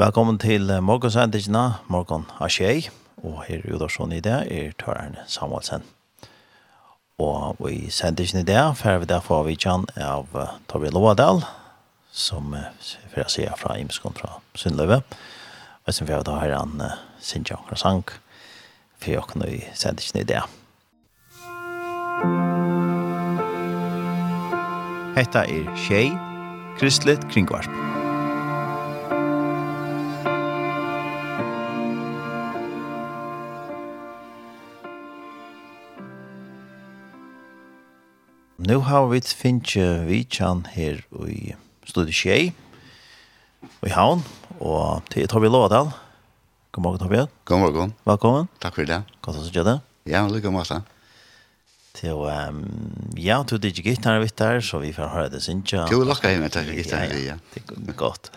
Velkommen 0.00 0.38
til 0.40 0.70
morgensendingene, 0.80 1.74
morgen 1.92 2.22
av 2.40 2.48
tjej. 2.48 2.88
og 3.22 3.42
her 3.44 3.60
i 3.60 3.74
Udorsson 3.74 4.12
i 4.12 4.20
det 4.24 4.38
er 4.48 4.72
Tørerne 4.80 5.20
Samuelsen. 5.28 5.82
Og 7.18 7.60
i 7.68 7.90
sendingen 7.90 8.40
i 8.40 8.46
det 8.48 8.76
får 8.76 8.98
vi 8.98 9.10
derfor 9.10 9.44
vidtjen 9.44 9.84
av 10.00 10.32
Torvi 10.68 10.88
Lovadal, 10.88 11.44
som 12.10 12.56
får 13.12 13.20
jeg 13.20 13.30
se 13.30 13.46
fra 13.60 13.76
Imskon 13.76 14.16
fra 14.16 14.40
Sundløve, 14.54 15.02
og 15.84 15.94
som 15.94 16.06
får 16.06 16.24
vi 16.24 16.30
da 16.30 16.40
her 16.40 16.56
han 16.56 16.82
Sinja 17.20 17.60
Krasank, 17.68 18.16
for 18.96 19.10
jeg 19.10 19.28
kunne 19.28 19.52
i 19.52 19.62
sendingen 19.74 20.24
i 20.24 20.28
det. 20.32 20.42
Hetta 25.20 25.44
er 25.44 25.72
tjei, 25.84 26.06
Kristelig 26.80 27.20
Kringvarp. 27.28 27.91
nu 38.62 38.76
har 38.78 39.08
vi 39.10 39.20
finnje 39.20 40.04
vidtjan 40.06 40.66
her 40.70 41.00
i 41.26 41.54
studiet 41.88 42.14
Kjei, 42.14 42.52
i 43.82 43.90
Havn, 43.90 44.22
og 44.62 45.02
til 45.10 45.26
Tobi 45.30 45.50
Lovadal. 45.50 45.90
God 46.72 46.84
morgen, 46.84 47.02
Tobi. 47.02 47.24
God 47.44 47.58
morgen. 47.58 47.94
Velkommen. 48.06 48.46
Takk 48.62 48.78
for 48.78 48.86
det. 48.86 49.00
Godt 49.24 49.40
å 49.40 49.44
se 49.48 49.64
det. 49.66 49.74
Ja, 50.06 50.22
lykke 50.30 50.52
om 50.52 50.60
oss. 50.62 50.70
Til, 51.98 52.22
um, 52.22 52.62
ja, 53.18 53.40
du 53.42 53.56
er 53.58 53.68
ikke 53.72 53.88
gitt 53.90 54.06
her 54.06 54.20
vitt 54.24 54.38
der, 54.38 54.62
så 54.62 54.78
vi 54.84 54.94
får 54.94 55.10
høre 55.10 55.34
det 55.34 55.42
sinja. 55.42 55.88
Du 55.90 55.98
er 55.98 56.08
lakka 56.12 56.30
hjemme 56.30 56.50
til 56.54 56.70
gitar, 56.78 57.10
ja. 57.10 57.34
ja. 57.34 57.38
Det 57.56 57.66
er 57.66 57.98
godt. 57.98 58.30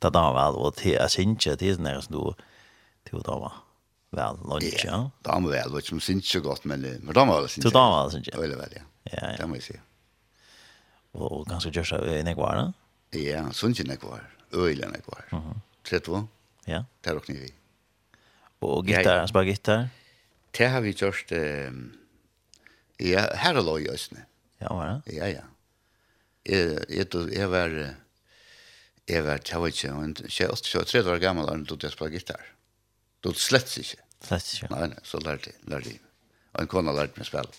Det 0.00 0.10
er 0.10 0.16
da 0.16 0.26
vel, 0.34 0.58
og 0.58 0.74
til 0.80 0.96
jeg 0.96 1.14
sinja, 1.14 1.54
det 1.60 1.76
er 1.78 2.02
sånn 2.02 2.18
du, 2.18 2.46
til 3.06 3.22
da 3.22 3.38
var 3.46 3.62
vel 4.10 4.38
lunch, 4.44 4.84
ja. 4.84 5.10
De 5.22 5.44
var 5.44 5.50
väl, 5.50 5.82
som 5.82 6.00
syns 6.00 6.28
så 6.28 6.40
gott, 6.40 6.64
men, 6.64 6.80
men 6.80 7.14
da 7.14 7.24
var 7.24 7.40
vel 7.40 7.48
synes. 7.48 7.62
Så 7.62 7.70
da 7.70 7.84
var 7.90 8.04
det 8.04 8.12
syns, 8.12 8.28
ja. 8.32 8.44
Ja. 8.44 8.82
Ja, 9.02 9.30
ja. 9.30 9.36
Det 9.36 9.46
må 9.46 9.56
jag 9.56 9.62
säga. 9.62 9.80
Og 11.12 11.46
ganske 11.48 11.70
görs 11.70 11.92
av 11.92 12.08
en 12.08 12.28
ekvar, 12.28 12.56
da? 12.56 12.72
Ja, 13.18 13.52
syns 13.52 13.80
en 13.80 13.90
ekvar. 13.90 14.22
Öjla 14.52 14.86
en 14.86 14.94
ekvar. 14.94 15.24
Mm 15.32 15.44
-hmm. 15.44 15.60
Sett 15.88 16.08
vad? 16.08 16.26
Ja. 16.64 16.84
Det 17.00 17.14
råkar 17.14 17.34
vi. 17.34 17.54
Och 18.58 18.86
gitarr, 18.86 19.18
han 19.18 19.28
spør 19.28 19.42
gitarr? 19.42 19.88
Det 20.50 20.68
har 20.68 20.80
vi 20.80 20.90
gjort, 20.90 21.32
eh, 21.32 21.72
ja, 22.98 23.20
her 23.34 23.54
er 23.54 23.62
loj 23.62 23.82
i 23.82 23.88
Østene. 23.88 24.24
Ja, 24.58 24.74
var 24.74 24.86
det? 24.86 25.12
Ja, 25.12 25.26
ja. 25.26 25.42
Jeg 26.44 26.84
jag, 26.88 27.14
jag 27.14 27.14
var, 27.14 27.28
jag 27.28 27.48
var, 27.48 27.68
jag 29.06 29.22
var, 29.22 29.22
jeg 29.22 29.22
var, 29.22 29.40
jag 29.46 29.60
var, 29.60 29.70
jeg 29.82 30.02
var, 30.02 30.20
jag 30.22 30.42
var, 30.42 30.42
jag 30.42 30.48
var, 30.48 30.80
jag 30.92 31.04
var, 31.04 31.20
jag 31.20 31.34
var, 31.34 31.50
jag 31.80 32.00
var, 32.00 32.08
var, 32.30 32.59
Då 33.20 33.32
slett 33.36 33.72
ikke. 33.78 34.00
Slett 34.24 34.52
ikke. 34.54 34.70
Nei, 34.74 34.86
nei, 34.92 35.02
så 35.04 35.20
lærte 35.24 35.52
jeg, 35.52 35.60
lærte 35.70 35.94
jeg. 35.94 36.00
Og 36.54 36.62
en 36.64 36.70
kona 36.72 36.94
lærte 36.96 37.20
meg 37.20 37.28
spille. 37.28 37.58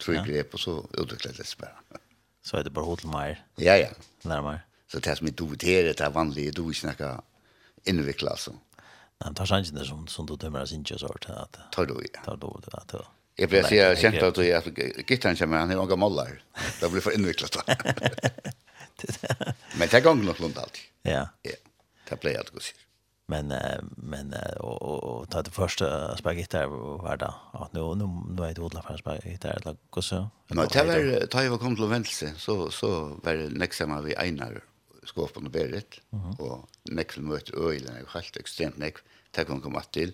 Tror 0.00 0.14
jeg 0.18 0.26
grep, 0.28 0.54
og 0.56 0.60
så 0.60 0.76
utviklet 1.00 1.40
jeg 1.40 1.48
spille. 1.48 2.00
Så 2.46 2.58
er 2.58 2.66
det 2.66 2.72
bare 2.76 2.86
hotel 2.86 3.10
mer? 3.10 3.40
Ja, 3.58 3.74
ja. 3.80 3.90
Lære 4.24 4.42
mer? 4.42 4.62
Så 4.88 5.00
det 5.02 5.10
er 5.10 5.18
som 5.18 5.26
jeg 5.26 5.38
doterer, 5.38 5.92
det 5.92 6.04
er 6.04 6.14
vanlig, 6.14 6.44
jeg 6.46 6.56
doter 6.56 6.92
ikke 6.92 7.12
innviklet, 7.90 8.30
altså. 8.36 8.54
Nei, 9.24 9.32
tar 9.34 9.48
sannsyn 9.48 9.78
det 9.80 9.86
som, 9.88 10.04
som 10.12 10.28
du 10.28 10.36
dømmer 10.36 10.62
av 10.62 10.70
sin 10.70 10.84
at... 10.84 11.60
Tar 11.72 11.88
du, 11.88 11.96
ja. 12.04 12.22
Tar 12.22 12.36
du, 12.36 12.50
ja. 12.70 12.82
Tar 12.86 13.06
Jeg 13.36 13.50
ble 13.52 13.62
sier, 13.66 13.92
kjent 13.98 14.16
kjente 14.16 14.28
at 14.30 14.76
jeg, 14.76 15.04
gitteren 15.08 15.36
kommer, 15.36 15.64
han 15.64 15.72
er 15.72 15.80
mange 15.80 15.96
måler. 16.00 16.38
Det 16.80 16.88
blir 16.92 17.04
for 17.04 17.16
innviklet 17.16 17.58
da. 17.58 17.76
Men 19.76 19.90
det 19.90 19.98
er 19.98 20.04
gang 20.06 20.22
nok 20.24 20.40
lundt 20.40 20.60
alltid. 20.60 20.84
Ja. 21.04 21.26
Ja, 21.44 21.56
det 22.08 22.20
ble 22.22 22.32
jeg 22.32 22.46
at 22.46 22.52
gå 22.54 22.62
sier 22.64 22.85
men 23.28 23.52
men 23.96 24.34
och 24.60 24.82
och, 24.82 25.30
ta 25.30 25.42
det 25.42 25.50
första 25.50 26.16
spaghetti 26.16 26.56
där 26.56 26.66
var 26.66 27.16
det? 27.16 27.34
Att 27.52 27.72
nu 27.72 27.80
nu 27.94 28.06
nu 28.36 28.42
är 28.44 28.54
det 28.54 28.60
odla 28.60 28.82
för 28.82 28.96
spagetti 28.96 29.38
där 29.40 29.58
eller 29.60 29.76
hur 29.94 30.02
så? 30.02 30.16
Nej 30.48 30.68
det 30.72 30.84
var 30.84 31.26
ta 31.26 31.42
jag 31.44 31.60
kom 31.60 31.76
till 31.76 31.86
vänster 31.86 32.32
så 32.36 32.70
så 32.70 33.20
var 33.22 33.34
det 33.34 33.48
nästa 33.48 33.86
man 33.86 34.04
vi 34.04 34.14
Einar 34.16 34.64
skåpen 35.04 35.44
och 35.46 35.50
Berit 35.50 36.00
och 36.38 36.68
nästa 36.82 37.20
möte 37.20 37.52
ölen 37.52 37.96
är 37.96 38.04
helt 38.14 38.36
extremt 38.36 38.76
näck 38.78 38.96
tack 39.30 39.48
hon 39.48 39.60
kom 39.60 39.76
att 39.76 39.92
till 39.92 40.12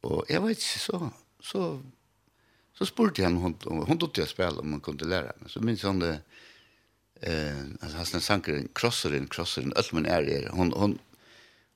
och 0.00 0.24
jag 0.28 0.40
vet 0.40 0.60
så 0.60 1.10
så 1.40 1.80
så 2.78 2.86
spurte 2.86 3.22
jag 3.22 3.30
hon 3.30 3.54
hon 3.64 3.98
tog 3.98 4.12
till 4.12 4.26
spel 4.26 4.58
om 4.58 4.70
man 4.70 4.80
kunde 4.80 5.04
lära 5.04 5.32
mig 5.38 5.50
så 5.50 5.60
minns 5.60 5.82
hon 5.82 5.98
det 5.98 6.18
eh 7.20 7.58
alltså 7.80 7.96
han 7.96 8.20
sanker 8.20 8.66
crossar 8.74 9.14
in 9.14 9.28
en 9.56 9.62
in 9.62 9.72
en 9.76 9.82
men 9.92 10.06
är 10.06 10.48
hon 10.48 10.72
hon 10.72 10.98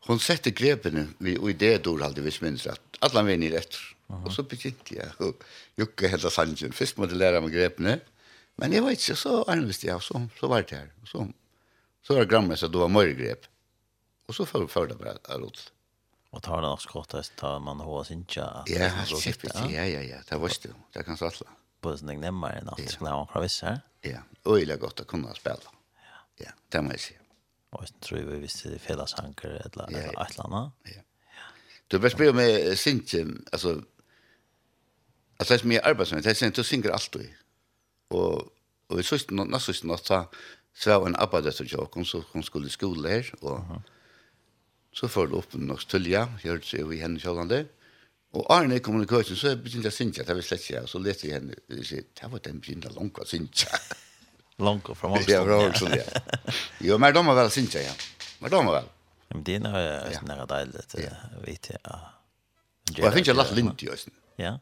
hon 0.07 0.21
sette 0.23 0.53
grepene 0.57 1.09
vi, 1.19 1.37
og 1.39 1.51
i 1.51 1.59
det 1.59 1.75
dår 1.87 2.05
aldri 2.09 2.25
hvis 2.27 2.41
minns 2.45 2.67
at 2.71 3.01
alle 3.05 3.25
venner 3.27 3.51
i 3.51 3.55
rett. 3.57 3.79
Og 4.23 4.31
så 4.31 4.45
begynte 4.47 4.95
jeg 4.95 5.09
å 5.19 5.33
jukke 5.81 6.11
hele 6.13 6.31
sangen. 6.31 6.75
Først 6.77 6.99
måtte 7.01 7.17
jeg 7.17 7.25
lære 7.25 7.43
meg 7.43 7.55
grepene, 7.57 7.97
men 8.57 8.73
jeg 8.73 8.85
vet 8.87 9.03
ikke, 9.03 9.19
så 9.19 9.41
anviste 9.53 9.89
jeg, 9.89 10.03
så, 10.05 10.23
så 10.39 10.51
var 10.51 10.65
det 10.65 10.79
her. 10.79 10.93
Så, 11.11 11.27
så 12.07 12.15
var 12.15 12.25
det 12.25 12.31
grammet 12.31 12.61
så 12.61 12.71
det 12.73 12.81
var 12.81 12.93
mørgrep. 12.93 13.49
Og 14.31 14.39
så 14.39 14.47
før, 14.49 14.67
før 14.71 14.89
det 14.91 14.99
bare 15.01 15.19
av 15.27 15.43
rot. 15.43 15.67
Og 16.35 16.43
tar 16.45 16.63
det 16.63 16.71
norsk 16.71 16.95
råd, 16.95 17.15
tar 17.39 17.61
man 17.65 17.83
hva 17.87 18.03
sin 18.07 18.25
tja? 18.31 18.47
Ja, 18.71 18.91
kjempet, 19.09 19.55
ja, 19.73 19.85
ja, 19.89 20.03
ja, 20.05 20.23
det 20.29 20.39
var 20.41 20.53
det, 20.63 20.73
det 20.95 21.05
kan 21.07 21.19
så 21.19 21.31
alle. 21.31 21.53
Både 21.85 22.01
sånn 22.01 22.15
jeg 22.15 22.23
nemmer 22.25 22.57
enn 22.59 22.73
alt, 22.73 22.83
skulle 22.91 23.13
jeg 23.13 23.19
ha 23.19 23.23
en 23.27 23.31
klaviss 23.31 23.61
her? 23.67 23.79
Ja, 24.07 24.25
og 24.45 24.59
det 24.63 24.75
er 24.75 24.83
godt 24.83 25.03
å 25.03 25.07
kunne 25.09 25.35
spille. 25.39 25.73
Ja, 26.43 26.53
det 26.73 26.83
må 26.85 26.97
jeg 26.97 27.05
si 27.05 27.16
og 27.77 27.85
jeg 27.85 28.01
tror 28.03 28.25
vi 28.25 28.41
visste 28.41 28.79
felasanker 28.81 29.59
eller 29.65 29.91
et 29.93 30.17
eller 30.17 30.47
annet. 30.47 31.03
Du 31.93 31.99
bør 32.03 32.09
spørre 32.09 32.33
med 32.33 32.77
Sintje, 32.77 33.27
altså, 33.53 33.81
altså 35.39 35.55
det 35.55 35.59
er 35.59 35.63
så 35.63 35.69
mye 35.69 35.85
arbeidsmøy, 35.87 36.23
det 36.25 36.33
er 36.33 36.39
Sintje, 36.39 36.63
du 36.63 36.67
synger 36.67 36.93
alltid. 36.93 37.29
Og, 38.11 38.53
og 38.89 39.01
i 39.01 39.03
søsten, 39.03 39.43
næst 39.51 39.71
søsten, 39.71 39.93
da 40.09 40.25
svev 40.75 41.07
en 41.07 41.19
arbeid 41.19 41.47
etter 41.47 41.69
Jokon, 41.73 42.05
så 42.05 42.23
hun 42.33 42.43
skulle 42.43 42.67
i 42.67 42.75
skole 42.75 43.09
her, 43.09 43.31
og 43.43 43.83
så 44.93 45.09
får 45.09 45.27
du 45.31 45.37
opp 45.39 45.55
med 45.55 45.69
nok 45.69 45.85
stølja, 45.85 46.27
gjør 46.43 46.59
det 46.65 46.81
jo 46.81 46.91
i 46.91 47.01
henne 47.01 47.21
kjølande, 47.21 47.67
og 48.37 48.47
Arne 48.53 48.81
kom 48.81 48.99
i 49.03 49.07
køkken, 49.07 49.37
så 49.37 49.55
begynte 49.57 49.91
jeg 49.91 49.93
Sintje, 49.93 50.25
det 50.27 50.37
var 50.37 50.43
slett 50.45 50.67
ikke, 50.67 50.83
og 50.83 50.89
så 50.89 50.99
lette 51.01 51.29
jeg 51.29 51.39
henne, 51.39 51.55
og 51.71 51.85
sier, 51.87 52.09
det 52.21 52.33
var 52.33 52.43
den 52.45 52.61
begynte 52.61 52.93
langt 52.97 53.23
å 53.23 53.29
Sintje. 53.29 53.79
Långt 54.57 54.99
från 54.99 55.13
Oxford. 55.13 55.35
Ja, 55.35 55.45
bra 55.45 55.69
Oxford, 55.69 55.91
det. 55.91 56.23
Jo, 56.79 56.99
men 56.99 57.15
de 57.15 57.27
har 57.27 57.35
väl 57.35 57.51
synt, 57.51 57.75
ja. 57.75 57.93
Men 58.39 58.51
de 58.51 58.67
har 58.67 58.73
väl. 58.73 58.85
Men 59.29 59.45
det 59.45 59.55
är 59.55 59.61
några 60.23 60.47
dejligt, 60.47 60.95
vet 61.45 61.71
jag. 61.71 61.99
Och 62.91 62.99
jag 62.99 63.15
finns 63.15 63.29
ju 63.29 63.35
lätt 63.35 63.51
lint 63.51 63.83
i 63.83 63.91
östen. 63.91 64.15
Ja. 64.37 64.59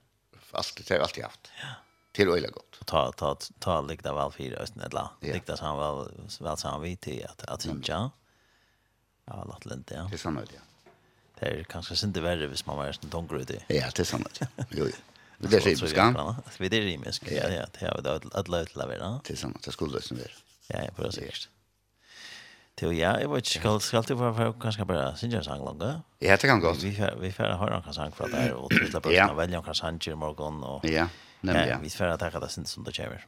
Allt, 0.50 0.80
det 0.88 0.94
har 0.94 1.00
alltid 1.00 1.24
haft. 1.24 1.50
Ja. 1.60 1.66
Till 2.12 2.28
och 2.28 2.38
gott. 2.38 2.80
Ta, 2.84 3.12
ta, 3.12 3.36
ta 3.58 3.80
likta 3.80 4.14
väl 4.14 4.32
fyra 4.32 4.56
östen, 4.56 4.82
eller 4.82 5.56
så 5.56 5.64
han 5.64 5.78
väl, 5.78 6.08
väl 6.40 6.56
så 6.56 6.68
han 6.68 6.82
vet 6.82 7.00
till 7.00 7.26
att, 7.26 7.42
att 7.44 7.62
synt, 7.62 7.88
ja. 7.88 8.10
Ja, 9.24 9.44
lätt 9.44 9.66
lint, 9.66 9.90
ja. 9.94 10.06
Det 10.10 10.16
är 10.16 10.18
sannolikt, 10.18 10.52
ja. 10.54 10.60
Det 11.40 11.46
är 11.46 11.64
kanske 11.64 12.06
inte 12.06 12.20
värre 12.20 12.46
hvis 12.46 12.66
man 12.66 12.76
var 12.76 12.86
en 12.86 13.10
tongrut 13.10 13.50
i. 13.50 13.64
Ja, 13.68 13.90
det 13.96 14.00
är 14.00 14.04
sannolikt, 14.04 14.40
ja. 14.40 14.64
Jo, 14.70 14.86
jo. 14.86 14.92
Men 15.44 15.50
Det 15.50 15.60
er 15.60 15.66
rimiskt, 15.66 15.96
ja. 15.96 16.34
Vi 16.58 16.68
det 16.68 16.78
är 16.78 16.82
rimiskt. 16.82 17.30
Ja, 17.30 17.48
ja, 17.48 17.66
det 17.72 17.86
har 17.86 17.96
vi 17.96 18.02
det 18.02 18.36
att 18.38 18.48
låta 18.48 18.86
vara. 18.86 19.20
Det 19.26 19.32
er 19.32 19.36
samma, 19.36 19.54
det 19.64 19.72
skulle 19.72 19.92
lösa 19.94 20.14
det. 20.14 20.30
Ja, 20.68 20.78
jag 20.84 20.96
får 20.96 21.10
se. 21.10 21.30
Till 22.76 22.98
ja, 22.98 23.20
jag 23.20 23.28
vet 23.28 23.36
inte 23.36 23.50
skall 23.50 23.80
skall 23.80 24.02
det 24.02 24.14
vara 24.14 24.52
kanske 24.52 24.84
bara 24.84 25.16
synja 25.16 25.42
sang 25.42 25.64
långa. 25.64 26.02
Ja, 26.18 26.36
det 26.36 26.46
kan 26.48 26.60
gå. 26.60 26.72
Vi 26.72 26.94
får 26.96 27.20
vi 27.20 27.32
får 27.32 27.44
höra 27.44 27.78
några 27.78 27.92
sang 27.92 28.12
från 28.12 28.30
där 28.30 28.52
och 28.52 28.70
till 28.70 28.92
på 28.92 29.08
att 29.08 29.36
välja 29.36 29.60
några 29.60 29.74
sang 29.74 30.00
i 30.06 30.14
morgon 30.14 30.64
och 30.64 30.84
Ja, 30.84 31.08
nemlig, 31.40 31.72
Ja, 31.72 31.78
vi 31.82 31.90
får 31.90 32.04
att 32.04 32.20
ta 32.20 32.40
det 32.40 32.48
sen 32.48 32.66
som 32.66 32.84
det 32.84 32.92
kommer. 32.96 33.26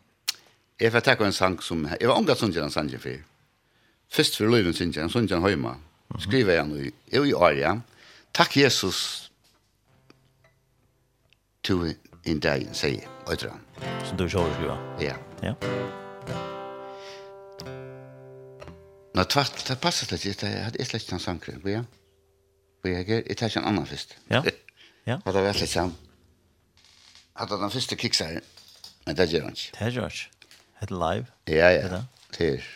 Jeg 0.80 0.92
får 0.92 1.00
ta 1.00 1.24
en 1.24 1.32
sang 1.32 1.60
som 1.60 1.88
jeg 2.00 2.08
var 2.08 2.14
omgat 2.16 2.38
synja 2.38 2.64
en 2.64 2.70
sang 2.70 2.90
for. 2.90 2.98
för. 2.98 3.22
Först 4.08 4.36
för 4.36 4.72
synes 4.72 4.96
jeg 4.96 5.02
en 5.02 5.10
synja 5.10 5.40
hemma. 5.40 5.76
Skriver 6.18 6.52
jeg 6.54 6.66
nu 6.68 6.92
i 7.12 7.34
Arja. 7.34 7.80
Takk 8.32 8.56
Jesus. 8.56 9.30
Du 11.68 11.94
in 12.26 12.40
dag, 12.40 12.66
sei 12.72 13.00
Øjdra. 13.30 13.56
Så 14.04 14.16
du 14.18 14.28
sjov 14.28 14.48
skriva? 14.54 14.76
Ja. 15.00 15.16
Ja. 15.42 15.54
Nå 19.14 19.24
tvart, 19.24 19.62
det 19.68 19.78
passet 19.80 20.12
litt, 20.12 20.42
jeg 20.42 20.64
hadde 20.64 20.82
et 20.82 20.92
litt 20.92 21.12
sangkring, 21.22 21.60
hvor 21.62 21.72
jeg, 21.72 21.84
hvor 22.82 22.92
jeg, 22.92 23.06
jeg 23.08 23.36
tar 23.36 23.50
ikke 23.50 23.62
en 23.62 23.68
annen 23.70 23.86
først. 23.88 24.16
Ja. 24.30 24.42
Ja. 25.06 25.20
Hadde 25.24 25.44
vært 25.46 25.62
litt 25.62 25.72
sånn, 25.72 25.94
hadde 27.38 27.60
den 27.62 27.72
første 27.72 27.98
kikseren, 28.00 28.44
men 29.06 29.16
det 29.16 29.28
gjør 29.30 29.48
han 29.48 29.56
ikke. 29.56 29.78
Det 29.78 29.92
gjør 29.94 30.18
han 30.82 30.92
live? 30.92 31.32
Ja, 31.48 31.70
ja. 31.72 32.02
Det 32.36 32.50
er. 32.58 32.68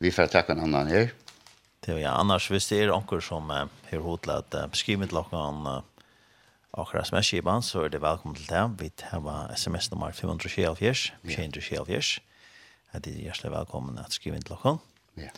Vi 0.00 0.12
får 0.12 0.32
takke 0.32 0.54
en 0.56 0.64
annan 0.64 0.88
her. 0.92 1.12
Det 1.80 1.92
är 1.92 1.98
ja, 1.98 2.16
annars 2.18 2.50
hvis 2.50 2.66
det 2.68 2.80
er 2.82 2.90
anker 2.90 3.20
som 3.22 3.50
er 3.54 3.68
hodlet, 4.02 4.54
beskriv 4.72 4.98
meg 4.98 5.12
til 5.12 5.20
akkurat 6.76 7.08
som 7.08 7.16
er 7.18 7.24
skivan, 7.24 7.62
så 7.64 7.84
er 7.86 7.88
det 7.94 8.00
velkommen 8.02 8.36
til 8.36 8.46
det. 8.50 8.62
Vi 8.80 8.90
har 9.10 9.52
sms-nummer 9.56 10.12
524, 10.12 11.12
524. 11.24 12.20
Jeg 12.92 13.02
er 13.12 13.20
hjertelig 13.26 13.52
velkommen 13.52 13.98
at 13.98 14.12
skrive 14.12 14.36
inn 14.36 14.44
til 14.44 14.56
dere. 14.56 14.78
Ja. 15.20 15.30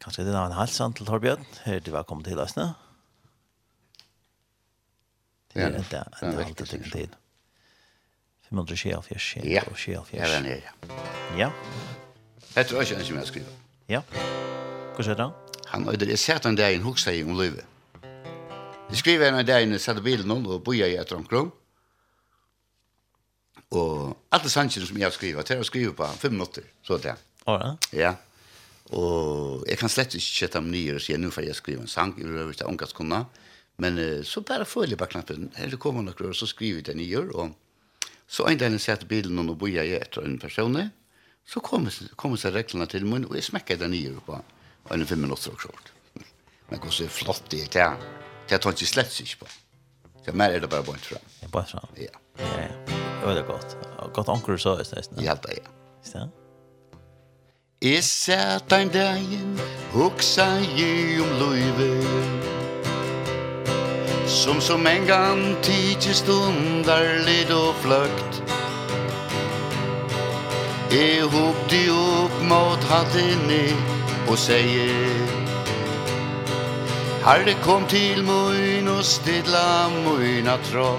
Kanskje 0.00 0.24
det 0.26 0.34
er 0.34 0.42
en 0.46 0.56
halsan 0.56 0.92
til 0.96 1.06
Torbjørn. 1.08 1.46
Her 1.64 1.78
er 1.80 1.84
du 1.84 1.90
velkommen 1.94 2.24
til 2.24 2.38
oss 2.38 2.56
nå. 2.56 2.68
Ja, 5.56 5.70
det 5.72 5.86
er 5.92 6.04
en 6.22 6.34
halvt 6.36 6.56
til 6.68 6.90
tid. 6.92 7.14
524, 8.50 9.42
ja. 9.44 9.62
Ja, 10.12 10.28
den 10.36 10.46
er, 10.46 10.60
ja. 10.60 10.96
Ja. 11.36 11.50
Jeg 12.56 12.66
tror 12.66 12.80
ikke 12.80 12.96
han 12.96 13.04
som 13.04 13.16
jeg 13.16 13.26
skriver. 13.26 13.54
Ja. 13.88 14.00
Hva 14.96 15.02
sier 15.04 15.18
du? 15.18 15.30
Han 15.72 15.88
øyder, 15.88 16.06
jeg 16.12 16.18
ser 16.18 16.38
at 16.38 16.44
han 16.44 16.56
der 16.56 16.68
i 16.68 16.78
en 16.78 16.84
hoksteg 16.86 17.24
om 17.26 17.34
livet. 17.40 17.64
Jeg 18.86 19.00
skriver 19.00 19.28
en 19.28 19.40
av 19.40 19.46
dagene, 19.46 19.78
satte 19.82 20.02
bilen 20.02 20.30
om 20.30 20.44
og 20.46 20.62
boja 20.66 20.86
i 20.86 20.94
etter 20.98 21.18
omkring. 21.18 21.48
Og 23.74 24.14
alle 24.30 24.50
sansene 24.52 24.86
som 24.86 24.98
jeg 25.00 25.14
skriver, 25.16 25.46
til 25.46 25.62
å 25.62 25.66
skrive 25.66 25.94
på 25.98 26.06
fem 26.20 26.36
minutter, 26.36 26.68
så 26.86 27.00
det. 27.02 27.16
Å 27.50 27.56
ja? 27.58 27.72
Ja. 27.98 28.12
Og 28.94 29.64
jeg 29.66 29.80
kan 29.80 29.90
slett 29.90 30.14
ikke 30.14 30.38
kjette 30.38 30.62
om 30.62 30.70
nye 30.70 30.94
og 30.94 31.02
si, 31.02 31.16
nå 31.18 31.32
får 31.34 31.48
jeg 31.48 31.58
skrive 31.58 31.82
en 31.82 31.90
sang, 31.90 32.14
jeg 32.14 32.30
vil 32.30 32.54
ikke 32.54 32.68
omgangskunna. 32.70 33.24
Men 33.82 33.98
uh, 33.98 34.20
så 34.24 34.44
bare 34.46 34.68
føler 34.68 34.94
jeg 34.94 35.00
bare 35.02 35.16
knappen, 35.16 35.50
eller 35.58 35.82
kommer 35.82 36.06
noen 36.06 36.30
og 36.30 36.38
så 36.38 36.46
skriver 36.48 36.78
jeg 36.78 36.90
det 36.92 36.98
nye 37.02 37.24
og 37.26 37.56
så 38.26 38.46
en 38.50 38.58
dag 38.58 38.74
satte 38.82 39.06
bilen 39.06 39.38
om 39.38 39.52
og 39.52 39.58
boja 39.60 39.84
i 39.86 39.94
etter 39.94 40.24
en 40.26 40.38
person, 40.42 40.78
så 41.46 41.62
kommer 41.62 41.94
kommer 42.18 42.40
seg 42.40 42.56
reglene 42.56 42.88
til 42.90 43.06
munnen, 43.06 43.28
og 43.30 43.38
jeg 43.38 43.46
smekker 43.50 43.78
det 43.78 43.90
nye 43.92 44.14
på 44.26 44.40
en 44.90 45.06
fem 45.06 45.22
minutter 45.22 45.54
og 45.54 45.62
sånt. 45.62 45.92
Men 46.70 46.82
hvordan 46.82 47.10
flott 47.10 47.50
det 47.50 47.66
er 47.66 47.74
til 47.76 48.15
Det 48.48 48.60
tar 48.62 48.70
ikke 48.76 48.86
slett 48.86 49.20
ikke 49.20 49.38
på. 49.44 49.46
Så 50.26 50.32
mer 50.32 50.54
er 50.54 50.60
det 50.62 50.70
bare 50.70 50.82
bort 50.86 51.06
fram. 51.06 51.22
Det 51.40 51.46
er 51.46 51.52
bare 51.54 51.66
fram? 51.70 51.88
Ja. 51.96 52.14
Ja, 52.38 52.62
ja. 52.62 52.68
Det 52.86 53.26
var 53.26 53.34
det 53.34 53.46
godt. 53.46 53.76
Godt 54.14 54.28
anker 54.28 54.52
du 54.52 54.58
så 54.58 54.78
i 54.80 54.84
stedet. 54.84 55.08
Ja, 55.22 55.34
det 55.34 55.58
er. 55.58 55.70
Ja. 56.14 56.26
Jeg 57.82 58.04
satt 58.04 58.72
en 58.72 58.88
dagen, 58.88 59.60
hoksa 59.92 60.46
jeg 60.78 61.20
om 61.20 61.32
løyve. 61.40 61.90
Som 64.26 64.60
som 64.60 64.86
en 64.86 65.06
gang 65.06 65.42
tidsi 65.62 66.14
stundar 66.14 67.04
lid 67.26 67.50
og 67.54 67.74
fløkt. 67.82 68.42
Jeg 70.90 71.22
hopte 71.30 71.82
opp 71.92 72.38
mot 72.42 72.84
hattene 72.90 73.62
og 74.30 74.38
sier 74.38 75.45
Herre 77.26 77.56
kom 77.64 77.82
til 77.90 78.20
mun 78.22 78.86
og 78.86 79.00
stilla 79.04 79.88
muna 79.90 80.52
trå 80.68 80.90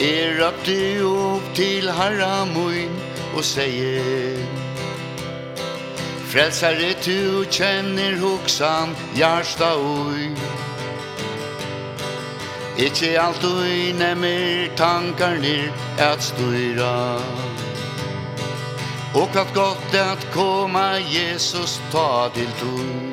Jeg 0.00 0.30
røpte 0.38 0.76
opp 1.04 1.50
til 1.58 1.90
herra 1.92 2.46
mun 2.54 2.94
og 3.34 3.44
sier 3.44 4.40
Frelsare 6.32 6.94
tu 7.04 7.44
kjenner 7.52 8.16
hoksan 8.22 8.96
hjärsta 9.20 9.70
oi 9.76 10.32
Ikkje 12.80 13.12
alt 13.26 13.44
oi 13.44 13.92
nemmer 14.00 14.72
tankar 14.80 15.36
nir 15.44 15.68
at 16.00 16.24
styra. 16.24 17.20
Og 19.12 19.28
kvart 19.34 19.52
godt 19.52 20.00
at 20.00 20.28
koma 20.32 20.94
Jesus 21.12 21.76
ta 21.92 22.30
til 22.32 22.58
tog 22.64 23.09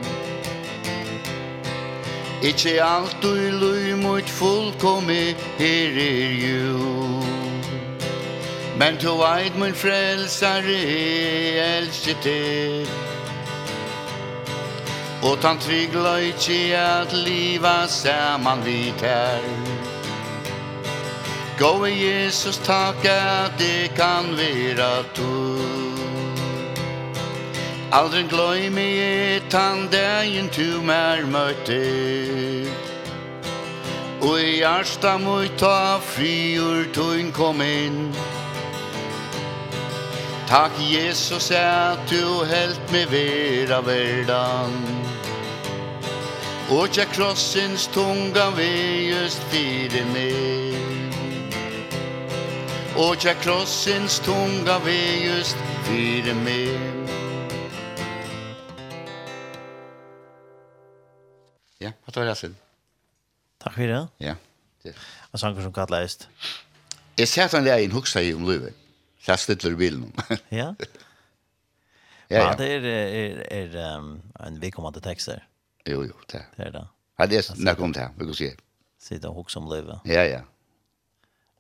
Ikkje 2.42 2.84
alt 2.84 3.16
du 3.22 3.34
lui 3.52 3.96
mot 3.96 4.30
fullkomi 4.30 5.36
her 5.58 5.98
er 5.98 6.32
jo 6.38 7.24
Men 8.78 8.98
to 8.98 9.16
veit 9.18 9.58
mun 9.58 9.74
frelsare 9.74 10.78
elski 11.64 12.14
te 12.22 12.86
Og 15.26 15.42
tan 15.42 15.58
tryggla 15.58 16.20
ikkje 16.30 16.78
at 16.78 17.18
liva 17.26 17.88
saman 17.90 18.62
vi 18.66 18.94
tær 19.02 19.42
Gå 21.58 21.74
i 21.90 21.96
Jesus 22.04 22.62
takk 22.62 23.02
at 23.10 23.58
det 23.58 23.98
kan 23.98 24.30
vera 24.38 25.02
tur 25.18 25.87
Aldri 27.92 28.24
gløymi 28.28 28.88
etan 29.00 29.88
dagen 29.92 30.50
tu 30.52 30.82
mer 30.84 31.24
møtte 31.24 31.78
Og 34.20 34.42
i 34.44 34.60
arsta 34.68 35.14
mui 35.18 35.48
ta 35.56 36.00
friur 36.04 36.90
tuin 36.92 37.32
kom 37.32 37.62
inn. 37.62 38.12
Takk 40.48 40.76
Jesus 40.84 41.52
at 41.52 42.00
du 42.12 42.44
helt 42.52 42.92
mi 42.92 43.06
vera 43.08 43.80
verdan. 43.80 44.76
Og 46.70 46.92
tja 46.92 47.06
krossins 47.16 47.88
tunga 47.96 48.50
vi 48.58 49.14
just 49.14 49.40
fire 49.48 50.04
me 50.12 50.28
Og 53.00 53.16
tja 53.16 53.34
krossins 53.40 54.20
tunga 54.20 54.80
vi 54.84 55.00
just 55.30 55.56
fire 55.88 56.36
me 56.44 56.97
Ja, 61.88 61.94
hva 62.06 62.14
tar 62.14 62.28
jeg 62.28 62.40
sin? 62.40 62.58
Takk 63.64 63.74
for 63.78 63.94
det. 63.94 64.04
Ja. 64.24 64.36
Og 65.32 65.42
sanger 65.42 65.66
som 65.66 65.74
kallet 65.76 66.04
eist? 66.04 66.28
Jeg 67.18 67.28
ser 67.32 67.48
at 67.48 67.56
han 67.58 67.66
leir 67.66 67.86
en 67.86 67.96
hoksa 67.96 68.22
i 68.22 68.34
om 68.36 68.46
løyve. 68.48 68.74
Så 69.24 69.34
jeg 69.34 69.44
slutter 69.44 69.74
i 69.74 69.80
bilen. 69.80 70.12
ja. 70.62 70.74
Ja, 72.30 72.42
ja. 72.44 72.54
Det 72.60 72.68
er, 72.76 72.86
er, 72.86 73.42
er 73.56 73.98
um, 73.98 74.18
en 74.44 74.60
vikommende 74.62 75.02
tekster. 75.04 75.40
Jo, 75.88 76.04
jo, 76.04 76.14
det 76.32 76.42
er 76.42 76.52
det. 76.52 76.60
Er 76.60 76.72
det. 76.76 76.86
Ja, 77.20 77.26
det 77.26 77.38
er 77.40 77.64
nok 77.64 77.80
om 77.80 77.94
det, 77.96 78.10
vi 78.18 78.28
kan 78.28 78.38
si. 78.38 78.50
Sitte 79.02 79.32
og 79.32 79.40
hoksa 79.42 79.62
om 79.62 79.70
livet. 79.72 80.04
Ja, 80.06 80.26
ja. 80.28 80.42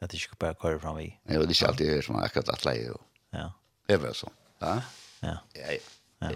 At 0.01 0.11
det 0.11 0.19
ikke 0.21 0.35
bare 0.39 0.55
kører 0.61 0.79
fram 0.79 0.99
i. 0.99 1.07
Jo, 1.31 1.41
det 1.41 1.47
er 1.47 1.55
ikke 1.55 1.67
alltid 1.71 1.89
høyre 1.89 2.03
som 2.05 2.19
akkurat 2.21 2.51
at 2.53 2.65
leir. 2.67 2.99
Ja. 3.33 3.47
Det 3.87 3.95
er 3.95 4.03
bare 4.03 4.17
sånn. 4.19 4.35
Ja, 4.61 4.75
ja. 5.23 5.37
Ja, 5.55 5.71
ja. 5.71 5.79
Ja. 6.27 6.35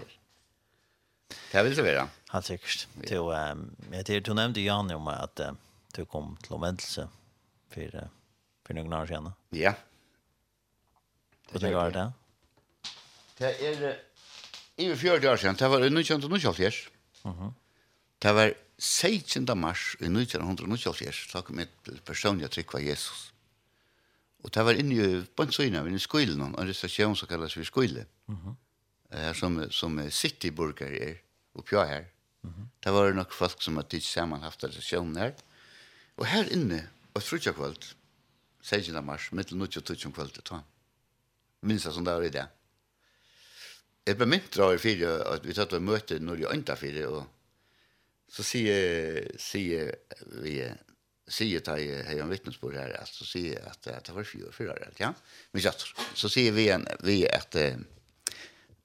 Det 1.52 1.64
vil 1.64 1.76
det 1.76 1.84
være. 1.84 2.02
Ja. 2.02 2.08
Helt 2.32 2.48
sikkert. 2.48 2.88
Du, 3.08 3.28
um, 3.28 3.64
jeg 3.92 4.06
tror 4.08 4.20
du 4.24 4.32
nevnte 4.34 4.62
Jan 4.64 4.90
om 4.94 5.08
at 5.12 5.40
uh, 5.44 5.52
du 5.92 6.04
kom 6.08 6.36
til 6.40 6.54
omvendelse 6.56 7.04
for, 7.74 7.96
uh, 8.00 8.06
for 8.64 8.78
noen 8.78 8.94
år 8.96 9.10
siden. 9.10 9.34
Ja. 9.52 9.74
Hva 11.50 11.60
tenker 11.60 11.90
du 11.92 11.98
det? 11.98 12.06
Det 13.36 13.50
er 13.68 13.84
i 14.80 14.88
uh, 14.88 14.96
40 14.96 15.28
år 15.28 15.42
siden. 15.42 15.58
Det 15.60 15.70
var 15.70 15.84
1990. 15.84 16.88
Mm 17.24 17.32
-hmm. 17.32 17.52
Det 18.22 18.34
var 18.34 18.54
16. 18.78 19.58
mars 19.58 19.96
i 20.00 20.04
1990. 20.04 21.12
Så 21.32 21.40
kom 21.40 21.58
jeg 21.58 21.68
til 21.84 22.00
personlig 22.00 22.50
trykk 22.50 22.74
av 22.74 22.80
Jesus. 22.80 23.32
Og 24.44 24.54
det 24.54 24.64
var 24.64 24.72
inne 24.72 24.94
i 24.94 25.24
Bonsøyna, 25.36 25.84
inne 25.86 25.96
i 25.96 25.98
skolen, 25.98 26.40
en 26.40 26.68
restauration 26.68 27.16
som 27.16 27.28
kalles 27.28 27.54
for 27.54 27.64
skole. 27.64 28.06
Mm 28.26 28.36
-hmm. 28.36 29.34
som, 29.34 29.70
som 29.70 30.10
Cityburger 30.10 31.02
er 31.08 31.14
oppe 31.54 31.86
her. 31.86 32.04
-hmm. 32.42 32.68
Det 32.82 32.92
var 32.92 33.12
nok 33.12 33.32
folk 33.32 33.62
som 33.62 33.76
hadde 33.76 33.88
tids 33.88 34.12
sammen 34.12 34.42
haft 34.42 34.64
relasjoner. 34.64 35.34
Og 36.16 36.26
her 36.26 36.48
inne, 36.52 36.88
og 37.14 37.22
frutja 37.22 37.52
kvöld, 37.52 37.94
16. 38.62 39.04
mars, 39.04 39.32
mittel 39.32 39.56
nuttja 39.58 39.80
tutsjum 39.82 40.12
kvöld, 40.12 40.42
ta. 40.44 40.62
Minns 41.62 41.84
det 41.84 41.92
som 41.94 42.04
det 42.04 42.14
var 42.14 42.22
i 42.22 42.30
det. 42.30 42.46
Jeg 44.06 44.16
ble 44.18 44.26
mynt 44.26 44.50
drar 44.54 44.74
i 44.74 44.78
fire, 44.82 45.22
at 45.34 45.46
vi 45.46 45.54
tatt 45.54 45.72
og 45.72 45.82
møte 45.82 46.18
når 46.18 46.42
jeg 46.42 46.52
ønta 46.56 46.74
fire, 46.76 47.06
og 47.08 47.26
så 48.32 48.42
sier, 48.42 49.28
sier 49.38 49.92
vi, 50.42 50.56
sier 51.28 51.60
ta 51.60 51.76
i 51.78 51.86
hei 52.08 52.18
om 52.20 52.30
vittnesbord 52.32 52.74
her, 52.74 52.96
at 52.98 53.08
så 53.08 53.24
sier 53.28 53.62
at, 53.68 53.86
at 53.86 54.06
det 54.06 54.14
var 54.16 54.26
fire, 54.26 54.52
fire, 54.52 54.74
ja, 54.98 55.12
men 55.52 55.62
så 55.62 56.28
sier 56.28 56.52
vi, 56.52 56.66
vi 57.06 57.26
at, 57.26 57.54
vi, 57.54 57.68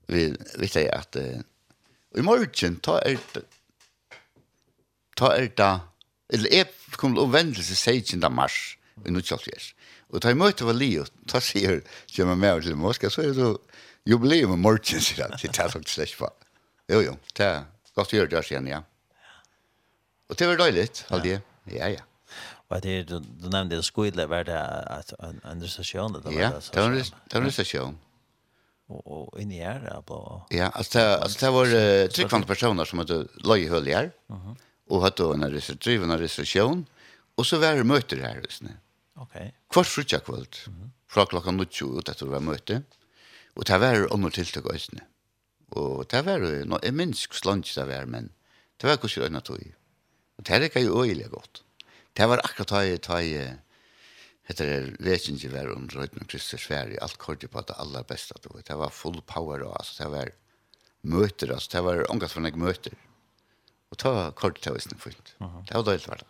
vi, 0.07 0.27
vi, 0.27 0.27
vi, 0.29 0.67
vi, 0.67 0.67
vi, 0.67 0.67
vi, 0.67 0.67
vi, 0.67 1.31
vi, 1.33 1.56
Og 2.13 2.21
i 2.21 2.25
morgen, 2.25 2.79
ta 2.83 2.97
er 3.05 3.19
det, 3.33 3.43
ta 5.19 5.33
er 5.35 5.49
det, 5.59 5.73
eller 6.33 6.53
jeg 6.53 6.69
kom 6.97 7.15
til 7.15 7.23
å 7.23 7.27
vende 7.27 7.57
omvendelse 7.57 7.75
16. 7.75 8.23
mars, 8.33 8.77
i 9.05 9.13
Nutsjolfjers. 9.13 9.73
Og 10.09 10.23
ta 10.23 10.31
i 10.31 10.37
møte 10.39 10.65
var 10.65 10.77
Leo, 10.77 11.05
ta 11.29 11.41
sier, 11.43 11.81
sier 12.09 12.27
man 12.29 12.39
med 12.41 12.63
til 12.65 12.77
Moskva, 12.79 13.11
så 13.13 13.25
er 13.27 13.33
det 13.35 13.49
jubileum 14.07 14.55
i 14.55 14.59
morgen, 14.61 15.03
sier 15.03 15.25
han, 15.25 15.35
det 15.41 15.51
tar 15.55 15.73
faktisk 15.73 15.97
slett 15.99 16.15
på. 16.17 16.29
Jo, 16.87 17.01
jo, 17.03 17.17
det 17.35 17.45
er 17.45 17.65
godt 17.97 18.13
å 18.15 18.21
gjøre 18.21 18.31
det 18.31 18.43
igjen, 18.47 18.69
ja. 18.71 18.81
Og 20.27 20.39
det 20.39 20.47
var 20.47 20.59
døyligt, 20.59 21.03
aldri, 21.11 21.37
ja, 21.75 21.91
ja. 21.91 22.05
Og 22.67 22.81
det 22.83 22.93
er, 22.97 23.05
du, 23.07 23.19
du 23.19 23.47
nevnte 23.47 23.77
det 23.77 23.85
skoile, 23.87 24.25
var 24.27 24.47
det 24.47 24.57
en, 25.23 25.37
en 25.47 25.63
restasjon? 25.63 26.17
Ja, 26.35 26.51
det 26.55 26.81
var 26.81 26.89
en 26.91 27.47
restasjon 27.47 27.99
och 28.87 29.33
och 29.33 29.41
in 29.41 29.51
i 29.51 29.59
är 29.59 30.01
på 30.01 30.45
Ja, 30.49 30.67
alltså 30.67 30.99
alltså 30.99 31.45
det 31.45 31.51
var 31.51 31.65
uh, 31.65 32.07
tryckande 32.07 32.47
personer 32.47 32.85
som 32.85 32.99
hade 32.99 33.27
löj 33.43 33.67
höll 33.67 33.87
här. 33.87 34.11
Mhm. 34.27 34.55
Och 34.89 35.01
hade 35.01 35.23
en 35.23 35.51
reservdriven 35.51 36.17
reservation 36.19 36.85
och 37.35 37.45
så 37.45 37.57
var 37.57 37.75
det 37.75 37.83
möter 37.83 38.17
här 38.17 38.41
just 38.43 38.61
nu. 38.61 38.69
Okej. 39.15 39.39
Okay. 39.39 39.51
Kvart 39.69 39.87
frukta 39.87 40.19
kväll. 40.19 40.47
Mhm. 40.67 40.91
Fra 41.09 41.25
klockan 41.25 41.65
20 41.69 41.99
ut 41.99 42.09
att 42.09 42.17
det 42.17 42.25
var 42.25 42.39
möte. 42.39 42.81
Och 43.53 43.65
det 43.65 43.77
var 43.77 44.13
under 44.13 44.27
och 44.27 44.33
till 44.33 44.45
det 44.53 44.73
just 44.73 44.91
nu. 44.91 45.01
Och 45.69 46.05
det 46.09 46.21
var 46.21 46.39
ju 46.39 46.65
no 46.65 46.79
en 46.83 46.95
minsk 46.95 47.33
slunch 47.33 47.75
där 47.75 47.85
var 47.85 48.05
men 48.05 48.29
det 48.77 48.87
var 48.87 48.97
kus 48.97 49.17
ju 49.17 49.29
något 49.29 49.49
Och 49.49 50.43
det 50.43 50.75
är 50.75 50.79
ju 50.79 51.01
öjligt 51.01 51.31
gott. 51.31 51.63
Det 52.13 52.25
var 52.25 52.37
akkurat 52.37 52.67
ta 52.67 52.97
ta 52.97 53.21
Hetta 54.47 54.63
er 54.63 54.93
lekingi 55.03 55.49
ver 55.51 55.73
um 55.73 55.89
rødna 55.91 56.23
Kristus 56.31 56.63
færi 56.63 56.95
alt 57.03 57.17
korti 57.19 57.49
på 57.51 57.59
at 57.59 57.73
allar 57.75 58.05
besta 58.07 58.37
du. 58.43 58.49
Det 58.63 58.77
var 58.79 58.93
full 58.95 59.19
power 59.27 59.65
og 59.67 59.75
altså 59.79 60.03
det 60.03 60.11
var 60.13 60.31
møter 61.03 61.51
altså 61.53 61.73
det 61.73 61.83
var 61.83 62.05
ongat 62.11 62.31
for 62.31 62.45
meg 62.45 62.55
møter. 62.55 62.95
Og 63.91 63.99
ta 63.99 64.31
korti 64.31 64.63
ta 64.63 64.73
visna 64.75 64.97
fint. 64.99 65.35
Det 65.39 65.75
var 65.75 65.83
deilt 65.83 66.07
var 66.07 66.23
det. 66.23 66.29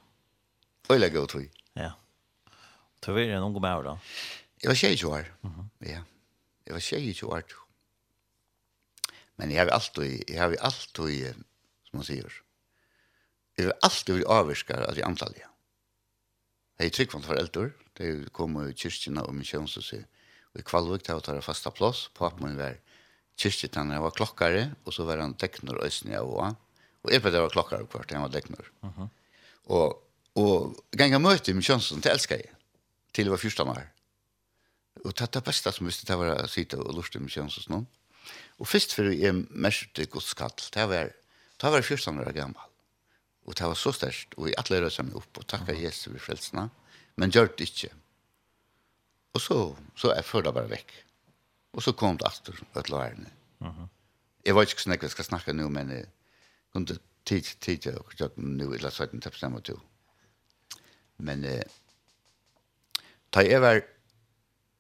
Og 0.90 1.00
lega 1.00 1.22
og 1.22 1.30
tui. 1.30 1.46
Ja. 1.78 1.94
Tu 3.02 3.12
er 3.12 3.36
ein 3.36 3.44
ung 3.44 3.62
maur 3.62 3.84
då. 3.84 3.98
Jeg 4.64 4.70
var 4.70 4.76
22 4.76 5.10
år. 5.14 5.26
Ja. 5.82 6.02
Jeg 6.66 6.74
var 6.74 6.80
22 6.80 7.28
år. 7.30 7.44
Men 9.38 9.52
jeg 9.52 9.60
har 9.60 9.70
alltid, 9.70 10.24
jeg 10.30 10.40
har 10.42 10.56
alltid, 10.66 11.34
som 11.86 12.00
man 12.00 12.08
sier, 12.08 12.40
jeg 13.58 13.68
har 13.68 13.78
alltid 13.86 14.26
avvirskar 14.26 14.82
av 14.90 14.96
de 14.98 15.06
antallet. 15.06 15.46
Hei 16.78 16.92
tryggvand 16.94 17.26
foreldre, 17.26 17.72
de 17.98 18.28
kom 18.38 18.54
i 18.62 18.74
kyrkjene 18.78 19.24
og 19.26 19.34
misjonshuset. 19.34 20.04
Og 20.54 20.60
i 20.62 20.66
Kvalvik 20.66 21.08
tar 21.08 21.18
jeg 21.34 21.46
fasta 21.46 21.72
plass. 21.74 22.10
at 22.22 22.40
man 22.40 22.54
var 22.58 22.78
kyrkjetann, 23.38 23.92
jeg 23.92 24.02
var 24.02 24.14
klokkare, 24.14 24.76
og 24.86 24.94
så 24.94 25.04
var 25.04 25.18
han 25.18 25.34
dekner 25.34 25.82
øyne 25.82 26.14
jeg 26.14 26.22
var. 26.22 26.54
Og 27.02 27.12
jeg 27.12 27.22
bedre 27.22 27.42
var 27.42 27.50
klokkare 27.50 27.88
kvart, 27.88 28.12
han 28.12 28.22
var 28.22 28.30
dekner. 28.30 28.70
Uh 28.84 28.90
-huh. 28.90 29.10
Og, 29.66 30.04
og 30.36 30.86
ganga 30.92 31.18
møte 31.18 31.52
i 31.52 31.54
misjonshuset, 31.54 32.04
det 32.04 32.12
elsker 32.12 32.36
jeg. 32.36 32.54
Til 33.14 33.26
jeg 33.26 33.32
var 33.32 33.38
første 33.38 33.64
år. 33.64 33.88
Og 35.06 35.18
det 35.18 35.22
er 35.22 35.34
det 35.34 35.44
beste 35.44 35.72
som 35.72 35.86
visste 35.86 36.06
det 36.06 36.18
var 36.18 36.44
å 36.44 36.48
sitte 36.48 36.78
og 36.78 36.94
lorte 36.94 37.18
i 37.18 37.22
misjonshuset 37.22 37.70
nå. 37.70 37.86
Og 38.60 38.68
først 38.68 38.94
for 38.94 39.04
jeg 39.04 39.34
mest 39.50 40.00
godskall, 40.10 40.54
det 40.74 40.90
var, 40.90 41.10
det 41.62 41.72
var 41.72 41.82
første 41.82 42.12
år 42.12 42.32
gammel. 42.32 42.67
Og 43.48 43.56
det 43.56 43.68
var 43.68 43.80
så 43.80 43.94
størst, 43.96 44.36
og 44.38 44.50
jeg 44.50 44.60
alle 44.60 44.82
rød 44.84 45.04
meg 45.08 45.16
opp, 45.16 45.40
og 45.40 45.48
takk 45.48 45.70
av 45.72 45.80
Jesus 45.80 46.12
for 46.12 46.20
frelsene, 46.20 46.68
men 47.16 47.32
gjør 47.32 47.48
det 47.56 47.70
ikke. 47.70 47.92
Og 49.34 49.42
så, 49.42 49.58
så 49.96 50.12
er 50.12 50.22
jeg 50.22 50.54
bare 50.54 50.70
vekk. 50.70 50.94
Og 51.78 51.84
så 51.86 51.94
kom 51.94 52.18
det 52.18 52.28
etter 52.28 52.58
et 52.80 52.90
lærerne. 52.90 53.32
Uh 53.60 53.68
-huh. 53.68 53.88
Jeg 54.46 54.56
vet 54.56 54.70
ikke 54.70 54.82
hvordan 54.84 55.02
jeg 55.02 55.12
skal 55.12 55.26
snakke 55.26 55.54
nå, 55.54 55.70
men 55.70 55.90
jeg 55.90 56.06
kunne 56.74 56.98
tid, 57.26 57.44
tid, 57.62 57.88
og 57.88 58.14
jeg 58.20 58.30
nå, 58.36 58.74
eller 58.74 58.90
så 58.90 59.04
er 59.04 59.08
det 59.08 59.26
ikke 59.26 59.40
samme 59.40 59.62
to. 59.62 59.80
Men 61.18 61.44
eh, 61.44 61.62
da 63.34 63.40
jeg 63.40 63.62
var 63.62 63.82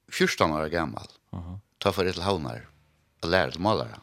14 0.10 0.52
år 0.52 0.70
gammel, 0.70 1.08
uh 1.32 1.40
-huh. 1.40 1.58
da 1.84 1.92
var 1.92 2.04
jeg 2.04 2.14
til 2.14 2.24
havner, 2.24 2.62
og 3.22 3.30
lærte 3.30 3.60
malere. 3.60 4.00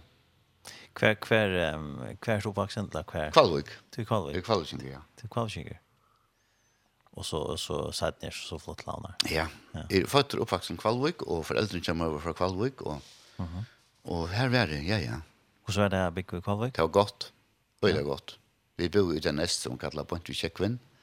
Kvar 0.95 1.15
kvar 1.15 1.49
um, 1.75 2.17
kvar 2.21 2.41
så 2.41 2.51
vuxen 2.51 2.89
där 2.89 3.03
kvar. 3.03 3.31
Kvalvik. 3.31 3.67
Till 3.91 4.07
Kvalvik. 4.07 4.35
Till 4.35 4.45
Kvalvik 4.45 4.93
ja. 4.93 5.03
Till 5.17 5.29
Kvalvik. 5.29 5.67
Och 7.11 7.27
så 7.27 7.57
så 7.57 7.93
satt 7.93 8.23
ner 8.23 8.31
så 8.31 8.59
flott 8.59 8.87
lånar. 8.87 9.15
Ja. 9.31 9.47
Är 9.73 10.01
ja. 10.01 10.07
fötter 10.07 10.39
uppvuxen 10.39 10.77
Kvalvik 10.77 11.23
och 11.23 11.47
föräldrar 11.47 11.81
kommer 11.81 12.05
över 12.05 12.19
från 12.19 12.35
Kvalvik 12.35 12.81
och 12.83 13.03
Mhm. 13.37 13.49
Mm 13.49 13.65
och 14.03 14.29
här 14.29 14.49
var 14.49 14.67
det 14.67 14.79
ja 14.79 14.99
ja. 14.99 15.21
Hur 15.67 15.75
så 15.75 15.81
var 15.81 15.89
det 15.89 15.97
här 15.97 16.11
Big 16.11 16.27
Kvalvik? 16.27 16.75
Det 16.75 16.83
var 16.83 16.89
gott. 16.89 17.33
Väldigt 17.81 18.01
ja. 18.01 18.07
gott. 18.07 18.39
Vi 18.77 18.89
bor 18.89 19.17
i 19.17 19.19
den 19.19 19.37
näst 19.37 19.61
som 19.63 19.79
kallar 19.79 20.05
Pontus 20.05 20.37
Checkvin. 20.37 20.71
Mhm 20.73 20.94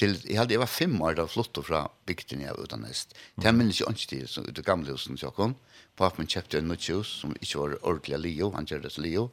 til, 0.00 0.16
jeg 0.24 0.38
hadde, 0.38 0.54
jeg 0.56 0.62
var 0.62 0.70
fem 0.70 0.94
år 1.04 1.18
da 1.18 1.26
flott 1.28 1.58
fra 1.66 1.84
bygden 2.08 2.44
jeg 2.44 2.56
utan 2.58 2.84
nest. 2.86 3.12
Det 3.36 3.48
er 3.50 3.56
minnes 3.56 3.80
jeg 3.80 3.92
ikke 3.92 4.08
til, 4.14 4.46
ut 4.48 4.60
av 4.62 4.66
gamle 4.66 4.94
husen 4.96 5.18
til 5.18 5.28
Jakob. 5.28 5.56
Papen 6.00 6.28
kjøpte 6.30 6.60
en 6.60 6.70
nødt 6.72 6.88
hus 6.88 7.12
som 7.20 7.34
ikke 7.40 7.60
var 7.60 7.76
ordentlig 7.82 8.20
Leo, 8.24 8.50
han 8.56 8.68
gjør 8.68 8.86
det 8.86 8.94
til 8.96 9.06
Leo. 9.06 9.26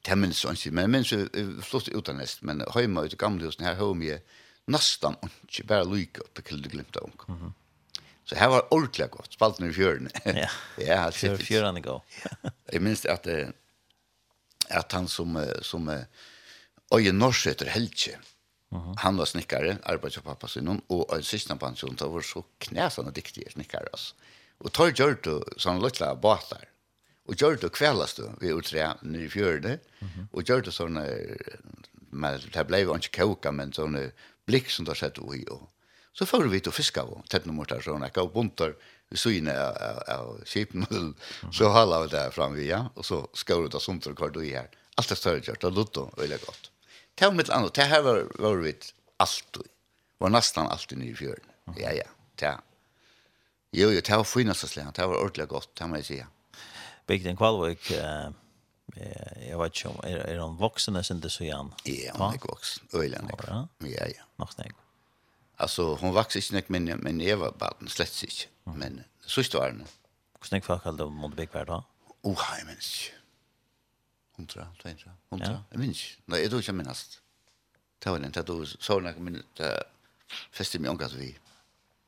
Det 0.00 0.14
er 0.14 0.20
minnes 0.20 0.44
jeg 0.44 0.56
ikke 0.56 0.62
til, 0.62 0.74
men 0.76 0.86
jeg 0.86 0.92
minnes 0.94 1.12
jeg 1.12 1.56
flott 1.66 1.90
utan 1.92 2.20
nest. 2.22 2.42
men 2.42 2.62
hjemme 2.74 3.04
ut 3.04 3.16
av 3.16 3.18
gamle 3.18 3.50
husen 3.50 3.66
her 3.66 3.74
har 3.76 4.04
jeg 4.04 4.22
nesten 4.70 5.16
ikke 5.48 5.66
bare 5.66 5.88
lykke 5.88 6.22
opp, 6.24 6.44
til 6.44 6.62
det 6.62 6.72
glemte 6.72 7.02
om. 7.02 7.12
Mm. 7.28 7.52
Så 8.24 8.38
her 8.38 8.48
var 8.52 8.68
ordentlig 8.70 9.10
godt, 9.10 9.34
spalten 9.34 9.68
i 9.68 9.74
fjøren. 9.74 10.10
ja, 10.44 10.48
ja 10.78 11.10
fjøren 11.10 11.76
er 11.76 11.84
god. 11.84 12.00
jeg 12.72 12.82
minns 12.82 13.04
at, 13.04 13.26
at 14.70 14.92
han 14.92 15.08
som, 15.08 15.36
som 15.62 15.90
Øye 16.94 17.12
Norsk 17.12 17.50
heter 17.50 17.70
Helge, 17.70 18.16
-huh. 18.70 18.94
Han 18.98 19.16
var 19.16 19.24
snickare, 19.24 19.78
arbetade 19.82 20.22
på 20.22 20.34
pappas 20.34 20.52
sin 20.52 20.80
och 20.86 21.16
en 21.16 21.22
sista 21.22 21.56
pension 21.56 21.94
då 21.98 22.08
var 22.08 22.20
så 22.20 22.44
knäsande 22.58 23.10
diktig 23.10 23.52
snickare 23.52 23.88
alltså. 23.92 24.14
Och 24.58 24.72
tar 24.72 24.92
gör 25.00 25.18
du 25.22 25.44
sån 25.56 25.82
lilla 25.82 26.14
båtar. 26.14 26.64
Och 27.26 27.42
gör 27.42 27.58
du 27.60 27.68
kvällast 27.68 28.16
du 28.16 28.30
vi 28.40 28.48
utre 28.48 28.94
nu 29.02 29.24
i 29.24 29.28
fjörde 29.28 29.78
mm 29.98 30.28
och 30.32 30.48
gör 30.48 30.60
du 30.60 30.70
såna 30.70 31.06
med 32.10 32.40
det 32.52 32.64
blev 32.64 32.90
inte 32.90 33.08
koka 33.08 33.52
men 33.52 33.72
såna 33.72 34.10
blick 34.46 34.70
som 34.70 34.84
där 34.84 34.94
sett 34.94 35.18
vi 35.18 35.46
och 35.50 35.70
så 36.12 36.26
får 36.26 36.44
vi 36.44 36.58
då 36.58 36.70
fiska 36.70 37.02
och 37.02 37.28
tätt 37.28 37.44
mot 37.44 37.68
där 37.68 37.80
såna 37.80 38.08
och 38.08 38.32
buntar 38.32 38.74
vi 39.08 39.16
så 39.16 39.30
inne 39.30 39.52
av 40.08 40.44
skipen 40.44 40.86
så 41.52 41.68
håller 41.68 42.02
vi 42.02 42.08
där 42.08 42.30
fram 42.30 42.54
vi 42.54 42.68
ja 42.68 42.90
och 42.94 43.06
så 43.06 43.28
ska 43.32 43.68
det 43.68 43.80
sånt 43.80 44.06
och 44.06 44.16
kvar 44.16 44.30
då 44.30 44.44
i 44.44 44.54
här. 44.54 44.70
Allt 44.94 45.10
är 45.10 45.14
större 45.14 45.40
gjort 45.44 45.64
och 45.64 45.72
lutto 45.72 46.10
väldigt 46.16 46.46
gott 46.46 46.70
det 47.20 47.28
var 47.28 47.36
mitt 47.36 47.50
annet, 47.52 47.74
det 47.76 47.84
her 47.84 48.00
var, 48.00 48.22
var 48.40 48.54
vi 48.56 48.72
alltid, 49.20 49.66
var 50.18 50.32
nesten 50.32 50.68
alltid 50.72 51.02
nye 51.02 51.12
i 51.12 51.16
fjøren. 51.18 51.50
Ja, 51.76 51.92
ja, 51.92 52.08
det 52.40 52.54
Jo, 53.76 53.90
jo, 53.92 54.00
det 54.00 54.16
var 54.16 54.24
finast 54.24 54.64
og 54.64 54.94
det 54.96 55.04
var 55.06 55.18
ordentlig 55.18 55.48
godt, 55.48 55.68
det 55.78 55.88
må 55.88 56.00
jeg 56.00 56.06
si. 56.08 56.16
Bygden 57.06 57.36
Kvalvik, 57.36 57.92
uh, 57.92 58.32
jeg 58.96 59.58
vet 59.60 59.76
ikke 59.76 59.92
om, 59.92 60.00
er, 60.02 60.24
er 60.32 60.40
han 60.40 60.56
voksen 60.58 60.96
eller 60.96 61.20
det 61.22 61.32
så 61.32 61.44
igjen? 61.44 61.70
Ja, 61.86 62.16
han 62.16 62.24
er 62.30 62.40
ikke 62.40 62.54
voksen, 62.54 62.88
øyelig 62.94 63.20
han 63.20 63.30
ikke. 63.36 63.60
Ja, 63.92 64.08
ja. 64.08 64.26
Nok 64.40 64.56
snakk. 64.56 64.74
Altså, 65.60 65.94
hun 66.00 66.16
vokste 66.16 66.40
ikke 66.40 66.56
nok, 66.56 66.70
men, 66.70 66.90
men 67.04 67.20
jeg 67.20 67.38
var 67.40 67.52
bare 67.60 67.92
slett 67.92 68.22
ikke. 68.24 68.48
Men, 68.80 69.02
så 69.26 69.44
stod 69.44 69.68
han. 69.68 69.86
Hvordan 70.40 70.56
er 70.56 70.60
det 70.60 70.66
for 70.66 70.80
akkurat 70.80 70.98
du 70.98 71.10
måtte 71.12 71.36
bygge 71.36 71.52
hver 71.52 71.64
dag? 71.68 71.82
Oh, 72.24 72.48
jeg 72.58 72.66
minns 72.66 72.94
ikke 72.96 73.19
hundra, 74.40 74.66
tvendra, 74.80 75.14
hundra, 75.30 75.50
Ja. 75.52 75.62
jeg 75.70 75.80
minns 75.82 76.02
ikke. 76.02 76.22
Nei, 76.32 76.40
jeg 76.42 76.50
tror 76.50 76.62
ikke 76.64 76.72
jeg 76.72 76.80
minnast. 76.80 77.20
Det 78.00 78.12
var 78.12 78.18
den, 78.18 78.32
det 78.32 78.48
var 78.48 78.70
sånn 78.80 79.08
jeg 79.10 79.24
minns, 79.26 79.44
det 79.60 79.70
festet 80.56 80.80
meg 80.80 80.94
omkast 80.94 81.18
vi. 81.20 81.34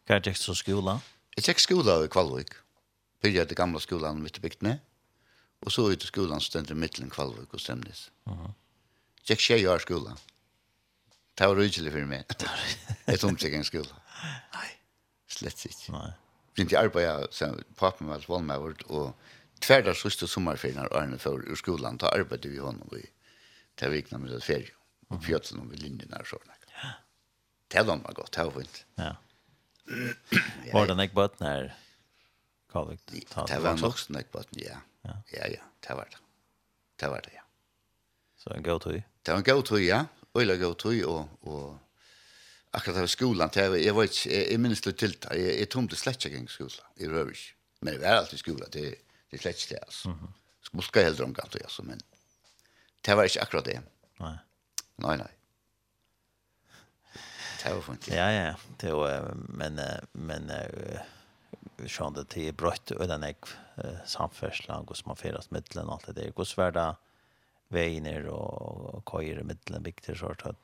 Hva 0.07 0.17
er 0.17 0.25
det 0.25 0.35
ikke 0.35 0.43
så 0.43 0.57
skola? 0.59 0.99
Jeg 1.37 1.45
tjekk 1.47 1.63
skola 1.63 2.01
i 2.05 2.09
Kvalvik. 2.13 2.57
Pyrja 3.23 3.45
til 3.47 3.57
gamla 3.57 3.81
skolan 3.81 4.19
mitt 4.23 4.41
i 4.41 4.43
bygdene. 4.43 4.81
Og 5.63 5.71
så 5.71 5.85
ut 5.87 6.03
i 6.05 6.09
skolan 6.11 6.43
stendt 6.43 6.73
i 6.75 6.75
mittelen 6.75 7.11
Kvalvik 7.13 7.55
og 7.55 7.61
stemnes. 7.61 8.11
Uh 8.27 8.33
-huh. 8.35 8.53
Tjekk 9.25 9.41
tjei 9.41 9.67
år 9.67 9.79
skola. 9.79 10.17
Det 11.39 11.47
var 11.49 11.57
rydelig 11.57 11.93
for 11.93 12.07
meg. 12.07 12.25
Jeg 13.07 13.21
tom 13.21 13.37
tjekk 13.37 13.55
en 13.55 13.65
skola. 13.65 13.95
Nei, 14.55 14.69
slett 15.29 15.65
ikke. 15.65 15.93
Nei. 15.93 16.11
Bint 16.55 16.73
jeg 16.73 16.85
arbeid, 16.85 17.29
papen 17.77 18.09
var 18.09 18.25
valmavord, 18.29 18.83
og 18.89 19.15
tverda 19.63 19.95
sørste 19.97 20.29
sommerferien 20.31 20.81
av 20.83 20.93
Arne 20.99 21.19
for 21.23 21.43
ur 21.43 21.59
skolan, 21.59 21.99
ta 22.01 22.11
arbeid 22.13 22.47
vi 22.51 22.61
honom 22.63 22.89
i 22.99 23.05
det 23.81 23.91
vikna 23.93 24.19
med 24.21 24.33
det 24.35 24.43
ferie, 24.45 24.73
og 25.09 25.19
om 25.19 25.69
vi 25.71 25.77
linjen 25.81 26.15
og 26.19 26.27
sånn. 26.29 26.57
Ja. 26.83 26.95
Det 27.73 27.85
var 27.87 28.01
man 28.01 28.17
godt, 28.17 28.35
det 28.35 28.47
var 28.49 28.59
fint. 28.59 28.83
Ja. 28.99 29.13
Var 30.73 30.87
det 30.87 30.95
nek 30.97 31.15
bøtten 31.17 31.47
her, 31.47 31.73
Kalvik? 32.73 33.01
Det 33.11 33.57
var 33.61 33.75
nok 33.81 33.99
nek 34.15 34.29
bøtten, 34.33 34.61
ja. 34.63 34.79
Ja, 35.03 35.49
ja, 35.51 35.65
det 35.83 35.97
var 35.99 36.09
det. 36.13 36.21
Det 37.03 37.09
var 37.11 37.25
det, 37.27 37.33
ja. 37.35 37.43
Så 38.39 38.55
en 38.55 38.63
god 38.63 38.85
tøy? 38.85 39.01
Det 39.03 39.35
var 39.35 39.43
en 39.43 39.49
god 39.49 39.65
tøy, 39.67 39.81
ja. 39.83 40.05
Øyla 40.39 40.57
god 40.61 40.79
tøy, 40.79 41.03
og, 41.03 41.29
og 41.43 41.79
akkurat 42.73 43.03
av 43.03 43.11
skolan, 43.11 43.51
det 43.53 43.67
var, 43.75 43.83
jeg 43.83 43.97
var 43.99 44.09
ikke, 44.09 44.29
jeg, 44.31 44.47
jeg 44.53 44.63
minnes 44.63 44.85
litt 44.87 45.01
til 45.03 45.17
det, 45.19 45.39
jeg, 45.43 45.57
jeg 45.59 45.71
tomte 45.75 45.99
slett 45.99 46.29
ikke 46.29 46.41
en 46.45 46.49
skola, 46.53 46.87
i 47.03 47.11
Røvig. 47.11 47.43
Men 47.83 47.97
jeg 47.97 48.05
var 48.05 48.23
alltid 48.23 48.45
skola, 48.45 48.71
det 48.73 48.87
er 48.93 49.01
Det 49.33 49.39
er 49.39 49.43
slett 49.47 49.63
ikke 49.63 49.75
det 49.75 49.85
altså. 49.87 50.09
Mm 50.09 50.19
-hmm. 50.19 50.33
Smuska 50.71 51.03
helt 51.03 51.21
om 51.21 51.35
gott 51.35 51.57
altså, 51.57 51.83
men 51.83 52.01
det 53.01 53.17
var 53.17 53.25
ikke 53.25 53.41
akkurat 53.41 53.65
det. 53.65 53.81
Nej. 54.21 54.37
Nej 54.97 55.17
nej. 55.17 55.33
Det 57.65 57.75
var 57.75 57.81
fint. 57.81 58.09
Ja 58.09 58.31
ja, 58.31 58.55
det 58.81 58.93
var 58.93 59.35
men 59.35 59.81
men 60.13 60.51
sjón 61.87 62.15
det 62.15 62.29
til 62.29 62.53
brøtt 62.53 62.93
og 62.93 63.09
den 63.09 63.25
ek 63.25 63.47
samferslan 64.07 64.85
hvordan 64.85 65.07
man 65.07 65.17
fyrer 65.17 65.47
midtelen 65.51 65.89
og 65.89 65.95
alt 65.95 66.07
det 66.07 66.17
der. 66.17 66.31
Hvordan 66.31 66.57
var 66.57 66.71
det 66.71 66.95
veiner 67.69 68.29
og 68.29 69.03
køyer 69.05 69.41
i 69.41 69.43
midtelen, 69.43 69.85
viktig 69.85 70.17
sort 70.19 70.47
at 70.47 70.57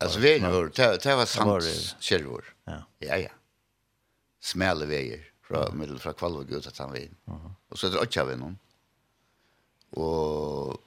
Alltså 0.00 0.20
var, 0.20 0.98
det 0.98 1.16
var 1.16 1.26
sant 1.26 1.96
självor. 2.00 2.44
Ja. 2.64 2.82
Ja, 2.98 3.16
ja. 3.16 3.30
Smäller 4.40 4.86
vejer 4.86 5.33
fra 5.48 5.66
middel 5.76 6.00
fra 6.00 6.14
Kvalvig 6.16 6.56
ut 6.56 6.68
at 6.70 6.80
han 6.80 6.92
vil. 6.94 7.12
Og 7.28 7.76
så 7.76 7.88
er 7.88 7.94
det 7.94 8.06
ikke 8.08 8.24
av 8.24 8.32
noen. 8.40 8.56
Og 10.00 10.80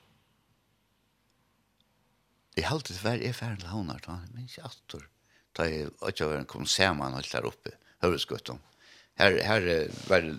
jeg 2.58 2.66
halte 2.68 2.96
det 2.96 3.04
var 3.04 3.22
jeg 3.22 3.38
ferdig 3.38 3.62
til 3.62 3.72
havnar, 3.72 4.02
da 4.04 4.18
han 4.18 4.34
minns 4.34 4.58
jeg 4.58 4.66
atter. 4.66 5.04
Da 5.58 5.68
jeg 5.70 5.92
ikke 6.10 6.26
av 6.26 6.48
kom 6.50 6.66
sammen 6.70 7.16
alt 7.18 7.30
der 7.32 7.46
oppe, 7.48 7.76
høresgøtten. 8.06 8.60
Her, 9.18 9.38
her 9.46 9.68
var 10.10 10.26
det, 10.26 10.34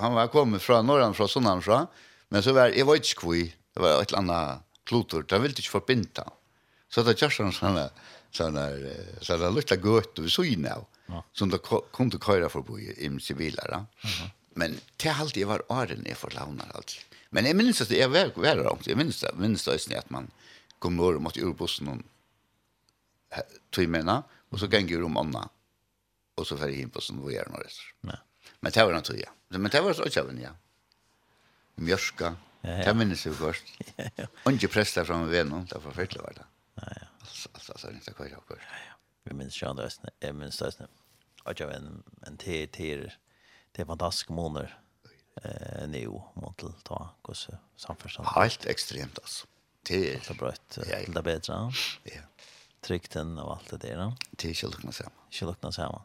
han 0.00 0.16
var 0.16 0.30
kommet 0.32 0.62
fra 0.62 0.80
Norran, 0.82 1.14
fra 1.14 1.28
Sunnan 1.30 1.62
fra, 1.62 1.84
men 2.32 2.42
så 2.42 2.54
var 2.56 2.72
jeg 2.72 2.86
var 2.88 2.98
ikke 2.98 3.20
kvui, 3.20 3.42
det 3.50 3.82
var 3.82 4.00
et 4.00 4.10
eller 4.10 4.22
annet 4.22 4.70
klotor, 4.88 5.26
da 5.28 5.38
ville 5.42 5.54
ikke 5.54 5.76
forbinda. 5.76 6.24
Så 6.90 7.04
det 7.04 7.14
er 7.14 7.20
kjærsan 7.22 7.52
sånne, 7.54 7.84
sånne, 8.34 8.64
sånne, 8.70 8.96
sånne 9.26 9.52
lukta 9.54 9.78
gøt, 9.80 10.18
vi 10.22 10.32
så 10.32 10.46
inn 10.48 10.66
av. 10.70 10.86
Ja. 11.12 11.24
Som 11.32 11.50
då 11.50 11.58
kom 11.58 12.10
till 12.10 12.20
köra 12.20 12.48
förbi 12.48 12.94
i 12.96 13.20
civila. 13.20 13.62
Mm 13.62 13.86
-hmm. 14.02 14.30
Men 14.54 14.80
det 14.96 15.08
har 15.08 15.20
alltid 15.20 15.46
varit 15.46 15.70
åren 15.70 16.06
är 16.06 16.14
för 16.14 16.30
launar 16.30 16.70
alltså. 16.74 17.00
Men 17.30 17.46
jag 17.46 17.56
minns 17.56 17.80
att 17.80 17.90
jag 17.90 18.08
var 18.08 18.30
var 18.34 18.42
där 18.44 18.66
också. 18.66 18.90
Jag 18.90 18.98
minns 18.98 19.20
det, 19.20 19.34
minns 19.34 19.64
det 19.64 19.98
att 19.98 20.10
man 20.10 20.30
kom 20.78 20.96
norr 20.96 21.18
mot 21.18 21.36
urbussen 21.36 21.88
och 21.88 21.98
tog 23.70 23.88
mena 23.88 24.22
och 24.48 24.60
så 24.60 24.66
gäng 24.66 24.88
ju 24.88 25.02
om 25.02 25.16
Anna. 25.16 25.48
Och 26.34 26.46
så 26.46 26.56
färg 26.56 26.80
in 26.80 26.90
på 26.90 27.00
som 27.00 27.26
vi 27.26 27.36
är 27.36 27.48
några. 27.48 27.64
Nej. 28.00 28.16
Men 28.60 28.72
det 28.72 28.84
var 28.84 28.96
inte 28.96 29.20
ja. 29.20 29.30
Men 29.48 29.70
det 29.70 29.80
var 29.80 29.92
så 29.92 30.08
tjäven 30.08 30.40
ja. 30.42 30.50
Mjörska. 31.74 32.36
Ja, 32.60 32.70
ja. 32.70 32.84
Det 32.84 32.94
minns 32.94 33.26
jag 33.26 33.34
först. 33.34 33.64
Och 34.44 34.52
inte 34.52 34.68
prästa 34.68 35.04
från 35.04 35.30
vännen, 35.30 35.66
det 35.66 35.74
var 35.74 35.80
förfärligt 35.82 36.16
var 36.16 36.32
det. 36.34 36.44
Ja, 36.74 36.82
ja. 37.00 37.06
Alltså, 37.20 37.48
alltså, 37.52 37.72
alltså, 37.72 37.90
inte 37.90 38.12
kvar 38.12 38.26
jag 38.26 38.42
först. 38.48 38.62
Ja, 38.70 38.76
ja. 38.88 38.94
Vi 39.24 39.34
minns 39.34 39.62
ju 39.62 39.66
andra, 39.66 39.88
jag 40.18 40.34
minns 40.34 40.58
det. 40.58 40.86
Jag 41.44 41.66
vet 41.66 41.76
en 41.76 42.02
en 42.26 42.36
te 42.36 42.66
te 42.66 43.10
te 43.72 43.84
fantastisk 43.84 44.28
månader 44.28 44.78
eh 45.42 45.88
nu 45.88 46.08
mot 46.34 46.58
till 46.58 46.72
ta 46.82 47.10
kus 47.24 47.48
samförstånd. 47.76 48.28
Helt 48.28 48.66
extremt 48.66 49.18
alltså. 49.18 49.46
Det 49.82 50.14
är 50.14 50.20
så 50.20 50.34
bra 50.34 50.48
att 50.48 50.78
det 51.14 51.22
bättre. 51.22 51.72
Ja. 52.04 52.20
Trykten 52.80 53.38
av 53.38 53.50
allt 53.50 53.70
det 53.70 53.76
där. 53.76 54.12
Det 54.30 54.62
är 54.62 54.66
lukna 54.70 54.92
samma. 54.92 55.10
Självklart 55.30 55.74
samma. 55.74 56.02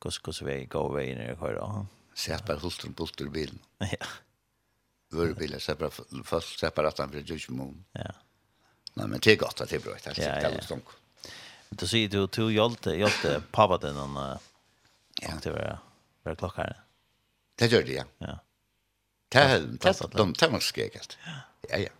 Kus 0.00 0.18
kus 0.18 0.42
vi 0.42 0.64
går 0.64 0.94
vägen 0.94 1.20
i 1.20 1.36
kör 1.36 1.54
då. 1.54 1.86
Sätt 2.14 2.46
bara 2.46 2.58
hulter 2.58 2.88
bulter 2.88 3.26
bilen. 3.26 3.58
Ja. 3.78 4.06
Vår 5.10 5.34
bil 5.34 5.54
är 5.54 5.58
separat 5.58 6.00
separat 6.60 6.96
från 6.96 7.10
för 7.10 7.18
just 7.18 7.48
Ja. 7.92 8.12
Nej 8.94 9.06
men 9.08 9.20
det 9.22 9.32
är 9.32 9.36
gott 9.36 9.60
att 9.60 9.68
det 9.68 9.76
är 9.76 9.80
bra 9.80 9.92
att 9.94 10.16
det 10.16 10.24
är 10.24 10.44
alltid 10.44 10.70
Du 11.78 11.86
sier 11.88 12.10
du, 12.12 12.26
du 12.26 12.44
hjelte, 12.52 12.94
hjelte 12.98 13.40
pappa 13.54 13.78
din 13.82 13.96
om 13.96 14.18
ja. 14.18 15.34
det 15.42 15.52
var, 15.54 15.80
var 16.26 16.38
klokka 16.40 16.66
her. 16.66 16.78
Det 17.58 17.70
gjør 17.72 17.86
det, 17.88 17.96
ja. 17.96 18.04
Ja. 18.24 18.36
Det 19.32 19.42
er 19.48 19.66
det 20.36 20.48
man 20.52 20.60
skrek 20.60 20.96
alt. 21.00 21.16
Ja, 21.70 21.80
ja. 21.86 21.92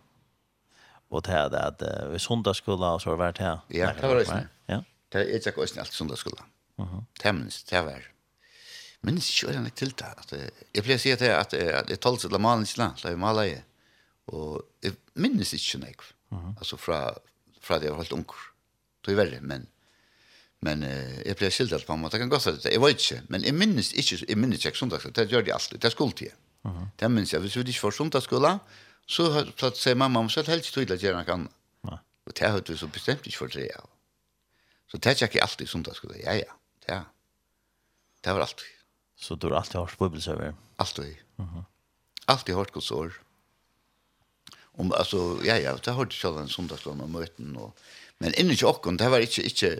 Og 1.13 1.23
det 1.25 1.33
er 1.37 1.49
det 1.53 1.61
at 1.61 1.83
vi 2.11 2.21
sundagsskola 2.21 2.95
og 2.95 3.01
så 3.01 3.11
har 3.11 3.17
det 3.17 3.23
vært 3.23 3.41
her. 3.41 3.61
Ja, 3.73 3.91
det 3.97 4.09
var 4.09 4.21
det. 4.21 4.39
Ja. 4.69 4.81
Det 5.13 5.21
er 5.21 5.49
ikke 5.49 5.65
også 5.65 5.81
alt 5.81 5.93
sundagsskola. 5.93 6.45
Det 6.77 7.29
er 7.29 7.37
minst, 7.37 7.69
det 7.69 7.85
var 7.85 8.09
minns 9.03 9.29
ikke 9.29 9.49
hvordan 9.49 9.67
jeg 9.67 9.75
tiltak. 9.79 10.23
Jeg 10.31 10.85
pleier 10.85 10.99
å 10.99 11.03
si 11.03 11.11
at 11.13 11.23
jeg, 11.23 11.35
at 11.35 11.55
jeg, 11.57 11.69
at 11.81 11.91
jeg 11.91 12.01
talte 12.03 12.29
til 12.29 12.41
malen 12.41 12.65
ikke 12.67 12.79
land, 12.79 12.97
til 13.01 13.19
maler 13.19 13.49
jeg. 13.49 13.63
Og 14.31 14.63
jeg 14.83 14.95
minnes 15.19 15.53
ikke 15.57 15.81
noe. 15.81 16.09
Altså 16.55 16.79
fra, 16.79 16.99
fra 17.61 17.79
det 17.79 17.89
jeg 17.89 17.95
var 17.95 18.03
helt 18.05 18.15
unger 18.15 18.45
tog 19.03 19.17
verre, 19.19 19.41
men 19.41 19.67
men 20.63 20.83
eh, 20.87 21.19
jeg 21.27 21.35
ble 21.39 21.49
skildret 21.51 21.83
på 21.87 21.95
en 21.95 22.03
måte, 22.03 22.15
jeg 22.17 22.23
kan 22.23 22.31
godt 22.31 22.63
det, 22.63 22.71
jeg 22.71 22.81
vet 22.81 23.01
ikke, 23.01 23.21
men 23.33 23.43
jeg 23.43 23.55
minnes 23.57 23.89
ikke, 23.99 24.19
jeg 24.29 24.39
minnes 24.39 24.63
ikke 24.63 24.79
sundagsskolen, 24.79 25.15
det 25.17 25.25
gjør 25.31 25.43
de 25.43 25.53
alltid, 25.53 25.79
det 25.79 25.89
er 25.89 25.95
skoltid. 25.95 26.37
Uh 26.63 26.71
-huh. 26.71 26.85
Det 26.99 27.11
minnes 27.11 27.33
jeg, 27.33 27.41
hvis 27.41 27.55
vi 27.55 27.61
ikke 27.67 27.79
får 27.79 27.91
sundagsskolen, 27.91 28.59
så, 29.07 29.51
så 29.59 29.71
sier 29.75 29.95
mamma, 29.95 30.19
om 30.19 30.29
så 30.29 30.39
er 30.39 30.43
det 30.43 30.53
helt 30.53 30.63
tydelig 30.63 30.93
at 30.93 31.03
jeg 31.03 31.25
kan, 31.25 31.49
uh 31.83 31.97
og 32.25 32.31
det 32.39 32.47
har 32.47 32.61
vi 32.67 32.77
så 32.77 32.87
bestemt 32.87 33.25
ikke 33.25 33.37
for 33.37 33.47
det, 33.47 33.67
ja. 33.67 33.81
Så 34.87 34.97
det 34.97 35.21
er 35.21 35.27
ikke 35.27 35.43
alltid 35.43 35.67
sundagsskolen, 35.67 36.21
ja, 36.23 36.33
ja, 36.33 36.53
ja. 36.89 37.01
Det 38.23 38.33
var 38.33 38.39
alltid. 38.39 38.71
Så 39.15 39.35
du 39.35 39.47
har 39.47 39.55
alltid 39.55 39.79
hørt 39.79 39.97
bibelsøver? 39.99 40.53
Alltid. 40.79 41.15
Uh 41.37 41.45
-huh. 41.45 41.63
Alltid 42.27 42.55
hørt 42.55 42.71
gods 42.71 42.91
år. 42.91 43.11
Om, 44.73 44.93
altså, 44.95 45.41
ja, 45.45 45.55
ja, 45.57 45.75
det 45.75 45.85
har 45.85 45.93
hørt 45.93 46.13
selv 46.13 46.37
en 46.37 46.49
sundagsskolen 46.49 47.01
og 47.01 47.09
møten, 47.09 47.55
og, 47.57 47.75
Men 48.23 48.35
inni 48.39 48.55
i 48.55 48.63
okken, 48.63 48.97
det 48.97 49.09
var 49.11 49.23
ikke, 49.23 49.43
ikke 49.43 49.75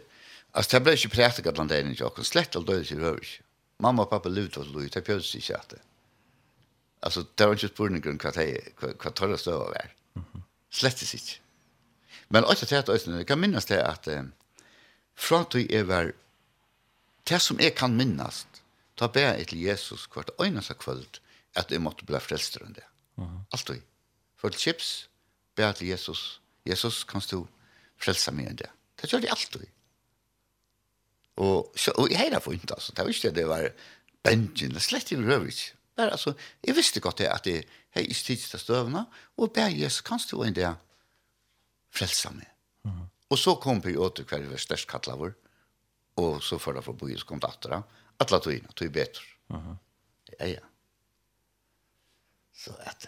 altså 0.51 0.75
det 0.75 0.84
ble 0.84 0.97
ikke 0.97 1.13
prætik 1.15 1.47
at 1.47 1.58
landa 1.58 1.79
inni 1.79 1.95
i 1.95 2.03
okken, 2.03 2.27
slett 2.27 2.58
all 2.60 2.67
døde 2.67 2.84
til 2.89 2.99
høyre. 2.99 3.39
Mamma 3.79 4.03
og 4.03 4.12
pappa 4.12 4.29
lute 4.29 4.60
og 4.60 4.67
lute, 4.71 4.99
det 4.99 5.06
pjødes 5.08 5.32
ikke 5.39 5.56
at 5.58 5.75
det. 5.75 5.79
Altså, 7.03 7.23
det 7.38 7.47
var 7.47 7.56
ikke 7.58 7.71
spurning 7.71 8.06
om 8.08 8.19
hva, 8.19 8.32
hva 8.32 8.91
tørre 8.91 9.15
torra 9.15 9.39
støva 9.39 9.71
var. 9.71 9.95
Slett 10.73 11.01
ikke. 11.03 11.39
Men 12.29 12.47
også 12.49 12.65
til 12.65 12.79
at 12.79 12.89
øyne, 12.89 13.17
jeg 13.17 13.27
kan 13.27 13.39
minnes 13.39 13.65
det 13.69 13.79
at 13.79 14.08
eh, 14.08 14.23
fra 15.15 15.43
til 15.51 15.67
jeg 15.69 15.88
var, 15.88 16.12
det 17.29 17.41
som 17.41 17.60
jeg 17.60 17.75
kan 17.75 17.95
minnes, 17.95 18.45
ta 18.97 19.08
be 19.08 19.23
jeg 19.23 19.47
til 19.47 19.65
Jesus 19.67 20.08
hvert 20.13 20.32
øyne 20.41 20.63
seg 20.63 20.79
kvöld, 20.82 21.19
at 21.56 21.71
jeg 21.71 21.82
måtte 21.82 22.06
bli 22.06 22.19
frelster 22.19 22.63
enn 22.65 22.75
det. 22.75 22.88
Uh 23.17 23.25
-huh. 23.25 23.43
Alt 23.53 23.69
vi. 23.69 23.82
For 24.38 24.49
til 24.49 24.60
chips, 24.60 25.10
be 25.56 25.63
jeg 25.63 25.75
til 25.75 25.88
Jesus, 25.88 26.41
Jesus, 26.65 27.03
kan 27.03 27.21
du 27.32 27.47
frelsa 28.01 28.32
mig 28.32 28.49
enn 28.49 28.60
det. 28.60 28.69
Det 28.99 29.10
gjør 29.12 29.23
de 29.23 29.32
alltid. 29.34 29.65
Og, 31.41 31.71
så, 31.75 31.91
og 31.97 32.12
jeg 32.12 32.19
heller 32.19 32.41
for 32.43 32.53
ikke, 32.53 32.73
altså. 32.75 32.93
Det 32.93 33.06
var 33.06 33.10
ikke 33.10 33.29
det, 33.29 33.36
det 33.36 33.47
var 33.49 33.69
benjen, 34.23 34.79
slett 34.79 35.12
i 35.12 35.17
røvig. 35.17 35.56
Men 35.97 36.10
altså, 36.10 36.34
jeg 36.63 36.75
visste 36.77 37.01
godt 37.03 37.21
det 37.21 37.29
at 37.29 37.47
jeg 37.49 37.63
har 37.93 38.01
i 38.01 38.13
stids 38.13 38.49
til 38.49 38.62
støvna, 38.62 39.06
og 39.38 39.53
bær 39.53 39.73
Jesus, 39.73 40.01
kan 40.06 40.21
du 40.29 40.41
enn 40.43 40.56
det 40.58 40.69
frelsa 41.93 42.32
meg. 42.32 42.49
Mm 42.84 42.91
-hmm. 42.91 43.08
Og 43.29 43.38
så 43.38 43.56
kom 43.56 43.82
vi 43.82 43.97
åter 43.97 44.23
hver 44.23 44.49
var 44.49 44.58
størst 44.58 44.88
kattlaver, 44.88 45.34
og 46.15 46.43
så 46.43 46.58
fyrir 46.58 46.82
fra 46.82 46.93
bojes 46.93 47.23
kom 47.23 47.39
dattera, 47.39 47.82
atla 48.19 48.39
togina, 48.39 48.67
tog 48.75 48.91
betur. 48.91 49.23
Mm 49.49 49.58
-hmm. 49.58 49.77
Ja, 50.39 50.47
ja. 50.47 50.60
Så 52.53 52.71
at, 52.79 53.08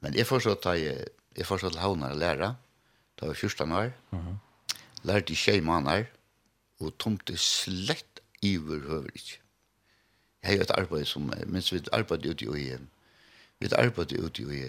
men 0.00 0.14
jeg 0.14 0.26
forstår 0.26 0.50
at 0.50 0.80
jeg, 0.80 1.04
jeg 1.36 1.46
så 1.46 1.58
til 1.58 1.78
havnar 1.78 2.12
å 2.12 2.18
læra, 2.18 2.54
Da 3.20 3.26
var 3.26 3.34
14 3.34 3.72
år. 3.72 3.90
Mm 4.10 4.18
-hmm. 4.18 4.36
Lærte 5.02 5.32
i 5.32 5.36
tjej 5.36 5.60
måneder, 5.60 6.04
og 6.80 6.98
tomte 6.98 7.36
slett 7.36 8.20
iver 8.42 8.80
høver 8.80 9.10
ikke. 9.14 9.40
Jeg 10.42 10.50
har 10.50 10.62
et 10.62 10.70
arbeid 10.70 11.04
som, 11.04 11.32
mens 11.46 11.72
vi 11.72 11.80
arbeidde 11.92 12.30
ute 12.30 12.44
i 12.44 12.64
hjem, 12.64 12.88
vi 13.60 13.68
arbeidde 13.72 14.20
ute 14.22 14.42
i 14.42 14.60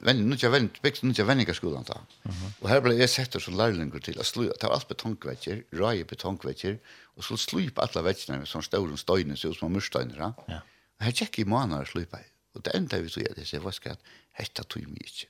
venn, 0.00 0.24
nu 0.26 0.34
ikke 0.34 0.50
venn, 0.50 0.70
bygde 0.82 1.06
nu 1.06 1.12
ikke 1.14 1.26
venningerskolen 1.26 1.84
da. 1.86 1.94
Mm 2.24 2.30
-hmm. 2.30 2.50
Og 2.60 2.68
her 2.68 2.80
ble 2.80 2.96
jeg 2.98 3.08
sett 3.08 3.42
som 3.42 3.56
lærlinger 3.56 3.98
til 3.98 4.18
å 4.18 4.22
slå, 4.22 4.52
ta 4.60 4.66
alt 4.66 4.88
betongvetjer, 4.88 5.62
røye 5.72 6.04
betongvetjer, 6.04 6.76
og 7.16 7.24
så 7.24 7.36
slå 7.36 7.70
på 7.74 7.80
alle 7.80 8.04
vetjene 8.04 8.38
med 8.38 8.46
sånne 8.46 8.64
store 8.64 8.98
støyne, 8.98 9.36
så 9.36 9.54
små 9.54 9.68
mørstøyner. 9.68 10.32
Ja. 10.48 10.60
Og 10.98 11.04
her 11.04 11.12
gikk 11.12 11.38
i 11.38 11.44
måneder 11.44 11.84
slå 11.84 12.04
på, 12.04 12.18
og 12.54 12.64
det 12.64 12.72
enda 12.74 12.98
vi 12.98 13.08
tog 13.08 13.22
jeg, 13.22 13.36
det 13.36 13.46
sier, 13.46 13.60
hva 13.60 13.70
skal 13.72 13.90
jeg, 13.90 13.98
hette 14.32 14.62
tog 14.62 14.82
mye 14.82 15.06
ikke. 15.06 15.26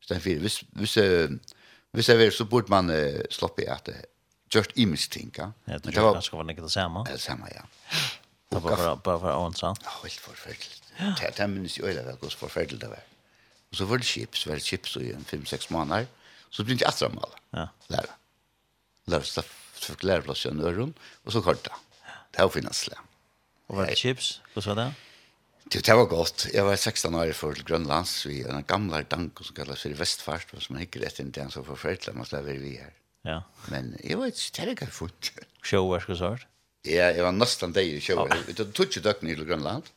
Så 0.00 0.06
det 0.08 0.16
er 0.16 0.20
fyrir, 0.20 0.38
hvis, 0.38 0.64
hvis, 0.72 0.94
hvis, 0.94 1.38
Hvis 1.92 2.06
det 2.06 2.18
var 2.18 2.30
så 2.30 2.44
borde 2.44 2.70
man 2.70 2.90
uh, 2.90 3.20
sloppe 3.30 3.70
at 3.70 3.88
uh, 3.88 3.94
just 4.54 4.70
image 4.76 5.10
ting, 5.10 5.34
ja. 5.38 5.50
Ja, 5.66 5.78
det 5.78 5.96
var 5.96 6.12
ganske 6.12 6.36
var 6.36 6.42
det 6.42 6.70
samme. 6.72 7.04
Det 7.04 7.20
samme, 7.20 7.46
ja. 7.54 7.62
Det 8.50 8.62
var 8.62 8.76
bara 8.76 8.96
bara 8.96 9.20
för 9.20 9.36
ånd, 9.36 9.56
så. 9.56 9.74
Ja, 9.84 9.90
helt 10.02 10.20
forferdelig. 10.20 10.82
Det 10.98 11.40
er 11.40 11.46
minns 11.46 11.78
ju 11.78 11.84
øyne 11.84 12.02
vel 12.04 12.16
hvordan 12.16 12.38
förfärligt 12.38 12.80
det 12.80 12.88
var. 12.88 13.02
Och 13.70 13.76
så 13.76 13.84
var 13.84 13.96
det 13.96 14.04
chips, 14.04 14.46
var 14.46 14.54
det 14.54 14.64
chips 14.64 14.96
i 14.96 15.12
en 15.12 15.24
5-6 15.24 15.72
månader. 15.72 16.06
Så 16.50 16.64
blir 16.64 16.76
det 16.76 16.86
att 16.86 17.02
å. 17.02 17.28
Ja. 17.50 17.68
Där. 17.88 18.06
Där 19.06 19.20
stoff, 19.20 19.52
så 19.74 19.92
fikk 19.92 20.02
læreplass 20.02 20.46
i 20.46 20.48
en 20.48 20.60
øren, 20.60 20.94
och 21.24 21.32
så 21.32 21.42
kort 21.42 21.64
da. 21.64 21.72
Det 22.30 22.42
har 22.42 22.48
finnas 22.48 22.80
finnes 22.80 22.98
Och 23.66 23.76
var 23.76 23.86
det 23.86 23.96
chips? 23.96 24.40
Vad 24.54 24.64
sa 24.64 24.74
det? 24.74 24.92
Det, 25.68 25.82
det 25.84 25.94
var 25.96 26.06
godt. 26.08 26.46
Jeg 26.54 26.64
var 26.64 26.76
16 26.76 27.14
år 27.14 27.34
for 27.36 27.58
Grønlands, 27.68 28.22
vi 28.24 28.40
er 28.40 28.54
en 28.56 28.64
gamle 28.64 29.02
dank 29.04 29.42
som 29.44 29.56
kallas 29.56 29.82
for 29.84 29.96
Vestfart, 29.98 30.54
og 30.56 30.62
som 30.64 30.78
hikker 30.80 31.04
etter 31.04 31.26
en 31.26 31.32
den 31.34 31.50
som 31.52 31.66
forferdelig, 31.66 32.14
man 32.16 32.28
slipper 32.28 32.56
vi 32.62 32.78
her. 32.80 32.94
Ja. 33.28 33.42
Men 33.68 33.90
jeg 34.00 34.16
var 34.16 34.32
ikke 34.32 34.54
terrega 34.56 34.88
fort. 34.94 35.28
Sjåvær 35.66 36.06
skal 36.06 36.20
svart? 36.22 36.46
Ja, 36.88 37.10
jeg 37.12 37.26
var 37.26 37.36
nesten 37.36 37.76
deg 37.76 37.90
i 37.98 38.00
sjåvær. 38.00 38.46
Vi 38.46 38.56
Det 38.56 38.70
tog 38.72 38.88
ikke 38.88 39.04
døkken 39.04 39.28
i 39.28 39.36
Grønland, 39.36 39.92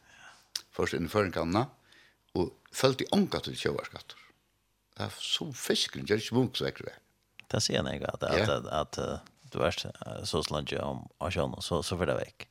først 0.75 0.97
innenfor 0.97 1.29
en 1.29 1.35
kanna, 1.39 1.65
og 2.35 2.51
følte 2.75 3.07
i 3.07 3.11
ånka 3.15 3.39
til 3.45 3.55
sjåværskatter. 3.55 4.19
Det 4.97 5.07
er 5.07 5.17
så 5.23 5.47
fiskeren, 5.55 6.03
det 6.03 6.17
er 6.17 6.25
ikke 6.25 6.35
munk 6.35 6.59
så 6.59 6.67
ekkert 6.67 6.99
Det 7.47 7.63
sier 7.63 7.79
jeg 7.79 8.03
at, 8.03 8.23
at, 8.27 8.49
at, 8.49 8.67
at, 8.67 8.99
at 8.99 9.51
du 9.55 9.63
er 9.63 9.75
så 10.27 10.43
slange 10.43 10.83
om 10.83 11.05
å 11.19 11.31
kjønne, 11.31 11.63
så, 11.63 11.79
så 11.79 11.95
får 11.95 12.11
det 12.11 12.19
vekk. 12.25 12.50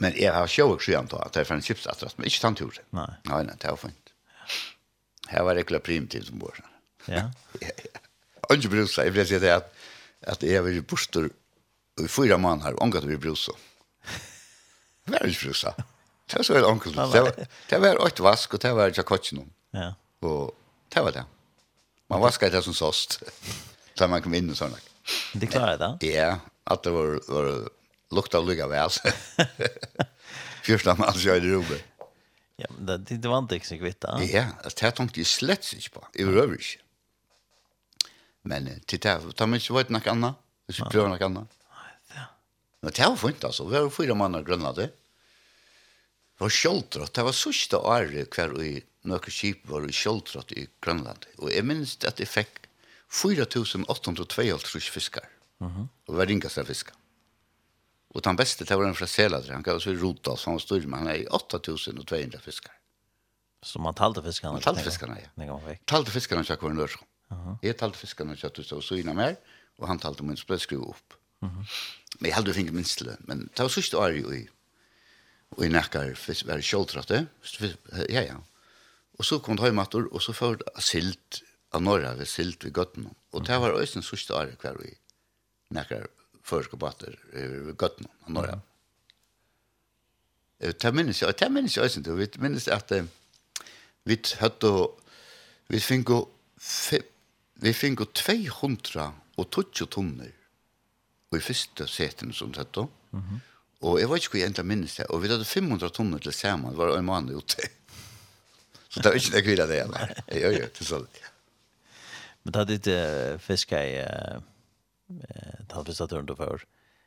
Men 0.00 0.16
jeg 0.18 0.32
har 0.34 0.50
sjøk 0.50 0.82
sjøen 0.82 1.06
på 1.10 1.18
at 1.22 1.34
det 1.34 1.44
er 1.44 1.48
for 1.48 1.54
en 1.54 1.90
at 1.92 2.18
men 2.18 2.26
ikke 2.26 2.42
tant 2.42 2.58
det. 2.58 2.84
Nei. 2.96 3.10
Nei, 3.30 3.42
nei, 3.46 3.54
det 3.62 3.70
var 3.70 3.78
fint. 3.78 4.12
Her 5.30 5.44
var 5.46 5.54
det 5.54 5.66
klart 5.68 5.86
primitivt 5.86 6.28
som 6.28 6.38
bor. 6.42 6.58
Ja. 7.06 7.28
Ikke 8.50 8.72
brusa, 8.72 9.04
jeg 9.06 9.14
vil 9.14 9.26
si 9.28 9.38
det 9.40 9.52
at, 9.54 9.70
at 10.22 10.42
jeg 10.42 10.62
var 10.64 10.74
i 10.74 10.82
borster 10.82 11.30
i 12.02 12.08
fyra 12.10 12.36
mann 12.40 12.64
her, 12.64 12.74
omgatt 12.82 13.06
vi 13.06 13.16
brusa. 13.20 13.54
Det 15.04 15.14
var 15.14 15.28
ikke 15.30 15.46
brusa. 15.46 15.74
Det 16.26 16.40
var 16.40 16.46
så 16.48 16.56
veldig 16.56 16.70
enkelt. 16.70 16.96
Det 16.96 17.22
var, 17.22 17.46
det 17.70 17.80
var 17.84 18.02
åkt 18.02 18.20
vask, 18.24 18.56
og 18.56 18.62
det 18.64 18.72
var 18.74 18.92
jakotjen 18.96 19.44
om. 19.44 19.50
Ja. 19.76 19.92
Og 20.24 20.54
det 20.90 21.04
var 21.06 21.14
det. 21.14 21.24
Man 22.10 22.22
vaskar 22.24 22.50
det 22.50 22.62
som 22.64 22.74
såst. 22.74 23.20
Så 23.94 24.08
man 24.10 24.24
kom 24.24 24.34
inn 24.34 24.50
og 24.50 24.58
sånn. 24.58 24.74
Det 25.38 25.50
klarer 25.52 25.78
det? 25.80 26.10
Ja, 26.14 26.40
at 26.70 26.84
det 26.86 26.94
var, 26.94 27.18
var 27.28 27.50
lukta 28.14 28.40
lukka 28.40 28.68
vel. 28.70 28.90
Fyrsta 30.64 30.94
man 30.98 31.12
så 31.14 31.34
i 31.36 31.40
rummet. 31.40 31.84
Ja, 32.56 32.66
men 32.70 32.86
det 32.86 33.16
det 33.18 33.28
var 33.28 33.38
inte 33.38 33.60
så 33.60 33.78
kvitt. 33.78 34.04
Ja, 34.04 34.46
det 34.62 34.80
här 34.80 34.90
tänkte 34.90 35.20
i 35.20 35.24
slett 35.24 35.72
ikke 35.72 35.90
på. 35.90 36.06
I 36.14 36.22
ikke. 36.22 36.80
Men 38.42 38.80
titta, 38.86 39.20
ta 39.34 39.46
mig 39.46 39.60
så 39.60 39.74
vet 39.74 39.88
något 39.88 40.06
annat. 40.06 40.34
Det 40.66 40.72
skulle 40.72 40.90
pröva 40.90 41.08
något 41.08 41.22
annat. 41.22 41.48
Nej, 41.70 42.26
det. 42.80 42.90
Det 42.90 43.08
var 43.08 43.16
fint 43.16 43.44
alltså. 43.44 43.64
Vi 43.64 43.76
har 43.76 43.90
fyra 43.90 44.14
mannar 44.14 44.42
grönlade. 44.42 44.82
Det 44.82 46.40
var 46.44 46.50
kjoltrott. 46.50 47.14
Det 47.14 47.22
var 47.22 47.32
sørste 47.32 47.76
året 47.76 48.34
hver 48.34 48.62
i 48.62 48.82
nøkker 49.04 49.32
skip 49.32 49.68
var 49.68 49.84
i 49.88 49.92
kjoltrott 49.92 50.52
i 50.52 50.66
Grønland. 50.82 51.26
Og 51.38 51.52
jeg 51.52 51.64
minns 51.66 51.96
at 52.08 52.20
jeg 52.20 52.28
fikk 52.28 52.60
4.852 53.12 54.90
fiskar. 54.90 55.28
Mm 55.60 55.70
-hmm. 55.70 55.88
Og 56.08 56.16
var 56.16 56.26
ringast 56.26 56.58
av 56.58 56.64
fiskar. 56.64 56.94
Og 58.14 58.22
den 58.22 58.38
beste, 58.38 58.64
det 58.64 58.76
var 58.78 58.86
en 58.86 58.94
fra 58.94 59.08
Seladre, 59.10 59.56
han 59.56 59.64
gav 59.66 59.80
oss 59.80 59.88
i 59.90 59.96
Rotas, 59.98 60.44
han 60.46 60.54
var 60.54 60.62
styrman, 60.62 61.02
han 61.02 61.10
er 61.10 61.24
i 61.24 61.26
8200 61.34 62.38
fiskar. 62.42 62.76
Så 63.64 63.80
man 63.80 63.96
talte 63.96 64.22
fiskarna? 64.22 64.58
Man 64.58 64.62
talte 64.62 64.84
fiskarna, 64.84 65.16
ja. 65.18 65.76
Talte 65.88 66.12
fiskarna 66.12 66.44
kjøk 66.46 66.62
var 66.62 66.70
en 66.70 66.78
lørskom. 66.78 67.08
Uh 67.32 67.36
-huh. 67.36 67.56
Jeg 67.62 67.76
talte 67.76 67.98
fiskarna 67.98 68.36
kjøk 68.36 68.58
og 68.72 68.82
så 68.82 68.94
inna 68.94 69.12
mer, 69.12 69.36
og 69.78 69.88
han 69.88 69.98
talte 69.98 70.22
minst, 70.22 70.46
ble 70.46 70.58
skru 70.58 70.82
opp. 70.82 71.14
Uh 71.42 71.48
-huh. 71.48 71.64
Men 72.20 72.28
jeg 72.28 72.34
heldig 72.34 72.54
finner 72.54 72.72
minst 72.72 73.00
løn, 73.00 73.24
men 73.26 73.38
det 73.56 73.58
var 73.58 73.68
sørste 73.68 73.96
jo 73.96 74.30
i 74.32 74.48
og 75.50 75.64
i 75.64 75.68
nekkar 75.68 76.14
fisk, 76.14 76.46
var 76.46 76.58
kjoltratte, 76.58 77.26
ja, 78.08 78.20
ja. 78.20 78.36
Og 79.18 79.24
så 79.24 79.38
kom 79.38 79.56
det 79.56 79.64
høymator, 79.64 80.08
og 80.10 80.22
så 80.22 80.32
ført 80.32 80.62
silt 80.78 81.42
av 81.74 81.82
norra 81.82 82.14
ved 82.14 82.26
silt 82.26 82.64
ved 82.64 82.72
gøttene. 82.72 83.14
Og 83.32 83.46
det 83.46 83.60
var 83.60 83.70
også 83.70 84.02
sørste 84.02 84.34
året 84.34 84.58
hver 84.62 84.80
i 84.82 84.94
nekkar 85.74 86.08
førske 86.44 86.76
batter 86.80 87.16
i 87.32 87.72
gøttene 87.72 88.08
av 88.28 88.48
jag 88.50 88.60
Det 90.80 90.92
minnes 90.94 91.22
jeg, 91.22 91.36
det 91.40 91.50
minnes 91.52 91.76
jeg 91.76 91.84
også, 91.84 92.00
vi 92.16 92.28
minnes 92.40 92.68
at 92.68 92.92
vi 94.04 94.18
hadde, 94.40 94.70
vi 95.68 95.80
fikk 95.80 96.10
vi 97.64 97.72
fikk 97.72 98.04
200 98.14 99.12
og 99.36 99.50
20 99.50 99.86
tonner 99.90 100.32
i 101.34 101.40
første 101.42 101.86
seten 101.90 102.32
som 102.32 102.52
dette, 102.52 102.80
mm 103.10 103.20
-hmm. 103.20 103.40
og 103.80 103.98
jeg 104.00 104.08
var 104.08 104.16
ikke 104.16 104.30
hva 104.30 104.38
jeg 104.38 104.46
enda 104.46 104.62
minnes 104.62 104.94
det, 104.94 105.06
og 105.06 105.22
vi 105.22 105.28
hadde 105.28 105.44
500 105.44 105.90
tonner 105.90 106.18
til 106.18 106.32
sammen, 106.32 106.70
det 106.70 106.78
var 106.78 106.98
en 106.98 107.04
mann 107.04 107.28
ute. 107.28 107.68
Så 108.88 109.00
det 109.00 109.04
var 109.04 109.14
ikke 109.14 109.36
det 109.36 109.44
kvillet 109.44 109.68
det, 109.68 109.90
nei. 109.90 110.06
ja, 110.40 110.48
ja, 110.48 110.66
det 110.70 110.80
er 110.80 110.84
sånn. 110.84 111.06
Men 112.44 112.52
da 112.52 112.58
hadde 112.58 112.78
du 112.78 113.38
fisket 113.38 113.88
i 113.88 114.40
tallprestaturen 115.68 116.26
du 116.26 116.36
för 116.36 116.64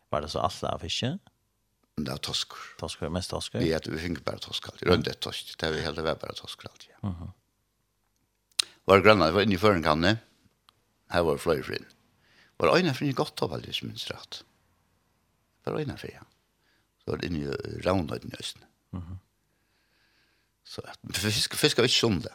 var 0.10 0.22
det 0.22 0.30
så 0.30 0.40
alla 0.40 0.80
fiske? 0.80 1.18
Det 1.96 2.12
var 2.12 2.18
tosker. 2.18 2.58
Tosker, 2.80 3.10
mest 3.10 3.30
tosker? 3.30 3.60
Vi, 3.60 3.74
vi 3.92 4.00
fikk 4.00 4.24
bare 4.26 4.40
tosker 4.40 4.72
alltid, 4.72 4.88
rundt 4.88 5.08
et 5.08 5.20
tosk, 5.20 5.56
det 5.60 5.72
vi 5.74 5.82
heller 5.82 6.06
var 6.06 6.20
bare 6.22 6.36
tosker 6.38 6.70
alltid. 6.70 6.90
Ja. 6.94 7.10
Uh 7.10 7.22
-huh. 7.22 7.32
Var 8.86 9.02
grannar, 9.02 9.32
var 9.32 9.42
inne 9.42 9.54
i 9.54 9.58
førenkanne, 9.58 10.18
her 11.10 11.22
var 11.22 11.38
fløyfrin. 11.38 11.86
Var 12.58 12.78
øyne 12.78 12.94
frin 12.94 13.14
godt 13.14 13.42
av 13.42 13.54
aldri, 13.54 13.74
som 13.74 13.88
minst 13.88 14.12
rett. 14.12 14.44
Var 15.66 15.80
øyne 15.80 15.98
frin, 15.98 16.14
ja. 16.14 16.24
Så 17.04 17.12
var 17.12 17.18
det 17.18 17.28
inne 17.28 17.40
i 17.40 17.82
raunøyden 17.86 18.32
i 18.32 18.40
østen. 18.40 18.64
Uh 18.94 19.02
-huh. 19.02 19.18
Så 20.64 20.82
fisk, 21.14 21.56
fisk 21.56 21.78
var 21.78 21.84
ikke 21.84 22.00
sånn 22.08 22.22
det. 22.22 22.34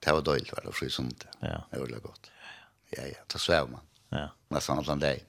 Det 0.00 0.12
var 0.12 0.20
døylig, 0.20 0.52
var 0.52 0.64
det 0.64 0.74
fri 0.74 0.90
sånn 0.90 1.08
det. 1.08 1.30
Ja. 1.42 1.64
Det 1.70 1.78
var 1.78 1.86
veldig 1.86 2.02
godt. 2.02 2.30
Ja, 2.96 3.06
ja, 3.06 3.24
da 3.32 3.38
svev 3.38 3.70
man. 3.70 3.89
Ja. 4.10 4.28
Nästan 4.48 4.78
alla 4.78 4.96
dig. 4.96 5.24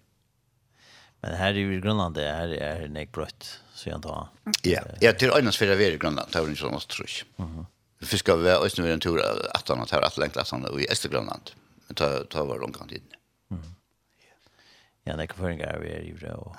Men 1.19 1.33
här 1.33 1.47
är 1.49 1.53
ju 1.53 1.81
Grönland 1.81 2.15
det 2.15 2.29
här 2.31 2.47
är 2.47 2.87
nek 2.87 3.11
brött 3.11 3.59
så 3.73 3.89
jag 3.89 3.95
antar. 3.95 4.27
Ja, 4.63 4.81
jag 4.99 5.19
tror 5.19 5.37
annars 5.37 5.57
för 5.57 5.65
det 5.67 5.85
är 5.85 5.97
Grönland 5.97 6.31
tar 6.31 6.43
vi 6.43 6.55
sån 6.55 6.73
oss 6.73 6.85
tror 6.85 7.07
jag. 7.09 7.45
Mhm. 7.45 7.65
Vi 7.99 8.17
ska 8.17 8.35
vi 8.35 8.53
oss 8.53 8.77
nu 8.77 8.93
en 8.93 8.99
tur 8.99 9.21
att 9.53 9.69
annat 9.69 9.91
här 9.91 10.01
att 10.01 10.17
längta 10.17 10.45
såna 10.45 10.69
i 10.81 10.87
Östergrönland. 10.91 11.51
Men 11.87 11.95
ta 11.95 12.23
ta 12.23 12.43
var 12.45 12.59
långt 12.59 12.77
kan 12.77 12.87
tid. 12.87 13.03
Mhm. 13.47 13.75
Ja, 15.03 15.15
det 15.15 15.27
kan 15.27 15.37
förringa 15.37 15.77
vi 15.77 15.91
är 15.91 16.01
ju 16.01 16.17
då. 16.17 16.55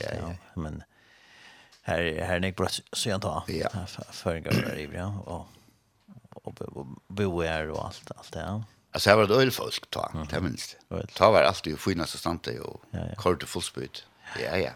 Ja, 0.00 0.34
men 0.54 0.82
här 1.82 2.22
här 2.24 2.40
nek 2.40 2.56
brött 2.56 2.80
så 2.92 3.08
jag 3.08 3.14
antar. 3.14 3.42
Ja. 3.46 3.68
Förringa 4.10 4.50
vi 4.50 4.62
är 4.62 4.76
ju 4.76 4.92
ja 4.94 5.22
och 5.24 5.46
och 6.34 6.86
bo 7.08 7.40
är 7.40 7.70
och 7.70 7.86
allt 7.86 8.10
allt 8.16 8.32
det. 8.32 8.40
Ja. 8.40 8.64
Alltså 8.94 9.10
här 9.10 9.16
var 9.16 9.26
det 9.26 9.34
ölfolk 9.34 9.90
ta, 9.90 10.10
mm. 10.14 10.26
det 10.30 10.40
minns 10.40 10.76
det. 10.88 11.06
Ta 11.06 11.30
var 11.30 11.42
alltid 11.42 11.72
i 11.72 11.76
finaste 11.76 12.18
stante 12.18 12.60
och 12.60 12.84
ja, 12.90 12.98
ja. 13.08 13.14
kort 13.14 13.42
och 13.42 13.48
fullspyt. 13.48 14.04
Ja, 14.42 14.56
ja. 14.56 14.70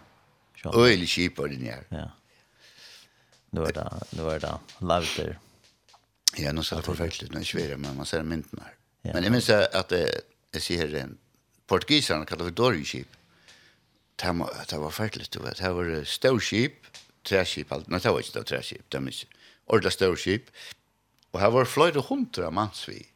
Öl 0.74 1.02
i 1.02 1.06
kip 1.06 1.38
var 1.38 1.48
det 1.48 1.70
här. 1.70 1.84
Ja. 1.88 2.10
Nu 3.50 3.64
är 3.64 3.72
det, 3.72 4.00
nu 4.10 4.30
är 4.30 4.40
det 4.40 4.58
lavter. 4.78 5.38
Ja, 6.36 6.52
nu 6.52 6.62
ser 6.62 6.76
det 6.76 6.82
förfärligt 6.82 7.22
ut, 7.22 7.32
det 7.52 7.76
men 7.76 7.96
man 7.96 8.06
ser 8.06 8.22
mynden 8.22 8.60
här. 8.62 8.74
Ja. 9.02 9.10
Men 9.14 9.22
jag 9.22 9.32
minns 9.32 9.50
att 9.50 9.88
det, 9.88 10.20
jag 10.50 10.62
ser 10.62 10.94
en 10.94 11.18
portugiserna 11.66 12.24
kallar 12.24 12.44
för 12.44 12.50
dorgskip. 12.50 13.08
Det 14.16 14.32
var, 14.32 14.50
det 14.68 14.78
var 14.78 14.90
förfärligt, 14.90 15.30
du 15.30 15.38
vet. 15.38 15.56
Det 15.56 15.72
var 15.72 16.04
storskip, 16.04 16.72
träskip, 17.22 17.72
allt. 17.72 17.86
Nej, 17.86 18.00
det 18.02 18.10
var 18.10 18.18
inte 18.18 18.42
träskip, 18.42 18.82
det 18.88 19.00
minns 19.00 19.24
jag. 19.24 19.74
Ordla 19.74 19.90
storskip. 19.90 20.50
Och 21.30 21.40
här 21.40 21.50
var 21.50 21.64
flera 21.64 22.00
hundra 22.00 22.50
mansvig 22.50 23.12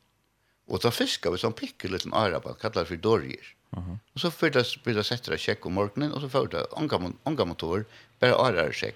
Og 0.71 0.79
då 0.83 0.91
fiskar 0.91 1.31
vi 1.31 1.39
som 1.39 1.53
pickar 1.53 1.89
liten 1.89 2.15
arabal, 2.15 2.55
kallar 2.55 2.85
for 2.85 2.97
dorjer. 2.97 3.55
Mm 3.77 3.85
-hmm. 3.85 3.99
Och 4.15 4.21
så 4.21 4.31
fyrir 4.31 4.53
det 4.53 4.83
blir 4.85 4.95
det 4.95 5.05
sätter 5.05 5.33
att 5.33 5.41
checka 5.41 5.69
om 5.69 5.75
morgenen, 5.75 6.13
og 6.13 6.21
så 6.21 6.29
fyrir 6.29 6.47
det 6.47 6.67
angamon 6.77 7.17
angamotor 7.25 7.85
bare 8.21 8.35
arar 8.35 8.73
check. 8.73 8.95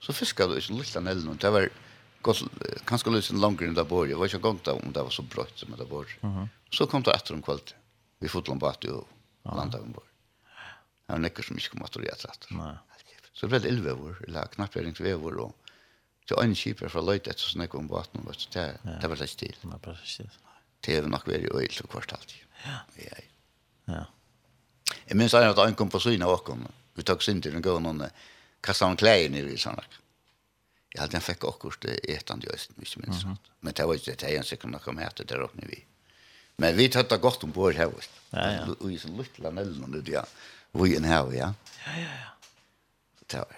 Så 0.00 0.12
fiskar 0.12 0.48
du 0.48 0.54
en 0.54 0.78
lilla 0.78 1.00
nellen, 1.00 1.28
og 1.28 1.40
det 1.40 1.50
var 1.50 1.68
gott 2.22 2.42
kanske 2.86 3.10
lite 3.10 3.34
längre 3.34 3.66
än 3.66 3.74
där 3.74 3.84
borg. 3.84 4.10
Jag 4.10 4.18
var 4.18 4.24
inte 4.24 4.38
gått 4.38 4.68
om 4.68 4.92
det 4.92 5.02
var 5.02 5.10
så 5.10 5.22
brøtt 5.22 5.58
som 5.58 5.76
det 5.78 5.88
bor. 5.88 6.06
Mm 6.22 6.36
-hmm. 6.36 6.48
Så 6.70 6.86
kom 6.86 7.02
det 7.02 7.14
etter 7.14 7.34
om 7.34 7.42
kvalitet, 7.42 7.74
Vi 8.20 8.28
fotla 8.28 8.52
om 8.52 8.58
bati 8.58 8.88
og 8.88 9.06
landa 9.44 9.78
om 9.78 9.92
bor. 9.92 10.04
Det 11.06 11.12
var 11.12 11.18
nekker 11.18 11.42
som 11.42 11.56
ikke 11.56 11.68
kom 11.68 11.82
att 11.82 11.96
röra 11.96 12.16
sig. 12.16 12.30
Nej. 12.50 12.76
Så 13.32 13.46
det 13.46 13.60
blev 13.60 13.72
elvevor, 13.72 14.16
eller 14.26 14.46
knappt 14.46 14.72
til 14.72 15.04
vevor 15.04 15.40
og 15.40 15.54
til 16.26 16.36
øyne 16.42 16.54
skip 16.54 16.82
är 16.82 16.88
för 16.88 17.02
löjt 17.02 17.26
ett 17.26 17.38
så 17.38 17.50
snäck 17.50 17.74
om 17.74 17.88
vatten 17.88 18.26
och 18.26 18.34
så 18.34 18.48
där. 18.52 18.78
Det 19.00 19.08
var 19.08 19.16
det 19.16 19.26
stil. 19.26 19.56
Ja, 19.62 19.78
precis 19.82 20.38
det 20.86 20.96
er 20.96 21.08
nok 21.08 21.26
veldig 21.28 21.52
øyel 21.54 21.72
til 21.74 21.88
kvart 21.92 22.12
alltid. 22.16 22.40
Ja. 22.64 22.78
Ja. 22.96 23.22
Ja. 23.90 24.04
Jeg 25.08 25.16
minns 25.16 25.34
at 25.34 25.58
han 25.58 25.74
kom 25.74 25.90
på 25.90 26.00
syne 26.02 26.26
av 26.26 26.38
åkken. 26.38 26.66
Vi 26.96 27.02
tok 27.06 27.22
synd 27.22 27.42
til 27.42 27.54
den 27.54 27.64
gåen 27.64 27.84
noen 27.86 28.06
kastet 28.64 28.88
han 28.88 28.98
klær 29.00 29.28
ned 29.32 29.48
i 29.50 29.58
sånn. 29.60 29.80
Jeg 30.90 31.04
hadde 31.04 31.18
han 31.18 31.24
fikk 31.24 31.46
åkkert 31.46 31.86
etende 31.86 32.48
i 32.48 32.54
Østen, 32.54 32.74
hvis 32.78 32.96
jeg 32.96 33.04
minns. 33.04 33.24
Mm 33.24 33.32
-hmm. 33.32 33.50
Men 33.60 33.74
det 33.74 33.86
var 33.86 33.94
ikke 33.94 34.14
det 34.14 34.32
jeg 34.32 34.44
sikkert 34.44 34.70
nok 34.70 34.88
om 34.88 34.98
hette 34.98 35.24
der 35.24 35.42
åkne 35.42 35.66
vi. 35.66 35.84
Men 36.56 36.76
vi 36.76 36.88
tatt 36.88 37.10
det 37.10 37.20
godt 37.20 37.44
om 37.44 37.52
bord 37.52 37.74
her. 37.74 37.86
vet 37.86 38.10
du. 38.14 38.36
Ja, 38.36 38.50
ja. 38.50 38.66
Og 38.80 38.92
i 38.92 38.98
sånn 38.98 39.16
luttla 39.16 39.50
nellen 39.50 39.84
og 39.84 39.92
det, 39.92 40.08
ja. 40.08 40.24
Vi 40.72 40.96
en 40.96 41.04
her, 41.04 41.32
ja. 41.32 41.54
Ja, 41.86 41.92
ja, 41.96 42.12
ja. 42.22 42.30
Det 43.26 43.38
var, 43.38 43.56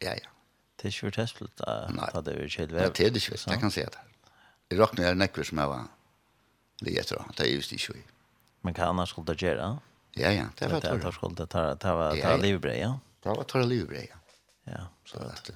ja, 0.00 0.10
ja. 0.10 0.30
Det 0.76 0.84
er 0.84 0.88
ikke 0.88 1.06
vært 1.06 1.16
hestflott 1.16 1.56
da, 1.58 1.90
da 2.12 2.20
det 2.20 2.38
var 2.38 2.48
kjedelig. 2.48 2.80
Nei, 2.80 2.90
det 2.90 3.06
er 3.06 3.10
det 3.10 3.22
ikke, 3.22 3.50
det 3.50 3.60
kan 3.60 3.70
jeg 3.70 3.72
si 3.72 3.80
det. 3.80 4.32
Jeg 4.70 4.78
råkner 4.78 5.04
jeg 5.04 5.18
nekker 5.18 5.42
som 5.44 5.58
jeg 5.58 5.68
var 5.68 5.88
Det 6.80 6.98
är 6.98 7.02
tror 7.02 7.24
det 7.36 7.42
är 7.42 7.46
just 7.46 7.70
det 7.70 7.88
ju. 7.88 8.02
Men 8.60 8.74
kan 8.74 8.88
annars 8.88 9.10
skulle 9.10 9.34
det 9.34 9.42
göra? 9.42 9.78
Ja 10.12 10.32
ja, 10.32 10.44
det 10.58 10.68
var 10.68 10.80
det. 10.80 10.98
Det 10.98 11.12
skulle 11.12 11.34
det 11.34 11.46
ta 11.46 11.76
ta 11.76 11.96
var 11.96 12.16
ta 12.16 12.36
livbreja. 12.36 12.78
ja. 12.78 13.00
Det 13.22 13.28
var 13.28 13.44
ta 13.44 13.62
livbreja. 13.62 14.16
Ja, 14.64 14.88
så 15.04 15.18
att 15.18 15.50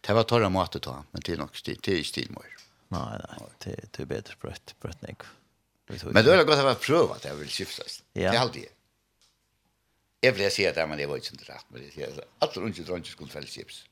det 0.00 0.12
var 0.12 0.22
torra 0.22 0.48
mat 0.48 0.76
att 0.76 0.82
ta, 0.82 1.04
men 1.10 1.22
det 1.24 1.32
är 1.32 1.36
nog 1.36 1.50
det 1.64 1.88
är 1.88 2.02
stil 2.02 2.30
mer. 2.30 2.56
Nej, 2.88 3.20
nej, 3.28 3.48
det 3.58 3.92
det 3.92 4.02
är 4.02 4.06
bättre 4.06 4.34
brött 4.40 4.74
brött 4.80 5.02
nick. 5.02 5.18
Men 5.86 6.24
det 6.24 6.34
är 6.34 6.44
gott 6.44 6.58
att 6.58 6.64
ha 6.64 6.74
provat 6.74 7.22
det 7.22 7.34
vill 7.34 7.48
skiftas. 7.48 8.02
Det 8.12 8.24
är 8.24 8.38
alltid. 8.38 8.66
Jag 10.20 10.32
vill 10.32 10.50
säga 10.50 10.82
att 10.82 10.88
men 10.88 10.98
det 10.98 11.06
var 11.06 11.16
inte 11.16 11.52
rätt, 11.52 11.64
men 11.68 11.80
det 11.80 12.02
är 12.02 12.24
att 12.38 12.56
runt 12.56 12.78
runt 12.78 13.06
skulle 13.06 13.30
fälla 13.30 13.46
chips. 13.46 13.84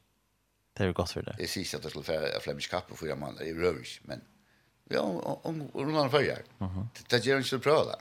Det 0.73 0.85
är 0.85 0.93
gott 0.93 1.11
för 1.11 1.23
det. 1.23 1.35
Det 1.39 1.49
sista 1.49 1.77
att 1.77 1.83
det 1.83 1.91
skulle 1.91 2.05
fälla 2.05 2.41
Flemish 2.41 2.71
kapp 2.71 2.93
och 2.93 2.99
fyra 2.99 3.17
månader 3.17 3.45
i 3.45 3.55
Rövers, 3.55 4.01
men 4.05 4.21
Ja, 4.89 5.01
om 5.43 5.71
om 5.73 5.93
man 5.93 6.11
följer. 6.11 6.43
Det 7.09 7.25
gör 7.25 7.37
inte 7.37 7.49
så 7.49 7.59
bra 7.59 7.85
där. 7.85 8.01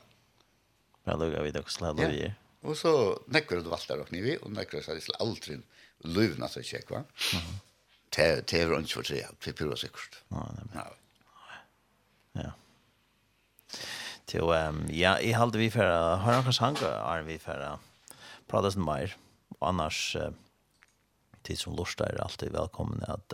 Men 1.04 1.20
då 1.20 1.30
går 1.30 1.42
vi 1.42 1.52
dock 1.52 1.70
slå 1.70 1.94
då 1.94 2.04
ju. 2.04 2.32
Och 2.62 2.78
så 2.78 3.20
näcker 3.26 3.56
det 3.56 3.62
valtar 3.62 3.98
och 3.98 4.12
ni 4.12 4.38
och 4.42 4.52
näcker 4.52 4.82
så 4.82 4.94
det 4.94 5.16
aldrig 5.20 5.62
lövna 5.98 6.48
så 6.48 6.62
check 6.62 6.90
va. 6.90 7.04
Te 8.10 8.42
te 8.42 8.66
runt 8.66 8.92
för 8.92 9.04
tre 9.04 9.26
till 9.40 9.54
pura 9.54 9.76
säkert. 9.76 10.24
Ja, 10.28 10.50
nej. 10.74 10.84
Ja. 12.32 12.52
Till 14.26 14.42
ehm 14.42 14.88
ja, 14.92 15.20
i 15.20 15.32
hade 15.32 15.58
vi 15.58 15.72
för 15.72 16.16
har 16.16 16.34
några 16.34 16.52
sanger 16.52 16.88
är 17.18 17.22
vi 17.22 17.40
för 17.40 17.78
prata 18.48 18.72
sen 18.72 18.86
mer. 18.86 19.18
Annars 19.60 20.18
till 21.42 21.58
som 21.58 21.76
lustar 21.76 22.06
är 22.06 22.22
alltid 22.22 22.52
välkomna 22.52 23.06
att 23.06 23.34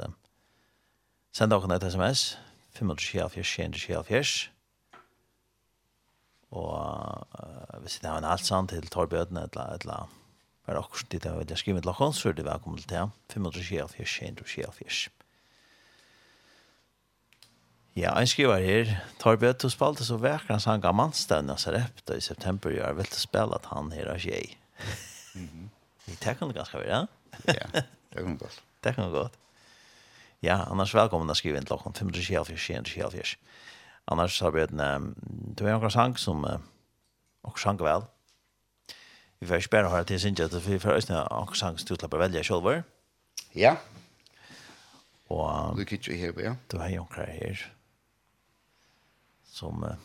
sända 1.31 1.57
oss 1.57 1.71
ett 1.71 1.83
SMS 1.83 2.37
574-774. 2.77 4.49
Og 6.51 7.27
uh, 7.39 7.81
hvis 7.81 7.99
det 8.01 8.09
er 8.09 8.17
en 8.17 8.25
alt 8.25 8.45
sant 8.45 8.69
til 8.69 8.87
Torbjøden, 8.87 9.37
et 9.37 9.53
eller 9.53 9.77
annet, 9.77 10.15
var 10.65 10.73
det 10.73 10.83
akkurat 10.83 11.11
dit 11.11 11.25
jeg 11.25 11.37
vil 11.37 11.57
skrive 11.57 11.81
til 11.81 11.89
dere, 11.89 12.13
så 12.13 12.29
er 12.29 12.33
det 12.37 12.45
velkommen 12.45 12.81
til 12.81 12.97
ham. 12.97 13.11
574-774. 13.33 15.09
Ja, 17.97 18.13
en 18.19 18.27
skriver 18.27 18.57
her, 18.63 18.95
Torbjørn, 19.19 19.57
du 19.61 19.69
spalte 19.69 20.05
så 20.05 20.17
verker 20.21 20.53
han 20.53 20.61
sang 20.63 20.85
av 20.85 20.93
mannstevn 20.95 21.49
Nazarepta 21.49 22.15
i 22.15 22.21
september, 22.23 22.71
jeg 22.71 22.97
vil 22.97 23.09
til 23.09 23.21
spille 23.25 23.57
at 23.57 23.65
han 23.73 23.91
her 23.91 24.13
er 24.13 24.17
tjej. 24.17 24.55
Mm 25.33 25.49
-hmm. 25.49 25.67
Det 26.05 26.37
kan 26.37 26.47
det 26.47 26.55
ganske 26.55 26.77
være, 26.77 26.97
ja? 26.97 27.05
Ja, 27.47 27.81
det 28.13 28.23
kan 28.23 28.31
det 28.31 28.39
godt. 28.39 28.63
Det 28.83 28.95
kan 28.95 29.03
det 29.03 29.11
godt. 29.11 29.33
Ja, 30.41 30.55
annars 30.55 30.95
välkomna 30.95 31.35
skriva 31.35 31.57
in 31.57 31.65
till 31.65 31.67
klockan 31.67 31.93
5.24.24. 31.93 33.37
Annars 34.05 34.41
har 34.41 34.51
vi 34.51 34.61
en, 34.61 35.15
det 35.55 35.63
var 35.63 35.71
en 35.71 35.91
sang 35.91 36.17
som, 36.17 36.61
och 37.41 37.59
sang 37.59 37.77
väl. 37.77 38.01
Vi 39.39 39.47
får 39.47 39.59
spela 39.59 39.89
här 39.89 40.03
till 40.03 40.19
sin 40.19 40.33
jet, 40.33 40.53
vi 40.53 40.79
får 40.79 40.89
ösna 40.89 41.27
och 41.27 41.57
sang 41.57 41.77
stutla 41.77 42.07
på 42.07 42.17
välja 42.17 42.43
själva. 42.43 42.83
Ja. 43.51 43.77
Och 45.27 45.77
du 45.77 45.85
kitchen 45.85 46.17
här, 46.17 46.41
ja. 46.43 46.55
Du 46.67 46.77
har 46.77 46.89
ju 46.89 46.99
också 46.99 47.21
här. 47.21 47.73
Som, 49.43 49.95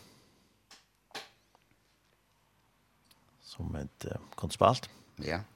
som 3.43 3.77
ett 3.77 4.07
konstspalt. 4.35 4.91
Ja. 5.17 5.25
Ja 5.25 5.54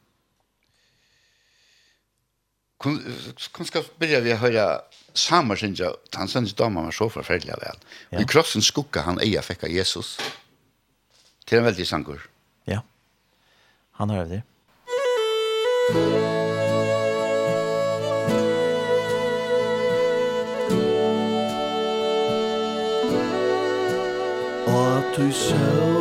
Kun 2.78 3.64
skal 3.66 3.82
börja 3.98 4.20
vi 4.20 4.32
höra 4.32 4.80
samar 5.12 5.56
synja 5.56 5.92
tansens 6.10 6.54
damer 6.54 6.82
var 6.82 6.90
så 6.90 7.10
förfärliga 7.10 7.56
väl. 7.56 7.76
Ja. 8.10 8.20
I 8.20 8.24
krossen 8.24 8.62
skugga 8.62 9.00
han 9.00 9.20
eja 9.20 9.42
fäcka 9.42 9.68
Jesus. 9.68 10.20
Till 11.44 11.58
en 11.58 11.64
väldig 11.64 11.86
sangur. 11.86 12.30
Ja. 12.64 12.82
Han 13.92 14.10
hör 14.10 14.24
det. 14.24 14.42
Og 24.66 25.16
du 25.16 25.32
så 25.32 25.97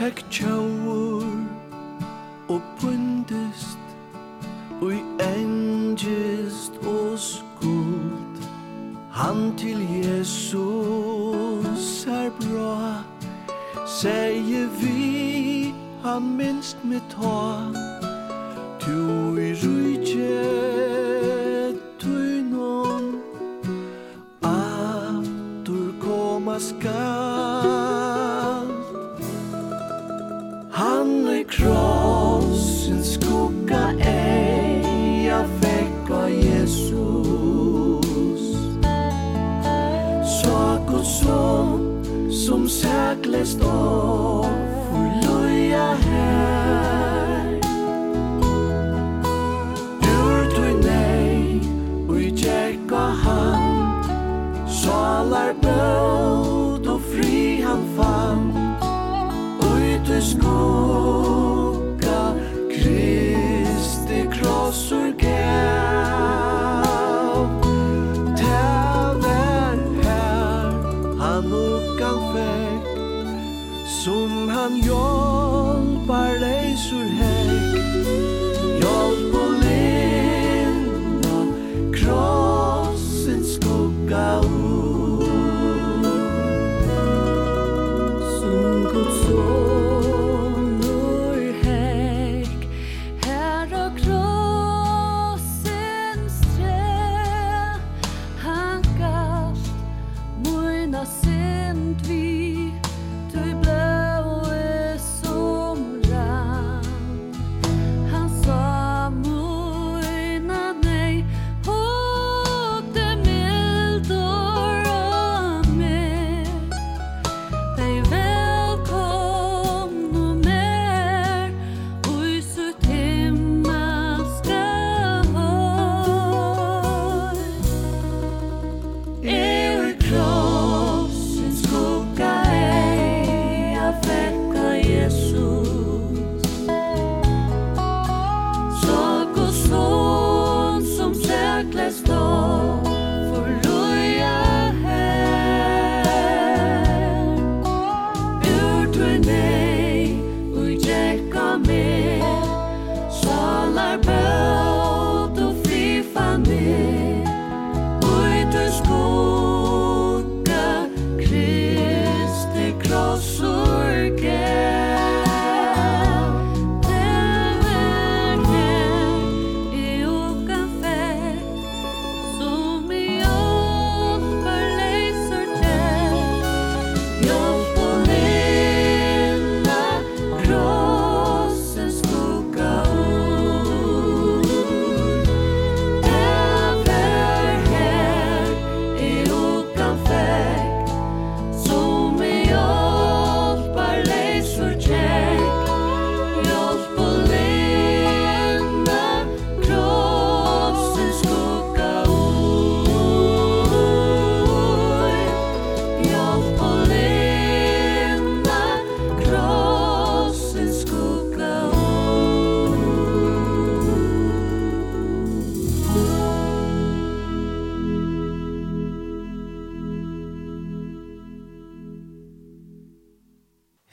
Hek 0.00 0.24
tjaur 0.30 1.24
og 2.48 2.62
pundist 2.80 3.78
Ui 4.80 4.96
engist 5.20 6.72
og 6.86 7.18
skuld. 7.18 8.42
Han 9.10 9.56
til 9.56 9.88
Jesus 10.04 12.06
er 12.06 12.30
bra. 12.40 13.04
Seie 13.86 14.68
vi 14.80 15.74
han 16.04 16.36
minst 16.36 16.84
med 16.84 17.00
ta 17.10 17.60
Tu 18.80 19.36
i 19.36 19.52
rujtje 19.52 20.44
tuinon 21.98 23.14
Atur 24.42 25.92
koma 26.00 26.58
skall. 26.58 27.39
saklest 42.70 43.62
år 43.62 44.39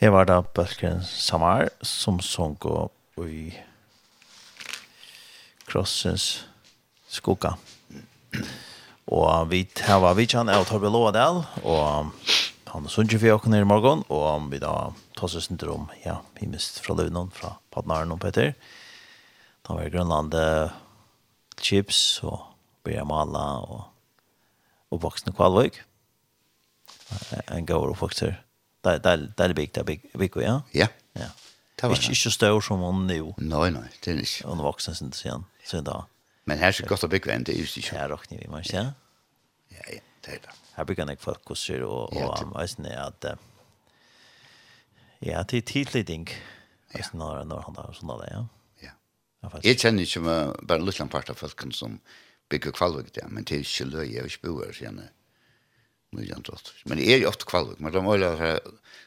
Det 0.08 0.12
var 0.13 0.24
da 0.24 0.38
Bølken 0.56 1.02
Samar 1.04 1.65
som 1.84 2.22
sång 2.24 2.54
og 2.63 3.26
i 3.28 3.50
krossens 5.67 6.46
skugga. 7.12 7.58
Og 9.12 9.50
vi 9.52 9.65
tar 9.76 10.00
var 10.00 10.15
vidtjen 10.15 10.48
av 10.48 10.63
Torbjørn 10.70 10.96
Lovadel, 10.96 11.41
og 11.60 12.15
han 12.72 12.88
er 12.88 12.96
sunnkje 12.96 13.20
for 13.20 13.36
åkken 13.36 13.58
i 13.60 13.67
morgen, 13.67 14.06
og 14.08 14.48
vi 14.48 14.62
da 14.63 14.93
tar 15.20 15.28
oss 15.28 15.52
en 15.52 15.60
drøm, 15.60 15.91
ja, 16.06 16.22
vi 16.39 16.48
mist 16.54 16.80
fra 16.88 16.96
Lunon, 16.96 17.28
fra 17.36 17.58
Padnaren 17.76 18.15
og 18.15 18.24
Peter. 18.24 18.56
Da 19.67 19.76
var 19.76 19.91
i 19.91 19.91
Grønlandet 19.91 20.72
chips 21.60 22.24
og 22.24 22.48
Birjamala 22.88 23.48
og 23.60 24.96
oppvoksne 24.96 25.36
Kvalvøk. 25.36 25.84
En 27.52 27.67
gav 27.67 27.91
oppvokser 27.91 28.47
där 28.82 29.00
där 29.00 29.34
där 29.38 29.54
big 29.54 29.74
där 29.74 29.84
big 29.84 30.12
big 30.13 30.32
ja. 30.36 30.62
Ja. 30.72 30.88
Ja. 31.13 31.26
Det 31.76 31.88
var 31.88 31.96
inte 31.96 32.16
så 32.16 32.32
stor 32.32 32.62
som 32.62 32.80
hon 32.80 33.08
nu. 33.08 33.34
Nej 33.38 33.72
nej, 33.72 33.90
det 34.04 34.12
är 34.12 34.16
inte. 34.16 34.48
Hon 34.48 34.58
vuxen 34.58 34.96
sen 34.96 35.12
sen 35.12 35.46
sen 35.63 35.84
då. 35.84 36.06
Men 36.44 36.60
här 36.60 36.72
så 36.72 36.86
gott 36.86 37.04
att 37.04 37.10
bygga 37.10 37.36
inte 37.36 37.52
just 37.60 37.78
inte. 37.78 37.96
Ja, 37.96 38.08
rockni 38.08 38.38
vi 38.38 38.48
man 38.48 38.63
ser. 38.63 38.78
Ja, 38.78 38.94
ja, 39.70 40.00
det 40.22 40.32
är 40.32 40.40
det. 40.42 40.50
Här 40.74 40.86
bygger 40.86 41.08
jag 41.08 41.20
fokus 41.20 41.70
och 41.70 42.13
och 42.13 42.62
alltså 42.62 42.82
när 42.82 42.98
att 42.98 43.26
Ja, 45.20 45.46
det 45.48 45.58
är 45.58 45.62
tidigt 45.62 46.08
ding. 46.08 46.30
Alltså 46.94 47.18
når 47.18 47.46
när 47.46 47.56
han 47.56 47.94
sånn 47.94 48.10
av 48.10 48.20
det, 48.22 48.30
ja. 48.32 48.48
Ja. 49.42 49.60
Jag 49.63 49.80
känner 49.80 50.02
inte 50.02 50.20
bare 50.62 50.80
en 50.80 50.86
liten 50.86 51.08
part 51.08 51.30
av 51.30 51.34
folkene 51.34 51.74
som 51.74 52.00
bygger 52.50 52.72
kvalvigt 52.72 53.13
där, 53.13 53.28
men 53.28 53.44
det 53.44 53.56
är 53.56 53.82
ju 53.82 53.86
löje 53.86 54.24
och 54.24 54.32
spår 54.32 54.72
sen. 54.80 55.02
Nujantrått. 56.12 56.74
Men 56.86 56.98
det 56.98 57.13
är 57.13 57.17
ju 57.17 57.26
ofta 57.28 57.46
kvalvik, 57.46 57.80
men 57.80 57.91
de 57.91 58.08
öliga 58.08 58.36
här 58.36 58.60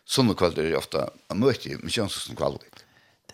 sådana 0.04 0.34
kvalvik 0.34 0.58
är 0.58 0.62
ju 0.64 0.76
ofta 0.76 1.10
möjligt, 1.34 1.80
men 1.80 1.90
kjønns 1.90 2.12
som 2.12 2.36
kvalvik. 2.36 2.84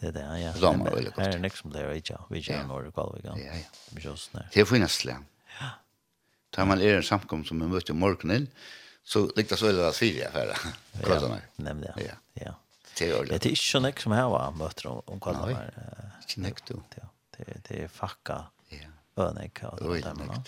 Det 0.00 0.06
er 0.08 0.12
det, 0.12 0.40
ja. 0.40 0.52
De 0.60 0.86
är 0.86 0.90
väldigt 0.90 1.18
Her 1.18 1.34
er 1.34 1.38
nek 1.40 1.56
som 1.56 1.72
det, 1.72 1.80
er, 1.80 1.94
ikke, 1.96 2.18
vi 2.30 2.42
känner 2.42 2.66
några 2.68 2.90
kvalvik. 2.92 3.24
Ja, 3.24 3.36
ja. 3.38 4.42
Det 4.52 4.60
er 4.60 4.64
finast 4.64 5.04
län. 5.04 5.24
Ja. 5.60 5.70
Tar 6.50 6.64
man 6.64 6.80
er 6.80 6.96
en 6.96 7.02
samkom 7.02 7.44
som 7.44 7.60
vi 7.60 7.66
möter 7.66 7.94
morgonen, 7.94 8.48
så 9.04 9.30
liktas 9.36 9.62
väl 9.62 9.80
att 9.80 9.96
fyra 9.96 10.28
affärer. 10.28 10.58
Ja, 11.08 11.38
nämligen. 11.56 11.94
Ja. 11.96 12.14
ja. 12.34 12.54
Det 12.98 13.10
är 13.10 13.24
Det 13.24 13.46
är 13.46 13.50
ikke 13.50 13.70
så 13.72 13.80
nek 13.80 14.00
som 14.00 14.12
her 14.12 14.28
var 14.28 14.52
möter 14.52 14.86
om, 14.86 15.02
om 15.06 15.20
kvalvik. 15.20 15.56
ikke 16.28 16.40
inte 16.40 16.72
du. 16.72 16.80
Det 17.68 17.82
är 17.82 17.88
facka. 17.88 18.46
Ja. 18.68 18.78
Örnek. 19.16 19.58
Ja, 19.62 19.78
det 19.78 19.84
är 19.84 20.42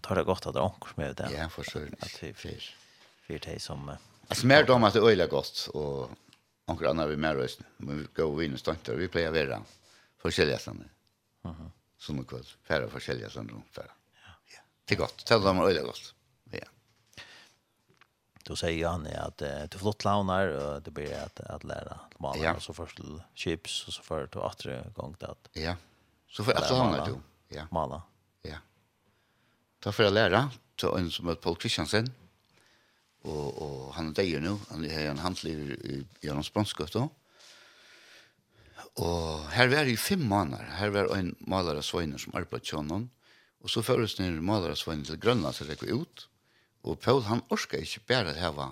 tar 0.00 0.14
det 0.14 0.22
gott 0.22 0.46
att 0.46 0.54
det 0.54 0.60
ankar 0.60 0.92
med 0.94 1.16
det. 1.16 1.30
Ja, 1.38 1.48
för 1.48 1.62
så 1.62 1.78
att 2.00 2.22
vi 2.22 2.32
fyr. 2.32 2.76
Fyr 3.26 3.40
det 3.44 3.60
som 3.60 3.96
Alltså 4.28 4.46
mer 4.46 4.64
dom 4.64 4.84
att 4.84 4.92
det 4.92 5.00
öliga 5.00 5.26
gott 5.26 5.68
och 5.74 6.10
ankar 6.66 6.86
andra 6.86 7.06
vi 7.06 7.16
mer 7.16 7.34
röst. 7.34 7.60
Men 7.76 7.98
vi 7.98 8.06
går 8.14 8.24
och 8.24 8.42
vinner 8.42 8.56
stuntar 8.56 8.92
vi 8.94 9.08
plejer 9.08 9.30
vidare. 9.30 9.62
Förskilja 10.18 10.58
sanne. 10.58 10.84
Mhm. 11.42 11.70
Som 11.98 12.16
något 12.16 12.30
färre 12.30 12.44
färra 12.62 12.88
förskilja 12.88 13.30
sanne 13.30 13.52
runt 13.52 13.74
där. 13.74 13.90
Ja. 14.14 14.30
Ja. 14.54 14.60
Det 14.84 14.94
är 14.94 14.98
gott. 14.98 15.26
Tar 15.26 15.40
dom 15.40 15.60
öliga 15.60 15.82
gott. 15.82 16.14
Ja. 16.50 16.64
Då 18.44 18.56
säger 18.56 18.88
han 18.88 19.06
att 19.06 19.42
uh, 19.42 19.48
du 19.70 19.78
flott 19.78 20.04
launar 20.04 20.46
och 20.48 20.82
det 20.82 20.90
blir 20.90 21.14
att 21.14 21.40
att 21.40 21.64
lära 21.64 22.00
mala 22.18 22.44
ja. 22.44 22.54
och 22.54 22.62
så 22.62 22.72
först 22.72 22.98
chips 23.34 23.86
och 23.86 23.92
så 23.92 24.02
för 24.02 24.24
att 24.24 24.36
åter 24.36 24.90
gång 24.94 25.16
det. 25.18 25.60
Ja. 25.60 25.76
Så 26.28 26.44
för 26.44 26.52
att 26.52 26.66
så 26.66 26.74
hamnar 26.74 27.06
du. 27.06 27.14
Ja. 27.56 27.66
Mala 27.70 28.02
ta 29.80 29.92
for 29.92 30.08
å 30.08 30.12
lære 30.12 30.46
til 30.80 30.96
en 30.96 31.10
som 31.12 31.28
heter 31.30 31.42
Paul 31.44 31.56
Kristiansen. 31.60 32.10
Og, 33.28 33.46
og 33.60 33.80
han 33.96 34.10
er 34.10 34.16
deg 34.16 34.36
nå, 34.44 34.54
han 34.70 34.84
er 34.88 35.10
en 35.10 35.20
handler 35.20 35.74
i 35.84 36.02
Jørgens 36.24 36.52
Bronsgøtt 36.54 36.96
også. 36.96 37.08
Og 39.00 39.46
her 39.54 39.70
var 39.70 39.86
det 39.86 39.94
i 39.94 40.00
fem 40.00 40.22
måneder. 40.28 40.66
Her 40.80 40.92
var 40.92 41.12
en 41.14 41.34
maler 41.48 41.78
av 41.78 41.86
Sveiner 41.86 42.20
som 42.20 42.34
arbeidet 42.36 42.68
til 42.68 42.80
honom. 42.80 43.06
Og 43.60 43.70
så 43.70 43.84
føres 43.84 44.16
den 44.18 44.40
maler 44.44 44.74
av 44.74 44.80
Sveiner 44.80 45.06
til 45.06 45.20
Grønland 45.20 45.56
til 45.56 45.70
det 45.70 45.78
ut. 45.92 46.26
Og 46.88 46.98
Paul 47.00 47.22
han 47.28 47.44
orska 47.52 47.80
ikke 47.80 48.02
bare 48.08 48.32
å 48.32 48.40
heva 48.40 48.68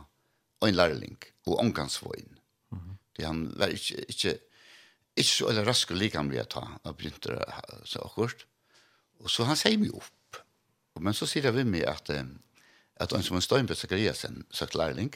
en 0.64 0.74
lærling 0.74 1.16
og 1.46 1.60
omgangsvoin. 1.60 2.38
Mm 2.70 2.78
-hmm. 2.78 2.96
Det 3.16 3.26
han 3.26 3.52
var 3.58 3.68
ikke, 3.68 4.04
ikke, 4.08 4.38
ikke 5.16 5.30
så 5.30 5.48
eller 5.48 5.64
rask 5.64 5.90
og 5.90 5.96
likamlig 5.96 6.40
å 6.40 6.44
ta 6.44 6.80
av 6.84 6.96
Brynter 6.96 7.44
så 7.84 7.98
akkurat. 7.98 8.44
Og 9.20 9.30
så 9.30 9.44
han 9.44 9.56
sier 9.56 9.78
meg 9.78 9.94
opp 9.94 10.17
men 11.00 11.16
så 11.16 11.26
sier 11.26 11.48
jeg 11.48 11.56
ved 11.56 11.68
meg 11.70 11.86
at, 11.88 12.10
at 12.10 13.14
han 13.14 13.24
som 13.24 13.38
en 13.38 13.44
Steinbeth 13.44 13.80
Zakariasen 13.80 14.44
sagt 14.50 14.76
lærling, 14.78 15.12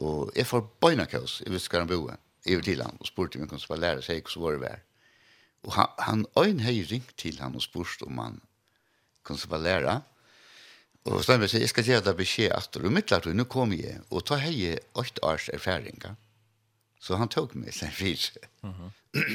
og 0.00 0.30
jeg 0.36 0.46
får 0.46 0.66
bøyna 0.80 1.06
kaos, 1.10 1.40
jeg 1.44 1.52
visste 1.52 1.72
hva 1.72 1.82
han 1.82 1.90
boe, 1.90 2.16
jeg 2.46 2.64
til 2.64 2.82
han, 2.82 2.96
og 3.00 3.08
spurte 3.08 3.36
om 3.36 3.44
han 3.44 3.50
kunne 3.52 3.72
være 3.72 3.84
lærer 3.84 4.06
seg, 4.06 4.28
så 4.28 4.40
var 4.40 4.56
det 4.56 4.62
vær. 4.62 4.84
Og 5.66 5.74
han, 5.76 5.90
han 5.98 6.22
øyn 6.40 6.62
har 6.64 6.78
ringt 6.92 7.12
til 7.20 7.40
han 7.42 7.58
og 7.58 7.64
spurt 7.64 8.00
om 8.06 8.18
han 8.22 8.40
kunne 9.26 9.50
være 9.50 9.66
lærer, 9.66 10.00
og 11.08 11.22
Steinbeth 11.24 11.54
sier, 11.54 11.64
jeg 11.64 11.72
skal 11.72 11.86
gjøre 11.88 12.04
deg 12.10 12.18
beskjed 12.18 12.52
at, 12.52 12.76
du 12.76 12.90
mitt 12.92 13.12
du, 13.24 13.30
nå 13.32 13.46
kommer 13.48 13.78
jeg, 13.80 14.02
og 14.12 14.24
ta 14.28 14.36
hei 14.40 14.74
8 15.00 15.22
års 15.24 15.48
erfaring. 15.48 15.96
Så 17.00 17.16
han 17.16 17.30
tok 17.32 17.54
meg 17.56 17.72
sen 17.72 17.92
fyrt. 17.92 18.36
Mm 18.62 18.74
-hmm. 18.74 18.90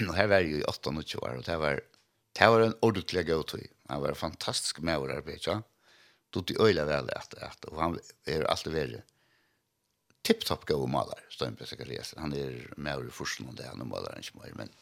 og 0.09 0.15
her 0.15 0.27
var 0.27 0.39
jeg 0.45 0.51
jo 0.51 0.65
28 0.67 1.23
år, 1.23 1.37
og 1.37 1.45
det 1.45 1.59
var 1.59 1.81
Det 2.35 2.47
var 2.51 2.65
en 2.65 2.77
ordentlig 2.81 3.25
god 3.27 3.47
tid. 3.53 3.67
Han 3.89 4.01
var 4.03 4.13
en 4.13 4.19
fantastisk 4.19 4.79
med 4.83 4.99
vår 4.99 5.17
arbeid, 5.19 5.43
ja. 5.47 5.59
Tog 6.33 6.47
til 6.47 6.59
øyla 6.59 6.83
vel 6.89 7.09
at, 7.15 7.35
at, 7.39 7.67
og 7.71 7.79
han 7.79 7.99
er 8.27 8.47
alltid 8.51 8.73
verre. 8.75 9.03
tipptopp 10.25 10.65
god 10.65 10.87
maler, 10.89 11.19
Støynberg 11.29 11.69
Zakarias. 11.69 12.15
Han 12.17 12.33
er 12.33 12.73
med 12.81 12.97
vår 12.97 13.11
forskning 13.13 13.51
om 13.51 13.55
det, 13.55 13.67
han 13.69 13.81
er 13.81 13.85
maler 13.85 14.17
ikke 14.19 14.39
mer, 14.41 14.55
men 14.57 14.73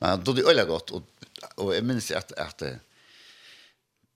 Men 0.00 0.08
han 0.10 0.24
tog 0.24 0.36
det 0.36 0.44
øyla 0.50 0.64
godt, 0.66 0.90
og, 0.90 1.06
og 1.56 1.74
jeg 1.74 1.84
minns 1.86 2.10
at, 2.10 2.32
at 2.36 2.58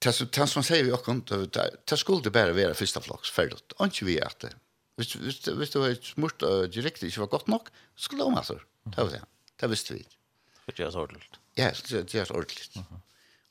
det 0.03 0.47
som 0.51 0.63
sier 0.63 0.83
vi 0.83 0.91
okken, 0.91 1.21
det 1.29 1.53
det 1.89 1.97
skulle 1.99 2.23
det 2.23 2.33
bare 2.35 2.55
være 2.55 2.75
første 2.75 3.01
flokks 3.01 3.31
ferdig, 3.31 3.57
og 3.77 3.87
ikke 3.87 4.05
vi 4.05 4.17
at 4.19 4.35
det. 4.41 4.51
Hvis, 4.99 5.13
hvis, 5.13 5.39
hvis 5.47 5.69
det 5.71 5.81
var 5.81 5.95
smurt 6.03 6.43
og 6.43 6.73
direkte 6.73 7.07
ikke 7.07 7.23
var 7.23 7.31
godt 7.31 7.47
nok, 7.47 7.71
så 7.95 8.03
skulle 8.03 8.23
det 8.23 8.27
om 8.27 8.37
altså. 8.37 8.59
Det 8.85 8.97
var 8.97 9.09
det, 9.15 9.21
det 9.61 9.69
visste 9.69 9.93
vi. 9.93 10.03
Det 10.03 10.67
var 10.67 10.73
ikke 10.73 10.91
så 10.91 10.99
ordentligt. 10.99 11.38
Ja, 11.57 11.71
det 11.89 12.15
er 12.15 12.31
ordentligt. 12.31 12.75
Uh 12.75 12.83
-huh. 12.83 12.99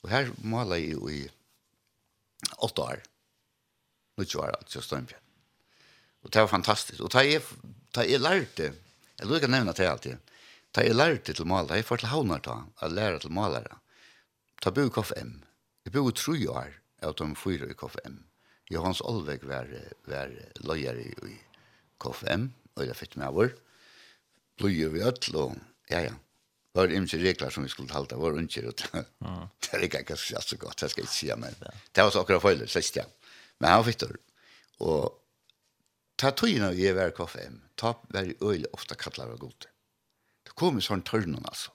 Og 0.02 0.10
her 0.10 0.30
maler 0.42 0.76
jeg 0.76 0.92
jo 0.92 1.08
i 1.08 1.28
åtte 2.58 2.82
år. 2.82 3.02
Nå 4.16 4.26
ikke 4.26 4.38
var 4.38 4.50
det, 4.50 4.70
så 4.70 4.80
stømmer 4.80 5.18
Og 6.22 6.32
det 6.32 6.40
var 6.40 6.50
fantastisk. 6.50 7.00
Og 7.00 7.12
da 7.12 7.18
jeg, 7.18 7.42
da 7.94 8.00
jeg 8.00 8.20
lærte, 8.20 8.74
jeg 9.18 9.26
lukker 9.26 9.48
nevne 9.48 9.72
det 9.72 9.86
alltid, 9.86 10.16
da 10.74 10.80
jeg 10.80 10.94
lærte 10.94 11.32
til 11.32 11.46
maler, 11.46 11.74
jeg 11.74 11.84
får 11.84 11.96
til 11.96 12.08
havner 12.08 12.38
da, 12.38 12.56
jeg 12.82 12.90
lærer 12.92 13.18
til 13.18 13.32
malere. 13.32 13.78
Da 14.64 14.70
bor 14.70 14.82
jeg 14.82 14.92
KFM. 14.92 15.42
Jeg 15.84 15.92
bor 15.92 16.10
tre 16.10 16.50
år 16.50 16.72
av 17.02 17.14
de 17.14 17.28
fyra 17.36 17.70
i 17.70 17.76
KFM. 17.78 18.18
Johans 18.70 19.00
Olveg 19.00 19.46
var, 19.48 19.70
var 20.04 20.32
løyer 20.60 20.98
i 20.98 21.36
KFM, 22.02 22.50
og 22.76 22.86
jeg 22.86 22.96
fikk 22.98 23.16
med 23.16 23.32
vår. 23.32 23.54
Bløyer 24.58 24.90
vi 24.92 25.04
ødel, 25.06 25.36
og 25.36 25.54
ja, 25.90 26.02
ja 26.08 26.16
var 26.78 26.88
inte 26.88 27.18
regler 27.18 27.50
som 27.50 27.62
vi 27.62 27.68
skulle 27.68 27.92
hålla 27.92 28.16
var 28.16 28.38
inte 28.38 28.60
det. 28.60 28.84
Mm. 28.94 29.04
Det 29.60 29.76
är 29.76 29.82
inte 29.82 30.02
kanske 30.02 30.42
så 30.42 30.56
godt, 30.56 30.80
det 30.80 30.90
skal 30.90 31.02
jeg 31.02 31.04
ikke 31.04 31.14
säga 31.14 31.36
men 31.36 31.54
det 31.92 32.02
var 32.02 32.10
så 32.10 32.20
akkurat 32.20 32.42
för 32.42 32.54
det 32.54 32.96
ja. 32.96 33.04
Men 33.58 33.70
han 33.70 33.84
fick 33.84 33.98
det. 33.98 34.16
Och 34.78 35.24
ta 36.16 36.30
tryna 36.30 36.72
i 36.72 36.92
var 36.92 37.10
kaffe. 37.10 37.52
Ta 37.74 38.02
var 38.08 38.34
öl 38.40 38.66
ofta 38.72 38.94
kallar 38.94 39.32
og 39.32 39.38
gode. 39.38 39.66
Det 40.44 40.54
kom 40.54 40.78
i 40.78 40.82
sånn 40.82 41.02
alltså. 41.02 41.42
altså. 41.42 41.70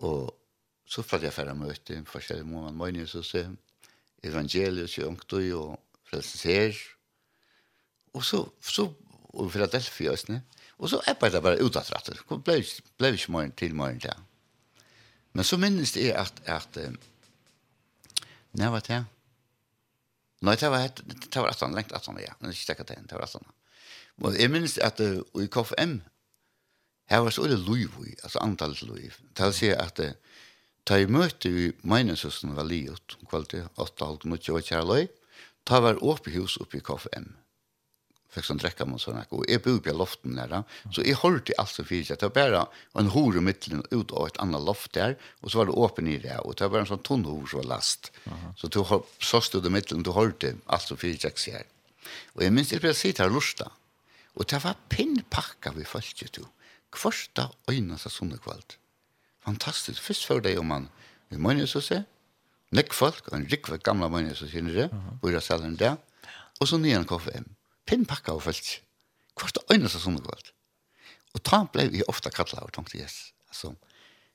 Og 0.00 0.30
så 0.86 1.02
fatt 1.02 1.22
jag 1.22 1.34
färra 1.34 1.54
möte 1.54 2.04
för 2.06 2.20
sig 2.20 2.44
månaden 2.44 2.76
morgon 2.76 3.06
så 3.06 3.22
se 3.22 3.48
evangeliet 4.22 4.98
och 4.98 5.32
og 5.32 5.78
och 6.10 6.22
her. 6.44 6.76
Og 8.14 8.24
så 8.24 8.52
så 8.60 8.94
och 9.28 9.52
Philadelphia, 9.52 10.12
også, 10.12 10.40
Og 10.78 10.90
så 10.90 11.00
eppet 11.10 11.34
det 11.34 11.42
bare 11.42 11.62
utadrettet. 11.64 12.20
Det 12.22 12.40
ble, 12.46 12.58
ble 12.98 13.12
ikke 13.14 13.34
morgen 13.34 13.54
til 13.58 13.74
morgen 13.74 14.00
til. 14.02 14.26
Men 15.34 15.46
så 15.46 15.58
minnes 15.60 15.92
det 15.94 16.12
at, 16.14 16.42
at 16.46 16.78
um, 16.86 16.98
når 18.58 18.74
var 18.74 18.84
det? 18.86 19.00
Nei, 20.46 20.54
det 20.54 20.70
var, 20.70 20.86
det 20.94 21.34
var 21.42 21.50
18, 21.50 21.74
lengt 21.74 21.92
18, 21.92 22.20
ja. 22.22 22.36
Men 22.38 22.54
ikke 22.54 22.62
stekket 22.62 22.92
det, 22.92 23.00
det 23.10 23.18
var 23.18 23.26
18. 23.26 23.42
Men 24.22 24.38
jeg 24.38 24.50
minnes 24.54 24.78
at 24.78 25.02
uh, 25.02 25.42
i 25.42 25.50
KFM, 25.50 25.98
her 27.10 27.24
var 27.24 27.34
så 27.34 27.48
det 27.50 27.58
lov, 27.58 27.98
altså 28.22 28.38
antallet 28.44 28.82
lov. 28.86 28.98
Det 29.34 29.50
vil 29.50 29.56
si 29.56 29.72
at 29.74 30.02
uh, 30.04 30.14
ta 30.86 30.98
i 30.98 31.10
møte 31.10 31.50
i 31.50 31.68
meningshusen 31.82 32.54
var 32.56 32.70
livet, 32.70 33.18
kvalitet 33.30 33.66
8,5, 33.74 34.30
8, 34.30 34.46
8, 34.62 34.78
8, 34.78 34.78
8, 34.78 35.08
8, 35.66 35.98
8, 36.06 36.38
8, 36.38 36.38
8, 36.38 36.38
8, 36.38 36.78
8, 36.78 37.18
8, 37.18 37.47
fikk 38.38 38.48
sånn 38.48 38.60
drekka 38.62 38.86
man 38.88 39.00
sånn, 39.02 39.18
og 39.34 39.44
jeg 39.50 39.62
bor 39.64 39.80
på 39.84 39.94
loften 39.96 40.38
der, 40.38 40.50
da. 40.50 40.60
så 40.94 41.04
jeg 41.06 41.18
holdt 41.20 41.52
i 41.52 41.56
alt 41.60 41.72
som 41.74 41.86
fyrir, 41.88 42.08
det 42.08 42.28
var 42.28 42.34
bare 42.36 42.62
en 43.00 43.10
hore 43.14 43.42
mittelen 43.44 43.82
ut 43.90 44.12
av 44.14 44.28
et 44.30 44.38
annet 44.42 44.64
loft 44.64 44.92
der, 44.96 45.16
og 45.42 45.50
så 45.50 45.60
var 45.60 45.70
det 45.70 45.78
åpen 45.78 46.10
i 46.10 46.18
det, 46.22 46.36
og 46.44 46.54
det 46.56 46.66
var 46.66 46.74
bare 46.76 46.86
en 46.86 46.92
sånn 46.92 47.04
tunn 47.06 47.26
hore 47.28 47.50
som 47.50 47.62
var 47.62 47.72
last. 47.76 48.12
Så 48.60 48.70
du 48.72 48.80
såst 49.18 49.56
ut 49.56 49.66
i 49.66 49.72
mittelen, 49.74 50.06
du 50.06 50.12
holdt 50.16 50.46
i 50.46 50.54
alt 50.66 50.86
som 50.86 51.00
fyrir, 51.00 51.18
jeg 51.22 51.40
sier. 51.40 51.66
Og 52.36 52.44
jeg 52.46 52.54
minns, 52.54 52.72
jeg 52.72 52.82
ble 52.84 52.94
sitt 52.96 53.20
her 53.22 53.32
lusta, 53.32 53.70
og 54.38 54.46
det 54.48 54.60
var 54.62 54.78
pinnpakka 54.92 55.74
vi 55.74 55.86
følte 55.88 56.30
to, 56.30 56.46
kvarsta 56.94 57.50
øyna 57.68 57.98
sa 58.00 58.10
sånne 58.12 58.38
kvalt. 58.40 58.78
Fantastisk, 59.44 60.00
først 60.02 60.28
før 60.28 60.44
det 60.44 60.54
jo 60.54 60.64
man, 60.66 60.88
vi 61.28 61.40
må 61.40 61.52
så 61.66 61.82
se, 61.84 62.02
nekk 62.72 62.94
folk, 62.96 63.28
og 63.28 63.38
en 63.38 63.48
rikve 63.48 63.80
gamla 63.82 64.08
mønne 64.12 64.36
så 64.36 64.48
sier 64.48 64.64
det, 64.72 64.88
bor 65.20 65.32
jeg 65.32 65.44
selv 65.44 65.66
en 65.66 65.76
dag, 65.76 65.98
og 66.58 66.68
så 66.68 66.78
nyan 66.80 67.06
KFM 67.08 67.46
pinnpakka 67.88 68.34
av 68.36 68.44
folk. 68.44 68.70
Kvart 69.38 69.60
og 69.62 69.74
øyne 69.74 69.90
som 69.90 70.04
sånne 70.04 70.22
kvart. 70.24 70.52
Og 71.36 71.42
ta 71.44 71.62
ble 71.72 71.88
vi 71.92 72.04
ofta 72.08 72.32
kallet 72.34 72.58
av 72.58 72.70
tenkte, 72.74 72.98
yes, 73.00 73.32
altså, 73.50 73.74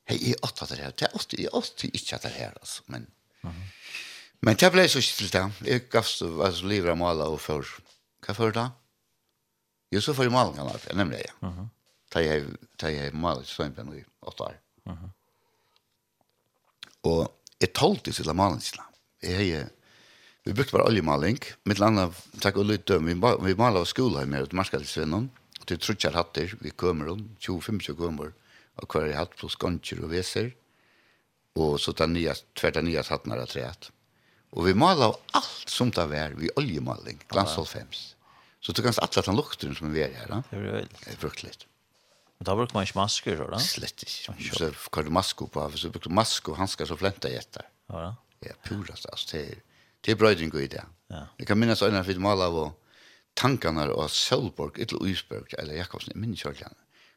hei, 0.09 0.19
jeg 0.19 0.39
åtta 0.45 0.67
det 0.69 0.79
her, 0.79 0.93
det 0.97 1.07
er 1.07 1.17
åtta, 1.17 1.39
jeg 1.41 1.53
åtta 1.57 1.89
ikke 1.89 2.19
det 2.23 2.33
her, 2.35 2.53
altså, 2.61 2.85
men, 2.93 3.07
men 4.45 4.59
det 4.59 4.69
ble 4.73 4.85
så 4.91 5.01
ikke 5.01 5.17
til 5.17 5.33
det. 5.33 5.43
Jeg 5.67 5.85
gav 5.93 6.07
så, 6.07 6.29
altså, 6.45 6.69
livet 6.69 6.93
av 6.93 6.99
maler 7.01 7.33
og 7.33 7.41
før, 7.41 7.67
hva 8.23 8.37
før 8.37 8.55
da? 8.55 8.67
Jo, 9.93 10.01
så 10.01 10.15
får 10.17 10.29
jeg 10.29 10.33
malen 10.33 10.55
kan 10.57 10.69
jeg 10.73 10.97
nemlig, 10.97 11.21
ja. 11.21 11.33
Mm 11.41 11.53
-hmm. 11.53 11.67
Da 12.13 12.19
jeg, 12.19 12.45
da 12.81 12.87
jeg 12.87 13.13
maler 13.13 13.43
søgnben 13.43 13.97
i 13.97 14.03
åtta 14.21 14.43
år. 14.43 14.57
Og 17.03 17.21
jeg 17.61 17.73
tålte 17.73 18.11
til 18.11 18.25
det 18.25 18.35
malen, 18.35 18.61
jeg, 19.21 19.35
har 19.35 19.69
Vi 20.43 20.53
brukte 20.53 20.75
bare 20.75 20.89
oljemaling. 20.89 21.39
Mitt 21.63 21.79
land 21.79 22.01
av 22.01 22.17
takk 22.43 22.57
og 22.59 22.67
lytte, 22.67 22.97
vi, 22.99 23.15
vi 23.15 23.55
maler 23.55 23.83
av 23.83 23.87
skolen 23.87 24.19
her 24.19 24.27
nere 24.27 24.49
til 24.51 24.59
Marskaldisvennen. 24.59 25.29
Til 25.63 25.79
trutjar 25.79 26.17
hatter, 26.17 26.51
vi 26.59 26.73
kommer 26.75 27.13
om, 27.13 27.21
20-25 27.39 27.95
kommer, 27.95 28.33
og 28.81 28.91
hver 28.91 29.07
er 29.07 29.21
hatt 29.21 29.37
pluss 29.39 29.55
gontjer 29.55 30.01
og 30.03 30.11
veser. 30.11 30.51
Og 31.55 31.77
så 31.79 31.93
tar 31.95 32.11
nya, 32.11 32.33
tverta 32.59 32.83
nya 32.83 33.05
hattene 33.07 33.37
av 33.39 33.47
treet. 33.53 33.87
Og 34.53 34.67
vi 34.67 34.75
maler 34.77 35.13
av 35.13 35.39
alt 35.39 35.71
som 35.71 35.93
det 35.93 36.03
er, 36.19 36.35
vi 36.35 36.51
oljemaling, 36.59 37.23
glansholfems. 37.31 38.09
Så 38.63 38.75
du 38.75 38.83
kan 38.83 38.95
se 38.95 39.01
alle 39.03 39.23
den 39.25 39.39
lukten 39.39 39.75
som 39.75 39.95
vi 39.95 40.03
er 40.03 40.11
her. 40.17 40.27
Da. 40.29 40.41
Det 40.49 40.59
er 40.59 40.67
veldig. 40.67 40.99
Det 40.99 41.13
er 41.13 41.21
fruktelig. 41.23 41.55
Men 42.39 42.47
da 42.49 42.55
brukte 42.59 42.75
man 42.75 42.87
ikke 42.87 42.99
masker, 42.99 43.39
så 43.39 43.47
da? 43.51 43.59
Slett 43.63 44.03
ikke. 44.03 44.35
Så 44.43 44.69
hva 44.75 45.01
er 45.01 45.07
det 45.07 45.15
masker 45.15 45.49
på? 45.51 45.65
Så 45.79 45.91
brukte 45.93 46.11
masker 46.11 46.55
og 46.55 46.59
hansker 46.59 46.89
som 46.89 46.99
flenta 46.99 47.31
gjetter. 47.31 47.67
Ja, 47.91 48.09
da. 48.09 48.11
Ja, 48.43 48.57
purast, 48.67 49.07
altså, 49.07 49.29
det 49.31 49.43
er 49.43 49.61
Det 50.03 50.11
er 50.11 50.19
brøyding 50.19 50.53
i 50.59 50.67
det. 50.67 50.83
Ja. 51.11 51.25
Jeg 51.39 51.47
kan 51.47 51.57
minnes 51.57 51.81
øyne 51.81 52.03
for 52.03 52.19
maler 52.19 52.57
av 52.63 52.73
tankene 53.39 53.85
av 53.89 54.09
Sølborg, 54.11 54.79
Ytlo 54.83 54.99
Uisberg, 55.05 55.53
eller 55.57 55.79
Jakobsen, 55.79 56.13
jeg 56.13 56.21
minnes 56.21 56.43
ikke 56.43 56.71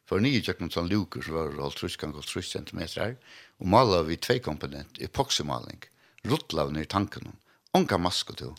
For 0.07 0.23
nye 0.23 0.39
tjøkken 0.39 0.71
sånn 0.71 0.87
luker 0.87 1.21
som 1.21 1.35
var 1.35 1.51
holdt 1.59 1.81
trusk, 1.81 1.99
kan 1.99 2.13
holdt 2.15 2.29
trusk 2.31 2.53
centimeter 2.53 3.01
her, 3.01 3.15
og 3.59 3.67
maler 3.67 4.05
vi 4.07 4.15
tvei 4.15 4.39
komponent, 4.39 5.01
epoximaling, 5.03 5.83
ruttlav 6.23 6.71
ned 6.71 6.87
i 6.87 6.91
tanken, 6.93 7.35
onka 7.75 7.99
maske 7.99 8.37
til. 8.39 8.55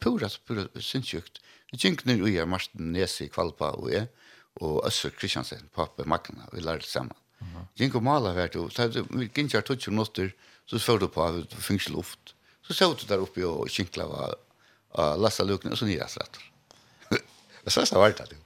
Pura, 0.00 0.30
pura, 0.48 0.64
sinnssykt. 0.80 1.38
Vi 1.70 1.78
tjøkken 1.78 2.10
ned 2.10 2.26
i 2.26 2.40
Marsten 2.48 2.90
Nesi, 2.92 3.28
Kvalpa 3.30 3.70
og 3.78 3.92
jeg, 3.92 4.08
og 4.58 4.80
Øsser 4.88 5.14
Kristiansen, 5.14 5.68
pappa 5.74 6.02
Magna, 6.08 6.48
vi 6.52 6.60
lærte 6.60 6.88
sammen. 6.88 7.14
Mm 7.40 7.46
-hmm. 7.46 7.66
Gjenk 7.76 7.94
og 7.94 8.02
maler 8.02 8.32
hvert, 8.32 8.56
og 8.56 8.72
så 8.72 8.82
hadde 8.82 9.06
vi 9.10 9.24
gikk 9.24 9.38
ikke 9.38 9.56
her 9.56 9.76
20 9.76 9.90
minutter, 9.90 10.30
så 10.66 10.78
førte 10.78 11.08
på 11.08 11.22
av 11.22 11.46
fengsel 11.50 11.92
luft. 11.92 12.34
Så 12.70 12.74
såg 12.74 12.96
du 13.00 13.06
där 13.06 13.18
uppe 13.18 13.44
och 13.44 13.70
kinkla 13.70 14.06
var 14.06 14.34
och 14.88 15.18
lassa 15.18 15.44
luken 15.44 15.72
och 15.72 15.78
så 15.78 15.84
nya 15.84 16.08
stratter. 16.08 16.42
Det 17.64 17.70
så 17.70 17.98
var 17.98 18.08
det. 18.08 18.36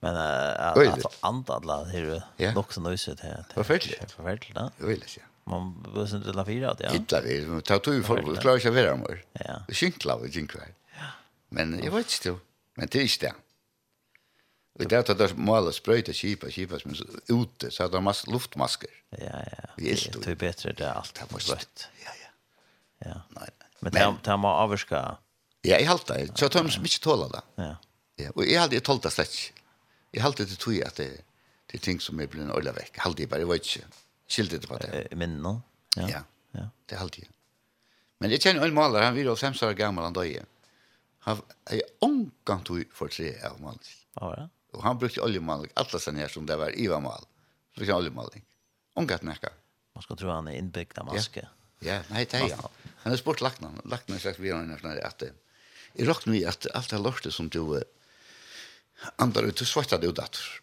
Men 0.00 0.14
uh, 0.14 0.92
att 0.92 1.16
anta 1.20 1.54
alla 1.54 1.84
det 1.84 1.98
är 1.98 2.22
ju 2.38 2.52
nog 2.52 2.72
så 2.72 2.80
nöjset 2.80 3.20
här. 3.20 3.44
Förfärligt. 3.54 4.12
Förfärligt, 4.12 4.54
va? 4.54 4.70
Jag 4.78 4.86
vill 4.86 5.04
se. 5.06 5.20
Man 5.44 5.82
behöver 5.82 6.16
inte 6.16 6.32
la 6.32 6.44
fyra 6.44 6.74
det. 6.74 6.90
Inte 6.94 7.20
det, 7.20 7.46
Ta 7.46 7.60
tar 7.60 7.78
tur 7.78 8.02
för 8.02 8.22
det 8.22 8.40
klarar 8.40 8.58
sig 8.58 8.70
vidare 8.70 8.96
mer. 8.96 9.24
Ja. 9.32 9.74
Kinkla 9.74 10.14
och 10.14 10.32
kinkla. 10.32 10.60
Ja. 10.98 11.04
Men 11.48 11.80
jag 11.84 11.92
vet 11.92 12.26
inte. 12.26 12.40
Men 12.74 12.88
det 12.90 12.98
är 12.98 13.02
inte 13.02 13.26
det. 13.26 13.34
Och 14.78 14.88
det 14.88 15.10
att 15.10 15.18
det 15.18 15.36
måla 15.36 15.72
spröjta 15.72 16.12
kipa 16.12 16.50
kipa 16.50 16.78
som 16.78 16.94
ute 17.26 17.70
så 17.70 17.84
att 17.84 17.92
de 17.92 18.06
har 18.06 18.32
luftmasker. 18.32 18.90
Ja 19.10 19.18
ja. 19.20 19.68
Det 19.76 19.90
är 19.90 20.28
ju 20.28 20.34
bättre 20.34 20.72
det 20.72 20.92
allt 20.92 21.18
har 21.18 21.28
ja, 21.48 21.56
Ja 22.04 22.10
Ja. 23.04 23.20
Nei. 23.36 23.48
Men 23.80 23.94
det 23.94 24.06
det 24.26 24.36
må 24.40 24.50
avskja. 24.64 25.02
Ja, 25.66 25.76
jeg 25.76 25.88
halt 25.88 26.06
det. 26.08 26.38
Så 26.38 26.48
tøms 26.50 26.78
mykje 26.82 27.02
tåla 27.04 27.28
det. 27.32 27.44
Ja. 27.62 27.72
Ja, 28.18 28.30
og 28.34 28.44
jeg 28.46 28.58
halt 28.58 28.74
det 28.74 28.82
tålta 28.86 29.10
slett. 29.14 29.36
Jeg 30.14 30.22
halt 30.24 30.38
det 30.40 30.58
tog 30.58 30.78
at 30.86 30.98
det 30.98 31.24
det 31.68 31.82
ting 31.84 32.00
som 32.00 32.20
er 32.20 32.28
blind 32.32 32.50
øyla 32.54 32.72
vekk. 32.72 32.96
Halt 33.04 33.18
det 33.18 33.28
bare 33.28 33.46
vet 33.48 33.66
ikke. 33.66 33.86
Skilde 34.28 34.58
det 34.58 34.68
på 34.68 34.78
det. 34.80 35.08
Men 35.16 35.38
nå. 35.44 35.58
Ja. 35.96 36.08
Ja. 36.08 36.22
ja. 36.56 36.68
Det 36.88 36.98
halt 36.98 37.18
det. 37.20 37.28
Men 38.20 38.32
jeg 38.34 38.42
kjenner 38.42 38.64
en 38.64 38.74
maler, 38.74 39.04
han 39.04 39.14
var 39.14 39.36
5 39.36 39.58
år 39.68 39.74
gammel 39.78 40.04
han 40.04 40.16
døye. 40.16 40.44
Han 41.26 41.42
er 41.70 41.82
omgang 42.02 42.64
tog 42.64 42.84
for 42.94 43.12
tre 43.12 43.34
av 43.44 43.60
maler. 43.60 43.92
Ja, 44.20 44.32
ja. 44.38 44.46
Og 44.74 44.82
han 44.84 44.98
brukte 45.00 45.22
oljemaling, 45.24 45.70
alle 45.80 46.00
sine 46.00 46.24
her 46.24 46.32
som 46.32 46.46
det 46.46 46.56
var 46.58 46.74
Iva 46.76 46.98
mal. 47.00 47.24
Så 47.72 47.80
brukte 47.80 47.92
han 47.92 48.02
oljemaling. 48.02 48.44
Omgatt 48.98 49.24
nekka. 49.24 49.52
Man 49.94 50.04
skal 50.04 50.18
tro 50.20 50.32
han 50.32 50.48
er 50.50 50.58
innbygd 50.58 50.98
av 51.00 51.08
maske. 51.12 51.44
Ja. 51.44 51.52
Ja, 51.84 52.00
nei, 52.10 52.24
det 52.26 52.40
er 52.40 52.48
ja. 52.50 52.70
Han 53.04 53.12
har 53.12 53.20
spurt 53.20 53.40
laknan, 53.44 53.80
laknan 53.84 54.18
sagt 54.20 54.40
vi 54.42 54.50
har 54.50 54.62
en 54.62 54.74
efter 54.74 54.98
at 55.06 55.22
Jeg 55.94 56.08
rocken 56.08 56.32
vi 56.32 56.44
at 56.44 56.66
alt 56.74 56.90
det 56.90 57.00
lortet 57.00 57.34
som 57.34 57.48
du 57.48 57.82
andar 59.16 59.46
ut, 59.46 59.56
du 59.56 59.64
svartar 59.64 59.98
det 59.98 60.10
ut 60.10 60.16
datter. 60.18 60.60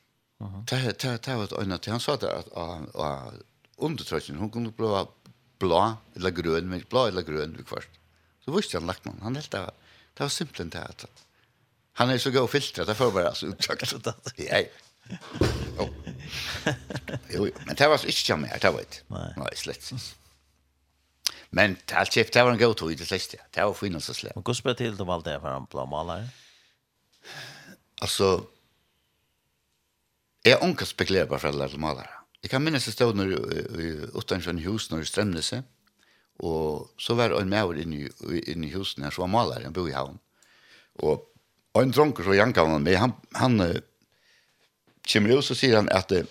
Det 0.68 0.97
det 0.99 1.36
var 1.36 1.43
ett 1.43 1.53
annat, 1.53 1.86
han 1.86 1.99
sa 1.99 2.16
det 2.18 2.30
at 2.30 2.51
undertrøkken, 3.78 4.36
hun 4.38 4.51
kunne 4.51 4.72
blå 4.72 5.07
blå 5.59 5.97
eller 6.16 6.32
grøn, 6.36 6.68
men 6.70 6.84
blå 6.89 7.07
eller 7.07 7.24
grøn 7.24 7.55
vi 7.57 7.63
først. 7.63 7.89
Så 8.43 8.51
visste 8.51 8.78
han 8.78 8.88
lagt 8.88 9.05
laknan, 9.05 9.22
han 9.24 9.36
helt 9.36 9.51
det 10.16 10.24
var 10.24 10.30
simpelthen 10.30 10.70
det 10.70 10.84
at 10.84 11.05
han 11.95 12.09
er 12.11 12.18
så 12.20 12.32
god 12.32 12.49
filtret, 12.51 12.88
det 12.88 12.95
får 12.97 13.11
bare 13.16 13.36
så 13.36 13.47
utsagt. 13.47 13.93
Ja, 14.38 14.63
Jo. 15.80 15.89
Jo, 17.34 17.47
men 17.68 17.76
det 17.78 17.88
var 17.89 17.97
så 17.97 18.07
ikke 18.07 18.38
mer, 18.41 18.57
det 18.59 18.72
var 18.74 18.84
ikke. 18.84 19.03
Nei, 19.11 19.49
slett. 19.55 19.91
Men 21.50 21.78
allt 21.91 22.14
chef 22.14 22.32
det 22.32 22.43
var 22.43 22.52
en 22.52 22.60
god 22.60 22.91
i 22.91 22.96
det 22.96 23.06
sista. 23.06 23.38
Det 23.52 23.64
var 23.64 23.74
fint 23.74 24.04
så 24.04 24.14
släpp. 24.14 24.36
Men 24.36 24.43
hvordan 24.43 24.56
spør 24.56 24.74
til 24.74 24.98
du 24.98 25.06
valgte 25.06 25.32
det 25.32 25.41
för 25.41 25.58
en 25.58 25.68
blå 25.72 25.86
målare? 25.86 26.30
Alltså 28.02 28.46
är 30.43 30.64
onkel 30.64 30.88
spekulerar 30.88 31.26
på 31.26 31.39
för 31.39 31.48
alla 31.48 31.68
målare. 31.78 32.10
Jag 32.41 32.52
kan 32.52 32.64
minnas 32.64 32.88
att 32.88 32.93
stod 32.93 33.16
när 33.16 33.26
utanför 34.18 34.50
en 34.50 34.58
hus 34.58 34.91
när 34.91 35.04
strömdes 35.04 35.54
och 36.38 36.93
så 36.98 37.14
var 37.14 37.41
en 37.41 37.50
med 37.50 37.78
inne 37.78 37.96
i 37.96 38.52
inne 38.52 38.68
i 38.68 38.70
huset 38.70 38.98
när 38.98 39.12
så 39.12 39.22
var 39.22 39.28
målare 39.28 39.64
en 39.66 39.74
bo 39.74 39.89
i 39.89 39.91
havn. 39.91 40.20
Och 40.93 41.34
en 41.74 41.91
dronker 41.91 42.24
så 42.24 42.34
jankar 42.34 42.66
han 42.66 42.84
med, 42.84 42.98
han, 42.98 43.14
han 43.32 43.82
kommer 45.08 45.38
ut 45.38 45.46
så 45.46 45.56
sier 45.56 45.76
han 45.76 45.89
at 45.89 46.12
uh, 46.12 46.24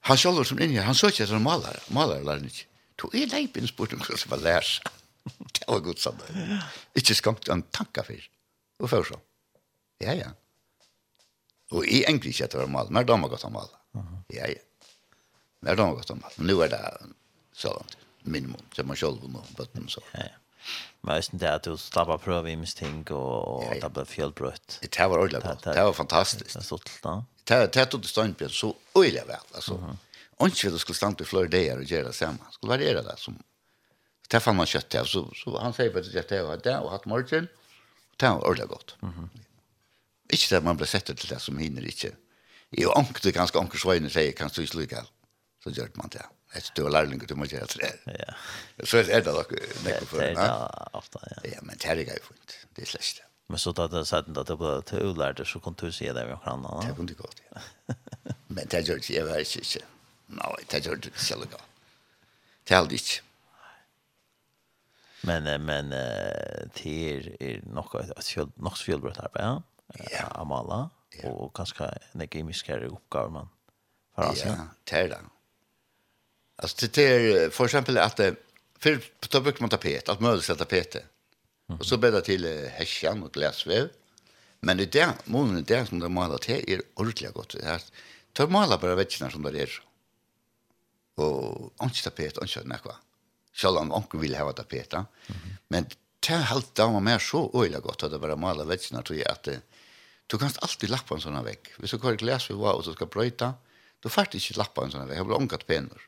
han 0.00 0.16
sjálfur 0.16 0.44
som 0.44 0.60
inni, 0.60 0.78
han 0.82 0.94
søker 0.94 1.24
etter 1.24 1.36
en 1.36 1.44
malare, 1.44 1.80
malare 1.94 2.24
lær 2.24 2.40
han 2.40 2.48
ikke 2.48 2.66
to 2.98 3.10
er 3.14 3.30
leipen 3.30 3.68
spurt 3.70 3.94
om 3.94 4.02
hvordan 4.02 4.20
som 4.20 4.34
var 4.34 4.42
lærs. 4.44 4.78
det 5.56 5.64
var 5.68 5.84
godt 5.84 6.02
sånn. 6.02 6.20
Ikke 6.98 7.16
skankt 7.16 7.50
en 7.52 7.64
tanke 7.74 8.04
for. 8.06 8.28
Og 8.82 8.92
før 8.92 9.08
så. 9.12 9.20
Ja, 10.02 10.14
ja. 10.14 10.32
Og 11.74 11.84
i 11.84 12.02
egentlig 12.04 12.32
ikke 12.34 12.48
etter 12.48 12.64
å 12.64 12.68
male. 12.70 12.88
mal. 12.88 13.00
Mer 13.00 13.08
damer 13.08 13.30
godt 13.32 13.46
å 13.48 13.52
male. 13.52 13.74
Ja, 14.32 14.48
ja. 14.48 14.62
Mer 15.66 15.78
damer 15.78 15.98
godt 15.98 16.12
om 16.14 16.20
mal. 16.22 16.34
Nå 16.38 16.58
er 16.64 16.70
det 16.72 16.82
sånn. 17.58 17.96
Minimum. 18.28 18.62
Så 18.74 18.84
man 18.86 18.98
selv 18.98 19.24
og 19.24 19.32
noen 19.32 19.56
bøtten 19.58 19.88
og 19.88 19.92
så. 19.92 20.04
Ja, 20.14 20.28
ja. 20.28 20.36
Men 21.06 21.16
jeg 21.16 21.28
synes 21.28 21.40
det 21.40 21.50
at 21.50 21.64
du 21.64 21.76
slapp 21.80 22.10
av 22.12 22.18
prøve 22.20 22.50
i 22.50 22.56
misting 22.58 23.00
ja, 23.08 23.18
ja. 23.62 23.76
det 23.84 23.90
ble 23.94 24.04
fjellbrøtt. 24.08 24.80
Det 24.82 24.90
var 24.98 25.22
ordentlig 25.22 25.40
godt. 25.44 25.68
Det 25.70 25.84
var 25.86 25.94
fantastisk. 25.96 26.50
Det 26.50 26.58
var 26.58 26.66
stort 26.66 26.90
da. 27.04 27.14
Det 27.48 27.60
det 27.76 27.84
tog 27.88 28.02
det 28.04 28.10
stund 28.10 28.36
på 28.36 28.48
så 28.52 28.74
ojla 28.98 29.24
väl 29.24 29.46
alltså. 29.54 29.78
Ikke 30.46 30.70
vi 30.70 30.78
skulle 30.78 30.96
stande 30.96 31.24
i 31.24 31.28
flere 31.28 31.50
dager 31.50 31.80
og 31.82 31.90
gjøre 31.90 32.10
det 32.10 32.14
sammen. 32.14 32.52
Skulle 32.54 32.76
variere 32.76 33.02
det 33.02 33.18
som 33.18 33.38
Det 34.30 34.42
fann 34.44 34.56
man 34.56 34.68
kjøtt 34.68 34.90
til, 34.92 35.06
så, 35.08 35.22
så 35.32 35.56
han 35.56 35.72
sier 35.72 35.88
bare 35.92 36.20
at 36.20 36.28
det 36.28 36.42
var 36.44 36.58
det, 36.60 36.74
og 36.84 36.90
hatt 36.92 37.06
morgen, 37.08 37.46
det 38.20 38.28
var 38.28 38.42
ordentlig 38.44 38.68
godt. 38.68 38.96
Mm 39.00 39.12
-hmm. 39.12 39.28
Ikke 40.28 40.54
det 40.54 40.64
man 40.64 40.76
ble 40.76 40.86
sett 40.86 41.06
til 41.06 41.30
det 41.30 41.40
som 41.40 41.58
hinner 41.58 41.86
ikke. 41.86 42.12
I 42.70 42.84
og 42.84 42.98
ankte 42.98 43.32
ganske 43.32 43.58
anker 43.58 43.78
svøyne 43.78 44.10
sier, 44.10 44.32
kan 44.32 44.50
du 44.52 44.60
ikke 44.60 44.78
lykke 44.78 45.06
Så 45.64 45.70
gjør 45.70 45.88
man 45.96 46.08
det. 46.12 46.22
Jeg 46.54 46.62
synes 46.62 46.74
du 46.76 46.82
var 46.82 46.90
lærlinger, 46.90 47.26
du 47.26 47.34
må 47.34 47.44
gjøre 47.44 47.66
det. 47.66 47.92
Ja. 48.06 48.32
Så 48.84 48.98
er 48.98 49.20
det 49.20 49.34
nok 49.34 49.50
nekker 49.84 50.06
for 50.06 50.20
henne. 50.20 50.44
Ja, 50.44 50.68
ofte, 50.92 51.18
ja. 51.30 51.50
Ja, 51.50 51.58
men 51.62 51.76
det 51.76 51.90
er 51.90 51.94
ikke 51.94 52.20
fint. 52.22 52.54
Det 52.76 52.82
er 52.82 52.86
slett 52.86 53.16
det. 53.16 53.24
Men 53.48 53.58
så 53.58 53.72
da 53.72 53.86
det 53.88 54.06
sagt 54.06 54.28
at 54.38 54.48
det 54.48 54.56
ble 54.60 54.82
til 54.88 55.10
ulærte, 55.10 55.44
så 55.44 55.58
kunne 55.58 55.76
du 55.80 55.92
si 55.92 56.04
det 56.04 56.14
med 56.14 56.36
hverandre. 56.36 56.86
Det 56.86 56.96
kunne 56.96 57.08
du 57.08 57.14
godt, 57.14 57.42
ja. 57.48 57.94
men 58.54 58.68
det 58.68 58.84
gjør 58.86 59.00
ikke, 59.00 59.14
jeg 59.14 59.26
var 59.26 59.36
ikke 59.44 59.60
ikke. 59.64 59.84
Nei, 60.28 60.52
det 60.70 60.82
gjør 60.84 61.00
det 61.00 61.12
ikke 61.12 61.24
selv. 61.24 61.56
Det 62.68 62.74
er 62.74 62.82
aldri 62.82 63.00
ikke. 63.00 63.22
Men, 65.28 65.48
men 65.64 65.90
det 66.76 66.92
er, 67.10 67.30
er 67.42 67.64
nok 67.74 67.96
et 68.00 68.12
fjøl, 68.22 68.52
nok 68.62 68.76
fjølbrøtt 68.78 69.18
arbeid, 69.24 69.44
ja? 69.44 70.04
Ja. 70.12 70.26
Amala, 70.36 70.84
og 71.24 71.48
kanskje 71.56 71.88
en 72.14 72.26
gemiskere 72.30 72.90
oppgave 72.92 73.32
man 73.34 73.48
for 74.14 74.28
Asia. 74.28 74.52
Ja, 74.52 74.66
det 74.90 75.00
er 75.00 75.10
det. 75.14 75.20
Altså, 76.58 76.90
det 76.94 77.06
er 77.08 77.50
for 77.54 77.68
eksempel 77.68 77.98
at 78.02 78.20
for 78.78 79.08
da 79.32 79.40
bruker 79.42 79.64
man 79.64 79.72
tapet, 79.72 80.08
alt 80.08 80.22
mulig 80.22 80.44
til 80.46 80.58
tapetet. 80.58 81.08
Og 81.74 81.82
så 81.84 81.98
ble 82.00 82.12
det 82.14 82.24
til 82.28 82.46
hesjen 82.78 83.24
og 83.26 83.32
glasvev. 83.34 83.90
Men 84.64 84.80
i 84.80 84.86
det, 84.90 85.06
månen 85.30 85.60
i 85.60 85.66
det 85.66 85.84
som 85.88 86.00
de 86.02 86.08
maler 86.10 86.40
til, 86.42 86.62
er 86.64 86.84
ordentlig 86.96 87.32
godt. 87.34 87.58
Det 87.58 87.66
er, 87.68 87.84
de 88.38 88.46
maler 88.50 88.80
bare 88.80 88.96
vekkene 88.98 89.30
som 89.34 89.44
det 89.46 89.66
er 89.66 89.74
og 91.24 91.86
ikke 91.86 92.04
tapet, 92.08 92.40
ikke 92.44 92.64
nekva. 92.68 92.96
Selv 93.58 93.80
om 93.80 93.92
onke 93.94 94.20
ville 94.20 94.38
ha 94.38 94.52
tapet. 94.52 94.92
Mm 94.92 95.06
-hmm. 95.28 95.56
Men 95.68 95.86
det 96.20 96.34
är 96.34 96.42
helt 96.42 96.74
damer 96.74 97.00
mer 97.00 97.18
så 97.18 97.50
øyla 97.54 97.80
godt 97.80 98.02
at 98.02 98.10
det 98.10 98.20
var 98.20 98.36
maler 98.36 98.64
vetsina, 98.64 99.02
tror 99.02 99.16
jeg, 99.16 99.26
at 99.26 99.48
du 100.26 100.38
kan 100.38 100.50
alltid 100.62 100.90
lappa 100.90 101.14
en 101.14 101.20
sånn 101.20 101.44
vekk. 101.44 101.70
Hvis 101.78 101.90
du 101.90 101.98
går 101.98 102.12
i 102.12 102.16
glas 102.16 102.50
vi 102.50 102.54
var 102.54 102.74
og 102.74 102.84
så 102.84 102.92
skal 102.92 103.06
brøyta, 103.06 103.54
du 104.02 104.08
fært 104.08 104.34
ikke 104.34 104.58
lappa 104.58 104.84
en 104.84 104.90
sånn 104.90 105.06
vekk, 105.08 105.16
jeg 105.16 105.26
blir 105.26 105.38
ongat 105.38 105.66
penur. 105.66 106.02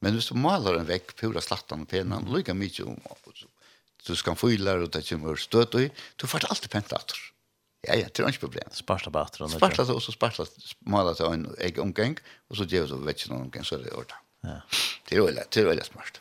Men 0.00 0.14
hvis 0.14 0.28
du 0.30 0.36
maler 0.38 0.78
en 0.78 0.86
vekk, 0.86 1.16
pura 1.18 1.40
slattan 1.42 1.82
og 1.82 1.88
penan, 1.90 2.22
mm. 2.22 2.34
lykka 2.34 2.54
mykje 2.54 2.86
om, 2.86 3.00
du 4.06 4.14
skal 4.16 4.38
fylla 4.38 4.76
og 4.78 4.92
det 4.94 5.02
kommer 5.08 5.36
støt 5.36 5.74
og 5.74 5.90
du 5.90 6.26
fært 6.30 6.46
alltid 6.52 6.70
pent 6.70 6.94
atter. 6.94 7.18
Ja, 7.86 7.94
ja, 7.94 8.06
det 8.06 8.22
er 8.22 8.30
ikke 8.30 8.46
problem. 8.46 8.70
Sparta 8.74 9.10
på 9.10 9.20
atter. 9.22 9.46
Sparta, 9.50 9.84
og 9.94 10.02
så 10.02 10.14
sparta, 10.14 10.46
maler 10.86 11.14
til 11.18 11.30
en 11.30 11.46
egen 11.62 11.84
omgang, 11.84 12.16
og 12.50 12.58
så 12.58 12.66
gjør 12.66 12.90
du 12.90 12.96
vetsina 13.06 13.38
omgang, 13.38 13.66
så 13.66 13.78
er 13.78 13.84
det 13.86 13.94
ordet. 13.94 14.18
Ja. 14.40 14.60
Det 15.08 15.16
är 15.16 15.20
väl 15.20 15.34
det 15.34 15.56
är 15.56 15.64
väl 15.64 15.84
smart. 15.84 16.20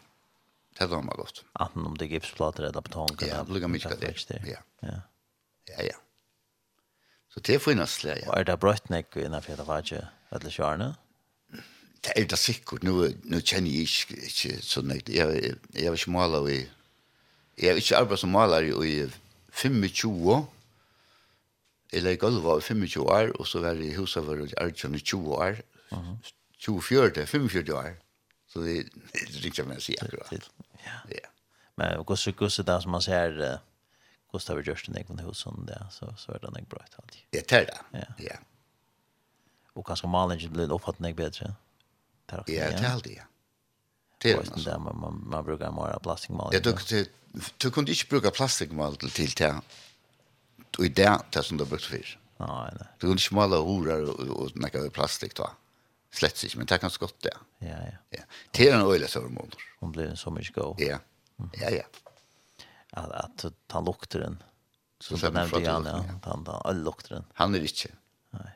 Det 0.78 0.86
var 0.86 1.02
man 1.02 1.16
gott. 1.18 1.44
Att 1.54 1.76
om 1.76 1.98
det 1.98 2.06
är 2.06 2.08
gipsplater 2.08 2.64
eller 2.64 2.82
betong 2.82 3.10
Ja, 3.20 3.44
lugga 3.44 3.68
mycket 3.68 4.00
det. 4.00 4.44
Ja. 4.46 4.58
Ja. 4.80 5.02
Ja, 5.66 5.84
ja. 5.84 5.96
Så 7.34 7.40
det 7.40 7.60
finns 7.60 8.02
det, 8.02 8.20
ja. 8.20 8.30
Och 8.30 8.38
är 8.38 8.44
det 8.44 8.58
brött 8.58 8.90
näck 8.90 9.18
i 9.18 9.30
när 9.30 9.44
det 9.58 9.64
var 9.64 9.82
ju 9.86 10.02
eller 10.30 10.52
sjörna? 10.52 10.96
Det 12.02 12.20
är 12.20 12.26
det 12.26 12.38
sikkert. 12.38 12.82
nu 12.82 13.18
nu 13.24 13.42
känner 13.42 13.70
jag 13.70 13.80
inte 13.80 14.62
så 14.62 14.82
näck. 14.82 15.10
Jag 15.10 15.56
jag 15.74 15.92
vill 15.92 16.00
måla 16.08 16.50
i 16.50 16.70
Jag 17.56 17.74
vill 17.74 17.84
inte 17.84 17.98
arbeta 17.98 18.18
som 18.18 18.30
målare 18.30 18.66
i 18.68 19.10
25 19.52 19.84
år. 20.06 20.46
Eller 21.92 22.12
i 22.12 22.20
alva 22.22 22.58
i 22.58 22.62
25 22.62 23.02
år, 23.02 23.32
og 23.40 23.48
så 23.48 23.60
var 23.60 23.74
jeg 23.74 23.86
i 23.86 23.96
huset 23.96 24.28
var 24.28 24.36
jeg 24.36 24.76
20 24.76 25.34
år, 25.34 25.56
24, 26.60 27.26
45 27.26 27.74
år. 27.74 27.94
Så 28.58 28.64
det 28.64 28.78
är 28.78 28.86
riktigt 29.42 29.68
med 29.68 29.76
jag 29.76 29.82
säger 29.82 30.04
akkurat. 30.04 30.34
Ja. 31.10 31.30
Men 31.76 31.98
och 31.98 32.20
så 32.20 32.34
kus 32.34 32.58
där 32.58 32.80
som 32.80 32.92
man 32.92 33.02
ser 33.02 33.60
kostar 34.32 34.56
vi 34.56 34.64
just 34.64 34.86
den 34.86 34.98
egna 34.98 35.22
husen 35.22 35.66
där 35.66 35.88
så 35.92 36.14
så 36.18 36.32
är 36.32 36.40
det 36.40 36.48
inte 36.48 36.62
bra 36.62 36.80
allt. 36.96 37.18
Det 37.30 37.52
är 37.52 37.66
det. 37.66 38.08
Ja. 38.18 38.36
Och 39.74 39.86
kanske 39.88 40.08
malen 40.08 40.54
blir 40.54 40.74
uppfattning 40.74 41.16
bättre. 41.16 41.54
Ja, 42.26 42.44
det 42.46 42.60
är 42.60 42.92
allt 42.94 43.04
det. 43.04 43.24
Det 44.18 44.32
är 44.32 44.44
det 44.56 44.64
där 44.64 44.78
man 44.78 45.00
man, 45.00 45.24
man 45.30 45.46
brukar 45.46 45.72
mera 45.72 46.00
plastikmal. 46.00 46.54
Ja, 46.54 46.60
du 46.60 47.06
du 47.58 47.72
kunde 47.72 47.92
inte 47.92 48.06
bruka 48.10 48.32
plastikmal 48.32 48.96
till 48.96 49.12
till 49.12 49.32
det. 49.38 49.62
Och 50.78 50.86
i 50.86 50.90
det 50.90 51.20
där 51.30 51.42
som 51.42 51.58
du 51.58 51.66
brukt 51.66 51.86
fisk. 51.86 52.18
Nej, 52.38 52.48
nej. 52.50 52.88
Du 52.98 53.00
kunde 53.00 53.14
inte 53.14 53.34
måla 53.34 53.58
horar 53.58 54.02
och, 54.04 54.20
och, 54.20 54.28
och, 54.28 54.52
och, 54.56 54.82
och, 54.88 55.40
och, 55.40 55.50
slett 56.14 56.44
ikke, 56.44 56.60
men 56.60 56.68
det 56.70 56.78
er 56.78 56.84
ganske 56.84 57.04
godt, 57.04 57.28
ja. 57.30 57.40
Ja, 57.68 57.78
ja. 57.84 57.98
ja. 58.18 58.26
Til 58.56 58.74
en 58.74 58.86
øyelig 58.86 59.10
sørmåner. 59.12 59.64
Hun 59.82 59.94
blir 59.96 60.14
så 60.20 60.32
mye 60.34 60.54
god. 60.56 60.82
Ja, 60.82 61.00
ja, 61.60 61.72
ja. 61.74 61.86
At, 62.98 63.46
at 63.46 63.76
han 63.76 63.86
lukter 63.86 64.24
den. 64.26 64.40
Så 65.04 65.18
du 65.20 65.28
nevnte 65.30 65.62
Jan, 65.62 65.86
ja. 65.86 66.00
Han, 66.26 66.48
han 66.48 66.84
lukter 66.86 67.20
den. 67.20 67.28
Han 67.38 67.56
er 67.56 67.68
ikke. 67.68 67.92
Nei. 68.38 68.50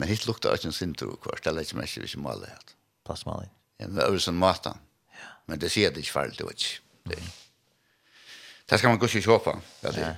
Men 0.00 0.10
hitt 0.10 0.24
lukter 0.28 0.56
ikke 0.56 0.70
en 0.70 0.76
sintro 0.76 1.18
kvart, 1.20 1.44
det 1.44 1.52
er 1.52 1.66
ikke 1.66 1.80
mer 1.82 1.90
ikke 1.90 2.22
maler 2.24 2.54
helt. 2.54 2.76
Plassmaling. 3.04 3.50
Ja, 3.78 3.88
men 3.88 3.98
det 3.98 4.06
er 4.06 4.14
jo 4.14 4.22
sånn 4.22 4.40
maten. 4.40 4.80
Ja. 5.12 5.30
Men 5.50 5.60
det 5.60 5.70
sier 5.74 5.92
det 5.92 6.04
ikke 6.04 6.16
ferdig, 6.16 6.38
det 6.38 6.48
var 6.48 6.56
ikke. 6.56 6.80
Det, 7.04 7.18
det 8.70 8.80
skal 8.80 8.94
man 8.94 9.02
gå 9.02 9.10
ikke 9.10 9.26
kjøpe. 9.26 9.58
Ja, 9.84 9.92
det. 9.92 10.10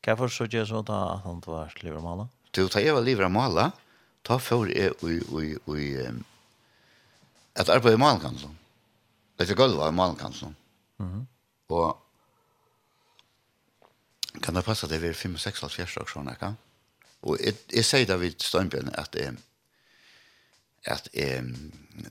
Hva 0.00 0.14
er 0.14 0.16
for 0.22 0.32
så 0.32 0.46
gjør 0.48 0.64
så 0.70 0.80
da 0.86 0.98
at 1.18 1.26
han 1.26 1.42
var 1.44 1.74
livet 1.84 2.00
av 2.00 2.06
maler? 2.06 2.30
Du 2.56 2.64
tar 2.72 2.86
jo 2.86 2.96
livet 3.04 3.26
av 3.26 3.34
maler. 3.34 3.68
Ja 3.68 3.89
ta 4.24 4.38
for 4.38 4.68
jeg 4.70 4.92
ui, 5.02 5.20
ui, 5.32 5.56
ui, 5.66 5.84
at 7.54 7.68
arbeid 7.72 7.96
i 7.96 8.00
malenkanslån. 8.00 8.56
Det 9.38 9.50
er 9.50 9.58
gulvet 9.58 9.88
i 9.88 9.96
malenkanslån. 9.96 10.56
Mhm. 10.98 11.26
Og 11.68 11.98
kan 14.42 14.54
det 14.54 14.64
passe 14.64 14.86
at 14.86 14.90
det 14.90 15.02
er 15.04 15.14
5-6 15.14 15.64
av 15.64 15.70
fjerde 15.70 16.02
år 16.02 16.10
sånn, 16.10 16.30
ikke? 16.32 16.54
Og 17.22 17.38
jeg, 17.40 17.56
jeg 17.72 17.84
sier 17.84 18.06
da 18.08 18.16
vidt 18.20 18.42
Støynbjørn 18.42 18.92
at 18.98 19.16
jeg 19.18 19.36
at 20.88 21.08
eh 21.12 21.44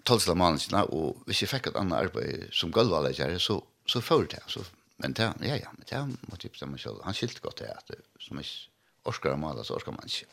tolsla 0.06 0.36
mannsna 0.38 0.84
og 0.94 1.24
hvis 1.26 1.42
jeg 1.42 1.50
fekk 1.50 1.72
et 1.72 1.78
annet 1.80 1.98
arbeid 1.98 2.50
som 2.54 2.72
gulvalegjare 2.72 3.40
så 3.42 3.58
så 3.90 4.02
får 4.02 4.28
det 4.30 4.42
så 4.48 4.62
men 4.98 5.14
det 5.14 5.32
ja 5.42 5.56
ja 5.56 5.72
men 5.74 5.86
det 5.90 6.30
må 6.30 6.38
typ 6.38 6.58
som 6.58 6.76
han 7.04 7.14
skilt 7.14 7.42
godt 7.42 7.60
det 7.60 7.72
at 7.74 7.92
som 8.20 8.40
ikke 8.40 8.70
orskar 9.06 9.36
mala 9.36 9.64
så 9.64 9.74
orskar 9.74 9.92
man 9.92 10.06
ikke. 10.06 10.28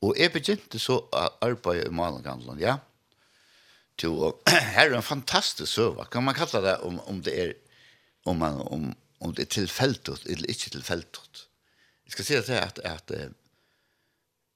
Og 0.00 0.16
jeg 0.16 0.32
begynte 0.32 0.80
så 0.80 0.96
å 1.02 1.26
arbeide 1.44 1.90
i 1.90 1.94
Malengandelen, 1.94 2.60
ja. 2.62 2.78
Jo, 4.00 4.14
og 4.30 4.48
her 4.76 4.88
er 4.88 4.96
en 4.96 5.04
fantastisk 5.04 5.72
søva. 5.72 6.06
Kan 6.08 6.24
man 6.24 6.36
kalla 6.38 6.62
det 6.64 6.78
om, 6.88 7.00
om 7.10 7.20
det 7.24 7.36
er 7.36 7.54
om, 8.24 8.40
man, 8.40 8.60
om, 8.72 8.88
om 9.20 9.34
det 9.36 9.46
er 9.48 9.54
tilfeltet 9.60 10.26
eller 10.26 10.48
ikke 10.52 10.72
tilfeltet. 10.76 11.46
Jeg 12.08 12.16
skal 12.16 12.26
si 12.26 12.38
at, 12.38 12.50
at, 12.56 12.80
at 12.84 13.12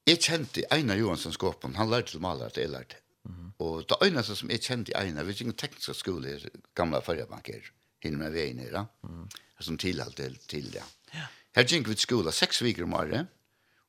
jeg 0.05 0.21
kjente 0.21 0.65
Einar 0.73 0.99
Johansson 0.99 1.33
Skåpen. 1.33 1.77
Han 1.79 1.89
lærte 1.89 2.13
til 2.13 2.21
maler 2.25 2.49
at 2.49 2.57
jeg 2.57 2.69
lærte. 2.69 2.99
Mm 3.25 3.35
-hmm. 3.35 3.51
Og 3.65 3.85
det 3.89 3.97
eneste 4.07 4.35
som 4.35 4.49
jeg 4.49 4.61
kjente 4.61 4.97
Einar, 4.97 5.23
vi 5.23 5.31
ikke 5.31 5.51
teknisk 5.51 5.99
skole 5.99 6.35
i 6.35 6.47
gamle 6.75 7.01
førrebanker, 7.01 7.71
hinner 8.03 8.17
med 8.17 8.31
veien 8.31 8.59
her, 8.59 8.71
da. 8.71 8.85
Mm. 9.03 9.29
som 9.59 9.77
tilhalt 9.77 10.15
til, 10.15 10.37
til 10.47 10.73
det. 10.73 10.83
Ja. 11.13 11.25
Her 11.55 11.63
gikk 11.63 11.87
vi 11.87 11.95
til 11.95 12.01
skola 12.01 12.31
seks 12.31 12.61
viker 12.61 12.83
om 12.83 12.93
året, 12.93 13.27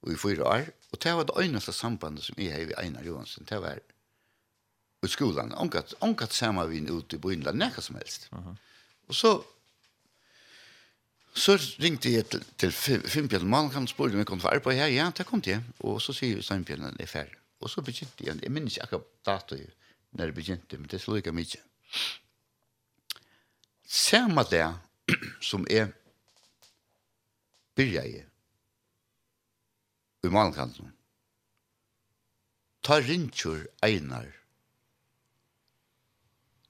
og 0.03 0.13
i 0.13 0.17
fyra 0.17 0.45
år, 0.45 0.71
Og 0.97 1.03
det 1.03 1.13
var 1.13 1.27
det 1.29 1.45
eneste 1.45 1.73
sambandet 1.77 2.25
som 2.25 2.39
jeg 2.41 2.53
har 2.53 2.71
i 2.71 2.87
Einar 2.87 3.05
Johansson. 3.05 3.45
Det 3.45 3.59
var 3.61 3.77
i 5.05 5.09
skolan. 5.13 5.53
Ongat, 5.53 5.93
ongat 6.01 6.33
samme 6.33 6.65
vi 6.71 6.81
ute 6.89 7.17
i 7.17 7.21
Brynla, 7.21 7.53
nekka 7.53 7.83
som 7.83 7.97
helst. 7.97 8.29
Uh 8.33 8.39
-huh. 8.39 8.57
Og 9.09 9.15
så 9.15 9.43
så 11.35 11.57
ringte 11.81 12.13
jeg 12.13 12.27
til, 12.27 12.45
til 12.59 12.73
Finnbjørn 12.73 13.49
Man 13.49 13.71
kan 13.71 13.87
spørre 13.87 14.13
om 14.13 14.19
jeg 14.19 14.27
kunne 14.27 14.41
få 14.41 14.49
arbeid 14.49 14.77
her. 14.77 14.87
Ja, 14.87 15.11
det 15.19 15.27
kom 15.27 15.43
til. 15.43 15.63
Og 15.81 16.03
så 16.03 16.13
sier 16.13 16.43
Finnbjørn, 16.43 16.81
det 16.81 17.01
er 17.01 17.07
ferdig. 17.07 17.37
Og 17.61 17.71
så 17.71 17.83
begynte 17.83 18.25
jeg, 18.25 18.43
jeg 18.43 18.53
minns 18.53 18.77
ikke 18.77 18.83
akkurat 18.83 19.05
dato 19.27 19.57
når 20.13 20.25
det 20.25 20.35
begynte, 20.35 20.79
men 20.79 20.89
det 20.91 21.01
slår 21.01 21.17
ikke 21.17 21.33
mye. 21.33 21.61
Samme 23.87 24.43
det 24.51 24.75
som 25.51 25.67
jeg 25.71 25.93
begynte 27.75 28.25
i 30.27 30.35
malkanten. 30.35 30.93
Ta 32.87 33.01
rintjur 33.03 33.65
einar. 33.83 34.29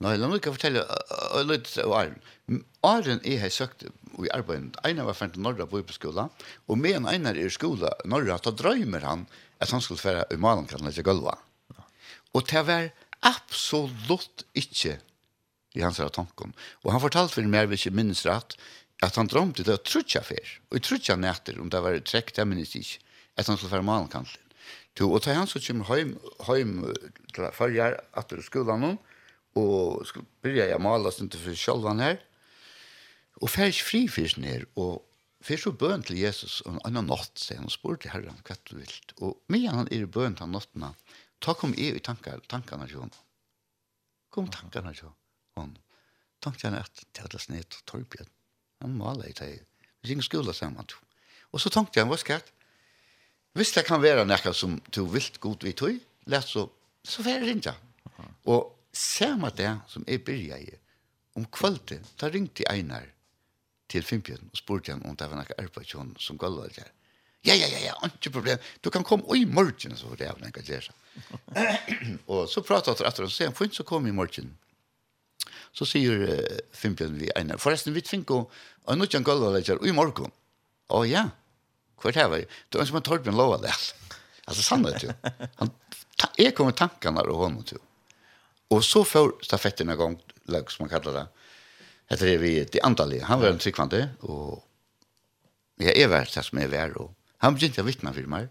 Nå, 0.00 0.12
la 0.12 0.28
meg 0.28 0.42
ikke 0.42 0.52
fortelle, 0.52 0.82
og 1.32 1.48
litt 1.48 1.70
av 1.80 1.92
Arjen. 1.96 2.18
Arjen 2.84 3.22
er 3.24 3.40
her 3.40 3.52
søkt 3.52 3.86
i 3.86 4.30
arbeidet. 4.32 4.76
Einar 4.84 5.08
var 5.08 5.16
ferdig 5.16 5.40
Norra 5.40 5.64
på 5.68 5.80
skola, 5.96 6.28
og 6.68 6.80
med 6.80 6.98
en 6.98 7.08
Einar 7.08 7.36
er 7.36 7.48
i 7.48 7.52
skola 7.52 7.94
Norra, 8.04 8.36
da 8.44 8.52
drømmer 8.52 9.04
han 9.08 9.24
at 9.60 9.72
han 9.72 9.80
skulle 9.84 10.04
være 10.04 10.26
i 10.36 10.40
malankanten 10.40 10.92
til 10.92 11.06
gulva. 11.06 11.38
Og 12.36 12.44
det 12.50 12.64
var 12.68 12.90
absolutt 13.24 14.44
ikke 14.56 14.98
i 15.76 15.84
hans 15.84 16.00
av 16.00 16.12
tanken. 16.16 16.52
Og 16.84 16.92
han 16.92 17.02
fortalte 17.02 17.38
for 17.38 17.48
meg, 17.48 17.70
hvis 17.72 17.88
jeg 17.88 17.96
minnes 17.96 18.24
rett, 18.28 18.56
at 19.04 19.16
han 19.20 19.28
drømte 19.28 19.64
det 19.64 19.76
å 19.76 19.84
trutja 19.84 20.22
fyr, 20.24 20.58
og 20.72 20.84
trutja 20.84 21.16
nætter, 21.20 21.60
om 21.60 21.72
det 21.72 21.82
var 21.84 21.96
trekk, 22.04 22.32
det 22.36 22.48
minnes 22.48 22.76
ikke 22.76 23.00
etter 23.36 23.52
han 23.52 23.60
skulle 23.60 23.76
være 23.76 23.86
malen 23.86 24.10
kanskje. 24.12 24.40
To, 24.96 25.10
og 25.12 25.20
til 25.22 25.36
han 25.36 25.48
så 25.48 25.60
kommer 25.60 25.98
hjem, 25.98 26.14
hjem 26.48 26.76
til 27.36 27.50
farger 27.52 27.98
etter 28.16 28.40
skolen 28.44 28.82
nå, 28.82 28.94
og 29.60 30.06
skulle 30.08 30.28
begynne 30.44 30.70
jeg 30.70 30.82
male 30.82 31.12
stund 31.12 31.36
for 31.36 31.58
sjølven 31.58 32.00
her, 32.00 32.16
og 33.42 33.52
fer 33.52 33.68
ikke 33.68 33.84
fri 33.84 34.00
først 34.08 34.40
ned, 34.40 34.64
og 34.80 35.04
fer 35.44 35.60
så 35.60 35.72
bøn 35.76 36.04
til 36.08 36.18
Jesus 36.22 36.62
en 36.66 36.80
annen 36.88 37.10
natt, 37.12 37.34
sier 37.38 37.60
han, 37.60 37.68
og 37.68 37.74
spør 37.74 38.00
til 38.00 38.14
Herren 38.14 38.40
hva 38.46 38.56
du 38.64 38.78
vil. 38.78 38.96
Og 39.20 39.36
med 39.52 39.68
han 39.68 39.92
er 39.92 40.08
bøn 40.08 40.38
til 40.38 40.50
nattene, 40.50 40.94
ta 41.44 41.52
kom 41.52 41.76
jeg 41.76 42.00
i 42.00 42.04
tankene, 42.04 42.40
tankene 42.48 42.88
til 42.88 43.04
henne. 43.04 43.24
Kom 44.32 44.48
tankene 44.52 44.96
til 44.96 45.12
henne. 45.60 45.84
Tankte 46.44 46.68
han 46.68 46.80
at 46.80 47.04
det 47.12 47.24
hadde 47.24 47.40
snitt 47.40 47.78
torpjød. 47.88 48.28
Han 48.84 48.96
maler 48.96 49.30
i 49.30 49.36
det. 49.36 49.52
Vi 50.02 50.10
synger 50.12 50.26
skole 50.26 50.54
sammen. 50.54 50.88
Og 51.52 51.62
så 51.62 51.72
tankte 51.72 52.00
han, 52.00 52.10
hva 52.10 52.18
skal 52.20 52.38
jeg? 52.38 52.55
Hvis 53.56 53.72
det 53.72 53.86
kan 53.88 54.02
være 54.02 54.26
noe 54.28 54.52
som 54.52 54.74
du 54.92 55.06
vil 55.08 55.28
god 55.40 55.62
vi 55.64 55.72
tog, 55.72 56.00
lett 56.28 56.48
så, 56.48 56.66
så 57.00 57.22
får 57.24 57.38
jeg 57.38 57.46
ringe. 57.46 57.72
Og 58.52 58.66
samme 58.92 59.48
det 59.56 59.70
som 59.88 60.04
jeg 60.08 60.24
byrja 60.26 60.58
i, 60.60 60.74
om 61.36 61.46
kvalitet, 61.52 62.04
da 62.20 62.28
ringte 62.32 62.64
jeg 62.64 62.82
Einar 62.82 63.06
til 63.88 64.04
Fimpjøden 64.04 64.50
og 64.52 64.60
spurte 64.60 64.92
ham 64.92 65.04
om 65.08 65.16
det 65.16 65.28
var 65.30 65.40
noe 65.40 65.56
arbeid 65.62 65.88
til 65.88 66.02
henne 66.02 66.20
som 66.20 66.36
gulvet 66.40 66.76
der. 66.76 66.92
Ja, 67.46 67.54
ja, 67.54 67.68
ja, 67.70 67.80
ja, 67.86 67.94
ikke 68.10 68.34
problem. 68.34 68.60
Du 68.84 68.90
kan 68.90 69.04
komme 69.06 69.24
i 69.38 69.44
morgen, 69.44 69.96
så 69.96 70.10
var 70.10 70.20
det 70.20 70.28
jeg 70.28 70.50
ikke 70.50 70.64
gjør 70.66 70.88
seg. 70.88 72.22
Og 72.34 72.48
så 72.50 72.64
pratet 72.66 73.00
jeg 73.00 73.08
etter 73.08 73.28
og 73.28 73.32
sier, 73.32 73.54
for 73.54 73.68
ikke 73.68 73.78
så 73.80 73.88
kom 73.88 74.08
i 74.10 74.14
morgen. 74.16 74.52
Så 75.76 75.88
sier 75.88 76.26
uh, 76.26 76.60
Fimpjøden 76.76 77.16
vi 77.20 77.32
Einar, 77.38 77.62
forresten, 77.62 77.94
vi 77.96 78.04
tvinker 78.04 78.44
og 78.44 78.98
nå 78.98 79.08
kjenner 79.08 79.30
gulvet 79.30 79.68
der 79.68 79.80
i 79.86 79.96
morgen. 79.96 80.34
Å 80.92 81.04
ja, 81.08 81.28
ja 81.30 81.45
er 82.04 82.12
det 82.12 82.28
var 82.30 82.44
det 82.44 82.78
var 82.78 82.88
som 82.88 82.96
en 82.96 83.06
Torbjørn 83.08 83.38
lova 83.38 83.58
det. 83.62 83.74
Altså 84.46 84.62
sannhet 84.62 85.02
jo. 85.02 85.14
Han, 85.60 85.72
ta, 86.16 86.30
jeg 86.38 86.54
kom 86.54 86.68
med 86.70 86.78
tankene 86.78 87.24
og 87.24 87.40
hånden 87.40 87.64
til. 87.72 87.80
Og 88.74 88.82
så 88.84 89.02
får 89.06 89.32
stafetten 89.46 89.90
en 89.90 89.98
gang, 89.98 90.14
lag, 90.50 90.70
som 90.70 90.84
man 90.84 90.92
kallar 90.92 91.14
det, 91.14 91.24
etter 92.10 92.30
det 92.30 92.38
vi 92.42 92.52
til 92.70 92.82
andalige. 92.86 93.26
Han 93.26 93.40
var 93.42 93.54
en 93.54 93.62
tryggvande, 93.62 94.02
og 94.26 94.62
jeg 95.82 95.94
er 95.98 96.10
vært 96.10 96.34
det 96.34 96.44
som 96.46 96.58
jeg 96.58 96.70
var, 96.72 96.94
og 96.98 97.12
han 97.44 97.56
begynte 97.56 97.82
å 97.82 97.86
vittne 97.86 98.14
for 98.14 98.30
meg. 98.32 98.48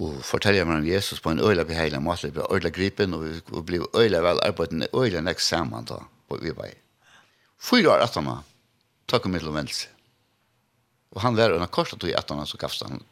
Og 0.00 0.20
fortelle 0.22 0.64
meg 0.68 0.82
om 0.82 0.86
Jesus 0.86 1.20
på 1.22 1.32
en 1.32 1.42
øyla 1.42 1.64
beheilig 1.66 2.00
måte, 2.04 2.28
det 2.28 2.36
ble 2.36 2.46
øyla 2.46 2.70
gripen, 2.74 3.16
og 3.16 3.24
vi 3.26 3.62
ble 3.66 3.82
øyla 3.96 4.20
vel 4.24 4.42
arbeidet, 4.46 4.90
øyla 4.94 5.24
nek 5.24 5.42
sammen 5.42 5.88
da, 5.88 5.98
og 6.30 6.44
vi 6.44 6.54
var. 6.56 6.76
Fyra 7.60 7.96
år 7.96 8.04
etter 8.06 8.24
meg, 8.24 8.44
takk 9.10 9.26
om 9.26 9.34
mitt 9.34 9.48
og 9.48 9.56
Och 11.10 11.20
han 11.20 11.36
var 11.36 11.50
under 11.50 11.66
korset 11.66 12.04
i 12.04 12.14
att 12.14 12.48
så 12.48 12.56
gafst 12.56 12.82
han 12.82 13.04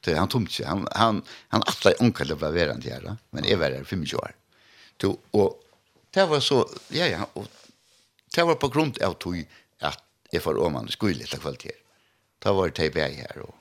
till 0.00 0.16
han 0.16 0.28
tomt 0.28 0.52
sig. 0.52 0.66
Han 0.66 0.88
han 0.92 1.22
han 1.48 1.62
alla 1.66 1.94
onkel 1.98 2.34
var 2.34 2.50
veran 2.50 2.80
till 2.80 2.92
här, 2.92 3.16
men 3.30 3.44
är 3.44 3.56
värre 3.56 3.84
25 3.84 4.18
år. 4.18 4.34
Då 4.96 5.18
och 5.30 5.62
det 6.10 6.26
var 6.26 6.40
så 6.40 6.68
ja 6.88 7.06
ja 7.06 7.28
och 7.32 7.46
det 8.34 8.42
var 8.42 8.54
på 8.54 8.68
grund 8.68 9.02
av 9.02 9.12
tog 9.12 9.46
att 9.78 10.02
jag 10.30 10.42
för 10.42 10.58
om 10.58 10.74
han 10.74 10.88
skulle 10.88 11.14
lite 11.14 11.36
kvalitet. 11.36 11.72
Det 12.38 12.52
var 12.52 12.68
det 12.68 12.90
TBA 12.90 13.08
här 13.08 13.38
och 13.38 13.54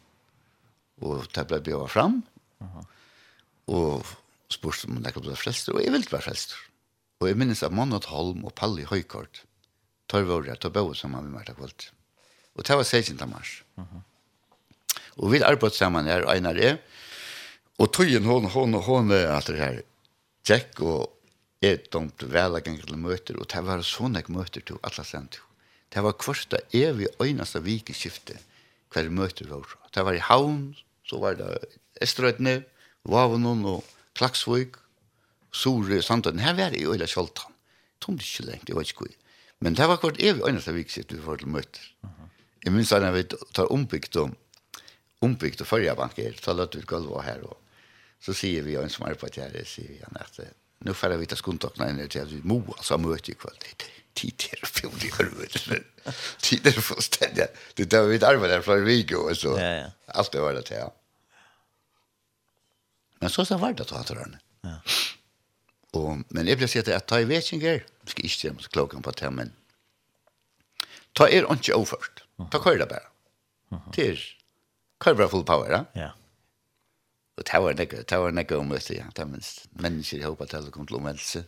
och 1.01 1.28
det 1.34 1.47
blev 1.47 1.63
bjöva 1.63 1.88
fram. 1.88 2.21
Aha. 2.61 2.86
Och 3.65 4.05
spurst 4.49 4.86
om 4.86 5.03
det 5.03 5.11
kunde 5.11 5.36
frälst 5.36 5.67
och 5.67 5.82
jag 5.82 5.91
ville 5.91 6.05
vara 6.11 6.21
frälst. 6.21 6.55
Och 7.17 7.30
jag 7.30 7.38
minns 7.38 7.63
att 7.63 7.74
Monnat 7.74 8.05
Holm 8.05 8.45
och 8.45 8.55
Palli 8.55 8.84
Høykort 8.84 9.43
tar 10.05 10.21
vi 10.21 10.32
året 10.32 10.65
å 10.65 10.69
bo 10.69 10.93
sammen 10.93 11.24
med 11.24 11.32
Marta 11.32 11.53
Kvalt. 11.53 11.91
Og 12.56 12.66
det 12.68 12.78
var 12.78 12.84
16. 12.84 13.18
mars. 13.30 13.64
Og 15.18 15.32
vi 15.32 15.41
arbeidde 15.45 15.78
sammen 15.78 16.10
her, 16.10 16.26
Einar 16.30 16.58
er. 16.58 16.78
Og 17.82 17.91
tøyen 17.93 18.26
hon, 18.26 18.45
hon 18.54 18.78
og 18.78 18.86
hon 18.88 19.12
er 19.12 19.32
alt 19.34 19.49
det 19.49 19.60
her. 19.62 19.82
Jack 20.47 20.80
og 20.82 21.10
er 21.64 21.80
dumt 21.93 22.26
vel 22.28 22.60
gang 22.62 22.78
til 22.82 22.99
møter, 22.99 23.38
og 23.39 23.47
det 23.49 23.62
var 23.66 23.82
sånne 23.88 24.24
møter 24.28 24.62
til 24.66 24.82
alle 24.84 25.06
sendt. 25.08 25.39
Det 25.93 26.01
var 26.04 26.18
kvørsta 26.18 26.60
evig 26.74 27.08
øyneste 27.22 27.62
vikeskiftet 27.64 28.41
hver 28.93 29.10
møter 29.10 29.49
var. 29.49 29.66
Det 29.93 30.04
var 30.06 30.18
i 30.18 30.22
Havn, 30.22 30.74
så 31.06 31.20
var 31.22 31.38
det 31.38 31.49
Estrøytene, 32.01 32.64
Vavanon 33.10 33.66
og 33.66 33.84
Klaksvøk, 34.18 34.78
Sore, 35.54 36.01
Sandøyden. 36.01 36.41
Her 36.41 36.58
var 36.58 36.74
det 36.74 36.82
i 36.82 36.88
Øyla 36.89 37.08
Kjoltan. 37.10 37.54
Tomt 38.01 38.22
ikke 38.26 38.47
lengt, 38.49 38.70
jeg 38.70 38.78
vet 38.78 38.89
ikke 38.91 39.06
hvor. 39.06 39.16
Men 39.64 39.78
det 39.78 39.88
var 39.88 40.01
kvart 40.01 40.20
evig 40.20 40.45
øyneste 40.45 40.74
vikeskiftet 40.76 41.22
vi 41.22 41.26
var 41.26 41.41
til 41.41 41.54
møter. 41.54 41.86
Mm. 42.04 42.22
Jeg 42.64 42.72
minns 42.74 42.89
da 42.89 43.11
vi 43.11 43.24
tar 43.28 43.72
ombygd 43.72 44.18
og 44.22 44.36
ombygd 45.24 45.64
og 45.64 45.68
førre 45.68 45.95
banker, 45.99 46.36
så 46.41 46.55
løtte 46.55 46.80
vi 46.80 46.88
gulvet 46.88 47.26
her, 47.28 47.43
og 47.47 47.57
så 48.24 48.36
sier 48.36 48.64
vi, 48.64 48.78
og 48.78 48.86
en 48.86 48.93
som 48.93 49.07
arbeider 49.07 49.51
her, 49.51 49.68
sier 49.68 49.91
vi 49.91 49.99
han 50.03 50.22
at 50.22 50.39
nu 50.84 50.93
får 50.95 51.16
vi 51.20 51.28
ta 51.32 51.36
skontokna 51.39 51.89
inn 51.91 52.01
til 52.11 52.24
at 52.24 52.32
vi 52.32 52.41
må, 52.43 52.59
altså 52.78 52.97
møte 52.99 53.32
i 53.32 53.38
kveld, 53.39 53.59
det 53.64 53.88
er 53.88 54.01
tid 54.20 54.36
til 54.39 54.55
her, 54.55 54.72
fjord 54.80 55.03
i 55.03 55.11
hørvet, 55.16 55.55
tid 56.43 56.68
her 56.68 56.82
for 56.84 57.03
stedet, 57.03 57.51
det 57.80 57.88
er 57.93 58.09
vi 58.09 58.20
arbeider 58.20 58.64
fra 58.66 58.80
Rigo, 58.80 59.26
og 59.30 59.38
så, 59.39 59.55
Ja, 59.59 59.72
ja. 59.84 59.89
alt 60.07 60.34
det 60.34 60.41
var 60.43 60.59
det 60.59 60.66
til, 60.72 60.84
ja. 60.84 60.89
Men 63.24 63.30
så 63.30 63.45
så 63.45 63.57
var 63.57 63.74
det 63.74 63.91
att 63.91 64.09
han 64.09 64.18
den. 64.18 64.38
Ja. 64.64 64.76
Og, 65.93 66.24
men 66.30 66.45
det 66.45 66.57
blev 66.57 66.68
så 66.68 66.80
at 66.80 67.07
ta 67.07 67.20
i 67.20 67.24
vekinger, 67.24 67.72
vetchinger. 67.72 67.84
skal 68.05 68.26
ikke 68.26 68.36
se 68.36 68.49
om 68.49 68.57
klokan 68.57 69.01
på 69.01 69.11
termen. 69.11 69.53
Ta 71.16 71.24
er 71.24 71.47
ikke 71.53 71.76
overført. 71.76 72.22
Ta 72.52 72.62
kører 72.64 72.84
det 72.84 72.89
bare. 72.91 73.10
Det 73.96 74.10
er 74.10 74.22
kører 75.04 75.28
full 75.32 75.46
power, 75.46 75.70
ja? 75.72 75.84
Ja. 75.96 76.12
Og 77.38 77.46
det 77.50 77.62
var 77.64 77.78
nekka, 77.78 78.04
det 78.10 78.20
var 78.20 78.32
nekka 78.36 78.58
om 78.62 78.70
det, 78.70 78.84
ja. 78.94 79.10
Det 79.16 79.24
er 79.24 79.30
minst 79.30 79.66
mennesker 79.82 80.22
i 80.22 80.28
håpet 80.28 80.54
til 80.54 80.70
å 80.70 80.74
komme 80.74 80.89
til 80.89 81.00
omvendelse. 81.00 81.46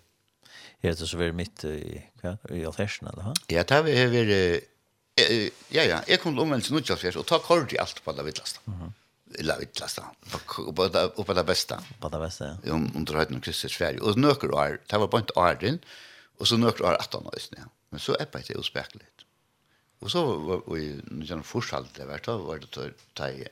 Ja, 0.83 0.93
det 0.93 1.07
så 1.07 1.17
vært 1.17 1.37
mitt 1.37 1.63
i, 1.67 2.01
hva, 2.21 2.35
i 2.53 2.65
alfersen, 2.67 3.09
eller 3.09 3.29
hva? 3.29 3.35
Ja, 3.53 3.63
det 3.63 3.77
har 3.77 3.85
vært, 3.85 4.71
ja, 5.15 5.85
ja, 5.87 6.01
jeg 6.09 6.19
kom 6.19 6.33
til 6.35 6.43
omvendelse 6.43 6.73
nå 6.75 6.81
til 6.83 7.19
og 7.21 7.27
ta 7.29 7.39
kort 7.39 7.71
i 7.71 7.79
alt 7.79 8.01
på 8.03 8.13
det 8.17 8.25
vittlasta. 8.27 8.63
Eller 9.39 9.61
vittlasta, 9.61 10.09
på 10.35 11.35
det 11.37 11.45
beste. 11.47 11.77
På 12.01 12.11
det 12.11 12.19
beste, 12.21 12.49
ja. 12.49 12.73
Om 12.75 12.89
um, 12.91 13.05
du 13.05 13.13
har 13.13 13.23
høyt 13.23 13.31
noen 13.31 13.45
kristus 13.45 13.77
ferie. 13.77 14.01
Og 14.01 14.19
nøkker 14.19 14.51
år, 14.51 14.79
det 14.83 14.99
var 15.01 15.11
bare 15.11 15.27
ikke 15.27 15.39
åren, 15.39 15.79
og 16.39 16.49
så 16.49 16.59
nøkker 16.59 16.89
år 16.89 16.99
18 16.99 17.31
år, 17.31 17.47
ja. 17.61 17.69
Men 17.93 18.03
så 18.03 18.17
er 18.19 18.27
det 18.33 18.49
jo 18.51 18.59
uspekelig. 18.59 19.07
Og 20.03 20.11
så 20.11 20.21
var 20.21 20.63
vi 20.69 20.89
noen 21.09 21.45
forskjell 21.45 21.87
det 21.95 22.07
vært 22.09 22.27
da, 22.27 22.37
var 22.41 22.61
det 22.61 22.71
ta 23.17 23.29
i 23.31 23.45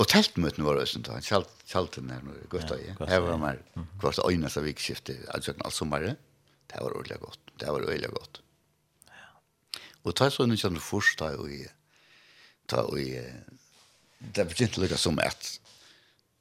Og 0.00 0.08
teltmøtene 0.10 0.66
var 0.66 0.80
også, 0.82 1.02
da. 1.04 1.18
han 1.18 1.22
kjalten 1.68 2.08
her 2.10 2.22
godt 2.24 2.40
i 2.40 2.48
Gøttøye. 2.50 2.94
Her 3.06 3.20
var 3.22 3.36
man 3.38 3.60
kvart 4.00 4.18
øyneste 4.24 4.58
som 4.58 4.66
altså 4.66 4.82
skiftet 4.82 5.26
alt 5.30 5.74
sommeren. 5.76 6.16
Det 6.66 6.80
var 6.80 6.96
ordentlig 6.96 7.20
godt. 7.20 7.52
Det 7.60 7.68
var 7.68 7.84
ordentlig 7.84 8.10
godt. 8.10 8.40
Og 10.02 10.16
ta 10.18 10.26
så 10.32 10.46
noen 10.48 10.58
kjenne 10.58 10.82
først 10.82 11.20
da, 11.20 11.30
og 11.38 11.52
ta 12.66 12.82
og 12.88 12.98
det 12.98 14.46
begynte 14.48 14.82
lykke 14.82 14.98
som 14.98 15.18
et 15.22 15.52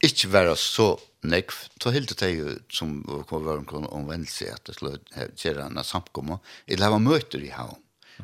ikke 0.01 0.31
være 0.33 0.55
så 0.57 0.95
nekv. 1.29 1.53
Ta 1.77 1.93
helt 1.93 2.15
det 2.17 2.31
jo 2.33 2.55
som 2.73 2.97
kom 3.29 3.45
var 3.45 3.61
omvendt 3.93 4.31
seg 4.33 4.55
at 4.55 4.65
det 4.65 4.79
skulle 4.79 5.29
gjøre 5.37 5.67
en 5.67 5.83
samkommer. 5.85 6.41
Eller 6.65 6.87
det 6.87 6.93
var 6.95 7.05
møter 7.05 7.45
i 7.45 7.53
havn 7.53 7.77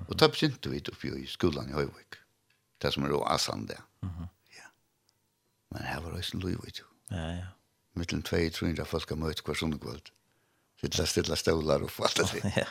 Og 0.05 0.15
da 0.19 0.29
begynte 0.31 0.71
vi 0.71 0.81
oppe 0.83 1.13
i 1.17 1.27
skolen 1.29 1.69
i 1.71 1.75
Høyvik. 1.75 2.19
Det 2.81 2.93
som 2.93 3.07
er 3.07 3.15
å 3.17 3.23
asan 3.25 3.65
det. 3.69 3.79
Ja. 4.55 4.67
Men 5.73 5.87
her 5.87 6.03
var 6.05 6.17
også 6.17 6.37
en 6.37 6.43
lov, 6.45 6.59
vet 6.65 6.81
du. 6.81 6.85
Ja, 7.11 7.27
ja. 7.33 7.47
Mittlen 7.97 8.21
200-300 8.23 8.85
folk 8.85 9.09
har 9.09 9.19
møtt 9.19 9.41
hver 9.45 9.57
sånne 9.57 9.79
kvöld. 9.81 10.11
Sittla 10.77 11.07
stilla 11.09 11.37
stålar 11.39 11.85
og 11.85 12.03
alt 12.05 12.21
det. 12.21 12.51
Ja, 12.61 12.67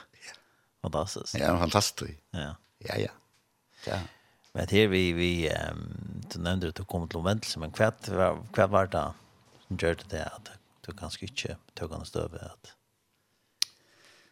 fantastisk. 0.92 1.34
Ja, 1.40 1.56
fantastisk. 1.58 2.20
Ja, 2.36 2.52
ja. 2.86 2.98
ja. 3.02 3.14
ja. 3.88 3.98
Men 4.54 4.70
her 4.70 4.86
vi, 4.88 5.00
vi 5.12 5.30
um, 5.50 5.82
du 6.30 6.38
nevnte 6.38 6.70
at 6.70 6.78
du 6.78 6.84
kom 6.88 7.08
til 7.10 7.20
omvendelse, 7.20 7.58
men 7.60 7.74
hva, 7.76 7.90
hva 8.54 8.66
var 8.70 8.92
det 8.92 9.02
som 9.66 9.80
gjør 9.82 9.98
det 10.06 10.22
at 10.22 10.52
du 10.86 10.92
kanskje 10.96 11.26
ikke 11.26 11.56
tøk 11.76 11.92
han 11.92 12.06
støve 12.06 12.40
at 12.40 12.70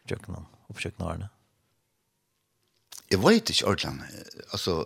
kjøkkenen, 0.07 0.47
oppkjøkkenen 0.71 1.09
årene? 1.09 1.29
jeg 3.11 3.21
vet 3.21 3.51
ikke 3.53 3.67
ordentlig, 3.69 4.23
altså, 4.51 4.79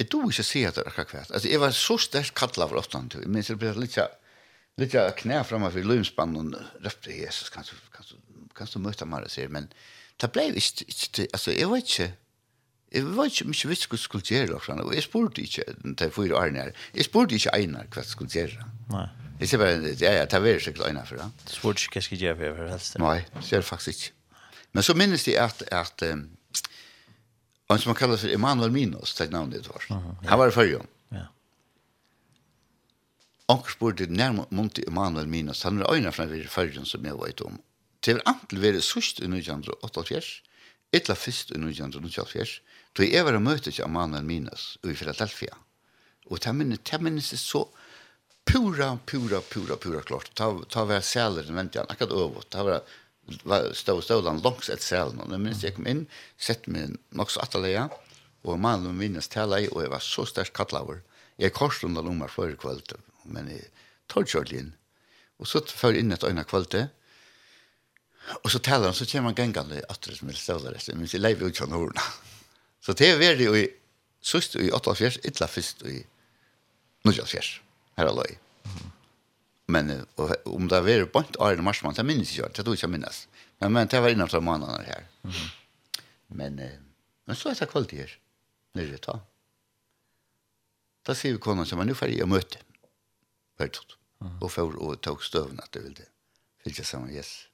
jeg 0.00 0.08
tror 0.10 0.30
ikke 0.30 0.44
å 0.44 0.48
si 0.48 0.64
at 0.66 0.78
det 0.78 0.82
er 0.82 0.90
akkurat 0.90 1.30
Altså, 1.30 1.48
jeg 1.48 1.60
var 1.62 1.76
så 1.76 1.98
sterkt 2.00 2.34
kattlet 2.38 2.70
for 2.72 2.80
åttan, 2.82 3.10
jeg 3.14 3.30
minns 3.30 3.52
det 3.52 3.60
ble 3.60 3.74
litt 3.78 4.00
Litt 4.80 4.94
jag 4.96 5.10
knä 5.20 5.42
framme 5.44 5.68
for 5.68 5.84
lumspann 5.84 6.32
og 6.40 6.54
røpte 6.80 7.12
Jesus 7.12 7.50
kanske 7.52 7.76
kanske 7.92 8.16
kanske 8.56 8.80
möta 8.80 9.04
mig 9.04 9.28
sier, 9.28 9.50
men 9.52 9.68
det 10.20 10.30
ble 10.32 10.46
ikke, 10.48 10.86
ikke 10.88 11.08
til, 11.12 11.26
altså, 11.32 11.52
jeg 11.52 11.68
vet 11.70 11.90
ikke, 11.90 12.12
Jeg 12.92 13.04
vet 13.16 13.32
ikke 13.32 13.48
mye 13.48 13.68
visst 13.70 13.86
hva 13.88 13.98
skulle 13.98 14.26
gjøre, 14.28 14.58
og 14.84 14.90
jeg 14.92 15.04
spurte 15.06 15.40
ikke 15.40 15.64
de 15.96 16.08
fire 16.12 16.36
årene 16.36 16.60
her. 16.60 16.72
Jeg 16.92 17.06
spurte 17.06 17.38
ikke 17.38 17.54
Einar 17.56 17.86
hva 17.88 18.02
skulle 18.04 18.28
gjøre. 18.28 18.66
Nei. 18.92 19.06
Jeg 19.40 19.48
sier 19.48 19.62
bare, 19.62 19.94
ja, 19.96 20.12
ja, 20.18 20.26
det 20.28 20.40
var 20.44 20.60
sikkert 20.60 20.84
Einar 20.90 21.06
for 21.08 21.16
det. 21.16 21.28
Du 21.48 21.54
spurte 21.54 21.86
ikke 21.86 21.96
hva 21.96 22.02
skulle 22.04 22.26
gjøre 22.26 22.50
for 22.58 22.68
helst? 22.68 22.98
Nei, 23.00 23.16
det 23.38 23.56
er 23.56 23.64
faktisk 23.64 23.96
ikke. 23.96 24.36
Men 24.76 24.84
så 24.84 24.96
minnes 24.96 25.24
jeg 25.24 25.40
at, 25.40 25.64
at 25.72 26.04
um, 26.10 26.26
Han 27.72 27.78
som 27.78 27.88
han 27.88 27.96
kallar 27.96 28.16
sig 28.16 28.34
Emanuel 28.34 28.70
Minos, 28.70 29.14
det 29.14 29.30
namnet 29.30 29.62
det 29.62 29.68
var. 29.68 29.82
Han 30.26 30.38
var 30.38 30.48
i 30.48 30.50
fyrjon. 30.50 30.86
Ja. 31.08 31.26
Och 33.46 33.70
spurte 33.70 34.06
när 34.06 34.44
mont 34.48 34.78
Emanuel 34.78 35.26
Minos, 35.26 35.64
han 35.64 35.78
var 35.78 35.94
öjna 35.94 36.12
från 36.12 36.34
i 36.34 36.44
fyrjon 36.44 36.86
som 36.86 37.04
jag 37.04 37.24
vet 37.24 37.40
om. 37.40 37.58
Till 38.00 38.20
antal 38.24 38.58
var 38.58 38.72
det 38.72 38.80
sust 38.80 39.20
i 39.20 39.22
1988, 39.22 40.20
etla 40.90 41.14
fyrst 41.14 41.50
i 41.50 41.54
1988, 41.54 42.38
då 42.92 43.04
jag 43.04 43.24
var 43.24 43.32
och 43.32 43.42
mötte 43.42 43.82
Emanuel 43.82 44.24
Minos 44.24 44.78
i 44.82 44.94
Philadelphia. 44.94 45.54
Och 46.26 46.38
det 46.38 46.52
minnes, 46.52 46.78
det 46.90 46.98
minnes 46.98 47.40
så 47.40 47.68
pura, 48.44 48.98
pura, 49.06 49.40
pura, 49.40 49.76
pura 49.76 50.00
klart. 50.00 50.34
Ta, 50.34 50.64
ta 50.68 50.84
var 50.84 51.42
men 51.46 51.54
vänta, 51.54 51.84
akkurat 51.88 52.10
övåt. 52.10 52.50
Det 52.50 52.62
var 52.62 52.80
stå 53.30 53.96
og 53.96 54.04
stålen 54.04 54.42
langs 54.42 54.70
et 54.72 54.82
selen. 54.82 55.20
Og 55.22 55.32
minst 55.40 55.64
jeg 55.64 55.76
kom 55.76 55.88
inn, 55.90 56.06
sett 56.36 56.66
meg 56.70 56.96
nok 57.14 57.32
så 57.32 57.42
atterlige, 57.44 57.88
og 58.42 58.58
mannen 58.60 58.96
minnes 58.98 59.30
tala 59.30 59.60
i, 59.62 59.68
og 59.70 59.84
jeg 59.84 59.92
var 59.92 60.02
så 60.04 60.26
sterk 60.26 60.54
kattlaver. 60.56 61.02
Jeg 61.38 61.54
korset 61.56 61.86
under 61.88 62.04
lommer 62.04 62.30
før 62.30 62.54
kveld, 62.58 62.94
men 63.24 63.50
jeg 63.50 63.68
tar 64.10 64.26
kjørt 64.28 64.52
inn. 64.56 64.72
Og 65.38 65.48
så 65.48 65.62
før 65.66 65.98
inn 65.98 66.12
et 66.14 66.26
øyne 66.26 66.44
kveld, 66.48 66.76
og 68.42 68.50
så 68.54 68.60
taler 68.62 68.90
han, 68.90 68.94
så 68.94 69.06
kommer 69.10 69.32
han 69.32 69.38
gengene 69.38 69.82
atter 69.90 70.14
som 70.14 70.30
vil 70.30 70.38
ståle 70.38 70.70
resten, 70.74 70.98
men 70.98 71.10
jeg 71.10 71.22
lever 71.22 71.50
ut 71.50 71.58
sånn 71.58 71.74
ordene. 71.74 72.04
Så 72.82 72.94
det 72.98 73.08
er 73.10 73.18
veldig, 73.18 73.48
i 73.58 73.64
sust 74.22 74.54
i 74.58 74.70
88, 74.70 75.18
ytla 75.26 75.48
fyrst 75.50 75.82
i 75.90 75.98
94, 77.06 77.56
her 77.98 78.10
er 78.10 78.14
løy. 78.14 78.38
Mm 78.62 78.72
-hmm. 78.76 78.91
Men 79.72 80.06
och, 80.14 80.30
om 80.56 80.68
det 80.68 80.80
var 80.80 81.04
på 81.04 81.10
bant 81.12 81.36
Arne 81.40 81.58
i 81.58 81.62
mars, 81.62 81.82
man, 81.84 81.94
det 81.94 82.04
minns 82.04 82.36
jag, 82.38 82.48
det 82.54 82.62
tror 82.62 82.76
jag 82.80 82.90
minnes. 82.90 83.28
Men, 83.58 83.72
men 83.72 83.86
det 83.88 84.00
var 84.00 84.08
innan 84.08 84.28
två 84.28 84.40
månader 84.40 84.84
här. 84.92 85.02
Mm. 85.24 85.36
Men, 86.26 86.52
men 87.24 87.36
så 87.36 87.48
är 87.48 87.54
det 87.54 87.66
kvalitet 87.66 87.96
her, 87.96 88.18
Nu 88.72 88.82
är 88.88 88.92
det 88.92 88.98
ta. 88.98 89.20
Då 91.02 91.14
ser 91.14 91.32
vi 91.32 91.38
konan 91.38 91.66
som, 91.66 91.80
er 91.80 91.88
nå 91.88 91.94
ferdig 91.98 92.20
å 92.22 92.28
møte, 92.30 92.60
Hörtot. 93.58 93.96
Mm. 94.20 94.42
Och 94.42 94.52
för 94.52 94.76
och 94.76 95.00
tog 95.00 95.24
stövn 95.24 95.58
att 95.58 95.72
det 95.72 95.80
ville. 95.80 96.04
Fick 96.64 96.78
jag 96.78 96.86
samman, 96.86 97.10
yes. 97.10 97.48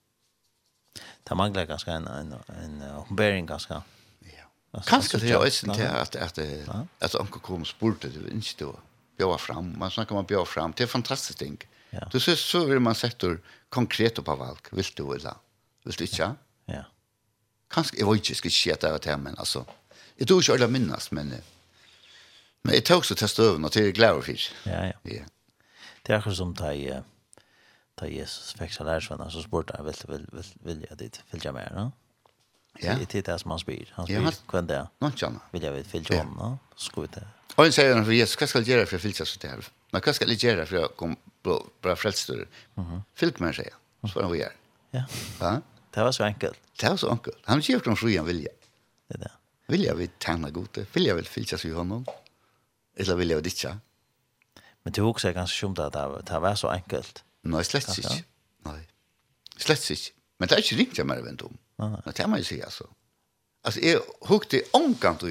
Det 1.22 1.34
manglar 1.34 1.64
ganska 1.66 1.92
en, 1.92 2.06
en, 2.06 2.34
en, 2.46 3.18
en 3.18 3.46
ganska. 3.46 3.82
Ja. 4.72 4.82
Kanske 4.86 5.18
det 5.18 5.30
är 5.30 5.46
ösen 5.46 5.74
till 5.74 5.86
att, 5.86 6.16
att, 6.16 6.38
att, 6.38 6.88
att 6.98 7.14
onkel 7.14 7.40
kom 7.40 7.64
spurte, 7.64 8.08
det 8.08 8.30
inte 8.30 8.64
då. 8.64 8.78
Björa 9.16 9.38
fram, 9.38 9.78
man 9.78 9.90
snackar 9.90 10.14
man 10.14 10.24
björa 10.24 10.44
fram, 10.44 10.72
det 10.76 10.82
är 10.82 10.86
fantastiskt 10.86 11.38
ting. 11.38 11.58
Ja. 11.90 12.08
Du 12.12 12.20
ser 12.20 12.34
så 12.34 12.64
vill 12.64 12.80
man 12.80 12.94
sätta 12.94 13.36
konkret 13.68 14.24
på 14.24 14.36
valk, 14.36 14.72
vill 14.72 14.86
du 14.94 15.14
eller? 15.14 15.34
Vill 15.84 15.94
du 15.94 16.04
inte? 16.04 16.34
Ja. 16.64 16.84
Kanske 17.70 17.98
jag 17.98 18.12
vet 18.12 18.30
inte 18.30 18.34
ska 18.34 18.48
det 18.78 19.10
här 19.10 19.16
men 19.16 19.38
alltså. 19.38 19.66
Jag 20.16 20.28
tror 20.28 20.40
inte 20.40 20.52
alla 20.52 20.68
minnas 20.68 21.10
men 21.10 21.34
men 22.62 22.74
jag 22.74 22.84
tog 22.84 23.06
så 23.06 23.14
testa 23.14 23.42
över 23.42 23.58
något 23.58 23.72
till 23.72 23.92
Glowerfish. 23.92 24.52
Ja 24.64 24.86
ja. 24.86 24.92
Ja. 25.02 25.22
Det 26.02 26.12
är 26.12 26.20
som 26.30 26.54
ta 26.54 26.72
ta 27.94 28.06
Jesus 28.06 28.52
fixa 28.52 28.84
lärsvarna 28.84 29.30
så 29.30 29.42
sport 29.42 29.68
där 29.68 29.82
vill 29.82 29.94
vill 30.08 30.26
vill 30.32 30.44
vill 30.62 30.86
jag 30.88 30.98
dit 30.98 31.22
följa 31.30 31.52
med, 31.52 31.72
va? 31.74 31.92
Ja. 32.78 32.94
Det 32.94 33.14
är 33.14 33.22
det 33.22 33.38
som 33.38 33.50
han 33.50 33.60
spyr. 33.60 33.92
Han 33.94 34.06
spyr 34.06 34.32
kvann 34.48 34.66
det. 34.66 34.88
Någon 34.98 35.12
tjena. 35.12 35.40
Vill 35.50 35.62
jag 35.62 35.72
vet 35.72 35.86
följa 35.86 36.18
honom, 36.18 36.36
va? 36.36 36.58
vi 36.76 37.08
det. 37.14 37.28
Och 37.54 37.64
sen 37.64 37.72
säger 37.72 37.94
han 37.94 38.04
för 38.04 38.12
Jesus, 38.12 38.40
vad 38.40 38.48
ska 38.48 38.58
jag 38.58 38.68
göra 38.68 38.86
för 38.86 38.96
att 38.96 39.02
fylla 39.02 39.14
sig 39.14 39.38
till 39.38 39.50
här? 39.50 39.64
Men 39.90 40.02
vad 40.06 40.14
ska 40.14 40.24
jag 40.24 40.34
göra 40.34 40.66
för 40.66 40.76
att 40.76 40.96
blå, 41.48 41.66
bra 41.82 41.96
frälstor. 41.96 42.48
Mm. 42.76 43.00
Fylk 43.14 43.38
med 43.38 43.54
säger. 43.54 43.74
Så 44.12 44.22
han 44.22 44.38
gör. 44.38 44.52
Ja. 44.90 45.04
Ja. 45.40 45.60
Det 45.90 46.02
var 46.02 46.12
så 46.12 46.24
enkelt. 46.24 46.58
Det 46.80 46.88
var 46.88 46.96
så 46.96 47.10
enkelt. 47.10 47.38
Han 47.44 47.60
gick 47.60 47.84
från 47.84 47.96
frugan 47.96 48.26
vilja. 48.26 48.50
Det 49.08 49.18
där. 49.18 49.32
Vilja 49.66 49.94
vi 49.94 50.10
tjäna 50.18 50.50
gode. 50.50 50.86
Vilja 50.92 51.14
vill 51.14 51.26
fylka 51.26 51.58
sig 51.58 51.70
honom. 51.70 52.06
Eller 52.96 53.16
vilja 53.16 53.36
vi 53.36 53.42
ditt 53.42 53.64
Men 54.82 54.92
det 54.92 55.00
var 55.00 55.08
också 55.08 55.32
ganska 55.32 55.56
skumt 55.56 55.78
att 55.78 56.26
det 56.26 56.38
var 56.38 56.54
så 56.54 56.68
enkelt. 56.68 57.24
Nej, 57.42 57.64
slett 57.64 57.98
ikke. 57.98 58.24
Nej. 58.64 58.88
Slett 59.56 59.90
ikke. 59.90 60.12
Men 60.38 60.48
det 60.48 60.54
är 60.54 60.58
inte 60.58 60.74
riktigt 60.74 61.06
mer 61.06 61.28
än 61.28 61.38
Nei. 61.78 62.00
Det 62.04 62.20
er 62.20 62.26
man 62.26 62.38
ju 62.38 62.44
si, 62.44 62.60
altså. 62.60 62.84
Altså, 63.64 63.80
jeg 63.80 64.00
hukte 64.26 64.62
omkant 64.72 65.22
och 65.22 65.30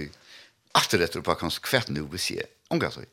efter 0.76 0.98
det 0.98 1.24
på 1.24 1.34
hvert 1.34 1.90
nu 1.90 2.06
vi 2.12 2.18
ser. 2.18 2.46
Omkant 2.70 2.98
och 2.98 3.04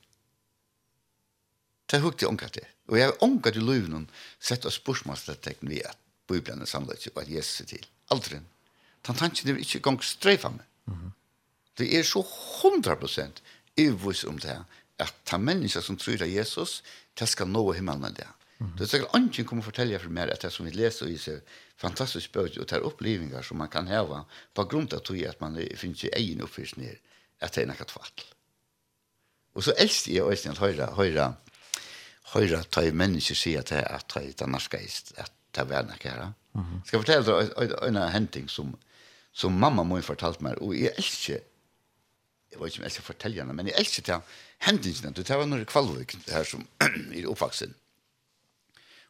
Det 1.91 2.01
hukte 2.01 2.27
jeg 2.27 2.55
det. 2.55 2.69
Og 2.89 2.99
jeg 2.99 3.11
har 3.11 3.23
omkatt 3.25 3.57
i 3.57 3.65
løven 3.65 4.09
sett 4.41 4.65
av 4.65 4.73
spørsmålstekten 4.73 5.69
vi 5.69 5.83
at 5.85 5.99
Bibelen 6.29 6.63
er 6.63 6.69
samlet 6.69 7.09
og 7.13 7.23
at 7.23 7.29
Jesus 7.29 7.61
er 7.61 7.71
til. 7.75 7.87
Aldri. 8.11 8.41
Den 9.07 9.17
tanken 9.17 9.49
er 9.49 9.61
ikke 9.61 9.83
gong 9.85 10.01
streifa 10.03 10.49
med. 10.49 10.65
Det 11.79 11.91
er 11.99 12.03
så 12.07 12.23
100% 12.23 13.43
ivvis 13.77 14.25
om 14.25 14.39
det 14.39 14.57
at 14.99 15.15
ta 15.27 15.39
mennesker 15.39 15.83
som 15.83 15.97
tror 15.99 16.23
av 16.23 16.31
Jesus, 16.31 16.83
det 17.19 17.29
skal 17.29 17.51
nå 17.51 17.73
himmelen 17.75 18.07
enn 18.09 18.17
det. 18.17 18.29
Det 18.79 18.85
er 18.87 18.91
sikkert 18.91 19.17
andre 19.19 19.45
kommer 19.45 19.67
fortelle 19.67 19.99
for 19.99 20.15
meg 20.15 20.31
at 20.31 20.45
det 20.47 20.53
som 20.55 20.67
vi 20.67 20.73
leser 20.73 21.11
i 21.11 21.19
seg 21.19 21.43
fantastisk 21.81 22.33
bøk 22.33 22.57
og 22.63 22.69
tar 22.71 22.79
er 22.79 22.87
opplevinger 22.87 23.43
som 23.43 23.59
man 23.59 23.69
kan 23.69 23.91
heva 23.91 24.23
på 24.55 24.65
grunn 24.71 24.87
av 24.95 25.03
tog 25.05 25.19
at 25.27 25.41
man 25.43 25.59
finnes 25.77 26.05
i 26.07 26.13
egen 26.15 26.45
oppfyrsning 26.47 26.95
at 27.43 27.57
det 27.57 27.65
er 27.65 27.69
nekka 27.73 27.89
tvall. 27.91 28.25
Og 29.55 29.67
så 29.67 29.75
elsker 29.79 30.15
jeg 30.15 30.23
også 30.25 30.55
at 30.55 30.63
høyre, 30.63 30.87
høyre 30.95 31.27
høyre 32.35 32.63
ta 32.71 32.83
i 32.85 32.93
mennesker 32.95 33.39
sier 33.39 33.67
til 33.67 33.83
at 33.85 34.15
det 34.15 34.43
er 34.43 34.51
norskist, 34.51 35.15
at 35.21 35.33
det 35.55 35.63
er 35.63 35.71
vernek 35.71 36.07
her. 36.09 36.33
Skal 36.85 36.99
jeg 36.99 37.05
fortelle 37.05 37.35
deg 37.51 37.75
en 37.89 38.01
henting 38.15 38.49
som, 38.51 38.75
som 39.33 39.55
mamma 39.59 39.85
må 39.87 39.99
ha 39.99 40.07
fortalt 40.07 40.43
meg, 40.45 40.59
og 40.63 40.75
jeg 40.77 40.95
elsker, 40.99 41.41
jeg 42.51 42.61
vet 42.61 42.71
ikke 42.71 42.81
om 42.81 42.87
jeg 42.87 42.91
elsker 42.91 43.07
fortelle 43.07 43.43
henne, 43.43 43.57
men 43.57 43.71
jeg 43.71 43.79
elsker 43.81 44.07
til 44.07 44.39
hentingene, 44.67 45.15
det 45.17 45.27
var 45.31 45.51
noen 45.51 45.67
kvalvik 45.71 46.17
her 46.31 46.47
som 46.49 46.67
er 46.85 47.31
oppvaksen. 47.31 47.75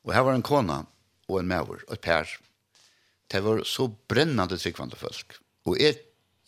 Og 0.05 0.13
her 0.13 0.25
var 0.27 0.37
en 0.37 0.45
kona 0.45 0.83
og 1.29 1.39
en 1.41 1.49
maver, 1.49 1.85
og 1.89 1.95
et 1.97 2.05
pær. 2.05 2.29
Det 3.33 3.41
var 3.45 3.63
så 3.69 3.89
brennende 4.09 4.59
tryggvande 4.61 5.01
folk. 5.01 5.39
Og 5.65 5.79
jeg 5.81 5.97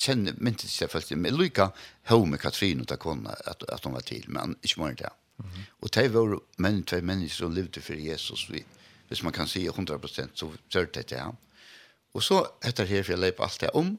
kjenner 0.00 0.36
myntet 0.44 0.68
seg 0.68 0.90
folk, 0.92 1.08
men 1.16 1.30
jeg 1.30 1.40
lykker 1.40 1.86
henne 2.10 2.32
med 2.34 2.42
Katrine 2.42 2.84
og 2.84 2.90
ta 2.90 2.98
kona 3.00 3.32
at, 3.48 3.64
at 3.72 3.84
hun 3.88 3.96
var 3.96 4.04
til, 4.04 4.28
men 4.28 4.58
ikke 4.60 4.82
mer 4.82 4.92
enn 4.92 5.00
det. 5.00 5.12
Og 5.82 5.93
det 5.95 6.07
var 6.14 6.39
menn, 6.62 6.82
tve 6.84 7.03
mennesker 7.05 7.45
som 7.45 7.55
levde 7.55 7.82
for 7.84 7.99
Jesus, 8.01 8.47
vi, 8.51 8.62
hvis 9.09 9.22
man 9.22 9.32
kan 9.32 9.49
si 9.49 9.66
100%, 9.68 10.34
så 10.34 10.51
sørte 10.72 11.01
det 11.01 11.07
til 11.12 11.22
ham. 11.22 11.37
Og 12.16 12.22
så 12.24 12.41
etter 12.64 12.89
her, 12.89 13.05
for 13.05 13.12
jeg 13.12 13.20
leip 13.20 13.41
alt 13.45 13.61
det 13.61 13.70
om, 13.76 13.93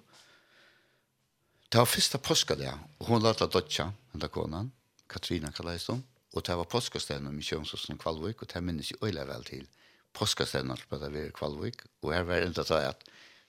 det 1.68 1.80
var 1.82 1.90
første 1.90 2.18
påske 2.24 2.56
det, 2.56 2.72
og 3.00 3.10
hun 3.12 3.24
lette 3.24 3.46
dødja, 3.52 3.92
henne 4.14 4.30
konan, 4.32 4.72
Katrina 5.08 5.52
kallet 5.52 5.86
hun, 5.88 6.04
og 6.34 6.44
det 6.46 6.56
var 6.60 6.70
påskestenen 6.72 7.40
i 7.40 7.44
Kjønsosen 7.44 8.00
Kvalvik, 8.00 8.42
og 8.42 8.50
det 8.52 8.64
minnes 8.64 8.92
jeg 8.92 9.00
øyla 9.04 9.26
vel 9.28 9.44
til. 9.48 9.66
Påskestenen 10.14 10.80
på 10.90 11.00
det 11.02 11.12
var 11.14 11.34
Kvalvik, 11.36 11.84
og 12.02 12.14
her 12.14 12.24
var 12.28 12.42
det 12.42 12.50
enda 12.50 12.66
det 12.68 12.82
at 12.92 13.04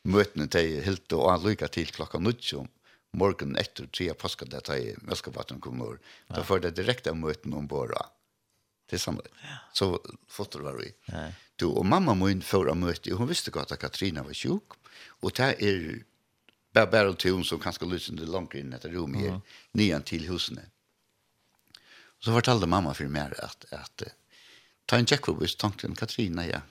møtene 0.05 0.47
til 0.51 0.83
helt 0.85 1.13
og 1.17 1.33
anlykka 1.33 1.69
til 1.73 1.91
klokka 1.95 2.21
nødtjom, 2.23 2.69
morgen 3.17 3.57
etter 3.57 3.87
tre 3.87 4.13
påske 4.15 4.47
det 4.49 4.61
tar 4.69 4.81
i 4.81 4.95
Møskabatten 5.09 5.61
kommer. 5.61 5.99
Da 6.29 6.45
får 6.45 6.65
det 6.65 6.77
direkte 6.77 7.15
møten 7.17 7.55
om 7.55 7.69
båda. 7.69 8.09
Det 8.89 8.99
samme. 8.99 9.25
Så 9.73 9.99
fotter 10.29 10.65
var 10.65 10.79
vi. 10.81 10.93
Du, 11.57 11.69
og 11.71 11.87
mamma 11.87 12.15
min 12.15 12.43
før 12.43 12.71
av 12.73 12.79
møte, 12.81 13.13
hun 13.15 13.29
visste 13.29 13.53
godt 13.53 13.73
at 13.75 13.83
Katrina 13.83 14.23
var 14.25 14.37
sjuk, 14.37 14.79
og 15.21 15.35
det 15.37 15.49
er 15.59 15.83
bare 16.73 16.91
bare 16.93 17.15
til 17.17 17.35
hun 17.37 17.45
som 17.45 17.61
kanskje 17.61 17.89
lyser 17.89 18.17
det 18.17 18.29
langt 18.29 18.55
inn 18.55 18.73
etter 18.73 18.93
rom 18.95 19.17
her, 19.19 19.41
nyan 19.77 20.07
til 20.07 20.29
husene. 20.31 20.65
Så 22.21 22.33
fortalte 22.35 22.67
mamma 22.67 22.95
for 22.95 23.11
meg 23.13 23.35
at, 23.43 23.67
at 23.73 24.09
ta 24.89 24.99
en 24.99 25.07
tjekkobus, 25.07 25.57
tanken 25.57 25.97
Katrina, 25.99 26.47
ja, 26.47 26.63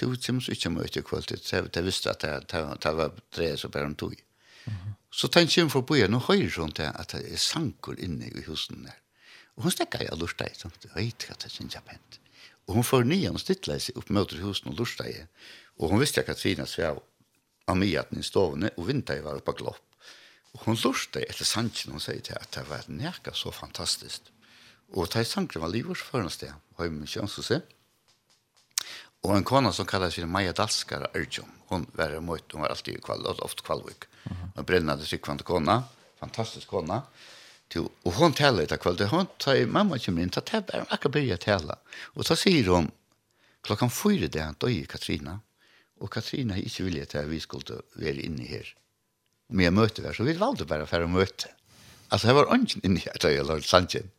Du, 0.00 0.14
som 0.16 0.40
så 0.40 0.54
ikke 0.54 0.70
møte 0.72 1.02
kvalitet, 1.04 1.44
så 1.44 1.60
jeg 1.60 1.84
visste 1.84 2.10
at 2.10 2.24
det 2.24 2.92
var 2.96 3.12
tre 3.30 3.50
så 3.60 3.68
bare 3.68 3.90
om 3.90 3.94
tog. 3.94 4.14
Mm 4.64 4.72
-hmm. 4.72 4.94
Så 5.12 5.28
tenkte 5.28 5.60
jeg 5.60 5.70
for 5.70 5.84
på 5.84 5.98
igjen, 5.98 6.16
og 6.16 6.24
høyre 6.30 6.48
sånn 6.50 6.72
til 6.72 6.88
at 6.88 7.12
det 7.12 7.26
er 7.28 7.40
sanker 7.40 7.98
inne 8.00 8.30
i 8.32 8.44
husen 8.46 8.86
der. 8.86 8.96
Og 9.58 9.66
hun 9.66 9.74
stekker 9.74 10.06
jeg 10.06 10.14
og 10.14 10.22
lurte 10.22 10.48
sånn, 10.56 10.72
jeg 10.80 10.92
vet 10.96 11.26
hva 11.28 11.36
det 11.42 11.50
synes 11.52 11.76
jeg 11.76 11.84
pent. 11.84 12.18
Og 12.68 12.78
hun 12.78 12.86
får 12.86 13.04
nye 13.04 13.32
og 13.32 13.40
seg 13.42 13.98
opp 13.98 14.10
mot 14.14 14.32
husen 14.40 14.72
og 14.72 14.78
lurte 14.80 15.04
deg. 15.04 15.26
Og 15.76 15.92
hun 15.92 16.00
visste 16.00 16.22
ikke 16.22 16.32
at 16.32 16.40
Trina 16.40 16.66
svev 16.66 17.02
av 17.68 17.76
myaten 17.78 18.22
i 18.22 18.26
stovene, 18.26 18.72
og 18.78 18.88
vinter 18.88 19.18
jeg 19.18 19.26
var 19.26 19.40
oppe 19.40 19.54
glopp. 19.58 19.84
Og 20.56 20.64
hun 20.66 20.80
lurte 20.80 21.24
etter 21.26 21.48
sanken, 21.48 21.92
og 21.92 22.00
hun 22.00 22.06
sier 22.06 22.24
til 22.24 22.38
at 22.38 22.48
det 22.56 22.64
var 22.70 22.88
nærka 22.88 23.34
så 23.36 23.52
fantastisk. 23.52 24.32
Og 24.92 25.08
det 25.12 25.22
er 25.22 25.28
sanken 25.28 25.60
var 25.60 25.72
livårsførende 25.72 26.32
sted, 26.32 26.56
og 26.76 26.84
jeg 26.86 26.96
må 26.96 27.08
kjønne 27.08 27.44
seg, 27.44 27.68
Og 29.22 29.36
en 29.36 29.44
kona 29.46 29.70
som 29.72 29.86
kallar 29.86 30.10
sig 30.10 30.26
Maja 30.26 30.52
Dalskar 30.52 31.04
Arjum, 31.14 31.50
hon 31.70 31.86
var 31.94 32.16
mot, 32.20 32.52
hon 32.52 32.64
var 32.64 32.72
alltid 32.74 33.02
kval, 33.04 33.26
ofte 33.26 33.62
kvalvik. 33.62 34.08
Hon 34.24 34.36
-hmm. 34.54 34.98
Og 34.98 35.06
sig 35.06 35.20
kvant 35.22 35.44
kona, 35.44 35.82
fantastisk 36.20 36.66
kona. 36.66 37.02
Til, 37.68 37.88
og 38.04 38.12
hon 38.12 38.32
talar 38.32 38.62
etter 38.62 38.76
kvall, 38.76 39.06
hon 39.06 39.26
tar, 39.38 39.66
mamma 39.66 39.98
kommer 39.98 40.22
inn, 40.22 40.30
ta 40.30 40.40
tar 40.40 40.60
bare, 40.60 40.86
akkurat 40.90 41.12
byrja 41.12 41.36
tala. 41.36 41.78
Og 42.14 42.24
så 42.24 42.34
sier 42.36 42.68
hon, 42.68 42.90
klokkan 43.62 43.90
fyra 43.90 44.26
det 44.26 44.42
han 44.42 44.56
døy 44.60 44.86
Katrina, 44.86 45.40
og 46.00 46.10
Katrina 46.10 46.54
er 46.54 46.66
ikke 46.66 46.84
vilja 46.84 47.04
til 47.04 47.18
at 47.18 47.30
vi 47.30 47.40
skulle 47.40 47.80
være 47.94 48.22
inne 48.26 48.46
her. 48.46 48.74
med 49.48 49.70
møte 49.70 50.02
var, 50.02 50.12
så 50.12 50.24
vi 50.24 50.32
valde 50.40 50.64
bare 50.64 50.86
for 50.86 51.04
å 51.04 51.08
møte. 51.08 51.48
Altså, 52.10 52.28
det 52.28 52.34
var 52.34 52.52
ånden 52.52 52.80
inne 52.84 53.00
her, 53.00 53.12
da 53.20 53.28
jeg 53.28 53.44
lagt 53.44 53.68
sannsyn. 53.72 54.10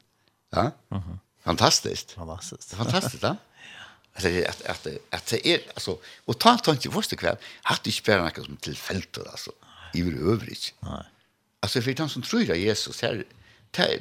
Ja? 0.53 0.71
Fantastiskt. 0.89 0.99
-hmm. 0.99 1.17
Fantastiskt. 1.43 2.11
Fantastiskt. 2.11 2.75
Fantastiskt, 2.75 3.23
va? 3.23 3.35
Alltså 4.13 4.29
att 4.49 4.61
att 4.61 4.87
att 5.09 5.25
det 5.25 5.47
är 5.47 5.61
alltså 5.73 5.99
och 6.25 6.39
ta 6.39 6.57
ta 6.57 6.71
inte 6.71 6.89
första 6.89 7.15
kväll 7.15 7.37
hade 7.61 7.81
ju 7.83 7.91
spelat 7.91 8.37
något 8.37 8.45
som 8.45 8.57
tillfälligt 8.57 9.17
alltså 9.17 9.51
i 9.93 10.01
övrigt. 10.01 10.73
Nej. 10.79 11.03
Alltså 11.59 11.81
för 11.81 11.93
de 11.93 12.09
som 12.09 12.21
tror 12.21 12.45
på 12.45 12.55
Jesus 12.55 13.01
här 13.01 13.25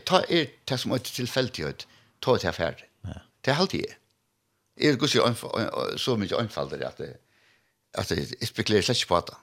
ta 0.04 0.24
är 0.28 0.50
det 0.64 0.78
som 0.78 0.92
ett 0.92 1.04
tillfälligt 1.04 1.86
ta 2.18 2.36
det 2.36 2.44
här 2.44 2.52
färd. 2.52 2.84
Ja. 3.00 3.20
Det 3.40 3.50
är 3.50 3.56
alltid. 3.56 3.86
Är 4.76 4.92
det 4.92 5.08
så 5.08 5.34
så 5.96 6.16
mycket 6.16 6.38
anfaller 6.38 6.80
att 6.80 6.96
det 6.96 7.16
att 7.98 8.08
det 8.08 8.46
spekulerar 8.46 8.82
sig 8.82 9.06
på 9.06 9.20
det. 9.20 9.36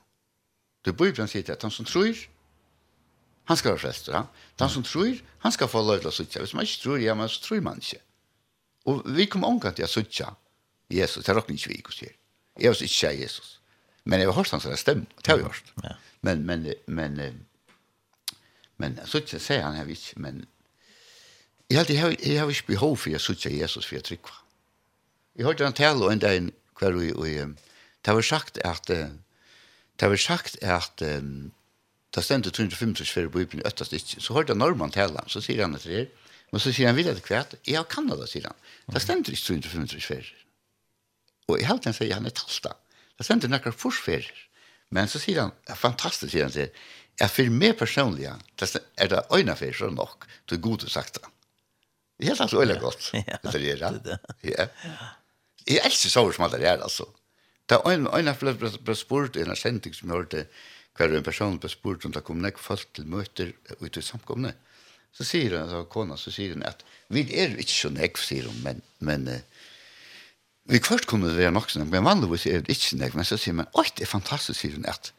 Du 0.82 0.91
bor 0.91 1.07
ju 1.07 1.24
att 1.53 1.61
han 1.61 1.72
som 1.72 1.86
tror 1.86 2.17
han 3.43 3.57
ska 3.57 3.70
vara 3.70 3.80
frälst. 3.80 4.09
Han 4.57 4.70
som 4.70 4.84
tror 4.84 5.17
han 5.39 5.51
ska 5.51 5.67
få 5.67 5.82
lov 5.82 6.07
att 6.07 6.13
sitta. 6.13 6.39
Hvis 6.39 6.53
man 6.53 6.61
inte 6.61 6.82
tror, 6.82 6.99
ja, 6.99 7.15
men 7.15 7.30
så 7.30 7.41
tror 7.41 7.61
man 7.61 7.76
inte. 7.76 7.97
Och 8.84 9.17
vi 9.17 9.26
kommer 9.28 9.47
omgående 9.47 9.84
att 9.84 9.89
sitta 9.89 10.36
Jesus, 10.90 11.26
det 11.26 11.36
råkner 11.36 11.56
ikke 11.56 11.70
vi 11.70 11.80
ikke 11.84 11.94
sier. 11.94 12.16
Jeg 12.60 12.74
var 12.74 12.84
ikke 12.84 13.12
Jesus. 13.22 13.60
Men 14.04 14.20
jeg 14.20 14.28
har 14.28 14.34
hørt 14.34 14.52
hans 14.52 14.66
det 14.66 14.80
stemmer, 14.80 15.06
det 15.18 15.28
har 15.28 15.38
vi 15.38 15.44
hørt. 15.44 15.74
Ja. 15.84 15.96
Men, 16.22 16.46
men, 16.46 16.74
men, 16.88 17.46
men, 18.78 19.00
så 19.06 19.22
ikke 19.22 19.40
sier 19.40 19.64
han 19.64 19.78
her 19.78 19.88
ikke, 19.88 20.18
men 20.18 20.46
jeg 21.70 21.78
har, 21.78 21.86
jeg 21.90 22.02
har, 22.02 22.16
jeg 22.26 22.40
har 22.40 22.50
ikke 22.50 22.74
behov 22.74 22.98
for 22.98 23.14
å 23.14 23.22
sitte 23.22 23.54
Jesus 23.54 23.86
for 23.86 24.00
å 24.00 24.06
trykke. 24.06 24.38
Jeg 25.38 25.46
hørte 25.46 25.68
han 25.68 25.78
tale 25.78 26.10
en 26.12 26.22
dag 26.22 26.50
hver 26.80 26.98
og, 26.98 27.22
og 27.22 27.56
det 28.06 28.16
var 28.16 28.26
sagt 28.26 28.58
at 28.66 28.90
det 28.90 30.10
var 30.10 30.18
sagt 30.18 30.58
at 30.64 31.04
det 32.16 32.24
stendte 32.26 32.50
250 32.50 33.06
for 33.14 33.30
Bibelen 33.30 33.66
øttast 33.68 33.94
ikke. 33.94 34.22
Så 34.24 34.34
hørte 34.34 34.56
han 34.56 34.64
Norman 34.64 34.92
tale, 34.92 35.22
så 35.28 35.44
sier 35.44 35.62
han 35.62 35.78
etter 35.78 35.94
det, 35.94 36.06
men 36.50 36.64
så 36.64 36.74
sier 36.74 36.90
han 36.90 36.98
videre 36.98 37.20
til 37.20 37.30
hvert, 37.30 37.54
jeg 37.68 37.78
har 37.78 37.86
Kanada, 37.92 38.26
sier 38.28 38.48
han. 38.50 38.58
Det 38.90 39.04
stendte 39.04 39.36
ikke 39.36 39.60
250 39.62 40.08
for 40.08 40.32
Og 41.50 41.58
i 41.62 41.66
halvtiden 41.66 41.97
sier 41.97 42.16
han 42.16 42.30
er 42.30 42.36
tasta. 42.36 42.76
Det 43.18 43.26
sender 43.28 43.52
nekkar 43.52 43.76
forsferer. 43.76 44.30
Men 44.95 45.10
så 45.10 45.22
sier 45.22 45.43
han, 45.43 45.54
er 45.70 45.78
fantastisk, 45.78 46.32
sier 46.34 46.47
han 46.47 46.54
sier, 46.54 46.72
jeg 47.20 47.34
for 47.34 47.52
meg 47.52 47.76
personlig, 47.78 48.30
er 48.30 49.12
det 49.12 49.20
øyne 49.28 49.52
øynefer 49.52 49.76
så 49.76 49.89
nok, 49.91 50.26
du 50.47 50.56
er 50.56 50.64
god 50.64 50.86
og 50.88 50.91
sagt 50.93 51.20
det. 51.20 51.28
Det 52.18 52.26
er 52.26 52.32
helt 52.32 52.41
altså 52.41 52.62
øyne 52.62 52.80
godt, 52.80 53.10
det 53.14 53.56
er 53.56 54.00
det 54.06 54.16
er. 54.16 54.22
Ja. 54.43 54.68
Jeg 55.68 55.82
elsker 55.86 56.10
sover 56.10 56.32
som 56.32 56.45
alt 56.45 56.56
det 56.58 56.68
er, 56.68 56.82
altså. 56.82 57.06
Det 57.70 57.78
er 57.78 58.16
øyne 58.18 58.34
for 58.36 58.50
det 58.50 58.80
ble 58.86 58.95
spurt 58.95 59.36
i 59.36 59.43
en 59.43 59.56
sending 59.56 59.95
som 59.95 60.10
jeg 60.10 60.18
hørte, 60.18 60.45
hver 60.97 61.16
en 61.16 61.24
person 61.24 61.60
ble 61.60 61.70
spurt 61.70 62.06
om 62.06 62.16
det 62.16 62.24
kom 62.28 62.41
nek 62.43 62.58
folk 62.60 62.88
til 62.95 63.08
møter 63.08 63.54
ut 63.80 63.97
i 63.97 64.02
samkomne. 64.04 64.56
Så 65.16 65.26
sier 65.28 65.58
han, 65.58 65.70
så 65.70 65.84
kona, 65.91 66.18
så 66.18 66.32
sier 66.32 66.56
han 66.56 66.66
at 66.68 66.84
vi 67.14 67.26
er 67.36 67.56
ikke 67.60 67.76
så 67.76 67.91
nek, 67.93 68.18
sier 68.18 68.47
hun, 68.47 68.58
men, 68.64 68.82
men, 69.00 69.28
men 69.28 69.43
Vi 70.70 70.80
kvart 70.86 71.07
kunne 71.09 71.32
det 71.32 71.39
være 71.39 71.53
nok 71.55 71.72
sånn, 71.72 71.88
men 71.89 72.05
vanligvis 72.05 72.45
er 72.49 72.61
det 72.65 72.76
ikke 72.76 72.99
nek, 72.99 73.15
men 73.17 73.26
så 73.26 73.39
sier 73.41 73.55
man, 73.57 73.70
oi, 73.80 73.88
det 73.97 74.05
er 74.05 74.11
fantastisk, 74.11 74.59
sier 74.59 74.76
hun 74.78 74.86
at 74.89 75.11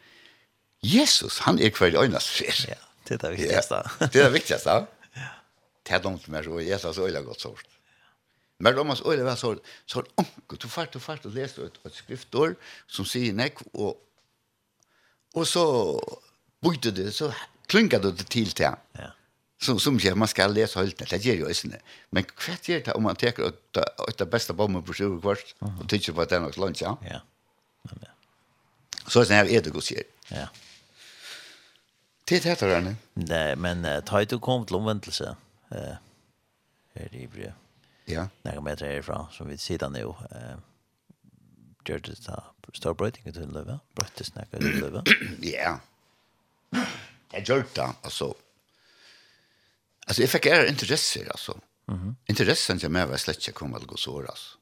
Jesus, 0.86 1.40
han 1.44 1.58
er 1.60 1.74
hver 1.74 1.98
øyne 2.00 2.20
sfer. 2.22 2.54
Ja, 2.70 2.78
det 3.08 3.16
er 3.16 3.22
det 3.24 3.32
viktigste. 3.34 3.80
Det 4.06 4.22
er 4.22 4.28
det 4.30 4.36
viktigste. 4.38 4.76
Det 5.86 5.96
er 5.96 6.04
dumt 6.04 6.28
med, 6.30 6.46
og 6.46 6.62
Jesus 6.64 7.00
øyne 7.02 7.24
godt 7.26 7.42
sort. 7.42 7.66
Men 8.60 8.78
om 8.78 8.86
man 8.92 8.96
så 8.96 9.10
øyne 9.10 9.24
var 9.24 9.34
så, 9.40 9.54
så 9.86 9.98
er 9.98 10.06
det 10.06 10.12
onke, 10.22 10.56
du 10.56 10.68
fart, 10.68 10.94
du 10.94 11.02
fart, 11.02 11.26
og 11.26 11.34
leser 11.34 11.66
et, 11.66 11.80
et 11.88 11.98
skriftord 11.98 12.54
som 12.86 13.08
sier 13.08 13.34
nek, 13.34 13.58
og, 13.74 13.96
og 15.34 15.46
så 15.48 15.64
bygde 16.62 16.94
det, 16.94 17.10
så 17.16 17.32
klynket 17.70 18.06
det 18.06 18.28
til 18.30 18.52
til 18.52 18.70
han. 18.70 18.78
Ja 18.98 19.10
som 19.60 19.78
som 19.78 19.98
jag 19.98 20.16
man 20.16 20.28
ska 20.28 20.46
läsa 20.46 20.80
helt 20.80 21.10
det 21.10 21.24
ger 21.24 21.34
ju 21.34 21.50
isne 21.50 21.78
men 22.10 22.24
kvart 22.24 22.68
ger 22.68 22.82
det 22.84 22.92
om 22.92 23.02
man 23.02 23.16
tar 23.16 23.48
ut 24.08 24.18
det 24.18 24.26
bästa 24.26 24.52
bomben 24.52 24.82
på 24.82 24.92
sju 24.94 25.20
kvart 25.20 25.54
och 25.80 25.88
tycker 25.88 26.12
på 26.12 26.24
den 26.24 26.44
också 26.44 26.60
lunch 26.60 26.82
ja? 26.82 26.98
Ja. 27.10 27.20
Så 29.06 29.24
sen 29.24 29.36
är 29.36 29.62
det 29.62 29.70
gott 29.70 29.90
ja. 29.90 30.48
Det 32.24 32.44
heter 32.44 32.68
det 32.68 32.96
nej 33.14 33.56
men 33.56 34.02
ta 34.02 34.22
ut 34.22 34.40
kom 34.40 34.66
till 34.66 34.76
omvändelse 34.76 35.36
eh 35.70 35.96
är 36.92 37.08
det 37.12 37.18
ju 37.18 37.52
ja. 38.04 38.28
Några 38.42 38.60
meter 38.60 38.86
härifrån 38.86 39.26
som 39.32 39.48
vi 39.48 39.58
sitter 39.58 39.88
nu 39.88 40.00
eh 40.30 40.56
gör 41.84 41.98
det 41.98 42.16
så 42.16 42.42
står 42.72 42.94
brötingen 42.94 43.32
till 43.32 43.48
löva 43.52 43.80
bröttes 43.94 44.26
snacka 44.26 44.58
till 44.58 44.80
löva 44.80 45.04
ja. 45.40 45.80
Jag 47.32 47.48
gjort 47.48 47.74
det, 47.74 47.88
alltså 48.02 48.34
Alltså 50.06 50.22
jag 50.22 50.30
fick 50.30 50.46
är 50.46 50.66
intresse 50.68 51.30
alltså. 51.30 51.60
Mhm. 51.86 52.00
Mm 52.00 52.16
Intressen 52.26 52.78
jag 52.82 52.90
mer 52.90 53.06
var 53.06 53.16
slett 53.16 53.46
jag 53.46 53.54
kom 53.54 53.74
att 53.74 53.86
gå 53.86 53.96
så 53.96 54.20
alltså. 54.20 54.58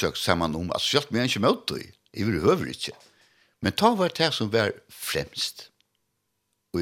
Jag 0.00 0.16
samman 0.16 0.54
om 0.54 0.70
alltså 0.70 0.96
jag 0.96 1.04
men 1.08 1.22
inte 1.22 1.40
mot 1.40 1.68
dig. 1.68 1.92
Jag 2.10 2.26
vill 2.26 2.40
höra 2.40 2.68
inte. 2.68 2.92
Men 3.60 3.72
ta 3.72 3.94
var 3.94 4.12
det 4.16 4.32
som 4.32 4.50
var 4.50 4.72
främst. 4.88 5.70
Och 6.72 6.80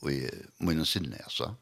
och 0.00 0.10
mina 0.58 0.84
sinne 0.84 1.20
alltså. 1.24 1.54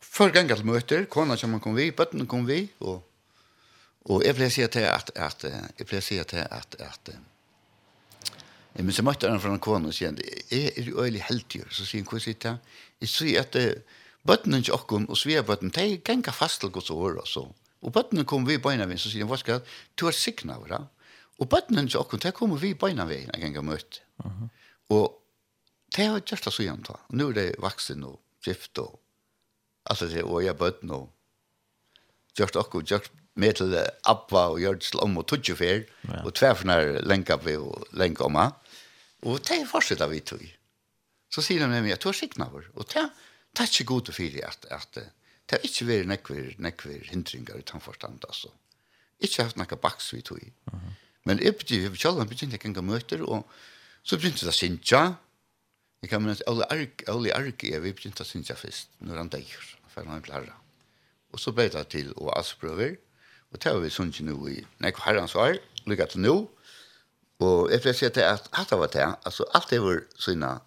För 0.00 0.30
gånger 0.30 0.64
möter 0.64 1.04
kona 1.04 1.36
som 1.36 1.50
man 1.50 1.60
kom 1.60 1.74
vi, 1.74 1.92
bötten 1.92 2.26
kom 2.26 2.46
vi 2.46 2.68
och 2.78 3.06
och 4.02 4.24
jag 4.24 4.36
blev 4.36 4.50
sett 4.50 4.76
att 4.76 5.16
att 5.16 5.44
jag 5.76 5.86
blev 5.86 6.00
sett 6.00 6.34
att 6.34 6.74
att 6.74 7.08
Jeg 8.76 8.84
minns 8.86 8.98
jeg 9.00 9.04
møtte 9.04 9.28
han 9.28 9.40
fra 9.42 9.50
en 9.52 9.62
kone 9.62 9.90
og 9.90 9.94
sier 9.94 10.14
jeg 10.50 10.70
er 10.78 10.86
jo 10.86 11.02
øyelig 11.02 11.24
heldig? 11.26 11.64
Så 11.74 11.84
sier 11.84 12.04
han, 12.04 12.08
hva 12.10 12.20
sier 12.22 12.46
han? 12.46 12.60
Jeg 13.02 13.10
sier 13.10 13.42
at 13.42 13.56
bøttene 14.28 14.60
ikke 14.60 14.76
okkom 14.76 15.08
og 15.08 15.18
svea 15.18 15.42
bøttene, 15.46 15.72
de 15.74 15.98
ganger 16.04 16.36
fast 16.36 16.60
til 16.60 16.72
gods 16.74 16.90
år 16.92 17.20
og 17.22 17.28
så. 17.28 17.44
Og 17.80 17.92
bøttene 17.94 18.26
kom 18.28 18.46
vi 18.48 18.58
i 18.58 18.62
beina 18.62 18.86
vi, 18.88 18.98
så 19.00 19.12
sier 19.12 19.24
han, 19.24 19.30
hva 19.30 19.38
skal 19.40 19.62
du 19.96 20.06
er 20.08 20.16
sikna 20.16 20.58
over 20.60 20.74
det? 20.74 20.80
Og 21.40 21.48
bøttene 21.48 21.86
ikke 21.86 22.02
okkom, 22.02 22.20
de 22.20 22.32
kom 22.36 22.56
vi 22.60 22.74
i 22.74 22.78
beina 22.78 23.06
vi 23.08 23.22
en 23.24 23.40
ganger 23.40 23.64
møte. 23.64 24.04
Uh 24.24 24.30
-huh. 24.30 24.48
Og 24.90 25.22
de 25.96 26.02
har 26.02 26.20
gjort 26.20 26.44
det 26.44 26.52
så 26.52 26.62
igjen 26.62 26.84
da. 26.88 26.94
Nå 27.10 27.28
er 27.30 27.32
det 27.32 27.54
vaksen 27.58 28.04
og 28.04 28.20
gift 28.44 28.78
og 28.78 29.00
alt 29.90 30.00
det, 30.00 30.22
og 30.22 30.44
jeg 30.44 30.56
bøttene 30.56 30.92
og 30.94 31.10
gjort 32.36 32.56
okkom, 32.56 32.84
gjort 32.84 33.10
med 33.34 33.54
til 33.54 33.74
Abba 34.04 34.48
og 34.50 34.60
gjort 34.60 34.80
til 34.80 35.00
om 35.00 35.18
og 35.18 35.26
tudjefer, 35.26 35.84
ja. 36.08 36.22
og 36.24 36.34
tverfner 36.34 37.00
lenka 37.06 37.36
vi 37.36 37.56
og 37.56 37.86
lenka 37.92 38.24
om 38.24 38.36
Og 39.22 39.40
de 39.48 39.66
fortsetter 39.66 40.08
vi 40.08 40.20
tog. 40.20 40.44
Så 41.30 41.42
sier 41.42 41.60
de 41.60 41.68
med 41.68 41.82
meg, 41.82 41.98
du 42.00 42.08
har 42.08 42.16
sikna 42.16 42.48
over. 42.48 42.64
Og 42.74 42.86
det 42.88 43.10
det 43.56 43.64
er 43.64 43.70
ikke 43.70 43.84
god 43.84 44.02
til 44.08 44.14
fyre 44.14 44.46
at, 44.48 44.66
at 44.70 44.94
det 44.94 45.58
har 45.58 45.66
ikke 45.66 45.86
vært 45.86 46.06
nekver, 46.06 46.50
nekver 46.62 47.06
hindringar 47.10 47.58
i 47.58 47.66
tannforstand, 47.66 48.22
altså. 48.28 48.52
Ikke 49.20 49.42
haft 49.42 49.58
nekka 49.58 49.76
baks 49.76 50.12
vi 50.14 50.20
tog 50.22 50.38
i. 50.38 50.52
Uh 50.66 50.74
-huh. 50.74 50.92
Men 51.24 51.42
jeg 51.42 51.56
begynte, 51.56 51.82
jeg 51.82 51.90
begynte, 51.90 52.18
jeg 52.18 52.28
begynte, 52.28 52.52
jeg 52.52 52.60
begynte 52.60 52.82
møter, 52.82 53.22
og 53.28 53.50
så 54.02 54.16
begynte 54.16 54.46
det 54.46 54.54
å 54.54 54.56
sinja. 54.56 55.02
Jeg 56.02 56.10
kan 56.10 56.22
minnes, 56.22 56.42
Ole 56.48 56.64
Arke, 56.72 57.12
Ole 57.12 57.34
Arke, 57.36 57.80
vi 57.80 57.92
begynte 57.92 58.24
å 58.24 58.28
sinja 58.28 58.56
først, 58.56 58.88
når 59.04 59.16
han 59.16 59.28
deier, 59.28 59.66
for 59.88 60.08
han 60.08 60.22
ble 60.22 60.32
herra. 60.32 60.56
Og 61.32 61.40
så 61.40 61.52
ble 61.52 61.68
det 61.68 61.88
til 61.92 62.12
å 62.16 62.32
asprøver, 62.38 62.96
og 63.50 63.58
det 63.60 63.72
har 63.72 63.78
vi 63.82 63.90
sunnet 63.90 64.20
nå 64.24 64.38
i 64.48 64.64
nekva 64.78 65.04
herrens 65.04 65.34
år, 65.34 65.58
lykka 65.86 66.06
til 66.06 66.24
nå, 66.24 66.34
og 67.40 67.70
jeg 67.72 67.84
vil 67.84 67.94
si 67.96 68.08
at 68.08 68.14
det 68.14 68.78
var 68.78 68.90
det, 68.92 69.04
altså 69.24 69.44
alt 69.56 69.70
det 69.70 69.80
var 69.82 70.02
sina, 70.20 70.58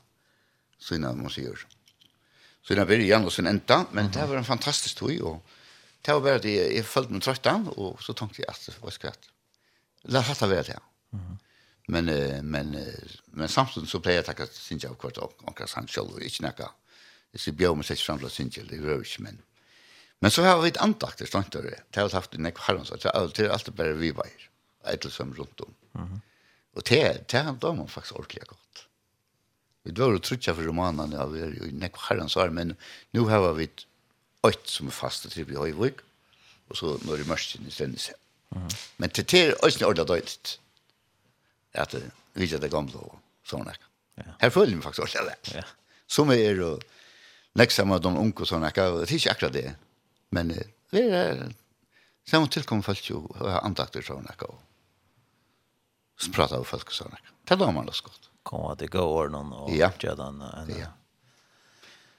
sina, 0.81 1.13
man 1.13 1.34
sier, 1.34 1.57
Så 2.68 2.76
den 2.76 2.88
början 2.88 3.26
och 3.26 3.34
sen 3.34 3.47
enda. 3.47 3.86
men 3.91 4.11
det 4.11 4.26
var 4.26 4.36
en 4.36 4.43
fantastisk 4.43 4.95
tog 4.95 5.22
och 5.22 5.45
det 6.01 6.14
var 6.14 6.22
bara 6.22 6.38
det 6.38 6.76
jag 6.76 6.86
följde 6.86 7.14
mig 7.14 7.22
trötta 7.22 7.55
och 7.76 8.03
så 8.03 8.14
tänkte 8.14 8.41
jag 8.41 8.49
att 8.49 8.66
det 8.66 8.82
var 8.82 8.89
skratt. 8.89 9.20
Låt 10.01 10.26
fatta 10.26 10.47
väl 10.47 10.64
det. 10.64 10.80
Mm. 11.14 11.38
Men 11.88 12.05
men 12.51 12.78
men 13.26 13.47
samtidigt 13.47 13.89
så 13.89 13.99
blev 13.99 14.16
jag 14.16 14.26
tacka 14.26 14.45
synja 14.47 14.89
av 14.89 14.93
kort 14.93 15.18
och 15.18 15.43
och 15.43 15.57
kanske 15.57 15.76
han 15.80 15.88
själv 15.88 16.07
och 16.07 16.22
inte 16.22 16.43
näka. 16.43 16.72
Det 17.32 17.38
så 17.38 17.51
bjöd 17.51 17.76
mig 17.78 17.86
sig 17.86 17.95
fram 17.95 18.20
till 18.20 18.30
synja 18.30 18.64
det 18.70 18.78
rörs 18.78 19.20
men. 19.20 19.41
Men 20.20 20.32
så 20.32 20.43
har 20.43 20.61
vi 20.61 20.68
ett 20.68 20.78
antakt 20.78 21.18
det 21.18 21.28
står 21.28 21.41
inte 21.41 21.61
det. 21.61 21.80
Det 21.89 22.01
har 22.01 22.09
haft 22.09 22.34
en 22.34 22.51
herrans 22.59 22.91
att 22.91 23.05
alltid 23.05 23.47
alltid 23.47 23.74
bara 23.74 23.93
vi 23.93 24.11
var. 24.11 24.28
Ett 24.86 25.14
som 25.14 25.34
runt 25.34 25.59
om. 25.59 25.74
Mm. 25.95 26.22
Och 26.74 26.82
det 26.89 27.30
det 27.30 27.38
har 27.38 27.76
man 27.76 27.88
faktiskt 27.88 28.16
ordentligt 28.16 28.47
gott. 28.47 28.88
Vi 29.84 29.91
dør 29.91 30.17
og 30.17 30.23
trutja 30.23 30.53
for 30.55 30.63
romanene, 30.67 31.17
ja, 31.17 31.25
vi 31.27 31.41
er 31.43 31.55
i 31.67 31.71
nekk 31.75 31.99
herren 32.05 32.31
år, 32.39 32.53
men 32.55 32.75
nu 33.15 33.25
har 33.27 33.43
vi 33.57 33.67
åkt 34.47 34.69
som 34.71 34.88
er 34.88 34.95
fast 34.95 35.27
og 35.27 35.36
i 35.38 35.45
Høyvøk, 35.59 36.03
og 36.69 36.79
så 36.79 36.93
når 37.03 37.23
i 37.23 37.27
mørsten 37.27 37.67
i 37.67 37.73
stendelse. 37.73 38.15
Mm. 38.55 38.69
Men 38.97 39.09
til 39.09 39.25
til 39.25 39.55
øyne 39.63 39.86
ordentlig 39.88 40.07
døyligt, 40.07 40.59
at 41.73 41.95
vi 42.34 42.47
er 42.53 42.59
det 42.59 42.71
gamle 42.71 42.95
og 42.95 43.19
sånn 43.47 43.67
ekka. 43.67 43.89
Ja. 44.23 44.34
Her 44.41 44.53
føler 44.53 44.75
vi 44.75 44.81
faktisk 44.81 45.03
ordentlig 45.03 45.34
det. 45.34 45.55
Ja. 45.57 45.63
Som 46.07 46.31
er 46.31 46.61
og 46.63 46.84
nekk 47.59 47.71
sammen 47.71 47.95
med 47.95 48.03
de 48.05 48.13
unge 48.23 48.45
og 48.45 48.49
sånn 48.49 48.67
ekka, 48.67 48.89
det 48.99 49.07
er 49.09 49.15
ikke 49.17 49.36
akkurat 49.36 49.57
det, 49.57 49.75
men 50.31 50.53
vi 50.93 51.07
er 51.09 51.47
samme 52.29 52.47
tilkommer 52.47 52.86
folk 52.86 53.09
jo 53.09 53.25
andakter 53.59 54.05
sånn 54.05 54.29
ekka, 54.31 54.47
og 54.47 56.23
så 56.23 56.31
prater 56.31 56.61
vi 56.61 56.71
folk 56.71 56.93
og 56.93 57.01
sånn 57.01 57.17
ekka. 57.17 57.36
Det 57.43 57.57
er 57.57 57.65
da 57.65 57.71
man 57.75 57.89
det 57.89 57.97
så 57.97 58.07
godt 58.07 58.29
komma 58.43 58.75
till 58.75 58.89
går 58.89 59.29
någon 59.29 59.53
och 59.53 59.71
ja. 59.71 59.91
göra 59.99 60.15
den 60.15 60.41
en 60.41 60.69
ja. 60.79 60.85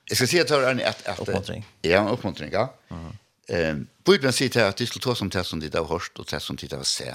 Jag 0.05 0.17
ska 0.17 0.27
se 0.27 0.41
att 0.41 0.49
dig 0.49 0.85
att 0.85 1.07
att 1.07 1.19
uppmuntring. 1.19 1.67
Ja, 1.83 2.09
uppmuntring, 2.09 2.51
ja. 2.53 2.75
Mm. 2.89 3.13
Ehm, 3.49 3.87
Bibeln 4.05 4.33
säger 4.33 4.65
att 4.69 4.77
det 4.77 4.87
skulle 4.87 5.03
ta 5.03 5.15
som 5.15 5.31
test 5.31 5.51
som 5.51 5.61
det 5.61 5.75
har 5.75 5.85
hört 5.85 6.19
och 6.19 6.27
test 6.27 6.47
som 6.47 6.57
det 6.57 6.73
har 6.73 6.83
sett. 6.83 7.15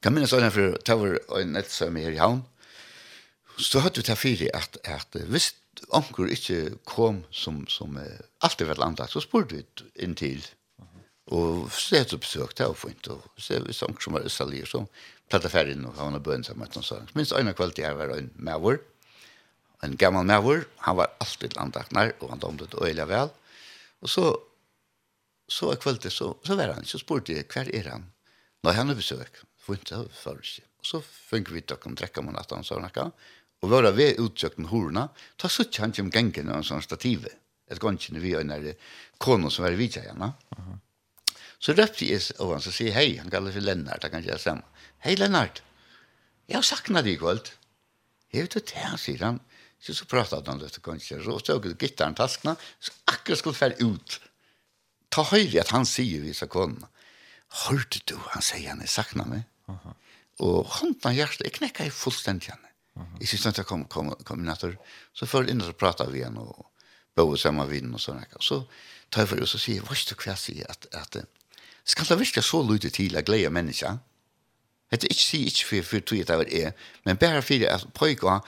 Kan 0.00 0.14
minnas 0.14 0.30
sådana 0.30 0.50
för 0.50 0.72
tower 0.76 1.40
en 1.40 1.52
net 1.52 1.70
så 1.70 1.90
mer 1.90 2.10
i 2.10 2.16
hamn. 2.16 2.42
Så 3.58 3.78
hade 3.78 4.00
det 4.00 4.08
här 4.08 4.16
fyra 4.16 4.58
att 4.58 4.86
att 4.86 5.16
visst 5.16 5.56
onkel 5.88 6.30
inte 6.30 6.70
kom 6.84 7.24
som 7.30 7.66
som 7.66 8.00
alltid 8.38 8.66
vart 8.66 8.78
landat 8.78 9.10
så 9.10 9.20
spurte 9.20 9.54
vi 9.54 9.64
in 10.04 10.14
till 10.14 10.46
Og 11.34 11.70
så 11.74 11.98
er 11.98 12.04
det 12.06 12.20
besøk 12.22 12.54
det 12.54 12.68
å 12.70 12.74
få 12.76 12.92
inn, 12.92 13.00
og 13.10 13.24
så 13.42 13.56
er 13.56 13.64
vi 13.66 13.74
sanger 13.74 14.04
som 14.04 14.18
er 14.18 14.28
østalier, 14.28 14.68
så 14.70 14.84
platt 15.30 15.48
affær 15.48 15.70
inn 15.72 15.86
og 15.88 15.96
han 15.98 16.14
har 16.14 16.22
bøen 16.22 16.44
sammen 16.46 16.68
med 16.70 16.86
sånn. 16.86 17.08
Minst 17.18 17.34
øyne 17.34 17.54
kvalitet 17.58 17.88
her 17.88 17.96
var 17.98 18.12
en 18.14 18.30
maver, 18.38 18.78
en 19.82 19.96
gammel 19.98 20.28
maver, 20.28 20.68
han 20.84 21.00
var 21.00 21.16
alltid 21.22 21.56
landaknar, 21.58 22.14
og 22.20 22.30
han 22.30 22.42
domte 22.42 22.68
det 22.70 22.78
øyla 22.78 23.08
vel. 23.10 23.32
Og 24.06 24.12
så, 24.12 24.28
så 25.50 25.72
er 25.72 25.82
kvalitet, 25.82 26.14
så, 26.14 26.30
så 26.46 26.58
var 26.58 26.76
han, 26.76 26.86
så 26.86 27.02
spurte 27.02 27.34
jeg, 27.34 27.48
hver 27.50 27.72
er 27.74 27.90
han? 27.90 28.06
Nå 28.62 28.76
han 28.76 28.94
er 28.94 28.98
besøk, 28.98 29.42
får 29.66 29.80
ikke 29.80 29.98
av 29.98 30.38
ikke. 30.38 30.64
Og 30.78 30.90
så 30.92 31.02
funker 31.02 31.58
vi 31.58 31.66
til 31.66 31.76
å 31.76 31.96
drekka 31.98 32.22
med 32.22 32.38
natten, 32.38 32.64
så 32.64 32.78
han 32.78 33.12
Og 33.64 33.70
våra 33.70 33.90
ved 33.90 34.20
utsøkt 34.20 34.58
med 34.58 34.70
horna, 34.70 35.08
ta 35.38 35.48
sutt 35.48 35.76
han 35.82 35.94
som 35.94 36.10
gengen 36.10 36.50
av 36.50 36.60
en 36.60 36.66
sånn 36.66 36.82
stative. 36.84 37.30
Et 37.66 37.80
gansjen 37.82 38.20
vi 38.22 38.36
øyne 38.36 38.54
er 38.54 38.76
konon 39.18 39.50
som 39.50 39.64
er 39.64 39.74
vidtjeierne. 39.74 40.34
Uh 40.54 40.58
-huh. 40.58 40.78
Så 41.66 41.74
røpte 41.74 42.06
jeg 42.06 42.22
og 42.38 42.52
han 42.54 42.62
så 42.62 42.70
sier, 42.70 42.94
hei, 42.94 43.16
han 43.18 43.30
kaller 43.32 43.50
seg 43.50 43.64
Lennart, 43.66 44.04
han 44.06 44.12
kan 44.12 44.22
ikke 44.22 44.38
stemme. 44.38 44.84
Hei 45.02 45.16
Lennart, 45.18 45.64
jeg 46.46 46.60
har 46.60 46.66
sakna 46.66 47.02
deg 47.02 47.16
i 47.16 47.18
kvöld. 47.18 47.48
Jeg 48.30 48.46
vet 48.46 48.54
ikke 48.60 48.68
det, 48.70 48.98
sier 49.02 49.24
han. 49.26 49.40
Så 49.82 49.96
så 49.98 50.06
pratet 50.06 50.46
han 50.46 50.60
om 50.60 50.62
dette 50.62 50.78
kanskje, 50.82 51.18
så 51.24 51.34
stod 51.42 51.66
jeg 51.66 51.74
gittaren 51.80 52.14
taskna, 52.16 52.54
så 52.78 52.94
akkurat 53.10 53.40
skulle 53.40 53.58
fære 53.58 53.82
ut. 53.82 54.18
Ta 55.10 55.24
høyre 55.26 55.64
at 55.64 55.72
han 55.74 55.88
sier 55.90 56.22
vi 56.22 56.30
vissa 56.30 56.46
kona. 56.50 56.86
Hørte 57.66 57.98
du, 58.06 58.14
han 58.30 58.46
sier 58.46 58.70
han, 58.70 58.84
jeg 58.86 58.94
sakna 58.94 59.26
meg. 59.26 59.42
Uh 59.66 59.74
-huh. 59.74 59.94
Og 60.46 60.66
hånden 60.78 61.14
hjertet, 61.14 61.44
jeg 61.44 61.52
knekka 61.58 61.84
i 61.84 61.90
fullstendig 61.90 62.50
henne. 62.50 62.70
Uh 62.94 63.02
-huh. 63.02 63.48
at 63.48 63.58
jeg 63.58 63.66
kom, 63.66 63.84
kom, 63.84 64.14
kom 64.24 64.40
inn 64.40 64.48
etter. 64.48 64.76
så 65.12 65.26
før 65.26 65.50
inn 65.50 65.62
og 65.62 65.76
pratet 65.76 66.12
vi 66.12 66.18
igjen, 66.18 66.36
og 66.36 66.70
bo 67.16 67.36
sammen 67.36 67.66
med 67.66 67.74
vinden 67.74 67.94
og 67.94 68.00
sånn. 68.00 68.24
Så 68.40 68.66
tar 69.10 69.22
jeg 69.22 69.28
for 69.28 69.42
oss 69.42 69.54
og 69.54 69.60
sier 69.60 69.82
hva 69.82 69.94
er 69.94 70.04
det 70.08 70.16
hva 70.16 70.30
jeg 70.32 70.38
sier, 70.38 70.66
at, 70.68 70.86
at, 70.92 71.16
at 71.16 71.35
skal 71.86 72.08
det 72.08 72.18
virkelig 72.18 72.44
så 72.44 72.62
lyde 72.66 72.90
til 72.90 73.16
å 73.16 73.22
glede 73.22 73.52
mennesker? 73.54 73.98
Det 74.90 75.04
er 75.04 75.12
ikke 75.14 75.22
si 75.22 75.42
ikke 75.48 75.66
for, 75.66 75.86
for 75.86 76.06
tog 76.06 76.26
det 76.26 76.54
er, 76.60 76.72
men 77.04 77.18
bare 77.18 77.42
for 77.42 77.66
at 77.70 77.86
pøyga 77.94 78.40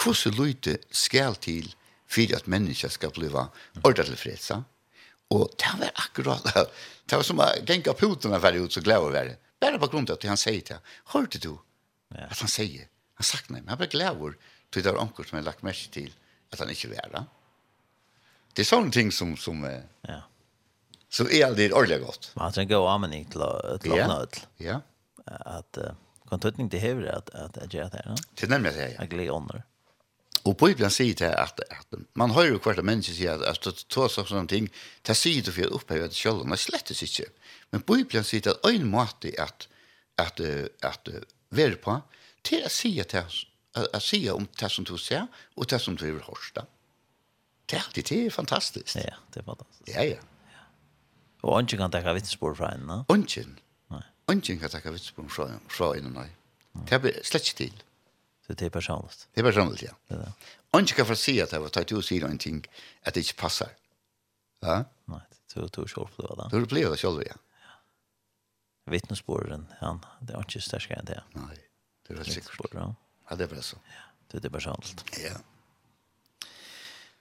hvordan 0.00 0.36
lyde 0.38 0.76
skal 0.90 1.36
til 1.42 1.70
for 2.10 2.36
at 2.36 2.46
mennesker 2.50 2.90
skal 2.90 3.12
bli 3.14 3.30
ordentlig 3.30 4.18
fredsa. 4.18 4.62
Og 5.30 5.50
det 5.58 5.74
var 5.78 5.92
akkurat 5.94 6.46
det 6.46 7.16
var 7.18 7.26
som 7.26 7.42
å 7.42 7.50
genka 7.66 7.94
putene 7.94 8.40
for 8.42 8.58
ut 8.58 8.74
så 8.74 8.82
glad 8.82 9.06
å 9.06 9.12
være. 9.14 9.36
Bare 9.60 9.78
på 9.78 9.90
grunn 9.92 10.08
av 10.08 10.16
at 10.16 10.24
han 10.30 10.40
sier 10.40 10.62
til, 10.66 10.80
Hørte 11.12 11.38
du 11.38 11.52
at 12.16 12.38
han 12.38 12.50
sier? 12.50 12.88
Han 13.20 13.26
sagt 13.28 13.50
nei, 13.50 13.60
men 13.60 13.74
han 13.74 13.78
ble 13.78 13.90
glad 13.92 14.18
å 14.18 14.32
til 14.70 14.84
det 14.86 14.94
var 14.94 15.02
omkring 15.02 15.26
som 15.28 15.38
jeg 15.38 15.46
lagt 15.46 15.66
merke 15.66 15.90
til 15.92 16.10
at 16.50 16.62
han 16.62 16.70
ikke 16.70 16.92
var 16.94 17.10
det. 17.12 17.22
Det 18.54 18.64
er 18.64 18.68
sånne 18.70 18.94
ting 18.94 19.10
som, 19.14 19.36
som 19.38 19.62
ja. 19.66 20.20
Så 21.10 21.24
är 21.24 21.50
er 21.50 21.54
det 21.54 21.72
ordentlig 21.72 22.00
godt. 22.06 22.32
Man 22.36 22.52
tänker 22.52 22.74
gå 22.76 23.24
til 23.30 23.42
å 23.42 23.78
till 23.78 23.90
till 23.90 24.66
Ja. 24.66 24.80
Ja. 25.26 25.62
uh, 25.78 25.94
kontaktning 26.30 26.70
til 26.70 26.80
hur 26.80 27.08
at, 27.08 27.30
at 27.34 27.56
jeg 27.56 27.68
gjør 27.68 27.88
det. 27.90 28.00
her. 28.04 28.16
Det 28.40 28.48
nemlig 28.48 28.72
det 28.72 28.80
ja. 28.80 29.00
Jeg 29.00 29.08
gleder 29.10 29.32
under. 29.32 29.62
Och 30.44 30.58
på 30.58 30.68
ibland 30.70 30.92
säger 30.92 31.14
det 31.14 31.34
att 31.34 31.60
att 31.60 32.00
man 32.14 32.30
hör 32.30 32.44
ju 32.44 32.58
kvarta 32.58 32.82
människor 32.82 33.14
säga 33.14 33.34
at 33.34 33.66
att 33.66 33.88
ta 33.88 34.08
så 34.08 34.24
sånne 34.24 34.48
ting, 34.48 34.70
det 35.02 35.14
sier 35.16 35.42
du 35.42 35.52
for 35.52 35.66
å 35.66 35.74
oppheve 35.74 36.08
det 36.08 36.14
selv, 36.14 36.46
men 36.46 36.58
slett 36.58 36.90
är 36.90 37.02
inte. 37.02 37.30
Men 37.70 37.82
på 37.82 37.98
ibland 37.98 38.26
säger 38.26 38.42
det 38.42 38.50
att 38.50 38.70
en 38.70 38.86
måte 38.90 39.32
at, 39.38 39.68
at, 40.16 40.40
at, 40.40 41.08
att 41.08 41.08
være 41.50 41.76
på 41.76 42.00
til 42.42 42.64
å 42.64 42.68
si 42.68 43.00
at 43.00 43.14
att 43.14 44.02
säga 44.02 44.34
om 44.34 44.48
det 44.60 44.70
som 44.70 44.84
du 44.84 44.98
ser 44.98 45.26
og 45.56 45.70
det 45.70 45.80
som 45.80 45.96
du 45.96 46.04
vil 46.04 46.22
hørste. 46.22 46.64
Det 47.70 47.76
är 47.76 48.02
det 48.02 48.26
er 48.26 48.30
fantastisk. 48.30 48.96
Ja, 48.96 49.14
det 49.34 49.40
er 49.40 49.44
fantastisk. 49.44 49.88
Ja, 49.88 50.02
ja. 50.02 50.16
Og 51.42 51.56
ønsken 51.58 51.80
kan 51.80 51.92
takke 51.94 52.12
vittnesbord 52.16 52.56
fra 52.58 52.72
henne? 52.74 53.00
Ønsken? 53.12 53.58
Nei. 53.92 54.02
Ønsken 54.32 54.60
kan 54.60 54.72
takke 54.72 54.92
vittnesbord 54.94 55.30
fra, 55.32 55.46
fra 55.72 55.92
henne, 55.96 56.12
nei. 56.14 56.28
Det 56.86 56.98
er 57.00 57.20
slett 57.26 57.48
ikke 57.50 57.58
til. 57.64 57.82
Så 58.46 58.54
det 58.58 58.66
er 58.68 58.72
personligt? 58.74 59.26
Det 59.34 59.42
er 59.42 59.48
personligt, 59.48 59.82
ja. 59.86 59.94
Det 60.08 60.18
er 60.18 60.24
det. 60.26 60.32
Ønsken 60.76 61.00
kan 61.00 61.08
få 61.08 61.16
si 61.18 61.38
at 61.42 61.52
jeg 61.52 61.62
var 61.64 61.72
tatt 61.74 61.92
ut 61.92 62.04
sier 62.06 62.26
en 62.28 62.38
ting 62.38 62.60
at 63.02 63.14
det 63.16 63.24
ikke 63.26 63.40
passer. 63.46 63.72
Ja? 64.62 64.82
Nei, 65.10 65.22
det 65.54 65.62
er 65.64 65.88
selv 65.90 66.12
på 66.14 66.26
det, 66.26 66.36
da. 66.38 66.48
Du 66.52 66.58
er 66.60 66.66
på 66.68 66.76
det 66.76 66.98
selv, 67.00 67.22
ja. 67.26 67.38
Vittnesborden, 68.90 69.68
han, 69.80 70.00
det 70.26 70.34
er 70.34 70.42
ikke 70.46 70.62
større 70.64 70.98
enn 70.98 71.08
det. 71.08 71.20
Nei, 71.36 71.54
det 72.06 72.14
er 72.16 72.22
helt 72.24 72.34
sikkert. 72.34 72.74
Ja, 72.74 72.90
Ja, 73.30 73.36
det 73.38 73.44
er 73.46 73.50
bare 73.52 73.62
så. 73.62 73.76
Ja, 73.86 74.06
det 74.32 74.44
er 74.44 74.50
personligt. 74.50 75.04
Ja. 75.22 75.36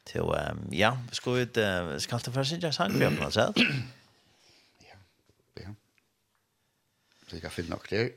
Til, 0.09 0.26
ja, 0.74 0.89
vi 1.09 1.15
skal 1.20 1.43
ut, 1.45 1.59
skal 2.01 2.24
du 2.26 2.32
først 2.34 2.55
ikke 2.55 2.72
ha 2.72 2.74
sang 2.74 2.95
for 2.97 3.22
å 3.22 3.28
ha 3.28 3.34
sett? 3.36 3.59
Ja. 5.57 5.73
Så 7.27 7.35
jeg 7.35 7.41
kan 7.41 7.51
finne 7.51 7.69
nok 7.69 7.89
der. 7.89 8.11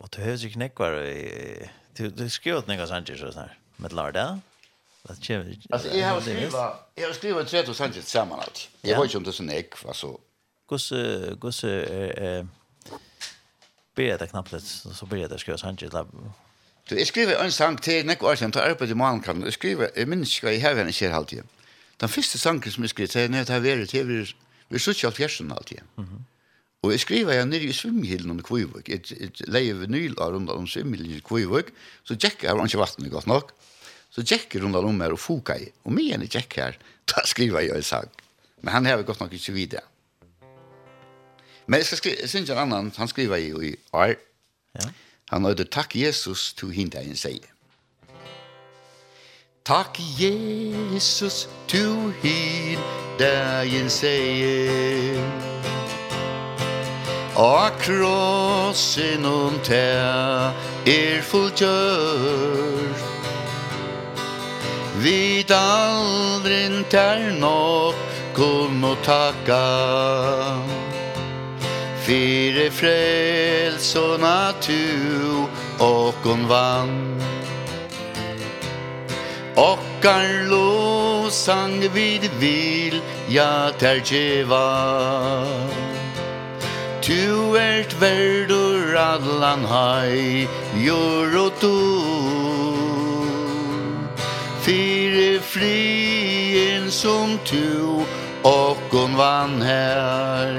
Og 0.00 0.08
du 0.14 0.20
høres 0.20 0.44
ikke 0.44 0.58
nekvar 0.58 0.98
i... 1.04 1.68
Du, 1.98 2.08
du 2.10 2.28
skriver 2.28 2.64
nekvar 2.66 2.88
sanger 2.90 3.16
så 3.20 3.30
sånn 3.30 3.46
her. 3.46 3.58
Med 3.82 3.94
lar 3.96 4.14
det? 4.16 4.26
Altså, 5.08 5.90
jeg 5.92 6.06
har 6.06 6.20
skrivet... 6.20 6.54
Jeg 6.96 7.06
har 7.06 7.14
skrivet 7.14 7.48
tre 7.48 7.62
to 7.66 7.74
sanger 7.74 8.02
sammen 8.06 8.38
alt. 8.40 8.68
Jeg 8.84 8.98
var 8.98 9.08
ikke 9.08 9.18
om 9.18 9.24
det 9.26 9.34
sånn 9.34 9.50
ek, 9.50 9.78
altså... 9.86 10.14
Gosse... 10.70 11.00
Gosse... 11.42 11.72
Eh, 12.16 12.44
Byrja 13.92 14.16
det 14.16 14.30
knappt 14.30 14.54
litt, 14.54 14.68
så 14.68 15.04
byrja 15.04 15.26
det 15.28 15.36
skriva 15.42 15.58
Sanchez. 15.60 15.92
Du, 15.92 16.94
jeg 16.96 17.06
skriver 17.10 17.42
en 17.42 17.50
sang 17.52 17.76
til 17.82 18.06
nekvar 18.08 18.32
år 18.32 18.38
siden, 18.40 18.54
til 18.54 18.64
arbeid 18.64 18.94
i 18.94 18.96
Malenkan. 18.96 19.42
Jeg 19.44 19.52
skriver... 19.58 19.90
Jeg 19.96 20.08
minns 20.08 20.32
ikke 20.32 20.46
hva 20.46 20.54
jeg 20.54 20.62
har 20.64 20.78
henne 20.78 20.94
ikke 20.94 21.10
helt 21.12 21.34
igjen. 21.34 21.50
Den 22.00 22.08
første 22.08 22.38
sangen 22.40 22.72
som 22.72 22.86
jeg 22.86 22.94
skriver 22.94 23.12
til, 23.12 23.30
når 23.30 23.42
jeg 23.42 23.52
har 23.52 23.66
vært 23.66 23.92
til, 23.92 24.34
Vi 24.72 24.80
sitter 24.80 25.10
av 25.10 25.16
fjersen 25.16 25.52
alltid. 25.52 25.82
Mm 25.96 26.04
-hmm. 26.04 26.22
Og 26.82 26.90
jeg 26.90 27.00
skriver 27.00 27.36
jeg 27.36 27.46
nere 27.46 27.68
i 27.70 27.72
svimmehilen 27.72 28.30
under 28.30 28.44
Kvivøk. 28.44 28.88
Et, 28.88 29.12
et 29.22 29.42
leie 29.46 29.74
vinylar 29.78 30.32
rundt 30.34 30.50
om 30.50 30.66
svimmehilen 30.66 31.14
i 31.14 31.20
Kvøyvøk. 31.20 31.70
Så 32.02 32.16
tjekker 32.16 32.48
jeg, 32.48 32.56
var 32.58 32.66
ikke 32.66 32.80
vattnet 32.80 33.12
godt 33.12 33.28
nok. 33.30 33.52
Så 34.10 34.24
tjekker 34.26 34.64
rundt 34.64 34.76
om 34.76 35.00
her 35.00 35.14
og 35.14 35.20
foka 35.22 35.54
i. 35.54 35.68
Og 35.84 35.92
med 35.92 36.10
en 36.16 36.26
tjekk 36.26 36.56
her, 36.58 36.80
da 37.06 37.22
skriver 37.24 37.60
jeg 37.60 37.76
en 37.76 37.86
sang. 37.86 38.10
Men 38.62 38.74
han 38.74 38.86
har 38.86 39.02
godt 39.02 39.20
nok 39.20 39.32
ikke 39.32 39.52
videre. 39.52 39.86
Men 41.66 41.78
jeg 41.78 41.86
skal 41.86 41.98
skrive, 41.98 42.28
synes 42.28 42.50
en 42.50 42.58
annan, 42.58 42.92
han 42.96 43.08
skriver 43.08 43.36
jo 43.36 43.62
i 43.62 43.76
år. 43.92 44.16
Ja. 44.74 44.90
Han 45.30 45.44
har 45.44 45.54
takk 45.64 45.94
Jesus 45.96 46.52
to 46.52 46.68
hinta 46.74 47.00
en 47.00 47.16
sier. 47.16 47.51
Takk 49.64 49.96
Jesus, 50.18 51.46
to 51.68 52.10
hin 52.20 52.80
dagen 53.16 53.88
seier 53.88 55.22
Og 57.38 57.70
krossen 57.78 59.22
om 59.24 59.54
ta 59.62 60.50
er 60.82 61.22
fulltjør 61.22 62.90
Vid 65.04 65.54
aldrin 65.54 66.82
tær 66.90 67.22
nok 67.38 67.94
kun 68.34 68.82
takka 69.06 69.62
Fyre 72.02 72.66
frelsona 72.74 74.50
tu 74.58 75.46
og 75.78 76.18
kon 76.24 76.48
vann. 76.50 76.98
Okkar 79.56 80.48
lovsang 80.48 81.80
vid 81.92 82.24
vil 82.40 83.02
ja 83.28 83.70
terjeva 83.78 84.64
Tu 87.02 87.56
ert 87.56 87.92
verdur 88.00 88.96
adlan 88.96 89.64
hai 89.68 90.48
jorotur 90.80 92.32
Fyre 94.64 95.40
frien 95.40 96.90
som 96.90 97.38
tu 97.44 98.06
okkon 98.44 99.16
vann 99.16 99.60
her. 99.60 100.56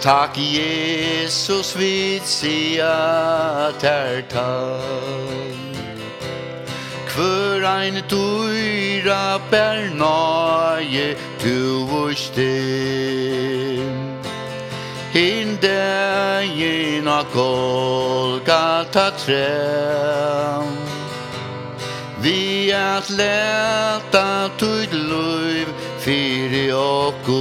Takk 0.00 0.36
Jesus 0.36 1.76
vid 1.76 2.24
sia 2.24 3.70
tertak 3.78 5.59
För 7.20 7.62
ein 7.62 7.96
tuira 8.08 9.38
per 9.50 9.90
noje 9.94 11.16
tu 11.38 11.84
vushtim 11.90 12.30
In 15.12 15.58
degin 15.60 17.08
a 17.08 17.24
kolkata 17.32 19.10
trem 19.10 20.66
Vi 22.22 22.72
at 22.72 23.10
leta 23.10 24.50
tuid 24.56 24.92
luiv 24.92 25.68
fyri 25.98 26.72
okkum 26.72 27.34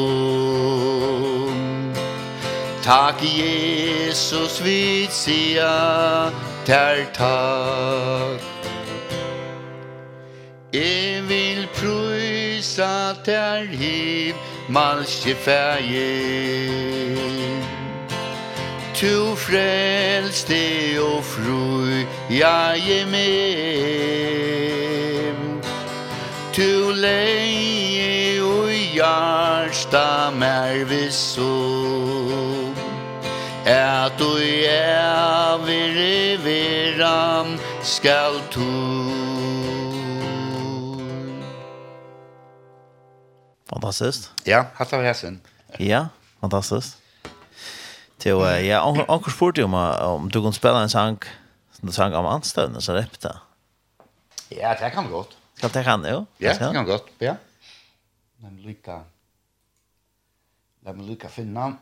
Takk 2.84 3.22
Jesus 3.24 4.62
vid 4.62 5.12
sia 5.12 6.32
ter 6.66 7.06
takk 7.14 8.59
Jeg 10.74 11.24
vil 11.30 11.68
prysa 11.74 13.14
ter 13.26 13.64
hiv 13.66 14.36
malske 14.70 15.36
fægir 15.36 16.70
Tu 18.94 19.36
frelste 19.36 21.02
og 21.02 21.24
frui 21.24 22.06
jeg 22.30 22.82
er 23.00 23.06
med 23.06 23.26
Tu 26.54 26.92
leie 26.94 28.44
og 28.44 28.70
jarsta 28.96 30.30
mer 30.30 30.86
visso 30.86 31.58
At 33.66 34.12
du 34.20 34.38
er 34.70 35.58
viram 36.46 37.60
skal 37.82 38.34
tu 38.52 39.19
fantastiskt. 43.90 44.32
Ja, 44.46 44.66
hatta 44.74 44.98
vi 44.98 45.06
hästen. 45.06 45.42
Ja, 45.78 46.10
fantastiskt. 46.40 46.98
Till 48.18 48.32
ja, 48.66 48.84
onkel 49.08 49.34
sport 49.34 49.58
ju 49.58 49.64
om 49.64 49.74
om 49.74 50.30
du 50.30 50.42
kan 50.42 50.54
spela 50.54 50.82
en 50.82 50.90
sång 50.90 51.18
som 51.72 51.92
sång 51.92 52.14
om 52.14 52.26
anstånd 52.26 52.84
så 52.84 52.94
repta. 52.94 53.40
Ja, 54.50 54.76
det 54.80 54.90
kan 54.90 55.10
gott. 55.12 55.38
Ska 55.58 55.68
det 55.68 55.84
kan 55.84 56.06
jo? 56.06 56.26
Ja, 56.38 56.54
det 56.54 56.74
kan 56.74 56.86
gott. 56.86 57.08
Ja. 57.20 57.36
Men 58.38 58.62
lika 58.62 59.04
Lad 60.86 60.98
mig 60.98 61.06
lika 61.06 61.30
finna. 61.30 61.74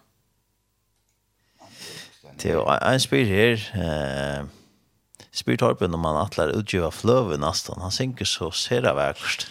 Til 2.38 2.58
en 2.82 3.00
spyr 3.00 3.26
her, 3.26 3.54
eh, 3.78 4.46
spyr 5.32 5.58
Torben 5.58 5.94
om 5.94 6.06
han 6.06 6.18
atler 6.18 6.58
utgiva 6.58 6.90
flöven 6.92 7.40
nesten. 7.40 7.82
Han 7.82 7.92
synker 7.92 8.26
så 8.26 8.52
sera 8.52 8.94
verkst. 8.94 9.48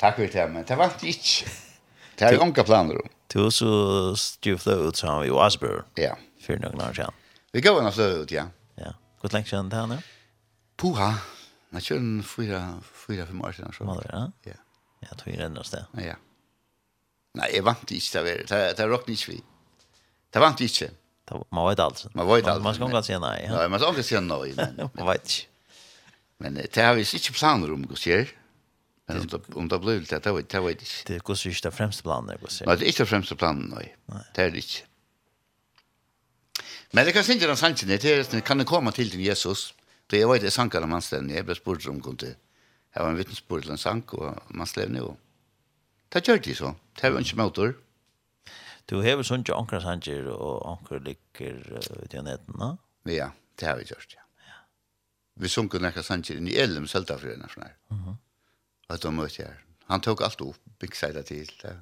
Takk 0.00 0.16
for 0.16 0.26
det, 0.32 0.48
men 0.48 0.64
det 0.64 0.76
var 0.76 0.84
inte 0.84 1.06
inte. 1.06 1.50
Det 2.16 2.24
är 2.24 2.42
inga 2.42 2.64
planer 2.64 2.94
då. 2.94 3.02
Du 3.26 3.50
så 3.50 4.16
styr 4.16 4.56
stjufla 4.56 4.72
ut 4.72 4.96
som 4.96 5.24
i 5.24 5.30
Wasbro. 5.30 5.82
Ja. 5.94 6.16
For 6.46 6.56
noen 6.56 6.80
år 6.80 6.92
siden. 6.92 7.12
Vi 7.52 7.60
går 7.60 7.86
och 7.86 7.94
fløy 7.94 8.22
ut, 8.22 8.30
ja. 8.30 8.44
Ja. 8.74 8.94
Gott 9.22 9.32
lenge 9.32 9.46
siden 9.46 9.68
det 9.68 9.76
här 9.76 9.86
nu? 9.86 9.98
Puha. 10.76 11.14
Jeg 11.72 11.82
kjører 11.82 12.00
en 12.00 12.22
fyra, 12.22 12.60
fyra, 13.06 13.26
fem 13.26 13.42
år 13.42 13.52
siden. 13.52 13.72
Så. 13.72 13.84
det, 13.84 14.10
ja? 14.12 14.30
Ja. 14.44 14.56
Jag 15.00 15.18
tror 15.18 15.34
jag 15.36 15.44
ändras 15.44 15.70
det. 15.70 15.84
Ja. 15.92 16.16
Nei, 17.34 17.50
jeg 17.54 17.64
vant 17.64 17.90
ikke 17.90 18.22
det. 18.24 18.48
Det 18.48 18.80
är 18.80 18.88
rock 18.88 19.08
ikke 19.08 19.32
vi. 19.32 19.42
Det 20.32 20.40
vant 20.40 20.60
inte. 20.60 20.90
Man 21.50 21.68
vet 21.68 21.78
alltså. 21.78 22.10
Man 22.14 22.26
vet 22.26 22.46
alltså. 22.46 22.62
Man 22.62 22.74
ska 22.74 22.84
inte 22.84 23.02
säga 23.02 23.18
nej. 23.18 23.46
Ja, 23.48 23.68
man 23.68 23.80
ska 23.80 23.88
inte 23.88 24.02
säga 24.02 24.20
nej. 24.20 24.54
Man 24.94 25.06
vet 25.06 25.24
ikke. 25.24 25.46
Men 26.38 26.54
det 26.54 26.82
har 26.82 26.94
vi 26.94 27.00
ikke 27.00 27.32
planer 27.32 27.72
om, 27.72 27.86
gusser. 27.86 28.39
Men 29.10 29.24
om 29.24 29.32
det, 29.32 29.40
om 29.62 29.68
det 29.70 29.80
blir 29.82 30.04
det, 30.06 30.20
det 30.24 30.34
vet 30.36 30.54
jeg 30.56 30.76
ikke. 30.76 30.92
Det 31.08 31.18
går 31.26 31.42
ikke 31.50 31.64
det 31.66 31.74
fremste 31.76 32.06
planen, 32.06 32.30
jeg 32.32 32.42
går 32.44 32.54
Nei, 32.68 32.76
det 32.76 32.86
er 32.86 32.92
ikke 32.94 33.04
det 33.04 33.10
fremste 33.10 33.36
planen, 33.40 33.66
nei. 33.74 33.88
Det 34.36 34.44
er 34.44 34.54
det 34.54 34.64
ikke. 34.64 34.86
Men 36.92 37.06
det 37.06 37.14
kan 37.14 37.26
synge 37.26 37.46
den 37.46 37.58
sannsyn, 37.58 37.90
det 37.90 38.04
er 38.04 38.24
det, 38.24 38.44
kan 38.46 38.58
det 38.58 38.66
komme 38.66 38.92
til 38.94 39.10
til 39.10 39.22
Jesus? 39.22 39.74
Det 40.10 40.18
er 40.18 40.26
jo 40.26 40.34
ikke 40.34 40.50
sankere 40.50 40.88
man 40.90 41.02
stevne, 41.02 41.36
jeg 41.36 41.46
ble 41.46 41.54
spurt 41.54 41.86
om 41.86 42.00
kunne 42.02 42.34
Jeg 42.34 43.04
var 43.04 43.12
en 43.12 43.18
vittnesbord 43.18 43.62
til 43.62 43.70
en 43.70 43.78
sank, 43.78 44.14
og 44.14 44.40
man 44.50 44.66
stevne 44.66 44.98
jo. 44.98 45.12
Det 46.10 46.24
gjør 46.26 46.40
de 46.42 46.54
så. 46.58 46.72
Det 46.98 47.04
er 47.06 47.12
jo 47.14 47.18
ikke 47.22 47.38
motor. 47.38 47.76
Du 48.90 48.96
hever 49.04 49.22
sånn 49.22 49.44
ikke 49.44 49.54
anker 49.54 49.84
sanger, 49.84 50.26
og 50.34 50.64
anker 50.66 50.98
liker 51.06 51.60
ut 52.02 52.14
i 52.14 52.22
netten, 52.26 52.56
da? 52.58 52.72
Ja, 53.06 53.28
det 53.60 53.68
har 53.68 53.78
vi 53.78 53.86
gjort, 53.86 54.16
ja. 54.16 54.24
Vi 55.40 55.48
sunker 55.48 55.80
nekka 55.80 56.02
sanger 56.02 56.40
inn 56.40 56.50
i 56.50 56.56
Elm, 56.58 56.88
Seltafrøyna, 56.90 57.46
sånn 57.52 57.68
her 57.68 57.76
at 58.90 59.02
de 59.02 59.12
møtte 59.14 59.44
her. 59.44 59.62
Han 59.90 60.02
tok 60.04 60.22
alt 60.26 60.42
opp, 60.44 60.58
bygde 60.82 61.12
det 61.16 61.24
til. 61.30 61.50
Det, 61.62 61.76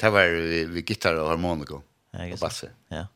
det 0.00 0.12
var 0.12 0.30
vi 0.32 0.64
vi 0.72 0.82
gitar 0.82 1.18
og 1.20 1.30
harmonika 1.32 1.80
ja, 2.14 2.30
og 2.32 2.38
basse. 2.40 2.70
Ja. 2.92 3.06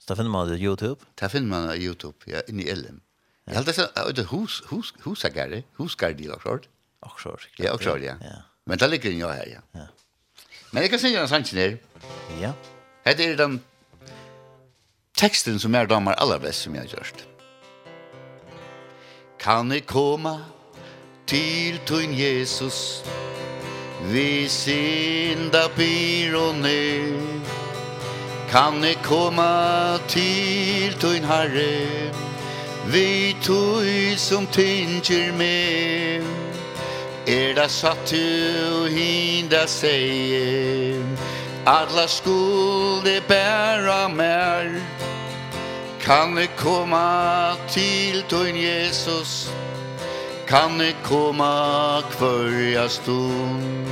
Så 0.00 0.12
det 0.12 0.16
finner 0.16 0.32
man 0.32 0.48
på 0.48 0.58
YouTube? 0.58 1.06
Det 1.20 1.30
finner 1.30 1.48
man 1.48 1.68
på 1.68 1.78
YouTube, 1.82 2.16
ja, 2.26 2.40
inne 2.48 2.64
i 2.64 2.70
Ellen. 2.70 3.00
Ja. 3.46 3.52
Jeg 3.52 3.58
held 3.58 3.66
det 3.70 3.74
sånn, 3.76 3.96
det 4.14 4.22
er 4.24 4.30
hus, 4.30 4.60
hus, 4.70 4.92
husagare, 5.04 5.64
husgardi, 5.80 6.28
akkurat. 6.30 6.68
Akkurat, 7.02 7.42
sikkert. 7.42 7.64
Ja, 7.64 7.72
akkurat, 7.74 8.04
ja. 8.04 8.14
ja. 8.22 8.36
Men 8.68 8.78
det 8.78 8.90
ligger 8.90 9.16
jo 9.16 9.32
her, 9.32 9.48
ja. 9.48 9.62
ja. 9.74 9.88
Men 10.70 10.84
jeg 10.84 10.92
kan 10.92 11.02
synge 11.02 11.22
en 11.24 11.30
sannsyn 11.30 11.58
her. 11.58 11.76
Ja. 12.38 12.52
Hette 13.06 13.26
er 13.26 13.36
den 13.40 13.58
teksten 15.18 15.58
som 15.60 15.74
jeg 15.74 15.90
damer 15.90 16.16
aller 16.22 16.38
best 16.40 16.64
som 16.64 16.76
jeg 16.76 16.86
har 16.86 16.94
gjort. 16.94 17.26
Kan 19.40 19.72
jeg 19.72 19.86
komme 19.88 20.36
til 21.30 21.80
tun 21.86 22.10
Jesus. 22.10 23.04
Vi 24.12 24.48
synda 24.48 25.68
byr 25.76 26.36
og 26.36 26.54
ned. 26.54 27.40
Kan 28.50 28.84
jeg 28.84 28.96
komme 29.02 29.98
til 30.08 30.96
tun 31.00 31.24
Herre? 31.24 32.10
Vi 32.86 33.36
tøy 33.42 34.16
som 34.16 34.46
tynger 34.46 35.32
med. 35.32 36.26
Er 37.26 37.54
det 37.54 37.70
satt 37.70 38.10
du 38.10 38.88
hinda 38.90 39.66
seier 39.66 41.04
Alla 41.66 42.06
skulde 42.08 43.20
bæra 43.28 44.08
mer. 44.08 44.80
Kan 46.00 46.38
jeg 46.38 46.50
komma 46.56 47.54
til 47.68 48.24
tun 48.28 48.56
Jesus? 48.56 49.46
Vi 49.46 49.69
kan 50.50 50.80
ik 50.80 50.96
komma 51.02 52.02
kvörja 52.10 52.88
stund? 52.88 53.86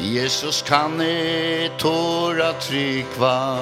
Jesus 0.00 0.62
kan 0.62 1.00
i 1.00 1.70
tåra 1.78 2.52
trykva 2.52 3.58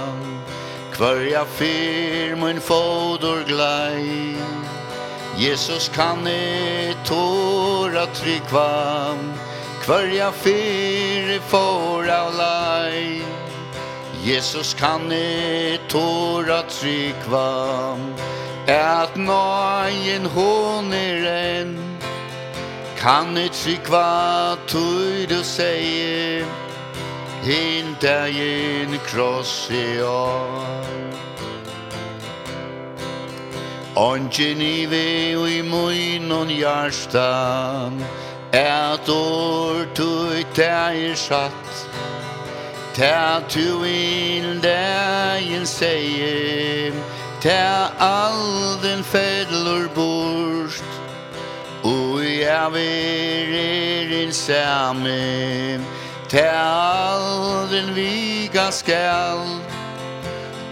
Kvarja 0.92 1.44
fyr 1.44 2.36
mun 2.36 2.60
fodor 2.60 3.44
glai 3.46 4.36
Jesus 5.36 5.88
kan 5.88 6.28
i 6.28 6.94
tåra 7.04 8.06
trykva 8.06 9.16
Kvarja 9.84 10.32
fyr 10.32 11.30
i 11.30 11.40
av 12.10 12.34
laj 12.36 13.22
Jesus 14.24 14.74
kan 14.74 15.12
i 15.12 15.80
tåra 15.88 16.62
trykva 16.62 17.98
at 18.68 19.16
nøyen 19.16 20.26
hon 20.26 20.92
er 20.92 21.60
en 21.60 21.78
Kan 22.96 23.36
ikkje 23.36 23.80
kva 23.82 24.54
tøy 24.70 25.26
du 25.26 25.40
seie 25.42 26.44
Hinta 27.42 28.06
dagen 28.06 28.98
kross 29.06 29.70
i 29.70 29.98
år. 30.00 30.86
Ongen 33.96 34.62
i 34.62 34.86
ve 34.86 35.36
og 35.36 35.50
i 35.50 35.62
mun 35.62 36.32
og 36.32 36.46
hjarstan 36.46 37.98
Et 38.52 39.08
år 39.08 39.86
tøy 39.94 40.44
teg 40.54 41.02
er 41.10 41.14
satt. 41.18 41.74
Tæ 42.94 43.40
tu 43.48 43.82
in 43.84 44.60
dagen 44.62 45.66
seie 45.66 46.92
Ta 47.42 47.90
all 47.98 48.78
din 48.82 49.02
fädlor 49.04 49.88
borst 49.94 50.84
Och 51.82 52.24
jag 52.24 52.70
vill 52.70 53.54
er 53.54 54.08
din 54.10 54.32
samme 54.32 55.80
Ta 56.28 56.50
all 56.50 57.68
din 57.68 57.94
viga 57.94 58.70
skall 58.70 59.58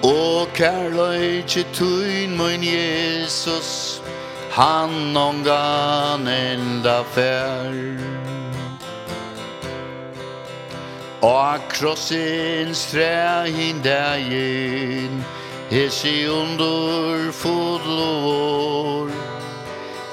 Og 0.03 0.49
kærløyke 0.55 1.65
tuin 1.75 2.37
mun 2.37 2.63
Jesus 2.63 4.03
Han 4.51 5.17
ongan 5.17 6.29
enda 6.29 7.03
fær. 7.03 7.75
Og 11.23 11.59
krossen 11.69 12.75
stræhin 12.75 13.83
dægin 13.83 15.25
Og 15.25 15.40
Hesi 15.71 16.27
undur 16.27 17.31
fodlor 17.31 19.09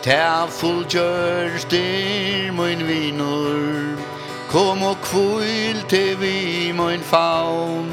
Ta 0.04 0.46
fullgjørst 0.46 1.74
er 1.74 2.52
mun 2.54 2.84
vinur. 2.86 3.98
Kom 4.52 4.84
og 4.84 5.02
kvil 5.02 5.82
til 5.90 6.14
vi 6.22 6.72
mun 6.78 7.02
faun 7.02 7.90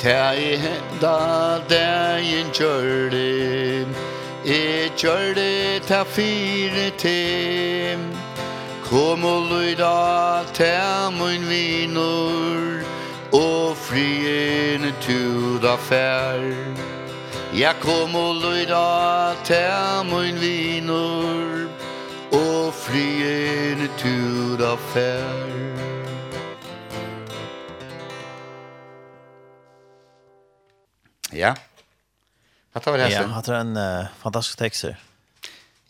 Ta 0.00 0.32
i 0.32 0.56
henda 0.56 1.60
dagen 1.68 2.48
kjørde 2.56 3.84
E 4.48 4.88
kjørde 4.96 5.84
ta 5.84 6.02
fire 6.02 6.88
til 6.96 8.08
Kom 8.88 9.24
og 9.24 9.52
lyda 9.52 10.48
ta 10.56 11.10
mun 11.10 11.44
vinur 11.44 12.93
og 13.34 13.76
frien 13.76 14.86
to 15.02 15.58
da 15.62 15.74
fær 15.88 16.44
Ja 17.54 17.72
kom 17.82 18.14
og 18.18 18.38
løyda 18.42 19.34
til 19.46 20.06
min 20.10 20.38
viner 20.42 21.66
og 22.34 22.70
frien 22.74 23.86
to 23.98 24.14
da 24.60 24.74
fær 24.92 25.82
Ja. 31.34 31.50
Hatta 32.74 32.90
var 32.90 33.00
det 33.02 33.10
Ja, 33.10 33.26
hatta 33.26 33.56
en 33.58 33.74
uh, 33.74 34.06
fantastisk 34.22 34.58
tekst. 34.58 34.84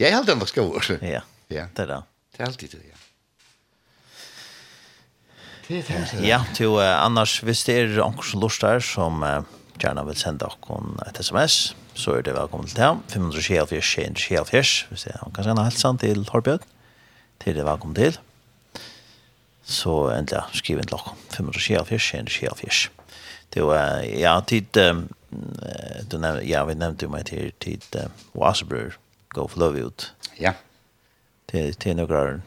Jeg 0.01 0.15
held 0.15 0.25
den 0.27 0.41
var 0.41 0.49
skål. 0.49 1.01
Ja, 1.03 1.21
ja, 1.51 1.67
det 1.77 1.85
er 1.85 1.91
det. 1.91 2.03
Det 2.33 2.41
er 2.41 2.47
alltid 2.47 2.69
det, 2.69 2.81
ja. 2.89 2.94
Det 5.69 5.81
er 5.91 6.05
det. 6.13 6.27
Ja, 6.27 6.43
til 6.55 6.77
uh, 6.77 6.85
annars, 6.85 7.39
hvis 7.41 7.65
det 7.65 7.77
er 7.79 8.03
anker 8.05 8.27
som 8.29 8.43
lort 8.43 8.59
der, 8.61 8.83
som 8.85 9.23
uh, 9.25 9.47
gjerne 9.81 10.05
vil 10.07 10.19
sende 10.19 10.45
dere 10.45 11.09
et 11.09 11.21
sms, 11.25 11.77
så 11.95 12.19
er 12.19 12.27
det 12.27 12.35
velkommen 12.37 12.69
til 12.69 12.77
dem. 12.83 13.01
524 13.09 13.81
24 13.81 14.89
hvis 14.91 15.07
det 15.07 15.15
er 15.15 15.25
onker 15.27 15.47
sende 15.47 15.65
helsen 15.65 15.99
til 15.99 16.25
Torbjørn, 16.29 16.69
til 17.41 17.57
det 17.57 17.65
velkommen 17.65 17.97
til. 17.97 18.19
Så 19.65 20.11
endelig, 20.13 20.45
skriv 20.53 20.83
inn 20.83 20.91
til 20.91 20.99
dere. 20.99 21.17
524 21.33 22.29
24 22.29 22.91
Det 23.55 23.63
var, 23.65 24.03
ja, 24.03 24.41
tid, 24.41 24.77
um, 24.77 25.07
du 26.11 26.19
nevnte, 26.19 26.45
ja, 26.49 26.65
vi 26.65 26.75
nevnte 26.75 27.07
jo 27.07 27.13
meg 27.15 27.25
til, 27.31 27.53
tid, 27.61 27.87
uh, 27.97 28.11
Wasserbrød, 28.37 28.99
Go 29.35 29.47
for 29.47 29.61
Love 29.65 29.87
Ut. 29.87 30.13
Ja. 30.41 30.53
Til, 31.49 31.75
til 31.75 31.97
noen 31.97 32.43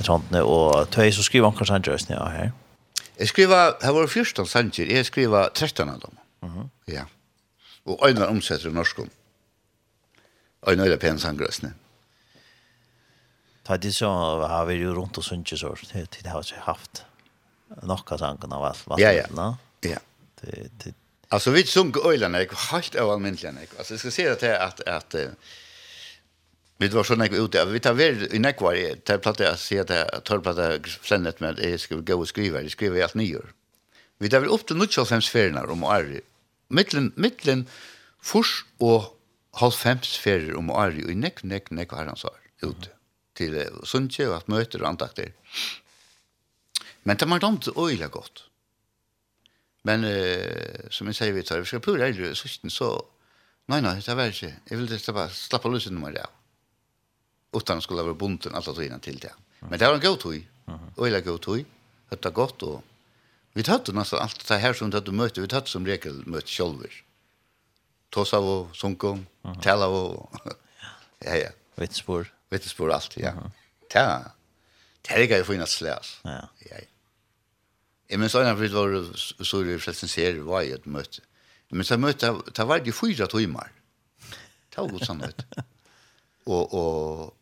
ett 0.00 0.06
sånt 0.06 0.30
nu 0.30 0.42
och 0.42 0.90
tøy 0.90 1.12
så 1.12 1.22
skriver 1.22 1.48
han 1.48 1.56
kanske 1.56 1.72
han 1.72 1.82
just 1.86 2.08
nu 2.08 2.16
här. 2.16 2.52
Jag 3.16 3.28
skriver 3.28 3.72
her 3.82 3.92
var 3.92 4.06
första 4.06 4.44
sanger. 4.44 4.86
jeg 4.86 5.06
skriver 5.06 5.48
13 5.54 5.88
av 5.88 5.98
dem. 6.00 6.18
Mhm. 6.42 6.70
Ja. 6.86 7.04
øyne 8.06 8.20
en 8.20 8.28
omsätter 8.28 8.68
i 8.68 8.72
norskum. 8.72 9.10
Och 10.62 10.72
er 10.72 10.80
öra 10.80 10.96
pensangrösne. 10.96 11.72
Ta 13.64 13.76
det 13.76 13.92
så 13.92 14.06
har 14.46 14.66
vi 14.66 14.74
ju 14.74 14.94
runt 14.94 15.18
och 15.18 15.24
synte 15.24 15.56
så 15.56 15.76
det 16.22 16.28
har 16.28 16.44
jag 16.50 16.62
haft. 16.62 17.04
nokka 17.82 18.18
sanger 18.18 18.54
av 18.54 18.64
allt 18.64 18.86
vad. 18.86 19.00
Ja 19.00 19.12
ja. 19.12 19.56
Ja. 19.80 19.98
Det 20.40 20.70
det 20.84 20.94
Altså, 21.30 21.50
vi 21.50 21.64
sjung 21.64 21.94
ölarna, 22.04 22.38
helt 22.72 22.94
övermänskliga. 22.94 23.52
Alltså 23.78 23.92
jag 23.92 24.00
ska 24.00 24.10
säga 24.10 24.32
at, 24.32 24.42
at 24.42 24.80
att 24.80 25.14
Vi 26.78 26.88
var 26.88 27.04
så 27.04 27.16
nekva 27.18 27.40
ute, 27.42 27.64
vi 27.72 27.80
tar 27.82 27.96
ver 27.98 28.20
i 28.34 28.38
nekva 28.38 28.70
i, 28.78 28.82
tar 29.02 29.18
platta 29.22 29.48
jeg 29.48 29.58
sier 29.58 29.86
at 29.86 29.90
jeg 29.90 30.20
tar 30.28 30.42
platta 30.46 30.68
flennet 30.86 31.40
med 31.42 31.56
at 31.56 31.64
jeg 31.64 31.80
skal 31.82 32.04
gå 32.06 32.14
og 32.14 32.28
skrive, 32.30 32.62
jeg 32.62 32.74
skriver 32.76 33.00
i 33.00 33.02
alt 33.02 33.16
nyår. 33.18 33.48
Vi 34.22 34.30
tar 34.30 34.44
vel 34.44 34.54
opp 34.54 34.66
til 34.68 34.78
95 34.78 35.30
ferier 35.34 35.74
om 35.74 35.82
året, 35.82 36.22
mittlen, 36.70 37.10
mittlen, 37.18 37.66
furs 38.22 38.62
og 38.78 39.10
halvfems 39.58 40.14
ferier 40.22 40.54
om 40.58 40.70
året, 40.70 41.02
og 41.02 41.10
i 41.10 41.18
nekva, 41.18 41.50
nekva, 41.50 41.80
nekva 41.80 42.00
herrens 42.04 42.24
år, 42.30 42.38
ute, 42.62 42.94
til 43.38 43.58
sunnje 43.82 44.30
og 44.30 44.38
at 44.38 44.54
møter 44.54 44.84
og 44.84 44.92
antakter. 44.92 45.34
Men 47.02 47.18
det 47.18 47.26
var 47.26 47.42
dumt 47.42 47.66
øyla 47.74 48.06
godt. 48.06 48.44
Men 49.82 50.06
eh, 50.06 50.90
som 50.94 51.10
jeg 51.10 51.18
sier, 51.18 51.34
vi 51.34 51.42
tar, 51.42 51.62
vi 51.62 51.70
skal 51.70 51.82
pura 51.82 52.06
eldre, 52.06 52.36
så, 52.38 52.50
så, 52.70 52.94
nei, 53.72 53.82
nei, 53.82 53.98
det 54.04 54.14
var 54.14 54.30
ikke, 54.30 54.54
jeg 54.70 54.78
vil 54.78 54.90
det 54.90 55.02
bare 55.10 55.34
slappe 55.34 55.70
løsene 55.74 55.98
nummer 55.98 56.14
av 56.22 56.37
utan 57.52 57.82
skulle 57.82 58.02
vara 58.02 58.14
bunden 58.14 58.54
alla 58.54 58.72
tiden 58.74 59.00
till 59.00 59.18
det. 59.18 59.32
Men 59.58 59.78
det 59.78 59.86
var 59.86 59.94
en 59.94 60.00
god 60.00 60.20
tog. 60.20 60.48
Och 60.96 61.08
jag 61.08 61.24
god 61.24 61.40
tog. 61.40 61.64
Det 62.08 62.24
var 62.24 62.30
gott 62.30 62.62
och 62.62 62.82
vi 63.52 63.62
hade 63.62 63.92
nästan 63.92 64.20
allt 64.20 64.48
det 64.48 64.58
här 64.58 64.72
som 64.72 64.90
du 64.90 65.12
mötte. 65.12 65.40
Vi 65.40 65.54
hade 65.54 65.66
som 65.66 65.86
regel 65.86 66.26
mött 66.26 66.48
själva. 66.48 66.84
Tossa 68.10 68.38
och 68.38 68.76
sunkom, 68.76 69.26
tala 69.62 69.86
och 69.86 70.32
ja 71.18 71.34
ja. 71.36 71.50
Vittspår. 71.74 72.32
Vittspår 72.50 72.92
allt, 72.92 73.16
ja. 73.16 73.32
Ta. 73.90 74.22
Det 75.02 75.10
här 75.10 75.26
går 75.26 75.36
ju 75.36 75.44
fina 75.44 75.66
släs. 75.66 76.20
Ja. 76.22 76.48
Ja. 76.58 76.76
Jag 78.06 78.20
minns 78.20 78.34
när 78.34 78.54
det 78.54 78.68
var 78.68 79.44
så 79.44 79.62
det 79.62 79.78
förresten 79.78 80.08
ser 80.08 80.38
var 80.38 80.62
ju 80.62 80.74
ett 80.74 80.86
möte. 80.86 81.20
Men 81.68 81.84
så 81.84 81.98
mötte 81.98 82.36
det 82.54 82.64
var 82.64 82.78
ju 82.78 82.92
fyra 82.92 83.26
timmar. 83.26 83.72
Ta 84.70 84.86
god 84.86 85.06
sannhet. 85.06 85.46
Och 86.44 86.74
och 86.74 87.37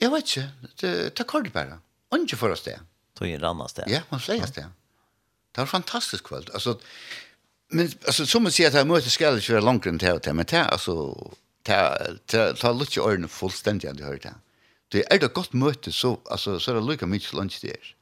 Jeg 0.00 0.10
vet 0.12 0.36
ikke. 0.36 0.50
Det, 0.80 0.92
det 1.18 1.26
kort 1.26 1.52
bare. 1.52 1.78
Ikke 2.14 2.36
for 2.36 2.54
oss 2.54 2.62
det. 2.66 2.78
Tog 3.18 3.28
en 3.28 3.42
rann 3.42 3.68
sted. 3.68 3.86
Ja, 3.90 4.02
man 4.10 4.20
sier 4.20 4.46
det. 4.46 4.66
Det 5.54 5.62
var 5.62 5.70
fantastisk 5.70 6.24
kveld. 6.28 6.50
Altså, 6.54 6.78
men 7.70 7.92
alltså 8.06 8.26
som 8.26 8.42
man 8.42 8.52
säger 8.52 8.68
att 8.70 8.74
jag 8.74 8.86
möter 8.86 9.10
skall 9.10 9.40
köra 9.40 9.60
långt 9.60 9.86
runt 9.86 10.02
här 10.02 10.14
och 10.14 10.34
men 10.34 10.46
det 10.46 10.64
alltså 10.64 11.30
ta 11.62 11.98
ta 12.26 12.52
ta 12.52 12.72
lite 12.72 13.00
ordning 13.00 13.28
fullständigt 13.28 13.90
hade 13.90 14.04
hört 14.04 14.22
det. 14.22 14.34
Det 14.88 15.12
är 15.12 15.24
ett 15.24 15.34
gott 15.34 15.52
möte 15.52 15.92
så 15.92 16.20
alltså 16.30 16.60
så 16.60 16.72
det 16.72 16.80
lukar 16.80 17.06
mycket 17.06 17.32
lunch 17.32 17.58
där. 17.62 17.94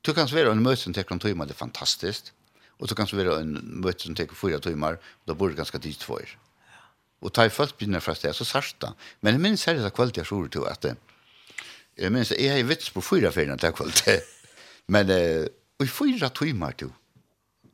Du 0.00 0.14
kan 0.14 0.26
vara 0.26 0.52
en 0.52 0.62
möte 0.62 0.82
som 0.82 0.92
tar 0.92 1.04
någon 1.10 1.18
timme 1.18 1.44
det 1.44 1.52
är 1.52 1.54
fantastiskt. 1.54 2.32
Och 2.68 2.88
så 2.88 2.94
kan 2.94 3.06
vara 3.12 3.40
en 3.40 3.52
möte 3.52 4.02
som 4.02 4.14
tar 4.14 4.26
fyra 4.34 4.58
timmar 4.58 4.92
och 4.94 5.24
då 5.24 5.34
borde 5.34 5.54
ganska 5.54 5.78
tid 5.78 5.98
två 5.98 6.14
år. 6.14 6.38
Och 7.20 7.32
ta 7.32 7.44
i 7.44 7.50
fullt 7.50 7.78
blir 7.78 8.22
det 8.22 8.34
så 8.34 8.44
sarta. 8.44 8.94
Men 9.20 9.42
minns 9.42 9.66
här 9.66 9.74
det 9.74 9.90
kvällt 9.90 10.16
jag 10.16 10.26
tror 10.26 10.48
till 10.48 10.64
att 10.64 10.80
det 10.80 10.96
Jeg 12.00 12.12
minns, 12.14 12.32
jeg 12.32 12.52
har 12.54 12.68
vits 12.68 12.92
på 12.94 13.02
fyra 13.04 13.30
ferien 13.34 13.58
til 13.60 13.74
kvöld. 13.76 14.04
Men 14.94 15.10
eh, 15.12 15.46
i 15.80 15.88
fyra 15.88 16.30
timmar 16.32 16.76
du 16.80 16.88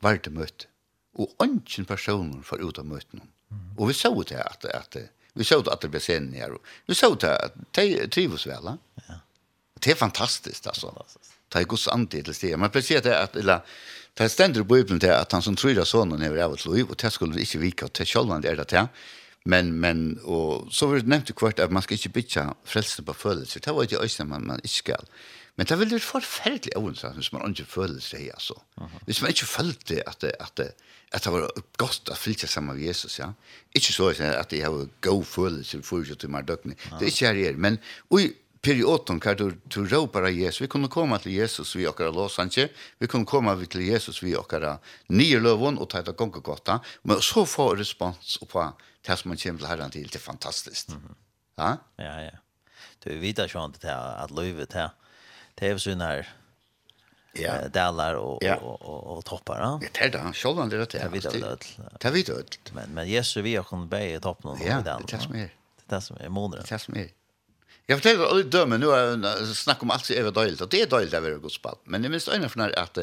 var 0.03 0.19
det 0.23 0.33
møte. 0.35 0.71
Og 1.17 1.33
ønsken 1.41 1.87
personer 1.89 2.43
for 2.45 2.61
ut 2.61 2.79
av 2.79 2.89
møtene. 2.89 3.25
Og 3.79 3.89
vi 3.89 3.95
så 3.97 4.11
det 4.27 4.41
at, 4.43 4.67
at, 4.75 4.97
vi 5.35 5.45
så 5.45 5.61
det 5.63 5.73
at 5.73 5.85
det 5.85 5.93
ble 5.93 6.01
sen 6.03 6.33
her. 6.35 6.57
Vi 6.89 6.97
så 6.99 7.15
det 7.15 7.31
at 7.31 7.57
de 7.79 8.07
trives 8.13 8.47
vel. 8.49 8.75
Ja. 9.07 9.21
Det 9.81 9.93
er 9.93 10.01
fantastisk, 10.01 10.67
altså. 10.67 10.93
Det 11.53 11.61
er 11.61 11.69
gods 11.71 11.87
antid 11.89 12.27
til 12.27 12.35
stedet. 12.35 12.59
Man 12.59 12.73
pleier 12.75 13.05
det 13.05 13.15
at, 13.15 13.37
eller, 13.39 13.63
det 14.17 14.25
er 14.25 14.33
stender 14.33 14.65
i 14.65 14.69
Bibelen 14.69 15.01
til 15.01 15.13
at 15.15 15.33
han 15.33 15.45
som 15.45 15.57
tror 15.57 15.79
av 15.79 15.87
sånne 15.89 16.19
er 16.25 16.39
av 16.43 16.57
et 16.57 16.67
liv, 16.67 16.89
og 16.91 16.99
det 17.01 17.13
skulle 17.13 17.41
ikke 17.41 17.63
vika, 17.63 17.87
og 17.87 17.95
det 17.95 18.07
er 18.07 18.11
sjølvandig 18.11 18.51
er 18.51 18.61
det 18.61 18.69
til. 18.73 18.89
Men 19.47 19.81
men 19.81 20.19
och 20.19 20.73
så 20.73 20.87
var 20.87 20.97
det 20.97 21.07
nämnt 21.07 21.37
kvart 21.37 21.59
att 21.59 21.73
man 21.73 21.83
ska 21.83 21.95
inte 21.95 22.09
bitcha 22.09 22.55
frälsta 22.65 23.03
på 23.03 23.15
födelser. 23.15 23.61
Det 23.65 23.73
var 23.73 23.87
ju 23.91 23.99
ösna 23.99 24.25
man 24.25 24.47
man 24.47 24.57
inte 24.57 24.69
ska. 24.69 24.97
Men 25.55 25.67
det 25.67 25.77
vill 25.77 25.89
det 25.89 26.01
förfärligt 26.01 26.77
ointressant 26.77 27.25
som 27.25 27.39
man 27.39 27.49
inte 27.49 27.65
följde 27.65 28.01
sig 28.01 28.31
alltså. 28.31 28.55
Hvis 29.07 29.21
man 29.21 29.31
inte 29.31 29.45
följde 29.45 30.03
att 30.07 30.21
det 30.21 30.37
att 30.41 30.57
det 30.57 30.73
att 31.11 31.23
det 31.23 31.31
var 31.31 31.51
gott 31.77 32.09
att 32.09 32.19
fylka 32.19 32.47
samman 32.47 32.77
med 32.77 32.85
Jesus, 32.85 33.19
ja. 33.19 33.35
Inte 33.73 33.93
så 33.93 34.09
att 34.09 34.49
det 34.49 34.61
har 34.61 34.89
go 35.01 35.23
födelser 35.23 35.81
för 35.81 36.05
ju 36.05 36.15
till 36.15 36.29
Mardukni. 36.29 36.75
Det 37.01 37.23
är 37.23 37.35
ju 37.35 37.57
men 37.57 37.79
oj 38.09 38.33
perioden 38.61 39.21
kan 39.21 39.37
du 39.37 39.53
du 39.65 39.87
ropa 39.87 40.31
Jesus. 40.31 40.61
Vi 40.61 40.67
kunde 40.67 40.89
komma 40.89 41.19
till 41.19 41.33
Jesus 41.33 41.77
vi 41.77 41.87
och 41.87 42.01
alla. 42.01 42.69
Vi 42.99 43.07
kunde 43.07 43.27
komma 43.27 43.67
till 43.67 43.81
Jesus 43.81 44.23
vi 44.23 44.37
och 44.37 44.53
alla 44.53 44.79
nyrlövon 45.07 45.79
och 45.79 45.89
ta 45.89 45.99
ett 45.99 46.17
gångkotta. 46.17 46.81
Men 47.03 47.21
så 47.21 47.47
får 47.47 47.77
respons 47.77 48.37
och 48.37 48.49
på 48.49 48.73
det 49.07 49.17
som 49.19 49.29
man 49.29 49.39
kommer 49.39 49.59
til 49.59 49.69
herren 49.69 49.91
til, 49.91 50.09
det 50.09 50.15
er 50.15 50.25
fantastiskt. 50.25 50.91
Ja? 51.59 51.77
Ja, 51.99 52.19
ja. 52.21 52.31
Du 53.05 53.11
vet 53.21 53.39
ikke 53.39 53.59
om 53.59 53.73
det 53.73 53.89
här, 53.89 54.25
att 54.25 54.31
livet 54.31 54.73
här, 54.73 54.91
det 55.55 55.69
är 55.69 55.79
sån 55.79 56.01
här 56.01 56.29
ja. 57.33 57.69
dalar 57.69 58.15
och, 58.15 58.43
ja. 58.43 58.57
och, 58.57 58.83
och, 58.83 59.17
och 59.17 59.25
toppar. 59.25 59.61
Ja? 59.61 59.81
Det 59.81 60.01
är 60.01 60.11
det, 60.11 60.33
själv 60.33 60.71
det 60.71 60.77
är 60.77 60.79
det. 60.79 60.99
Det 60.99 61.09
vet 61.09 61.25
jag 61.25 61.59
Det 62.01 62.11
vet 62.11 62.29
jag 62.29 62.45
Men, 62.73 62.91
men 62.95 63.09
Jesus, 63.09 63.37
vi 63.37 63.57
har 63.57 63.65
kunnat 63.65 63.89
bära 63.89 64.05
i 64.05 64.21
toppen 64.21 64.51
och 64.51 64.59
Ja, 64.61 64.81
det 64.81 64.91
är 64.91 65.01
det 65.07 65.21
som 65.21 65.35
är. 65.35 65.39
Det 65.39 65.95
är 65.95 65.97
det 65.97 66.01
som 66.01 66.17
är 66.21 66.29
månaden. 66.29 66.65
Det 66.69 66.75
är 66.75 66.79
det 66.79 66.85
som 66.85 66.97
är. 66.97 67.09
Jag 67.89 67.99
fortäller 67.99 68.41
att 68.41 68.51
dömen, 68.51 68.81
nu 68.81 68.87
har 68.87 68.99
jag 68.99 69.83
om 69.83 69.91
allt 69.91 70.05
som 70.05 70.17
är 70.17 70.31
dåligt, 70.31 70.61
och 70.61 70.69
det 70.69 70.83
är 70.83 70.87
dåligt 70.87 71.15
att 71.15 71.23
vara 71.23 71.35
godsball. 71.35 71.77
Men 71.85 72.03
det 72.03 72.09
minst 72.09 72.29
ögonen 72.29 72.51
för 72.51 72.79
att 72.79 72.99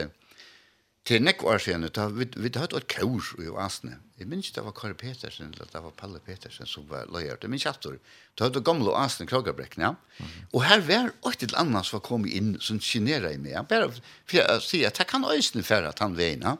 til 1.07 1.23
nekk 1.23 1.43
år 1.43 1.59
siden, 1.59 1.83
da, 1.91 2.07
vi, 2.15 2.29
vi 2.39 2.51
hadde 2.55 2.79
et 2.79 2.87
kaur 2.87 3.25
i 3.43 3.49
oasene. 3.51 3.97
Jeg 4.19 4.29
minns 4.31 4.53
det 4.55 4.63
var 4.63 4.75
Kari 4.77 4.95
Petersen, 4.95 5.49
eller 5.51 5.67
det 5.67 5.81
var 5.83 5.95
Palle 5.99 6.21
Petersen 6.23 6.69
som 6.69 6.85
var 6.87 7.09
løyer. 7.11 7.35
Det 7.41 7.49
minns 7.51 7.65
jeg 7.65 7.75
etter. 7.75 7.97
Da 8.39 8.47
hadde 8.47 8.61
gamle 8.63 8.93
oasene 8.93 9.27
Krogabrekken, 9.27 9.83
ja. 9.83 9.89
Mm 9.91 10.25
-hmm. 10.25 10.45
Og 10.53 10.63
her 10.63 10.79
var 10.79 11.11
et 11.31 11.43
eller 11.43 11.59
annet 11.59 11.85
som 11.85 11.99
var 11.99 12.07
kommet 12.07 12.31
inn, 12.31 12.57
som 12.59 12.79
kinera 12.79 13.31
i 13.31 13.37
meg. 13.37 13.67
Bare 13.67 13.91
for 13.91 14.37
jeg 14.37 14.61
sier 14.61 14.87
at 14.87 14.99
jeg 14.99 15.07
kan 15.07 15.25
øyne 15.25 15.63
fære 15.63 15.87
at 15.87 15.99
han 15.99 16.17
veien, 16.17 16.41
ja. 16.41 16.55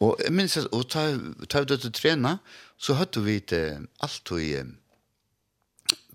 Og 0.00 0.16
jeg 0.24 0.32
minns 0.32 0.56
at, 0.56 0.66
og 0.72 0.90
ta, 0.90 1.18
ta 1.48 1.60
ut 1.60 1.70
etter 1.70 1.90
trena, 1.90 2.38
så 2.78 2.94
hadde 2.94 3.20
vi 3.22 3.38
det 3.38 3.86
alt 4.00 4.32
og 4.32 4.40
i 4.40 4.64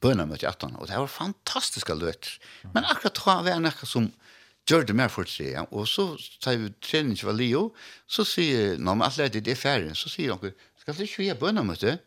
bønene 0.02 0.26
møte 0.26 0.48
18, 0.48 0.76
og 0.76 0.88
det 0.88 0.98
var 0.98 1.08
fantastiske 1.08 1.94
løter. 1.94 2.40
Men 2.74 2.86
akkurat 2.86 3.16
da 3.20 3.36
var 3.44 3.44
det 3.44 3.62
noe 3.62 3.86
som, 3.90 4.12
gjør 4.70 4.86
det 4.88 4.96
mer 4.96 5.10
for 5.12 5.28
tre, 5.28 5.48
ja. 5.56 5.64
og 5.72 5.88
så 5.90 6.12
tar 6.44 6.60
vi 6.62 6.70
trening 6.84 7.18
var 7.26 7.38
Leo, 7.38 7.70
så 8.08 8.26
sier 8.28 8.76
han, 8.76 8.86
men 8.86 9.06
alle 9.06 9.30
det 9.34 9.44
det 9.48 9.56
er 9.56 9.60
ferdig, 9.60 9.96
så 9.98 10.12
sier 10.12 10.36
han, 10.36 10.54
skal 10.80 10.98
du 10.98 11.04
ikke 11.06 11.24
vi 11.24 11.32
ha 11.32 11.38
bønner 11.40 11.66
mot 11.66 11.82
det? 11.82 11.98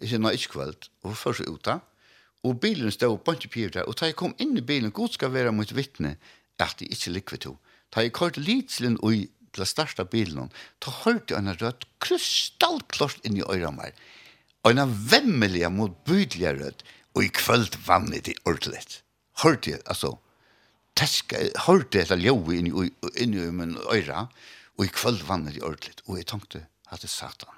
Jeg 0.00 0.12
sier, 0.12 0.22
nå 0.22 0.32
ikke 0.34 0.54
kveld, 0.56 0.90
og 1.06 1.16
først 1.18 1.46
ut 1.46 1.64
da, 1.66 1.78
og 2.46 2.60
bilen 2.62 2.92
stod 2.94 3.18
på 3.24 3.34
en 3.34 3.40
papir 3.42 3.72
der, 3.74 3.88
og 3.88 3.98
da 3.98 4.10
jeg 4.10 4.18
kom 4.18 4.34
inn 4.38 4.56
i 4.58 4.64
bilen, 4.64 4.94
god 4.94 5.14
skal 5.14 5.32
være 5.34 5.54
mot 5.54 5.74
vittne, 5.74 6.16
at 6.58 6.82
jeg 6.82 6.92
ikke 6.94 7.14
likvet 7.14 7.44
to. 7.46 7.56
Da 7.94 8.04
jeg 8.04 8.14
kjørte 8.14 8.42
litt 8.42 8.70
til 8.70 8.88
litselen 8.90 8.98
ui, 9.02 9.26
til 9.54 9.64
å 9.64 9.68
starte 9.68 10.04
bilen, 10.04 10.50
da 10.84 10.92
hørte 11.02 11.34
jeg 11.34 11.40
en 11.40 11.56
rødt 11.56 11.86
krystallklart 12.04 13.24
inn 13.26 13.38
i 13.40 13.46
øyra 13.46 13.72
meg, 13.74 13.94
og 14.66 14.74
en 14.74 14.94
vemmelig 15.10 15.64
mot 15.72 15.94
bydelig 16.06 16.54
rødt, 16.58 16.82
og 17.16 17.24
i 17.24 17.30
kveld 17.34 17.78
vann 17.86 18.10
det 18.12 18.36
ordelig. 18.46 18.82
Hørte 19.42 19.72
jeg, 19.72 19.82
altså, 19.86 20.18
teska, 20.98 21.40
hørte 21.66 22.02
etter 22.02 22.20
ljøve 22.20 22.58
inn 22.58 22.70
i, 22.70 22.88
inn 23.22 23.36
i 23.36 23.48
min 23.54 23.76
øyra, 23.92 24.26
og 24.78 24.86
i 24.86 24.92
kvöld 24.94 25.24
vann 25.26 25.46
det 25.46 25.62
ordentligt, 25.62 26.02
og 26.06 26.18
jeg 26.18 26.28
tenkte, 26.30 26.64
at 26.90 27.02
det 27.02 27.10
satan. 27.10 27.54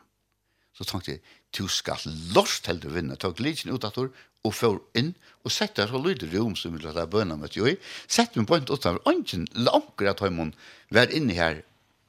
Så 0.76 0.86
tenkte 0.88 1.16
jeg, 1.16 1.22
du 1.56 1.66
skal 1.68 2.00
lort 2.34 2.60
til 2.64 2.80
du 2.80 2.88
vinner, 2.94 3.18
tok 3.20 3.40
lidsen 3.42 3.72
ut 3.74 3.84
av 3.84 3.98
og 4.40 4.54
får 4.56 4.78
inn, 4.96 5.12
og 5.44 5.52
sett 5.52 5.76
der 5.76 5.90
så 5.90 6.00
lyder 6.00 6.30
rom 6.32 6.54
som 6.56 6.76
vil 6.76 6.88
ha 6.88 7.04
bønna 7.08 7.36
med 7.36 7.56
jo 7.56 7.68
sett 8.08 8.36
min 8.36 8.48
point 8.48 8.70
utanfor, 8.70 9.02
ungen 9.08 9.46
langt 9.52 10.00
at 10.00 10.20
hun 10.24 10.54
var 10.88 11.12
inne 11.12 11.36
her, 11.36 11.60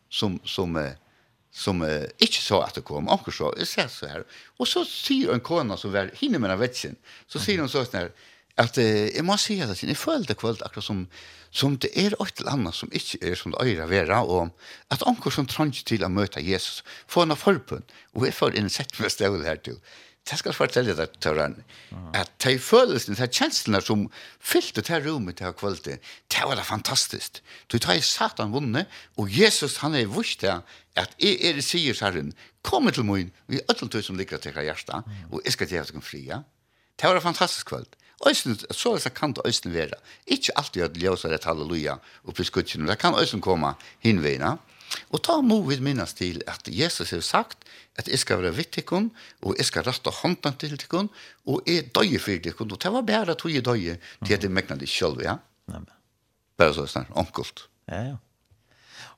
som, 0.09 0.39
som, 0.45 0.77
som 1.51 1.83
uh, 1.83 2.07
ikke 2.19 2.39
så 2.39 2.61
at 2.63 2.75
det 2.79 2.85
kom, 2.87 3.09
anker 3.11 3.35
så, 3.35 3.51
jeg 3.59 3.67
ser 3.67 3.91
så 3.91 4.07
her. 4.07 4.23
Og 4.59 4.67
så 4.67 4.85
sier 4.87 5.33
en 5.33 5.43
kona 5.43 5.77
som 5.79 5.91
var 5.91 6.11
hinne 6.19 6.39
med 6.39 6.55
vetsen, 6.59 6.95
så 7.27 7.39
sier 7.39 7.59
hun 7.59 7.71
så 7.71 7.83
sånn 7.83 8.05
her, 8.05 8.11
at 8.59 8.77
eh, 8.81 9.09
jeg 9.15 9.25
må 9.25 9.37
si 9.39 9.59
at 9.63 9.83
jeg 9.83 9.97
føler 9.97 10.27
det 10.27 10.37
kvöld 10.41 10.63
akkurat 10.65 10.85
som, 10.85 11.07
som 11.51 11.77
det 11.77 11.91
er 11.95 12.15
et 12.15 12.39
eller 12.39 12.51
annet 12.51 12.75
som 12.75 12.91
ikke 12.91 13.21
er 13.31 13.35
som 13.39 13.55
det 13.55 13.63
øyre 13.63 13.89
vera, 13.89 14.21
og 14.25 14.51
at 14.91 15.03
anker 15.07 15.31
som 15.31 15.47
trenger 15.47 15.83
til 15.87 16.03
å 16.03 16.11
møte 16.11 16.43
Jesus, 16.43 16.83
få 17.07 17.25
henne 17.25 17.39
forbund, 17.39 17.83
og 18.13 18.25
jeg 18.27 18.37
får 18.37 18.57
inn 18.59 18.69
sett 18.69 18.97
med 18.99 19.13
støvlet 19.13 19.47
her 19.47 19.61
til, 19.63 19.79
det 20.29 20.37
skal 20.37 20.53
fortelle 20.53 20.93
deg, 20.93 21.15
Tøren, 21.23 21.55
at 22.13 22.29
de 22.43 22.53
følelsene, 22.61 23.17
de 23.17 23.25
kjenslene 23.25 23.79
som 23.81 24.03
fylte 24.37 24.83
det 24.85 24.99
rommet 25.07 25.39
til 25.39 25.55
kvöldet, 25.57 25.97
det 26.29 26.43
var 26.45 26.59
det 26.59 26.65
fantastisk. 26.67 27.39
Du 27.73 27.79
tar 27.81 27.97
i 27.97 28.05
satan 28.05 28.53
vunnet, 28.53 28.85
og 29.17 29.33
Jesus, 29.33 29.79
han 29.81 29.97
er 29.97 30.11
vurs 30.11 30.35
det, 30.37 30.59
at 30.95 31.15
jeg 31.17 31.39
er 31.41 31.57
i 31.57 31.65
sier 31.65 31.97
herren, 32.05 32.35
kom 32.61 32.91
til 32.93 33.07
min, 33.07 33.31
vi 33.49 33.57
er 33.57 33.73
ødelt 33.73 33.97
som 34.05 34.19
ligger 34.19 34.37
til 34.37 34.53
hjertet, 34.53 35.09
og 35.31 35.41
jeg 35.41 35.57
skal 35.57 35.73
gjøre 35.73 35.89
deg 35.89 36.05
fria. 36.05 36.43
Det 37.01 37.09
var 37.09 37.17
det 37.17 37.25
fantastisk 37.25 37.73
kvöld. 37.73 37.89
Øysen, 38.27 38.57
så 38.69 38.95
er 38.95 38.99
det 39.03 39.13
kan 39.17 39.33
det 39.33 39.45
øysen 39.45 39.73
være. 39.73 39.97
Ikke 40.27 40.53
alltid 40.57 40.83
at 40.83 40.97
ljøs 40.97 41.25
er 41.25 41.33
et 41.35 41.47
halleluja 41.47 41.97
og 42.23 42.39
i 42.39 42.43
skutsen, 42.43 42.87
det 42.87 42.99
kan 43.01 43.17
øysen 43.17 43.41
komme 43.41 43.73
hinveina. 43.99 44.57
Og 45.09 45.21
ta 45.23 45.37
må 45.41 45.61
vi 45.67 45.79
minnes 45.79 46.13
til 46.13 46.41
at 46.47 46.67
Jesus 46.67 47.13
har 47.15 47.23
sagt 47.23 47.63
at 47.99 48.07
jeg 48.07 48.19
skal 48.19 48.41
være 48.41 48.55
vitt 48.55 48.77
og 48.91 49.55
jeg 49.57 49.65
skal 49.65 49.83
rette 49.83 50.09
hånden 50.21 50.57
til 50.59 50.77
tikkun, 50.77 51.09
og 51.47 51.63
jeg 51.67 51.91
døye 51.95 52.19
for 52.19 52.43
tikkun, 52.43 52.71
og 52.71 52.81
det 52.81 52.91
var 52.91 53.01
bare 53.01 53.31
at 53.31 53.45
jeg 53.45 53.65
døye 53.65 53.97
til 54.25 54.33
at 54.33 54.43
jeg 54.43 54.51
mekna 54.51 54.75
det 54.75 54.89
selv, 54.89 55.21
ja. 55.21 55.37
Nei, 55.67 55.81
Bare 56.57 56.73
så 56.73 56.85
snart, 56.85 57.07
onkult. 57.15 57.67
Ja, 57.89 58.01
ja. 58.11 58.15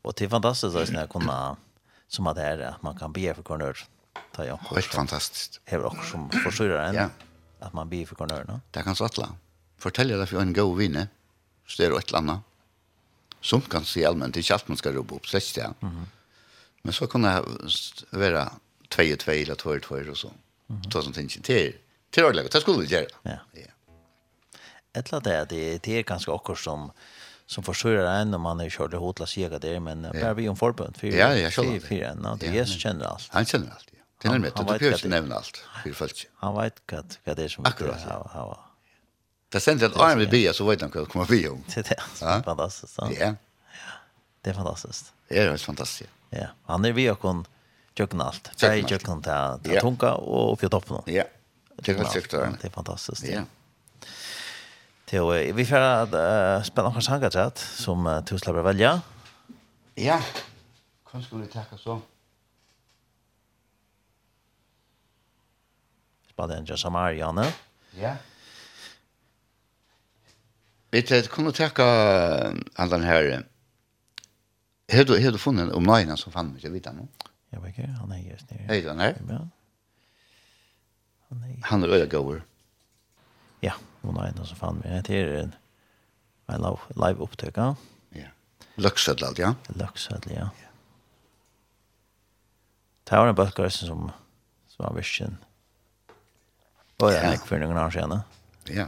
Og 0.03 0.15
det 0.17 0.25
er 0.25 0.29
fantastisk 0.29 0.75
at 0.75 0.93
jeg 0.93 1.09
kunne, 1.09 1.57
som 2.07 2.27
at 2.27 2.37
det 2.37 2.45
er, 2.45 2.67
at 2.69 2.83
man 2.83 2.95
kan 2.95 3.13
be 3.13 3.33
for 3.35 3.41
kornør. 3.43 3.85
Helt 4.37 4.93
fantastisk. 4.93 5.59
Hever 5.67 5.89
også 5.91 6.09
som 6.09 6.29
forsyrer 6.43 6.89
en. 6.89 6.95
Ja 6.95 7.07
at 7.63 7.73
man 7.73 7.89
blir 7.89 8.05
för 8.05 8.45
No? 8.47 8.59
Det 8.71 8.83
kan 8.83 8.95
sattla. 8.95 9.35
Fortell 9.77 10.07
deg 10.07 10.27
for 10.29 10.41
en 10.41 10.53
god 10.53 10.77
vinne. 10.77 11.07
Så 11.67 11.81
det 11.81 11.87
er 11.87 11.97
et 11.97 12.07
eller 12.07 12.19
annet. 12.19 12.39
Som 13.41 13.61
kan 13.61 13.85
se 13.85 14.05
allmänt, 14.05 14.37
ikke 14.37 14.53
alt 14.53 14.67
man 14.67 14.77
skal 14.77 14.95
ropa 14.95 15.15
opp, 15.15 15.27
slett 15.27 15.55
det. 15.55 15.73
Mm. 15.81 16.05
Men 16.83 16.93
så 16.93 17.07
kan 17.07 17.23
det 17.23 17.33
være 18.11 18.45
tvei 18.89 19.11
og 19.13 19.19
tvei, 19.19 19.41
eller 19.41 19.59
tvei 19.59 19.75
og 19.79 19.83
tvei, 19.83 20.03
og 20.09 20.17
så. 20.17 20.31
Mm. 20.69 20.81
Två 20.91 21.01
som 21.01 21.13
tänker 21.13 21.41
till. 21.41 21.73
Till 22.11 22.25
ordentligt, 22.25 22.51
det 22.51 22.61
skulle 22.61 22.79
vi 22.79 22.87
gjøre. 22.87 23.07
Ja. 23.23 23.39
ja. 23.53 23.71
Et 24.95 25.07
eller 25.07 25.17
annet 25.17 25.51
är 25.51 25.79
det 25.83 25.87
er 25.87 26.03
ganske 26.03 26.31
akkurat 26.31 26.59
som 26.59 26.91
som 27.45 27.63
försörjer 27.63 28.05
en 28.05 28.31
när 28.31 28.37
man 28.37 28.61
er 28.61 28.69
kjørt 28.69 28.93
i 28.93 28.97
hotla 28.97 29.25
sega 29.27 29.59
det, 29.59 29.79
men 29.79 30.03
ja. 30.03 30.11
bara 30.21 30.33
vi 30.33 30.49
om 30.49 30.55
forbund, 30.55 30.97
for, 30.97 31.07
ja, 31.07 31.35
ja, 31.35 31.49
for, 31.51 31.63
for, 31.63 31.87
for 31.87 31.95
en 31.95 32.25
och 32.25 32.37
det 32.37 32.47
är 32.47 32.53
Jesus 32.53 32.81
kjenner 32.81 33.05
alt. 33.05 33.27
Han 33.29 33.45
känner 33.45 33.71
allt. 33.71 33.92
Det 34.23 34.29
er 34.29 34.37
nemlig, 34.37 34.53
du 34.55 34.63
behøver 34.63 34.93
ikke 34.95 35.09
nevne 35.11 35.35
alt 35.35 35.57
for 35.59 35.95
folk. 35.97 36.19
Han 36.39 36.53
vet 36.55 36.77
hva 36.87 37.33
det 37.35 37.43
er 37.43 37.49
som 37.51 37.65
Akkurat, 37.67 38.03
ja. 38.07 38.43
Det 39.51 39.59
er 39.59 39.63
sendt 39.65 39.83
at 39.83 39.97
Arne 39.99 40.21
vil 40.21 40.29
bia, 40.31 40.53
så 40.55 40.63
vet 40.63 40.81
han 40.81 40.93
hva 40.93 41.03
det 41.03 41.11
kommer 41.11 41.27
vi 41.27 41.41
om. 41.49 41.59
Det 41.67 41.83
er 41.91 42.45
fantastisk. 42.45 43.01
Ja. 43.19 43.33
ja. 43.33 43.89
Det 44.45 44.53
er 44.53 44.55
fantastisk. 44.61 45.09
Det 45.27 45.41
er 45.41 45.49
helt 45.51 45.65
fantastisk. 45.67 46.13
Ja, 46.31 46.47
han 46.69 46.87
er 46.87 46.95
vi 46.95 47.09
og 47.11 47.19
kun 47.19 47.43
tjøkken 47.99 48.23
alt. 48.23 48.47
Det 48.55 48.69
er 48.69 48.87
tjøkken 48.93 49.25
til 49.27 49.75
tunga 49.83 50.13
og 50.23 50.53
oppi 50.53 50.71
toppen. 50.71 51.03
Ja, 51.11 51.27
det 51.75 51.85
tjøkken 51.89 52.09
tjøkken. 52.15 52.57
Det 52.63 52.71
er 52.71 52.75
fantastisk. 52.77 53.27
Ja. 53.27 53.43
Til, 55.11 55.35
vi 55.59 55.67
får 55.67 56.15
uh, 56.15 56.63
spennende 56.63 57.03
sanger 57.03 57.51
som 57.59 58.07
uh, 58.07 58.21
tusen 58.23 58.63
velja. 58.71 58.95
Ja, 59.99 60.17
hva 61.11 61.21
skulle 61.21 61.43
vi 61.43 61.51
takke 61.51 61.75
så? 61.77 61.99
Ja. 61.99 62.12
på 66.35 66.47
den 66.47 66.65
til 66.65 66.77
Samarianen. 66.77 67.51
Ja. 67.97 68.15
Vet 70.93 71.09
du, 71.09 71.29
kunne 71.29 71.51
du 71.51 71.63
all 72.77 72.89
den 72.89 73.03
her 73.03 73.43
Har 74.89 75.03
du, 75.03 75.15
har 75.17 75.31
du 75.31 75.37
funnet 75.37 75.73
om 75.73 75.83
nøyene 75.83 76.17
som 76.17 76.31
fann 76.31 76.55
ikke 76.55 76.69
vite 76.73 76.91
nå? 76.93 77.07
Jeg 77.51 77.61
vet 77.61 77.73
ikke, 77.73 77.87
han 77.99 78.11
er 78.11 78.19
just 78.31 78.51
nere. 78.51 78.65
Hej 78.67 78.81
då, 78.81 78.93
her? 78.99 79.15
Ja. 79.29 79.39
Han 81.29 81.43
er, 81.43 81.55
han 81.63 81.83
er 81.83 81.93
øyne 81.95 82.09
gåver. 82.09 82.41
Ja, 83.63 83.73
om 84.03 84.13
nøyene 84.13 84.45
som 84.45 84.57
fann 84.57 84.81
meg. 84.83 85.05
Det 85.07 85.17
er 85.21 85.33
en, 85.39 85.55
en 86.49 86.67
live 86.97 87.25
opptøk, 87.25 87.57
ja. 87.57 87.73
Ja. 88.15 88.27
Ja. 89.39 89.53
Løksedlad, 89.79 90.29
ja. 90.29 90.49
Det 93.09 93.17
var 93.17 93.29
en 93.29 93.35
bøkker 93.35 93.69
som, 93.69 94.11
som 94.67 94.85
var 94.85 94.93
visst 94.97 95.21
Bara 97.03 97.31
ja. 97.33 97.37
for 97.45 97.59
noen 97.59 97.77
år 97.77 97.89
siden. 97.91 98.19
Ja, 98.71 98.85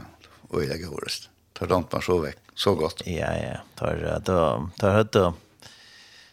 och 0.48 0.64
jag 0.64 0.80
går 0.80 1.00
rest. 1.06 1.28
Tar 1.52 1.66
rant 1.66 1.92
man 1.92 2.02
så 2.02 2.18
vekk, 2.18 2.38
Så 2.54 2.74
godt. 2.74 3.02
Ja, 3.06 3.32
ja. 3.36 3.56
Tar 3.74 4.20
då 4.24 4.70
tar 4.78 4.90
hött 4.90 5.12
då. 5.12 5.34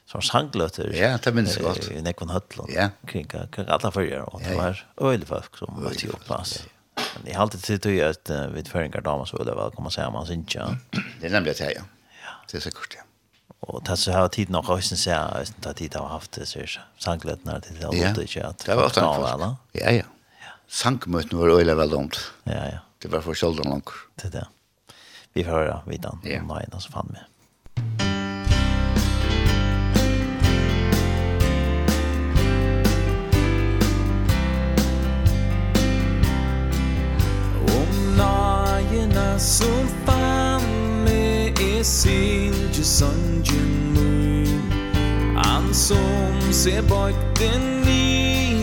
Så 0.06 0.22
sanglötter. 0.22 0.94
Ja, 0.94 1.18
det 1.24 1.34
minns 1.34 1.58
godt. 1.58 1.92
I 1.92 2.02
Nekon 2.02 2.30
Hötlund. 2.30 2.70
Ja. 2.76 2.90
Kring 3.08 3.28
kring 3.28 3.68
alle 3.68 3.92
förr 3.92 4.24
og 4.34 4.42
det 4.42 4.56
var 4.56 4.86
øyelig 5.02 5.28
folk 5.28 5.58
som 5.58 5.84
var 5.84 5.90
till 5.92 6.16
plats. 6.26 6.64
Men 6.96 7.26
jeg 7.26 7.34
i 7.34 7.38
halvt 7.38 7.64
tid 7.64 8.02
at 8.02 8.30
att 8.30 8.54
vid 8.54 8.68
föringar 8.68 9.02
damer 9.02 9.26
så 9.26 9.38
vil 9.38 9.48
jeg 9.48 9.58
velkomme 9.58 9.90
ville 9.90 9.92
se 9.92 10.06
om 10.06 10.16
han 10.16 10.26
synes 10.26 10.48
ikke. 10.48 10.78
Det 11.22 11.26
er 11.26 11.30
nemlig 11.30 11.58
det, 11.58 11.74
Ja. 11.76 11.84
Det 12.52 12.58
er 12.58 12.60
så 12.62 12.72
kort. 12.72 12.96
Ja. 12.96 13.02
Og 13.62 13.82
det 13.86 14.00
så 14.00 14.12
har 14.12 14.28
tid 14.28 14.50
nog 14.50 14.70
rösten 14.70 14.98
så 14.98 15.10
här, 15.10 15.46
det 15.64 15.76
tid 15.76 15.90
til 15.92 16.00
å 16.00 16.04
ha 16.04 16.10
haft 16.10 16.32
det 16.32 16.46
så 16.46 16.60
sanglötnar 16.98 17.60
till 17.60 17.76
det 17.76 17.86
har 17.86 17.94
det 17.94 18.22
inte 18.22 18.48
att. 18.48 18.66
Det 18.66 18.76
var 18.76 18.84
ofta. 18.84 19.58
Ja, 19.72 19.92
ja 19.92 20.04
sankmøtene 20.74 21.40
var 21.40 21.60
øyla 21.60 21.76
veldig 21.78 21.98
omt. 21.98 22.20
Ja, 22.48 22.64
ja. 22.66 22.82
Det 23.04 23.12
var 23.12 23.22
for 23.22 23.38
kjolden 23.38 23.70
langt. 23.70 23.94
Det 24.18 24.26
er 24.26 24.40
det. 24.40 24.48
Vi 25.34 25.44
får 25.44 25.52
høre 25.52 25.82
vidan 25.88 26.20
ja. 26.26 26.42
om 26.42 26.50
veien 26.50 26.80
som 26.80 26.94
fann 26.94 27.14
med. 27.14 27.30
Om 37.74 37.94
nøyene 38.18 39.28
som 39.40 39.94
fann 40.08 40.70
med 41.06 41.62
er 41.62 41.84
sinje 41.84 42.84
sanjen 42.84 43.74
nu 43.94 44.58
Han 45.38 45.74
som 45.74 46.54
ser 46.54 46.82
bøyten 46.88 47.90
i 47.90 48.63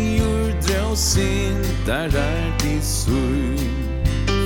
av 0.91 0.97
sin 0.97 1.63
der 1.87 2.11
er 2.19 2.59
di 2.59 2.81
sui 2.83 3.71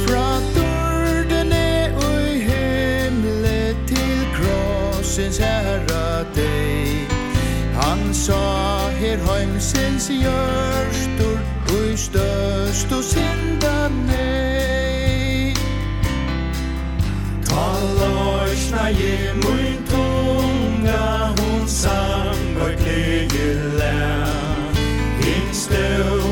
Fra 0.04 0.40
dårdene 0.56 1.88
og 1.96 2.18
i 2.34 2.38
himle 2.48 3.76
til 3.88 4.18
krossens 4.36 5.38
herra 5.38 6.24
deg. 6.36 7.08
Han 7.80 8.12
sa 8.14 8.90
her 9.00 9.18
heimsens 9.28 10.10
gjørstor 10.12 11.40
og 11.76 11.98
størst 11.98 12.92
og 12.92 13.04
synda 13.04 13.88
nei 14.04 15.54
Kallårsna 17.48 18.90
je 19.00 19.16
mun 19.40 19.80
tunga 19.88 21.08
hun 21.40 21.68
sang 21.68 22.60
og 22.60 22.76
klege 22.84 23.48
lær 23.80 24.44
still 25.54 26.23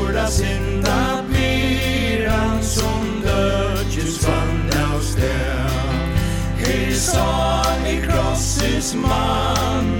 son 7.13 7.85
i 7.85 7.97
krossets 8.01 8.93
man 8.95 9.92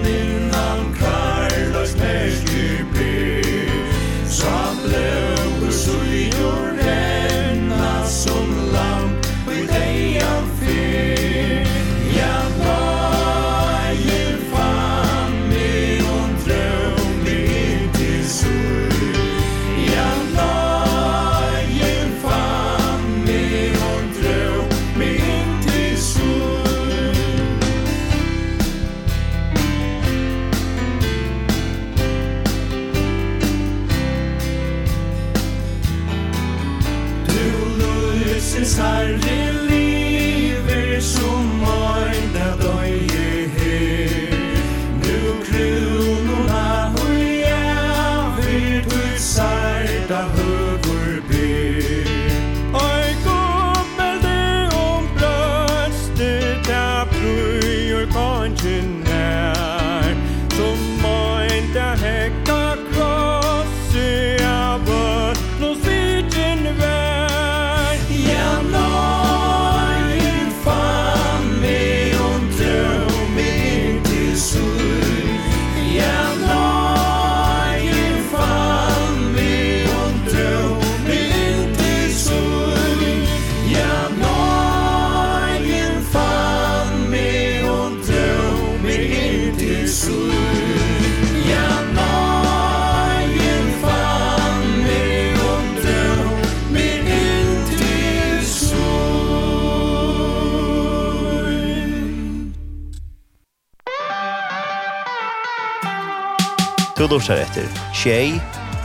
lortar 107.13 107.43
etter 107.43 107.67
Tjei, 107.93 108.39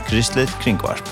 Kristelig 0.05 0.51
Kringvarp. 0.61 1.07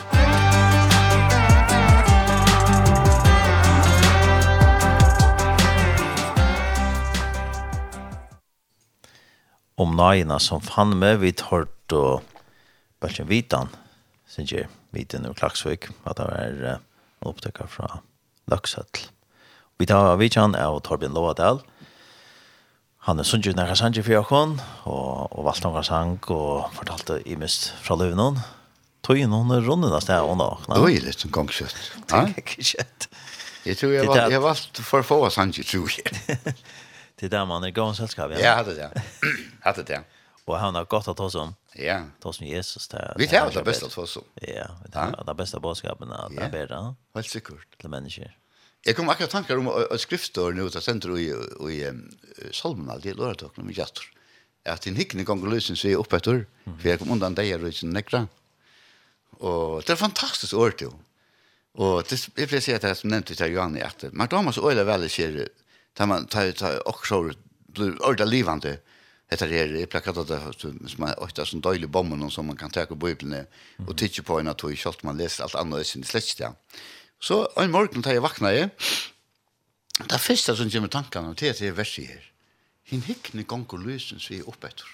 Om 9.81 9.95
nøyene 9.98 10.38
som 10.44 10.61
fann 10.61 10.94
med 11.02 11.23
vi 11.23 11.31
tårt 11.34 11.95
og 11.98 12.22
Belgen 13.02 13.31
Vitan, 13.31 13.73
synes 14.30 14.53
jeg, 14.53 14.69
Vitan 14.94 15.26
og 15.26 15.39
Klaksvik, 15.41 15.89
at 16.06 16.22
det 16.22 16.27
var 16.30 16.84
opptøkker 17.26 17.65
fra 17.65 18.03
Løksøtl. 18.45 19.10
Vi 19.81 19.89
tar 19.89 20.14
av 20.14 20.22
av 20.22 20.84
Torbjørn 20.85 21.18
Lovadal, 21.18 21.64
og 21.65 21.77
Han 23.08 23.22
er 23.22 23.24
sunnkjøtt 23.24 23.56
nærkje 23.56 23.76
sanger 23.80 24.04
for 24.04 24.12
Jakon, 24.18 24.54
og, 24.84 25.30
og 25.32 25.46
valgte 25.48 25.70
noen 25.70 25.86
sang, 25.88 26.18
og 26.36 26.66
fortalte 26.76 27.22
i 27.24 27.38
mist 27.40 27.70
fra 27.86 27.96
Løvnån. 27.96 28.42
Tog 29.08 29.22
inn 29.22 29.32
noen 29.32 29.54
runder 29.64 29.94
av 29.96 30.02
stedet 30.04 30.26
og 30.28 30.36
da. 30.42 30.48
Det 30.68 30.80
var 30.84 30.92
litt 31.06 31.24
som 31.24 31.32
gongkjøtt. 31.32 31.78
Det 32.04 32.20
er 32.20 32.34
ikke 32.42 32.66
kjøtt. 32.74 33.08
Jeg 33.68 33.80
tror 33.80 33.94
jeg, 33.96 34.10
valg, 34.10 34.34
jeg 34.34 34.42
valgte 34.44 34.84
for 34.84 35.08
få 35.08 35.22
sanger, 35.32 35.64
tror 35.68 35.96
jeg. 35.96 36.52
Til 37.18 37.32
der 37.32 37.46
man 37.48 37.64
er 37.64 37.72
gav 37.76 37.94
en 37.94 37.96
selskap, 37.96 38.34
ja? 38.36 38.42
Ja, 38.44 38.58
hadde 38.60 38.76
det. 38.76 38.90
Hadde 39.64 39.86
det, 39.88 40.02
Og 40.44 40.58
han 40.60 40.76
har 40.76 40.90
godt 40.92 41.08
å 41.08 41.16
ta 41.16 41.30
oss 41.30 41.38
om. 41.40 41.56
Ja. 41.80 42.02
Ta 42.20 42.34
oss 42.34 42.42
med 42.44 42.52
Jesus. 42.52 42.90
Der, 42.92 43.14
vi 43.20 43.30
tar 43.32 43.48
det 43.56 43.64
beste 43.68 43.88
å 43.88 43.94
ta 43.94 44.04
om. 44.04 44.28
Ja, 44.44 44.68
vi 44.84 44.92
tar 44.92 45.16
det 45.16 45.38
beste 45.40 45.64
budskapen 45.64 46.12
av 46.12 46.36
det 46.36 46.52
bedre. 46.52 46.82
Helt 47.16 47.32
sikkert. 47.32 47.64
Til 47.80 47.96
mennesker. 47.96 48.36
Jeg 48.88 48.96
kom 48.96 49.10
akkurat 49.12 49.34
tankar 49.36 49.60
om 49.60 49.68
et 49.68 50.00
skriftår 50.00 50.54
nu, 50.56 50.70
det 50.72 50.80
sender 50.84 51.18
i, 51.20 51.26
i 51.28 51.80
um, 51.90 52.06
Salmen 52.56 52.88
alltid, 52.94 53.18
løretokken 53.20 53.68
med 53.68 53.76
Jator, 53.76 54.06
at 54.64 54.86
din 54.88 54.96
hikkene 54.96 55.26
gonger 55.28 55.52
løsen 55.52 55.76
seg 55.76 55.98
opp 56.00 56.16
etter, 56.16 56.46
for 56.64 56.88
jeg 56.88 57.02
kom 57.02 57.12
undan 57.18 57.36
deg 57.36 57.52
og 57.58 57.66
løsen 57.66 57.92
nekra. 57.92 58.24
Og 59.44 59.84
det 59.84 59.92
er 59.92 60.00
fantastisk 60.00 60.56
år 60.56 60.78
til. 60.80 60.96
Og 61.78 62.00
det 62.08 62.16
er 62.16 62.48
for 62.48 62.62
å 62.62 62.64
si 62.64 62.74
at 62.78 62.88
jeg 62.88 63.00
som 63.02 63.12
nevnte 63.12 63.36
til 63.36 63.58
i 63.60 63.84
at 63.84 64.08
man 64.14 64.32
damer 64.32 64.56
så 64.56 64.64
øyla 64.72 64.88
veldig 64.88 65.12
sier, 65.12 65.50
da 65.98 66.08
man 66.08 66.28
tar 66.32 66.56
också 66.88 67.34
blir 67.68 67.98
orda 68.08 68.26
livande, 68.26 68.80
Hetta 69.28 69.46
er 69.46 69.76
er 69.76 69.88
det 69.88 70.56
som 70.60 71.02
man 71.02 71.14
ofta 71.18 71.46
som 71.46 71.62
døylig 71.62 71.92
bomben 71.92 72.30
som 72.32 72.46
man 72.46 72.56
kan 72.56 72.72
ta 72.72 72.86
på 72.86 72.96
bibeln 72.96 73.46
og 73.88 73.98
titta 73.98 74.24
på 74.24 74.40
en 74.40 74.48
at 74.48 75.04
man 75.04 75.18
leser 75.18 75.44
alt 75.44 75.56
annet 75.56 75.82
i 75.82 75.84
sin 75.84 76.04
slekt. 76.04 76.42
Så 77.19 77.44
en 77.57 77.73
morgen 77.73 78.03
da 78.06 78.14
jeg 78.14 78.23
vakna 78.23 78.53
jeg, 78.53 78.72
det 79.98 80.19
første 80.22 80.53
som 80.56 80.69
kommer 80.69 80.91
tankene 80.94 81.35
til 81.38 81.52
at 81.52 81.61
jeg 81.61 81.77
verset 81.77 82.11
her, 82.11 82.26
hinn 82.88 83.03
hikkene 83.03 83.48
gonger 83.49 83.81
løsen 83.81 84.22
som 84.22 84.35
jeg 84.35 84.45
oppe 84.48 84.69
etter. 84.69 84.91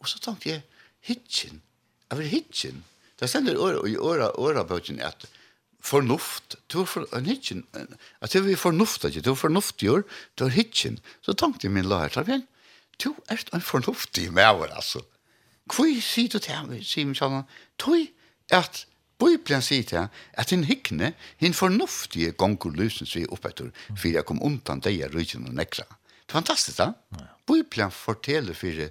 Og 0.00 0.08
så 0.08 0.20
tenkte 0.22 0.48
jeg, 0.54 0.62
hitjen, 1.04 1.60
jeg 2.08 2.18
vil 2.18 2.32
hitjen. 2.32 2.80
Det 3.20 3.28
stender 3.28 3.58
i 3.86 3.98
øra, 4.00 4.30
øra 4.40 4.64
bøtjen 4.64 5.02
at 5.04 5.28
fornuft, 5.80 6.56
du 6.72 6.80
er 6.82 6.88
for, 6.88 7.06
en 7.16 7.28
hitjen, 7.28 7.66
at 8.20 8.32
det 8.32 8.40
er 8.40 8.56
fornuft, 8.56 9.04
at 9.04 9.16
du 9.24 9.30
er 9.32 9.36
fornuftigjør, 9.36 10.02
du 10.36 10.44
er 10.44 10.56
hitjen. 10.56 10.98
Så 11.24 11.36
tenkte 11.36 11.68
jeg 11.68 11.76
min 11.76 11.88
lærer, 11.88 12.12
tar 12.16 12.28
vi 12.28 12.40
du 13.04 13.14
er 13.28 13.40
en 13.54 13.60
fornuftig 13.60 14.32
med 14.32 14.46
over, 14.46 14.66
altså. 14.66 15.00
Hvor 15.64 15.88
sier 16.02 16.28
du 16.28 16.38
til 16.38 16.54
ham, 16.54 16.72
sier 16.82 17.06
min 17.06 17.16
sånn, 17.16 17.44
tog 17.80 18.08
at 18.52 18.84
Bibelen 19.20 19.62
sier 19.64 19.86
til 19.86 20.06
at 20.40 20.52
hinn 20.52 20.64
hikkne, 20.68 21.12
hin 21.40 21.56
fornuftige 21.56 22.32
gonger 22.40 22.72
lusen 22.76 23.08
seg 23.08 23.28
opp 23.34 23.46
etter, 23.50 23.70
for 23.92 24.08
jeg 24.08 24.26
kom 24.28 24.40
undan 24.46 24.82
deg 24.84 25.02
av 25.04 25.14
rydgen 25.14 25.48
og 25.50 25.56
nekra. 25.58 25.86
Det 26.24 26.32
er 26.32 26.38
fantastisk, 26.38 26.78
da. 26.80 26.92
Ja. 27.18 27.28
Bibelen 27.50 27.92
forteller 27.92 28.56
for 28.56 28.86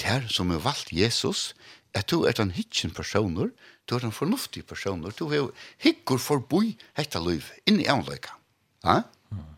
ter 0.00 0.28
som 0.32 0.52
er 0.54 0.62
valgt 0.62 0.92
Jesus, 0.94 1.52
at 1.94 2.08
du 2.10 2.24
er 2.26 2.34
den 2.34 2.52
hitjen 2.54 2.94
personer, 2.94 3.50
du 3.86 3.96
er 3.96 4.02
den 4.02 4.14
fornuftige 4.14 4.66
personer, 4.66 5.12
du 5.14 5.28
er 5.30 5.50
hikker 5.84 6.18
forboi 6.18 6.74
hetta 6.98 7.20
liv, 7.22 7.50
inn 7.68 7.82
i 7.82 7.90
avløyka. 7.90 8.34
Ja? 8.84 9.02
Mm. 9.30 9.52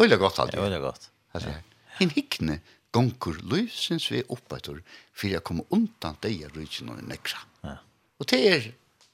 Øyla 0.00 0.16
godt, 0.20 0.38
aldri. 0.44 0.62
Øyla 0.62 0.78
godt. 0.84 1.10
Altså, 1.34 1.52
hin 1.98 2.14
hikkne 2.14 2.60
gonger 2.94 3.40
løsens 3.50 4.06
vi 4.12 4.22
oppetter, 4.30 4.78
for 5.12 5.32
jeg 5.32 5.42
kom 5.44 5.64
undan 5.74 6.16
deg 6.22 6.46
av 6.46 6.56
rydgen 6.56 6.94
og 6.94 7.02
nekra. 7.10 7.42
Ja. 7.66 7.76
Og 8.22 8.30
det 8.30 8.40
er 8.48 8.70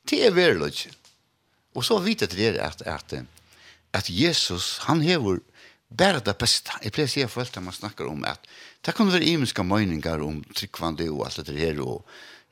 Det 0.09 0.22
er 0.27 0.35
verlig. 0.35 0.89
Og 1.74 1.85
så 1.86 1.98
vet 2.02 2.24
jeg 2.24 2.32
det 2.35 2.56
at, 2.59 2.82
at, 2.82 3.14
at 3.93 4.10
Jesus, 4.10 4.78
han 4.86 5.02
hever 5.05 5.39
bare 5.90 6.22
det 6.24 6.36
beste. 6.39 6.72
Jeg 6.82 6.94
pleier 6.94 7.10
å 7.10 7.12
si 7.12 7.27
for 7.31 7.44
alt 7.44 7.60
man 7.62 7.74
snakker 7.74 8.10
om 8.10 8.24
at 8.28 8.47
det 8.86 8.94
kan 8.97 9.10
være 9.10 9.27
imenske 9.27 9.64
meninger 9.66 10.22
om 10.24 10.43
tryggvande 10.56 11.10
og 11.10 11.27
alt 11.27 11.47
det 11.47 11.59
her, 11.59 11.81
og 11.82 12.05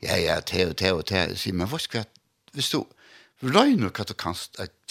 ja, 0.03 0.15
ja, 0.19 0.39
te 0.41 0.67
og 0.69 0.77
te 0.79 0.93
og 0.93 1.05
te. 1.07 1.25
Sier, 1.39 1.55
men 1.55 1.69
hva 1.71 1.79
skal 1.81 2.03
jeg, 2.03 2.09
hvis 2.55 2.71
du, 2.73 2.83
røyner 3.43 3.91
hva 3.95 4.05
du 4.07 4.15
kan 4.19 4.35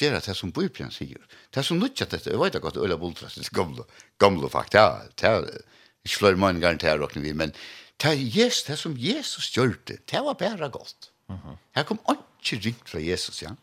gjøre 0.01 0.23
det 0.25 0.37
som 0.37 0.53
Bibelen 0.55 0.93
sier. 0.95 1.21
Det 1.53 1.61
er 1.61 1.67
som 1.69 1.81
nødt 1.81 1.97
til 1.97 2.09
dette. 2.09 2.33
Jeg 2.33 2.41
vet 2.41 2.57
ikke 2.57 2.73
at 2.73 2.81
Øla 2.81 2.97
Boltras 3.01 3.37
er 3.37 3.51
gamle, 3.55 3.85
gamle 4.21 4.49
fakt. 4.53 4.77
Ja, 4.77 5.05
det 5.21 5.29
er 5.29 5.45
ikke 6.05 6.17
flere 6.17 6.41
meninger 6.41 6.73
enn 6.73 6.81
det 6.81 6.89
her 6.89 7.01
råkner 7.01 7.25
vi, 7.25 7.35
men 7.37 7.53
det 7.99 8.13
er 8.13 8.21
Jesus, 8.21 8.65
det 8.69 8.79
som 8.81 8.97
Jesus 8.97 9.51
gjør 9.53 9.77
det. 9.91 10.01
Det 10.09 10.23
var 10.25 10.39
bare 10.39 10.71
godt. 10.73 11.11
Her 11.77 11.85
kom 11.85 12.01
alt 12.09 12.25
ikke 12.39 12.61
ringt 12.65 12.89
fra 12.89 13.01
Jesus, 13.03 13.43
ja. 13.43 13.55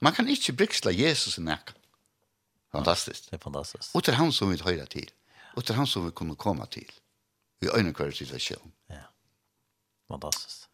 Man 0.00 0.14
kan 0.14 0.28
ikke 0.28 0.52
briksla 0.52 0.92
Jesus 0.94 1.38
i 1.38 1.42
nekka. 1.42 1.74
Fantastisk. 2.72 3.24
Ja, 3.24 3.30
det 3.30 3.40
er 3.40 3.42
fantastisk. 3.42 3.94
Og 3.94 4.04
til 4.04 4.14
han 4.14 4.32
som 4.32 4.50
vi 4.52 4.60
høyre 4.64 4.86
til. 4.86 5.10
Og 5.56 5.64
til 5.64 5.74
han 5.74 5.86
som 5.86 6.06
vi 6.06 6.10
kunne 6.10 6.36
komme 6.36 6.66
til. 6.70 6.86
Vi 7.60 7.68
øyne 7.74 7.92
hver 7.92 8.10
situasjon. 8.10 8.72
Ja. 8.90 9.08
Fantastisk. 10.10 10.68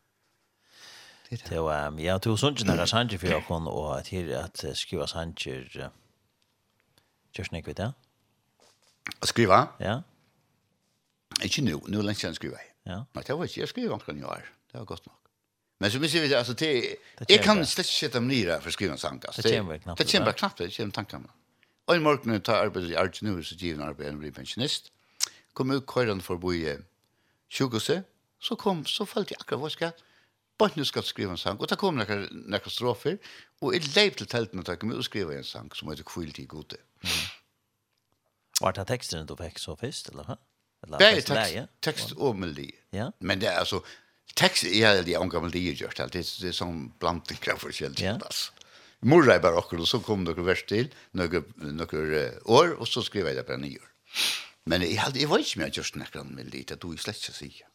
Det 1.31 1.33
er 1.33 1.37
det. 1.37 1.51
Det 1.51 1.63
var, 1.63 1.89
Um, 1.89 1.99
ja, 1.99 2.19
det 2.19 2.31
er 2.31 2.37
sånn 2.37 2.55
ikke 2.55 2.67
nærmere 2.69 2.87
sanger 2.87 3.19
for 3.19 3.37
åkken, 3.39 3.69
og 3.71 3.99
at 3.99 4.09
her 4.13 4.29
at 4.45 4.65
skriva 4.77 5.07
sanger, 5.07 5.91
gjør 7.35 7.53
nek 7.53 7.67
vidt 7.67 7.81
det? 7.81 7.89
Å 9.23 9.27
skriva? 9.27 9.61
Ja. 9.81 10.01
Ikke 11.43 11.65
nå, 11.65 11.81
nå 11.89 12.05
lenge 12.05 12.21
siden 12.21 12.37
skriva 12.37 12.61
jeg. 12.61 12.71
Ja. 12.87 13.01
Nei, 13.17 13.25
det 13.25 13.39
var 13.39 13.49
ikke, 13.49 13.61
jeg 13.61 13.73
skriva 13.73 13.97
omkring 13.97 14.21
i 14.21 14.29
år. 14.29 14.45
Det 14.71 14.79
var 14.79 14.85
godt 14.85 15.07
nok. 15.07 15.24
Men 15.85 15.91
så 15.91 16.01
måste 16.01 16.21
vi 16.21 16.35
alltså 16.35 16.53
det 16.53 16.97
jag 17.29 17.43
kan 17.43 17.67
slett 17.67 17.87
shit 17.87 18.15
om 18.15 18.29
nira 18.29 18.61
för 18.61 18.71
skriva 18.71 18.97
sankast. 18.97 19.43
Det 19.43 19.59
kommer 19.59 19.79
knappt. 19.79 19.99
Det 19.99 20.13
kommer 20.13 20.33
knappt, 20.33 20.59
det 20.59 20.77
kommer 20.77 20.91
tankarna. 20.91 21.31
Och 21.85 21.95
en 21.95 22.03
morgon 22.03 22.33
när 22.33 22.39
tar 22.39 22.55
arbetet 22.55 22.91
i 22.91 22.97
Arts 22.97 23.23
Argentina 23.23 23.43
så 23.43 23.55
given 23.55 23.83
arbete 23.83 24.11
en 24.11 24.33
pensionist. 24.33 24.93
Kom 25.53 25.71
ut 25.71 25.87
köran 25.87 26.21
för 26.21 26.37
boje. 26.37 26.79
Sjukhuset 27.51 28.05
så 28.41 28.57
kom 28.57 28.85
så 28.85 29.07
fallt 29.07 29.31
jag 29.31 29.41
akkurat 29.41 29.61
vad 29.61 29.73
ska 29.73 29.91
Bort 30.59 30.77
nu 30.77 30.85
ska 30.85 31.03
skriva 31.03 31.31
en 31.31 31.39
sang. 31.39 31.57
Och 31.57 31.67
där 31.67 31.77
kom 31.77 31.97
några, 31.97 32.15
några 32.31 32.71
strofer. 32.71 33.19
Och 33.59 33.75
jag 33.75 33.97
lejp 33.97 34.17
till 34.17 34.27
tälten 34.27 34.59
och 34.59 34.67
tackade 34.67 34.93
ut 34.93 34.99
och 34.99 35.05
skriva 35.05 35.35
en 35.35 35.45
sang 35.45 35.71
som 35.75 35.91
heter 35.91 36.05
Kvilt 36.05 36.39
i 36.39 36.45
gode. 36.45 36.77
Mm. 36.77 37.15
Var 38.61 38.73
det 38.73 38.85
texten 38.85 39.27
du 39.27 39.37
fick 39.37 39.59
så 39.59 39.77
först, 39.77 40.09
eller? 40.09 40.37
Eller, 40.87 40.99
Bär, 40.99 41.21
text, 41.21 41.71
text 41.81 42.13
och 42.13 42.37
melodi. 42.37 42.71
Ja. 42.91 43.13
Men 43.19 43.39
det 43.39 43.47
är 43.47 43.59
alltså, 43.59 43.83
Text 44.35 44.65
är 44.65 45.03
det 45.03 45.11
jag 45.11 45.23
angav 45.23 45.51
det 45.51 45.59
just 45.59 45.97
det 46.41 46.49
är 46.49 46.53
som 46.53 46.93
bland 46.99 47.23
de 47.29 47.35
krav 47.35 47.57
forskjelligt 47.57 48.01
yeah. 48.01 48.15
alltså. 48.15 48.53
Morra 49.01 49.39
bara 49.39 49.59
och 49.59 49.89
så 49.89 50.01
kom 50.01 50.25
det 50.25 50.33
vers 50.35 50.65
till 50.65 50.89
några 51.11 51.43
några 51.55 52.31
år 52.45 52.71
och 52.81 52.89
så 52.89 53.03
skrev 53.03 53.27
jag 53.27 53.37
det 53.37 53.43
på 53.43 53.57
nyår. 53.57 53.89
Men 54.65 54.83
jag 54.83 55.03
hade 55.03 55.21
jag 55.21 55.29
var 55.29 55.39
inte 55.39 55.59
med 55.59 55.77
just 55.77 55.95
när 55.95 56.25
med 56.25 56.55
lite 56.55 56.77
då 56.77 56.95
i 56.95 56.97
släcka 56.97 57.33
sig. 57.33 57.67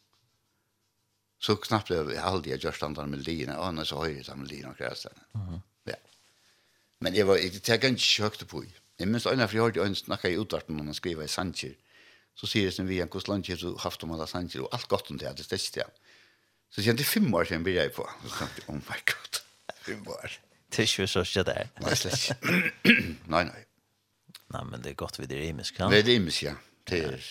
Så 1.42 1.56
knappt 1.56 1.90
jag 1.90 2.16
hade 2.16 2.50
jag 2.50 2.64
just 2.64 2.84
andra 2.84 3.06
med 3.06 3.20
dina 3.20 3.60
och 3.60 3.66
annars 3.66 3.92
har 3.92 4.08
jag 4.08 4.26
samma 4.26 4.44
dina 4.44 4.74
krasen. 4.74 5.14
Mhm. 5.32 5.62
Ja. 5.84 5.96
Men 7.00 7.14
det 7.14 7.24
var 7.24 7.38
inte 7.38 7.60
tag 7.60 7.84
en 7.84 7.98
chock 7.98 8.48
på. 8.48 8.64
Jag 8.98 9.08
minns 9.08 9.26
en 9.26 9.42
av 9.42 9.56
jag 9.56 9.78
ens 9.78 10.08
när 10.08 10.20
jag 10.24 10.32
i 10.32 10.36
utvarten 10.36 10.78
när 10.78 10.84
man 10.84 10.94
skriver 10.94 11.24
i 11.24 11.28
Sanchez. 11.28 11.76
Så 12.36 12.48
säger 12.48 12.66
det 12.66 12.72
som 12.72 12.88
vi 12.88 13.02
en 13.02 13.08
kostland 13.08 13.60
så 13.60 13.78
haft 13.78 14.04
om 14.04 14.12
alla 14.12 14.28
Sanchez 14.28 14.56
och 14.56 14.74
allt 14.74 14.88
gott 14.88 15.10
om 15.12 15.18
det 15.18 15.34
det 15.38 15.44
stäckt 15.44 15.78
jag. 15.78 15.88
Så 16.70 16.84
kjente 16.86 17.02
jeg 17.04 17.10
fem 17.10 17.34
år 17.34 17.48
siden 17.50 17.64
begynte 17.66 17.88
jeg 17.88 17.94
på. 17.96 18.06
Så 18.24 18.36
tenkte 18.38 18.62
jeg, 18.62 18.70
oh 18.70 18.78
my 18.78 19.00
god, 19.12 19.42
fem 19.88 20.08
år. 20.16 20.38
Det 20.70 20.84
er 20.84 20.88
ikke 20.92 21.08
så 21.10 21.24
ikke 21.26 21.44
det. 21.50 21.58
Nei, 21.82 21.96
slett 21.98 22.24
ikke. 22.30 22.64
Nei, 23.34 23.44
nei. 23.50 23.64
Nei, 24.54 24.64
men 24.66 24.82
det 24.82 24.92
er 24.92 24.98
godt 24.98 25.18
vi 25.20 25.26
det 25.30 25.38
er 25.40 25.50
imisk, 25.50 25.80
ja. 25.80 25.88
Det 25.90 26.00
er 26.04 26.12
imisk, 26.16 26.44
ja. 26.46 26.56
Det 26.90 27.00
er, 27.06 27.26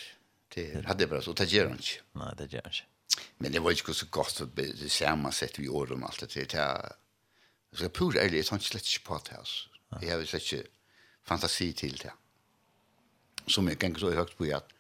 det 0.54 0.64
er, 0.74 0.82
hadde 0.86 1.02
jeg 1.02 1.10
bare 1.10 1.22
så, 1.22 1.32
det 1.38 1.48
gjør 1.50 1.70
han 1.72 1.78
ikke. 1.82 2.02
Nei, 2.18 2.30
det 2.38 2.48
gjør 2.52 2.66
han 2.66 2.74
ikke. 2.76 3.24
Men 3.42 3.54
det 3.54 3.62
var 3.62 3.74
ikke 3.74 3.94
så 3.94 4.06
godt 4.14 4.40
for 4.42 4.50
det 4.58 4.90
samme 4.94 5.32
sett 5.34 5.58
vi 5.58 5.68
året 5.68 5.94
om 5.96 6.04
alt 6.06 6.20
det 6.22 6.28
til. 6.34 6.46
Jeg 6.58 7.78
skal 7.80 7.90
pura 7.94 8.22
ærlig, 8.22 8.42
jeg 8.42 8.46
tar 8.50 8.60
ikke 8.60 8.70
slett 8.72 8.90
ikke 8.92 9.04
på 9.08 9.18
det, 9.28 9.38
altså. 9.38 9.68
Jeg 10.02 10.12
har 10.12 10.24
slett 10.30 10.52
ikke 10.52 10.70
fantasi 11.26 11.72
til 11.78 11.98
det. 12.02 12.14
Som 13.48 13.68
jeg 13.70 13.78
ganger 13.80 14.02
så 14.02 14.12
høyt 14.14 14.34
på 14.38 14.50
at 14.54 14.74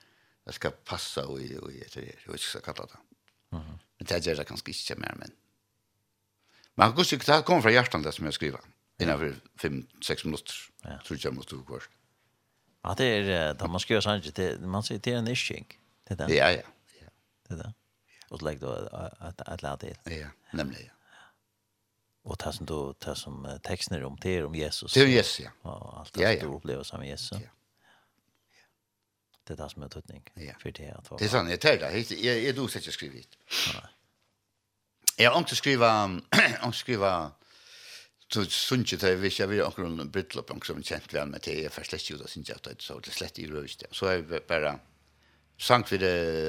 jeg 0.48 0.54
skal 0.58 0.78
passe 0.86 1.24
og 1.26 1.40
jeg 1.42 1.58
vet 1.62 1.96
ikke 2.02 2.26
hva 2.26 2.36
jeg 2.38 2.44
skal 2.46 2.64
kalle 2.66 2.86
det. 2.90 3.00
Mhm 3.58 3.76
det 4.08 4.24
gjør 4.26 4.40
det 4.40 4.48
kanskje 4.48 4.74
ikke 4.74 5.00
mer, 5.02 5.14
men... 5.20 5.36
Men 6.78 6.92
han 6.92 7.00
ikke, 7.02 7.24
det 7.26 7.44
kommer 7.44 7.62
fra 7.62 7.74
hjertan 7.74 8.04
det 8.04 8.12
som 8.14 8.26
jeg 8.28 8.36
skriver, 8.36 8.66
innenfor 9.02 9.32
5-6 9.58 10.26
minutter, 10.28 10.58
ja. 10.84 10.98
tror 11.06 11.18
jeg 11.24 11.34
måtte 11.34 11.56
gå 11.56 11.74
først. 11.74 11.94
Ja, 12.86 12.94
det 12.94 13.08
er, 13.08 13.52
da 13.58 13.66
man 13.66 13.82
skriver 13.82 14.04
sånn, 14.04 14.22
det, 14.22 14.46
man 14.62 14.86
sier 14.86 15.00
det 15.02 15.12
er 15.12 15.18
en 15.18 15.30
isching, 15.32 15.66
det 16.06 16.14
er 16.14 16.20
det. 16.20 16.36
Ja, 16.36 16.52
ja. 16.54 16.62
ja. 17.00 17.10
Det 17.48 17.56
er 17.56 17.64
det. 17.64 17.72
Og 18.30 18.38
så 18.38 18.46
legger 18.46 18.62
du 18.62 19.02
et, 19.26 19.42
et 19.42 19.66
lær 19.66 19.82
til. 19.82 19.98
Ja, 20.14 20.30
nemlig, 20.54 20.86
ja. 20.86 20.94
Og 22.28 22.36
det 22.38 22.54
som, 22.54 22.66
du, 22.68 22.78
det 23.02 23.16
som 23.18 23.46
teksten 23.64 23.96
er 23.96 24.06
om, 24.06 24.16
det 24.22 24.36
er 24.36 24.46
om 24.46 24.54
Jesus. 24.54 24.92
Det 24.92 25.02
er 25.02 25.10
om 25.10 25.14
Jesus, 25.16 25.40
ja. 25.40 25.54
Og 25.66 26.00
alt 26.00 26.14
det 26.14 26.22
ja, 26.22 26.34
ja. 26.36 26.44
du 26.44 26.54
opplever 26.54 26.86
som 26.86 27.02
Jesus. 27.02 27.40
Ja 27.40 27.50
det 29.48 29.54
där 29.54 29.68
som 29.68 29.82
är 29.82 29.88
tutning. 29.88 30.22
Ja. 30.34 30.52
För 30.58 30.70
det 30.70 30.90
att 30.90 31.10
vara. 31.10 31.18
Det 31.18 31.24
är 31.24 31.28
sant, 31.28 31.50
jag 31.50 31.60
tar 31.60 31.76
det. 31.76 32.10
Jag 32.10 32.36
är 32.36 32.52
då 32.52 32.68
sätter 32.68 32.90
skrivit. 32.90 33.28
Nej. 33.74 33.82
Jag 35.20 35.30
har 35.30 35.38
inte 35.38 35.56
skriva 35.56 36.20
och 36.62 36.74
skriva 36.74 37.32
så 38.32 38.44
sunche 38.44 38.96
det 38.96 39.14
vi 39.14 39.30
ska 39.30 39.46
vi 39.46 39.62
också 39.62 39.82
en 39.82 40.10
bitlop 40.10 40.50
också 40.50 40.74
en 40.74 40.82
känt 40.82 41.14
väl 41.14 41.28
med 41.28 41.40
det 41.44 41.64
är 41.64 41.68
först 41.68 41.92
lätt 41.92 42.10
ju 42.10 42.16
det 42.16 42.28
syns 42.28 42.48
jag 42.48 42.56
att 42.56 42.82
så 42.82 42.98
det 42.98 43.10
slätt 43.10 43.38
i 43.38 43.46
röst 43.46 43.82
så 43.90 44.06
är 44.06 44.40
bara 44.48 44.78
sank 45.58 45.92
vid 45.92 46.02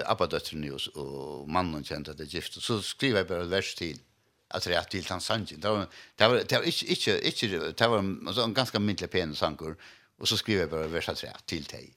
apadötter 0.06 0.56
news 0.56 0.88
och 0.88 1.50
mannen 1.50 1.84
kände 1.84 2.12
att 2.12 2.18
det 2.18 2.34
gift. 2.34 2.62
Så 2.62 2.82
skriver 2.82 3.18
jag 3.18 3.28
bara 3.28 3.44
vers 3.44 3.76
till 3.76 4.00
att 4.48 4.64
det 4.64 4.74
är 4.74 4.84
till 4.84 5.06
han 5.10 5.22
sank 5.22 5.54
det 5.58 5.70
var 5.70 5.88
det 6.16 6.28
var 6.28 6.44
det 6.48 6.58
var 6.58 6.64
inte 6.64 7.26
inte 7.26 7.74
det 7.78 7.88
var 7.88 8.34
så 8.34 8.44
en 8.44 8.54
ganska 8.54 8.80
myndlig 8.80 9.12
pen 9.12 9.36
sankor 9.36 9.78
och 10.18 10.28
så 10.28 10.38
skriver 10.38 10.62
jag 10.62 10.70
bara 10.70 10.88
vers 10.88 11.10
att 11.10 11.46
till 11.46 11.64
dig 11.64 11.94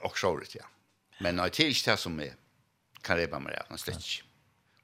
och 0.00 0.18
så 0.18 0.42
ja. 0.52 0.64
Men 1.20 1.36
det 1.36 1.60
är 1.60 1.66
inte 1.66 1.90
det 1.90 1.96
som 1.96 2.20
är 2.20 2.34
kan 3.02 3.18
det 3.18 3.30
bara 3.30 3.40
med 3.40 3.52
det 3.52 3.62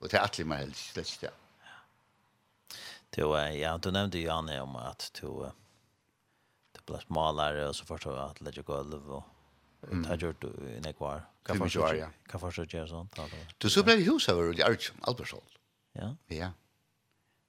Och 0.07 0.11
det 0.11 0.16
är 0.16 0.20
alltid 0.20 0.47
mer 0.47 0.57
helst 0.57 0.93
släckt 0.93 1.19
ja. 1.20 1.31
Du, 3.11 3.23
ja, 3.59 3.78
du 3.78 3.91
nämnde 3.91 4.19
ju 4.19 4.28
Anne 4.28 4.61
om 4.61 4.77
att 4.77 5.11
du 5.20 5.51
du 6.73 6.81
blev 6.87 7.01
målare 7.07 7.69
och 7.69 7.77
så 7.77 7.85
förstår 7.85 8.16
jag 8.16 8.31
att 8.31 8.41
lägga 8.41 8.62
golv 8.62 9.11
och 9.11 9.24
det 9.81 10.09
har 10.09 10.16
gjort 10.16 10.41
du 10.41 10.49
i 10.49 10.81
Nekvar. 10.81 11.28
Kan 11.43 11.59
förstå 11.59 11.95
ja. 11.95 12.09
Kan 12.27 12.41
förstå 12.41 12.65
det 12.65 12.89
sånt. 12.89 13.19
Du 13.59 13.70
så 13.70 13.83
blev 13.83 13.99
hus 13.99 14.28
över 14.28 14.61
i 14.61 14.62
Archum 14.62 14.97
Albertsson. 15.01 15.41
Ja. 15.93 16.16
Ja. 16.27 16.53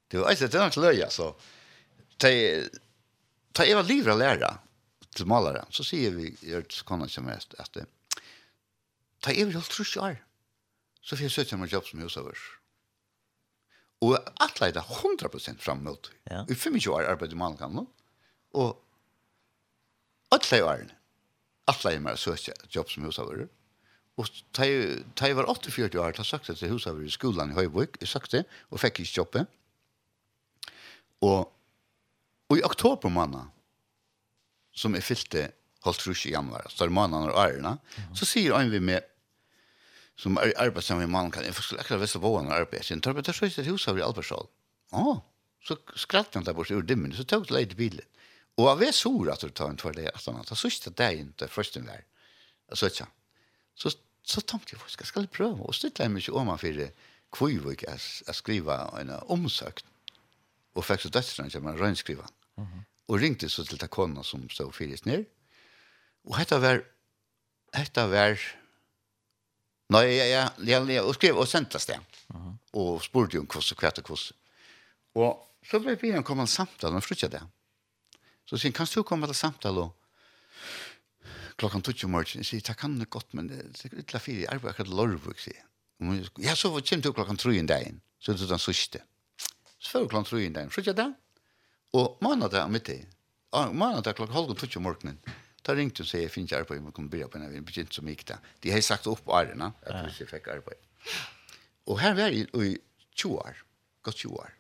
Du, 0.08 0.26
alltså 0.26 0.48
det 0.48 0.58
är 0.58 0.66
inte 0.66 0.80
löja 0.80 1.10
så. 1.10 1.36
Det 2.18 2.70
ta 3.52 3.66
era 3.66 3.82
livra 3.82 4.14
lära 4.14 4.58
till 5.16 5.26
målare 5.26 5.66
så 5.70 5.84
ser 5.84 6.12
vi 6.12 6.38
gjort 6.42 6.86
konna 6.86 7.08
som 7.08 7.24
mest 7.24 7.54
att 7.54 7.78
ta 9.20 9.32
er 9.32 9.52
helt 9.52 9.70
trus 9.70 9.98
år 9.98 10.27
så 11.08 11.16
får 11.16 11.24
jeg 11.30 11.36
søke 11.38 11.60
meg 11.60 11.72
jobb 11.72 11.86
som 11.88 12.02
husavers. 12.04 12.44
Og 14.04 14.18
alt 14.44 14.60
leida 14.62 14.84
100% 14.84 15.64
framåt. 15.64 15.84
mot. 15.84 16.10
Ja. 16.30 16.44
I 16.44 16.54
25 16.54 16.92
år 16.94 17.08
arbeid 17.08 17.34
i 17.34 17.40
Malkan 17.40 17.74
nå, 17.74 17.86
og 18.54 18.76
alt 20.36 20.52
leida 20.52 20.68
årene. 20.68 20.98
Alt 21.68 21.86
leida 21.88 22.04
meg 22.04 22.20
søke 22.20 22.54
jobb 22.76 22.92
som 22.92 23.08
husavers. 23.08 23.48
Og 24.18 24.30
da 24.58 24.66
jeg 24.66 25.36
var 25.38 25.46
48 25.46 26.00
år, 26.02 26.16
da 26.18 26.24
sagt 26.26 26.50
jeg 26.50 26.58
til 26.58 26.74
husavers 26.74 27.08
i 27.08 27.14
skolan 27.14 27.54
i 27.54 27.58
Høyvøk, 27.58 28.00
jeg 28.02 28.10
sagt 28.10 28.34
det, 28.34 28.44
og 28.70 28.82
fikk 28.82 29.00
ikke 29.04 29.22
jobbet. 29.22 29.52
Og, 31.22 31.54
og 32.50 32.58
i 32.58 32.64
oktober 32.66 33.10
måned, 33.10 33.54
som 34.74 34.94
jeg 34.94 35.06
fyllte 35.06 35.52
holdt 35.86 36.02
trus 36.02 36.26
i 36.26 36.34
januar, 36.34 36.66
så 36.70 36.86
er 36.86 36.94
måneden 36.94 37.30
og 37.32 37.38
årene, 37.38 37.78
så 38.18 38.26
sier 38.26 38.58
han 38.58 38.74
vi 38.74 38.82
med 38.84 39.06
som 40.18 40.38
är 40.38 40.54
arbetsam 40.58 41.02
i 41.02 41.08
mannen 41.08 41.32
kan 41.32 41.46
jag 41.46 41.56
skulle 41.56 41.82
akkurat 41.82 42.02
vissa 42.02 42.20
vågorna 42.20 42.54
arbetar. 42.54 42.96
Jag 42.96 43.04
tar 43.04 43.14
på 43.14 43.22
det 43.22 43.34
så 43.34 43.46
är 43.46 43.64
hus 43.64 43.88
av 43.88 44.00
i 44.00 44.02
Albersal. 44.02 44.48
Ja, 44.92 45.26
så 45.64 45.78
skrattar 45.96 46.34
han 46.34 46.44
där 46.44 46.54
bort 46.54 46.72
ur 46.72 46.82
dimmen 46.82 47.14
så 47.14 47.24
tog 47.24 47.48
det 47.48 47.54
lite 47.54 47.76
bilen. 47.76 48.06
Och 48.56 48.68
av 48.68 48.84
är 48.84 48.92
sår 48.92 49.32
att 49.32 49.40
du 49.40 49.50
tar 49.50 49.70
en 49.70 49.78
tvärde 49.78 50.12
att 50.16 50.26
han 50.26 50.44
tar 50.44 50.56
sista 50.56 50.90
dagen 50.90 51.20
inte 51.20 51.48
första 51.48 51.80
där. 51.80 52.06
Så 52.74 52.86
att 52.86 53.00
jag. 53.00 53.08
Så 53.76 53.90
så 54.24 54.42
tänkte 54.42 54.76
jag 54.76 54.90
ska 54.90 55.06
ska 55.06 55.26
pröva 55.26 55.64
och 55.64 55.76
ställa 55.76 56.10
mig 56.10 56.30
om 56.30 56.46
man 56.46 56.58
för 56.58 56.74
det 56.74 56.96
kvivik 57.32 57.84
att 58.28 58.36
skriva 58.36 59.00
en 59.00 59.10
omsökt. 59.10 59.86
Och 60.74 60.86
faktiskt 60.86 61.14
det 61.14 61.24
sen 61.24 61.50
jag 61.54 61.64
man 61.64 61.78
rönskriva. 61.78 62.30
Mhm. 62.56 62.68
Mm 62.68 62.84
och 63.08 63.20
ringte 63.20 63.50
så 63.50 63.66
till 63.66 63.78
takonna 63.78 64.24
som 64.24 64.50
stod 64.50 64.76
fyris 64.76 65.06
ner. 65.06 65.26
Och 66.24 66.38
detta 66.38 66.60
var 66.60 66.84
detta 67.72 68.08
var 68.08 68.40
Nei, 69.94 70.04
ja, 70.18 70.26
ja, 70.28 70.44
ja, 70.68 70.80
ja, 70.92 71.04
og 71.08 71.16
skrev 71.16 71.38
og 71.40 71.48
sendte 71.48 71.80
det. 71.80 72.00
Uh 72.34 72.42
-huh. 72.42 72.54
Og 72.74 73.04
spurte 73.04 73.40
om 73.40 73.46
hvordan, 73.46 73.78
hva 73.80 73.90
det 73.90 74.04
hvordan. 74.08 74.36
Og 75.16 75.48
så 75.64 75.80
ble 75.80 75.96
vi 75.96 76.24
kom 76.24 76.40
en 76.40 76.48
samtale, 76.48 76.96
og 76.96 77.04
flyttet 77.04 77.32
det. 77.32 77.42
Så 78.46 78.58
sier 78.58 78.72
han, 78.72 78.78
kan 78.78 78.88
du 78.94 79.04
komme 79.04 79.28
til 79.28 79.36
samtale 79.36 79.80
og 79.80 79.96
klokkan 81.58 81.82
12 81.82 82.06
om 82.06 82.12
morgenen? 82.12 82.44
Jeg 82.44 82.46
sier, 82.46 82.62
det 82.62 82.78
kan 82.78 83.00
det 83.00 83.10
godt, 83.10 83.34
men 83.34 83.48
det 83.48 83.86
er 83.86 83.96
litt 83.96 84.12
fire, 84.12 84.40
jeg 84.40 84.48
arbeider 84.48 84.70
akkurat 84.70 84.94
lorvuk, 84.94 85.40
sier 85.40 85.56
jeg. 85.56 85.66
Ja, 86.46 86.56
så 86.56 86.70
kommer 86.70 87.02
du 87.04 87.14
klokkan 87.14 87.38
3 87.38 87.60
en 87.60 87.68
dag, 87.68 87.94
så 88.20 88.32
er 88.32 88.38
det 88.38 88.50
den 88.50 88.60
sørste. 88.60 89.02
Så 89.80 89.92
før 89.92 90.08
klokkan 90.08 90.30
3 90.30 90.46
en 90.46 90.54
dag, 90.54 90.72
flyttet 90.72 90.98
det. 90.98 91.14
Og 91.94 92.18
måned 92.22 92.44
er 92.44 92.48
måndag 92.48 92.66
om 92.66 92.72
middag, 92.72 94.08
er 94.08 94.14
klokkan 94.14 94.36
halv 94.36 94.56
12 94.56 94.78
om 94.78 94.84
morgenen, 94.84 95.20
Da 95.68 95.76
ringte 95.76 96.00
hun 96.00 96.08
og 96.08 96.12
sier, 96.14 96.24
jeg 96.24 96.32
finner 96.32 96.48
ikke 96.48 96.60
arbeid, 96.64 96.84
men 96.86 96.94
kommer 96.96 97.12
byrja 97.12 97.28
på 97.28 97.40
henne, 97.40 97.52
vi 97.52 97.64
begynte 97.68 97.98
som 97.98 98.08
gikk 98.08 98.24
det. 98.30 98.38
De 98.64 98.72
har 98.72 98.84
sagt 98.86 99.10
opp 99.12 99.28
årene, 99.28 99.74
at 99.84 100.06
vi 100.06 100.14
ikke 100.14 100.30
fikk 100.38 100.48
arbeid. 100.54 100.86
Og 101.92 102.00
her 102.00 102.16
var 102.16 102.32
jeg 102.32 102.48
i 102.48 102.70
20 103.20 103.42
år, 103.42 103.60
godt 104.08 104.22
20 104.24 104.38
år. 104.46 104.54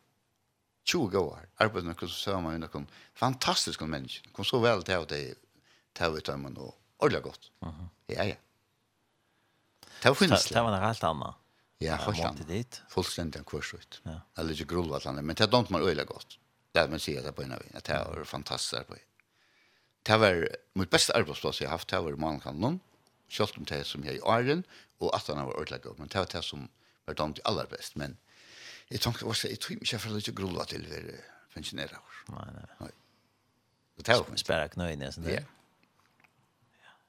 20 0.87 1.19
år, 1.19 1.47
arbeid 1.63 1.87
med 1.87 1.95
noen 1.95 2.11
sammen, 2.11 2.59
med 2.59 2.67
noen 2.67 2.89
fantastiske 3.15 3.87
mennesker. 3.87 4.31
Kom 4.35 4.47
så 4.47 4.59
vel 4.63 4.83
til 4.87 4.99
at 4.99 5.15
jeg 5.15 5.35
tar 5.95 6.15
ut 6.15 6.29
av 6.31 6.45
og 6.51 6.75
ordentlig 6.99 7.23
godt. 7.23 7.49
Ja, 8.11 8.27
ja. 8.33 8.37
Det 9.97 10.11
var 10.11 10.19
finnes 10.19 10.43
det. 10.45 10.55
Det 10.55 10.63
var 10.63 10.75
noe 10.75 10.83
helt 10.83 11.07
annet. 11.07 11.43
Ja, 11.83 11.97
forstand. 12.01 12.41
Fullstendig 12.89 13.39
en 13.39 13.47
kurs 13.47 13.73
ut. 13.73 13.99
Ja. 14.05 14.19
Eller 14.37 14.55
ikke 14.57 14.73
grov 14.73 14.95
at 14.97 15.05
han 15.07 15.19
er, 15.19 15.25
men 15.25 15.37
det 15.37 15.45
er 15.45 15.51
dumt 15.53 15.69
man 15.73 15.85
øyelig 15.85 16.07
godt. 16.09 16.37
Det 16.73 16.83
er 16.83 16.91
man 16.91 17.01
sier 17.01 17.23
det 17.25 17.33
på 17.37 17.45
en 17.45 17.53
av 17.55 17.63
en. 17.63 17.77
Det 17.79 17.93
er 17.95 18.23
fantastisk 18.27 18.79
arbeid 18.81 19.03
det 20.07 20.19
var 20.21 20.43
mitt 20.79 20.91
beste 20.93 21.15
arbeidsplass 21.17 21.61
jeg 21.61 21.69
har 21.69 21.77
haft, 21.77 21.89
det 21.91 21.99
var 22.03 22.19
Malkannon, 22.21 22.79
selv 23.29 23.57
om 23.59 23.65
det 23.67 23.81
som 23.87 24.05
jeg 24.05 24.15
er 24.15 24.21
i 24.21 24.23
åren, 24.23 24.63
og 25.03 25.11
at 25.15 25.27
han 25.27 25.43
var 25.43 25.57
ordentlig 25.57 25.81
godt, 25.83 25.99
men 25.99 26.11
det 26.11 26.21
var 26.21 26.29
det 26.31 26.43
som 26.45 26.69
var 27.07 27.17
dømt 27.19 27.41
aller 27.45 27.67
best, 27.71 27.97
men 27.99 28.15
jeg 28.91 29.03
tenkte 29.03 29.27
også, 29.27 29.49
jeg 29.51 29.59
tror 29.59 29.75
ikke 29.75 29.93
jeg 29.93 30.03
føler 30.03 30.23
ikke 30.23 30.37
grulla 30.39 30.65
til 30.69 30.85
å 30.85 30.91
være 30.93 31.19
pensjonere 31.53 31.99
år. 31.99 32.23
Nei, 32.37 32.47
nei. 32.55 32.65
nei. 32.79 32.93
Det 33.97 34.15
var 34.15 34.29
mye. 34.29 34.39
Spera 34.39 34.69
knøyne, 34.71 35.07
jeg 35.07 35.15
sånn 35.15 35.27
det. 35.27 35.39
Ja. 35.41 35.45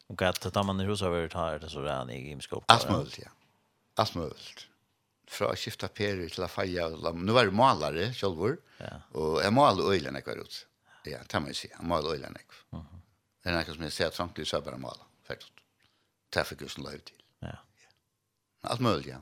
Og 0.09 0.17
hva 0.19 0.33
tar 0.33 0.65
man 0.65 0.81
i 0.81 0.87
hos 0.89 1.05
over 1.05 1.29
tar 1.31 1.61
det 1.63 1.69
så 1.71 1.85
rann 1.85 2.11
i 2.11 2.17
gymskåp? 2.31 2.65
Alt 2.73 2.89
mulig, 2.91 3.21
ja. 3.27 3.31
Alt 4.01 4.17
mulig. 4.17 4.67
Fra 5.29 5.51
å 5.53 5.59
skifte 5.61 5.91
perer 5.93 6.33
til 6.33 6.47
å 6.47 6.49
feie, 6.49 6.87
nå 6.97 7.37
var 7.37 7.51
det 7.51 7.55
malere, 7.55 8.09
selv, 8.17 8.57
og 9.13 9.39
jeg 9.45 9.55
maler 9.55 9.93
øyene 9.93 10.23
jeg 10.23 10.27
var 10.31 10.41
ute 10.41 10.65
ja, 11.11 11.23
det 11.33 11.43
må 11.43 11.53
jeg 11.53 11.61
si. 11.61 11.71
Han 11.75 11.89
maler 11.91 12.19
øyne 12.19 12.33
nekv. 12.35 12.61
Uh. 12.73 12.85
Det 13.43 13.53
er 13.53 13.57
noe 13.57 13.75
som 13.75 13.87
jeg 13.87 13.95
ser 13.95 14.13
trangt, 14.15 14.41
så 14.45 14.59
er 14.59 14.67
bare 14.67 14.81
maler, 14.83 15.07
faktisk. 15.27 15.63
Det 16.35 16.45
fikk 16.47 16.67
jeg 16.67 16.75
som 16.75 16.85
løy 16.85 16.99
til. 17.01 17.19
Ja. 17.43 17.55
ja. 17.83 17.91
Alt 18.75 18.85
mulig, 18.85 19.09
ja. 19.13 19.21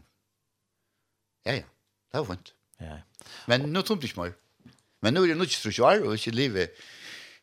Ja, 1.47 1.59
ja. 1.61 1.67
Det 2.13 2.23
var 2.23 2.29
fint. 2.33 2.53
Ja. 2.81 2.99
Men 3.47 3.69
nu 3.73 3.83
tomt 3.83 4.05
ikke 4.05 4.21
mer. 4.21 4.37
Men 5.03 5.15
nu 5.15 5.23
er 5.23 5.31
det 5.31 5.37
nødt 5.39 5.51
til 5.51 5.63
trusjør, 5.63 6.07
og 6.09 6.17
ikke 6.17 6.31
livet. 6.35 6.71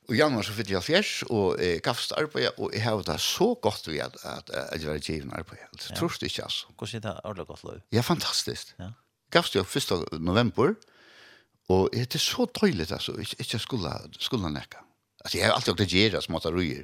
Og 0.10 0.18
januar 0.18 0.44
så 0.44 0.52
fyrt 0.52 0.72
jeg 0.72 0.84
fjers, 0.84 1.11
og 1.32 1.61
jeg 1.64 1.80
gaffst 1.84 2.11
arbeid, 2.18 2.49
og 2.57 2.74
jeg 2.74 2.84
har 2.84 3.03
det 3.07 3.20
så 3.24 3.53
godt 3.61 3.88
ved 3.88 4.02
at, 4.03 4.18
at, 4.24 4.49
at 4.49 4.82
jeg 4.82 4.91
var 4.91 4.98
givet 4.98 5.30
arbeid. 5.32 5.61
Det 5.78 5.95
tror 5.95 6.07
du 6.07 6.26
ikke, 6.26 6.44
altså. 6.44 6.65
Hvordan 6.78 6.98
er 6.98 7.02
det 7.02 7.20
ordentlig 7.24 7.48
godt 7.48 7.64
løy? 7.64 7.80
Ja, 7.91 8.02
fantastisk. 8.02 8.76
Ja. 8.80 8.90
Gavst 9.32 9.56
jeg 9.56 9.64
1. 9.64 10.22
november, 10.22 10.68
og 10.68 10.76
Og 11.72 11.90
det 11.94 12.15
er 12.15 12.19
så 12.19 12.45
døyligt, 12.61 12.91
altså, 12.91 13.14
ikke, 13.15 13.35
ikke 13.40 13.60
skulle, 13.60 13.91
skulle 14.19 14.49
nekka. 14.52 14.81
Altså, 15.23 15.38
jeg 15.38 15.48
har 15.48 15.53
alltid 15.53 15.72
gjort 15.72 15.80
det 15.80 15.91
gjerra 15.91 16.22
som 16.22 16.35
at 16.35 16.45
rujer, 16.45 16.84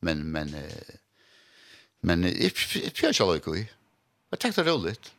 men, 0.00 0.24
men, 0.24 0.54
men, 2.00 2.24
jeg 2.24 2.52
prøver 2.54 3.08
ikke 3.08 3.24
alle 3.24 3.36
ikke 3.36 3.58
i. 3.60 3.66
Jeg 4.30 4.40
tenkte 4.40 4.64
det 4.64 4.72
roligt. 4.72 5.12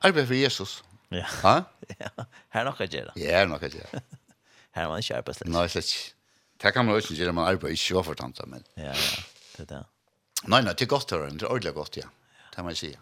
Arbeid 0.00 0.26
for 0.26 0.34
Jesus. 0.34 0.82
Ja. 1.10 1.26
Ha? 1.42 1.60
Ja, 2.00 2.08
her 2.54 2.60
er 2.62 2.64
nok 2.68 2.80
å 2.80 2.86
gjøre. 2.86 3.12
Ja, 3.18 3.32
her 3.34 3.44
er 3.44 3.48
nok 3.50 3.64
å 3.66 3.68
gjøre. 3.68 4.00
her 4.76 4.84
er 4.84 4.88
man 4.88 5.02
ikke 5.02 5.16
arbeid 5.18 5.36
slett. 5.36 5.50
Nei, 5.52 5.66
slett. 5.68 5.90
Det 6.62 6.72
kan 6.72 6.86
man 6.86 6.96
jo 6.96 7.02
ikke 7.02 7.32
man 7.34 7.48
arbeider 7.50 7.76
ikke 7.76 7.96
var 7.98 8.06
for 8.06 8.20
tante, 8.20 8.46
men... 8.48 8.64
Ja, 8.78 8.94
ja, 8.94 9.22
det 9.56 9.64
er 9.64 9.70
det. 9.74 9.80
Nei, 10.46 10.62
nei, 10.64 10.72
det 10.72 10.86
er 10.86 10.92
godt, 10.92 11.10
det 11.10 11.18
er 11.18 11.48
ordentlig 11.50 11.74
godt, 11.76 11.98
ja. 12.00 12.08
Det 12.54 12.62
må 12.62 12.70
man 12.70 12.78
si, 12.78 12.92
ja. 12.94 13.00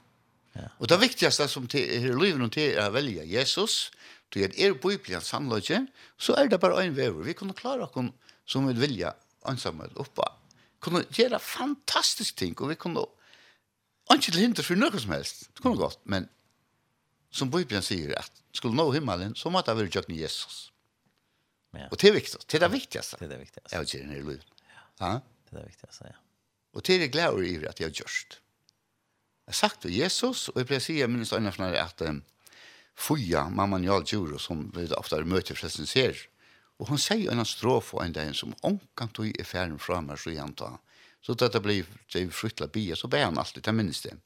Og 0.78 0.89
det 0.90 0.98
viktigaste 1.01 1.47
som 1.51 1.69
til 1.70 1.85
er 1.86 2.16
livet 2.19 2.52
til 2.55 2.73
er 2.73 2.89
å 2.89 2.94
velge 2.94 3.27
Jesus, 3.28 3.90
Du 4.28 4.40
er 4.42 4.52
er 4.60 4.74
biblian 4.76 5.24
sannløgje, 5.24 5.86
så 6.18 6.34
er 6.36 6.48
det 6.48 6.60
bare 6.60 6.84
en 6.84 6.96
vever. 6.96 7.24
Vi 7.24 7.34
kunne 7.34 7.56
klare 7.56 7.86
oss 7.86 8.12
som 8.48 8.66
vil 8.68 8.80
vilja 8.80 9.14
ansamhet 9.48 9.96
oppa. 9.96 10.34
Kunne 10.80 11.05
gjøre 11.12 11.40
fantastisk 11.40 12.36
ting, 12.36 12.55
og 12.60 12.70
vi 12.70 12.76
kunne 12.76 13.06
ikke 14.12 14.32
til 14.32 14.40
hinder 14.40 14.64
for 14.64 14.76
noe 14.76 15.00
som 15.00 15.12
helst. 15.12 15.48
Det 15.52 15.64
kunne 15.64 15.80
gått, 15.80 16.00
men 16.05 16.28
som 17.30 17.50
Bibelen 17.52 17.84
sier 17.84 18.14
at 18.16 18.32
skulle 18.56 18.76
nå 18.76 18.88
himmelen, 18.94 19.34
så 19.36 19.50
måtte 19.52 19.72
det 19.72 19.82
være 19.82 19.92
gjøkken 19.92 20.16
Jesus. 20.16 20.70
Ja. 21.76 21.90
Og 21.90 22.00
det 22.00 22.09
er 22.09 22.16
viktig. 22.16 22.40
Det 22.48 22.56
er 22.56 22.64
det 22.64 22.72
viktigste. 22.72 23.18
Det 23.20 23.26
er 23.28 23.34
det 23.34 23.40
viktigste. 23.42 23.68
Jeg 23.74 23.90
gjør 23.92 24.06
det 24.06 24.16
i 24.16 24.22
livet. 24.22 24.46
Ja. 25.00 25.12
Det 25.48 25.52
er 25.52 25.60
det 25.60 25.66
viktigste, 25.68 26.09
ja. 26.09 26.16
Og 26.76 26.84
det 26.86 26.94
er 26.94 27.05
det 27.05 27.12
glad 27.12 27.36
over 27.36 27.68
at 27.68 27.80
jeg 27.80 27.90
har 27.90 27.96
gjørst. 28.00 28.38
Jeg 29.48 29.52
har 29.52 29.59
sagt 29.59 29.82
til 29.82 29.94
Jesus, 29.96 30.48
og 30.48 30.60
jeg 30.60 30.68
pleier 30.68 30.82
å 30.82 30.84
si, 30.84 30.98
jeg 31.00 31.10
minnes 31.12 31.32
øynene 31.32 31.52
for 31.52 31.76
at 31.80 32.02
Fuja, 32.99 33.47
mamma 33.49 33.79
Njal 33.79 34.03
Djuro, 34.03 34.41
som 34.43 34.65
vi 34.75 34.89
ofta 34.97 35.20
møter 35.23 35.55
forresten 35.55 35.87
ser. 35.87 36.19
Og 36.79 36.91
hun 36.91 36.99
sier 36.99 37.31
en 37.31 37.47
strof 37.47 37.93
og 37.95 38.03
en 38.05 38.15
dag 38.15 38.33
som 38.35 38.57
omkant 38.66 39.15
tog 39.15 39.31
er 39.31 39.47
ferden 39.47 39.79
fra 39.83 40.01
meg, 40.03 40.19
så 40.19 40.33
igjen 40.33 40.55
ta. 40.59 40.73
Så 41.23 41.37
dette 41.39 41.62
ble 41.62 41.85
det 42.12 42.25
fryktelig 42.35 42.73
bia, 42.75 42.99
så 42.99 43.11
ber 43.11 43.29
han 43.29 43.39
alltid, 43.39 43.62
det 43.66 43.75
minnes 43.75 44.03
det. 44.03 44.16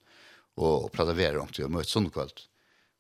Og 0.61 0.89
prater 0.93 1.17
være 1.17 1.41
om 1.41 1.53
til 1.53 1.69
å 1.69 1.73
møte 1.73 1.93
sånn 1.93 2.11
kvalt. 2.13 2.47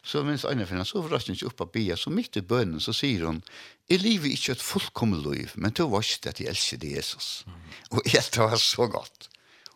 Så 0.05 0.24
minns 0.27 0.44
Aina 0.49 0.66
finner, 0.66 0.86
så 0.89 1.01
forrest 1.05 1.28
hun 1.31 1.36
ikke 1.36 1.51
opp 1.53 1.61
av 1.62 1.73
bia, 1.77 1.97
så 1.97 2.11
midt 2.11 2.36
i 2.40 2.43
bønnen 2.43 2.82
så 2.82 2.94
sier 2.97 3.28
hun, 3.28 3.43
Jeg 3.89 4.03
lever 4.03 4.32
ikke 4.32 4.57
et 4.57 4.65
fullkommet 4.65 5.23
liv, 5.24 5.53
men 5.57 5.73
du 5.73 5.85
var 5.89 6.03
ikke 6.03 6.32
at 6.32 6.40
jeg 6.40 6.51
elsker 6.51 6.81
det, 6.82 6.97
Jesus». 6.97 7.44
Og 7.93 8.03
jeg 8.09 8.24
det 8.35 8.43
var 8.43 8.57
så 8.59 8.89
godt. 8.90 9.28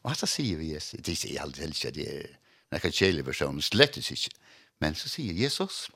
Og 0.02 0.10
dette 0.10 0.28
sier 0.28 0.58
vi, 0.58 0.72
Jesus, 0.74 0.98
det 1.00 1.12
er 1.12 1.16
ikke 1.16 1.32
jeg 1.32 1.44
aldri 1.44 1.64
elsker 1.68 1.94
det, 1.94 2.08
men 2.66 2.78
jeg 2.78 2.84
kan 2.84 2.96
kjele 2.98 3.26
personen, 3.26 3.62
slett 3.62 4.00
ikke. 4.00 4.34
Men 4.80 4.94
så 4.98 5.08
sier 5.08 5.36
Jesus, 5.36 5.86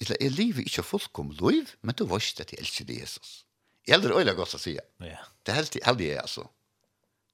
Isla, 0.00 0.16
jeg 0.20 0.32
lever 0.34 0.66
ikke 0.66 0.84
fullkom 0.86 1.30
liv, 1.38 1.68
men 1.82 1.94
du 1.98 2.04
vet 2.10 2.40
at 2.40 2.52
jeg 2.52 2.62
elsker 2.62 2.88
det 2.88 3.00
Jesus. 3.02 3.42
Jeg 3.86 3.98
elsker 3.98 4.16
øyla 4.18 4.34
godt 4.38 4.56
å 4.56 4.60
si. 4.60 4.74
Ja. 5.04 5.20
Det 5.46 5.54
helst 5.54 5.76
jeg 5.76 5.84
aldri 5.90 6.10
er, 6.14 6.22
altså. 6.22 6.46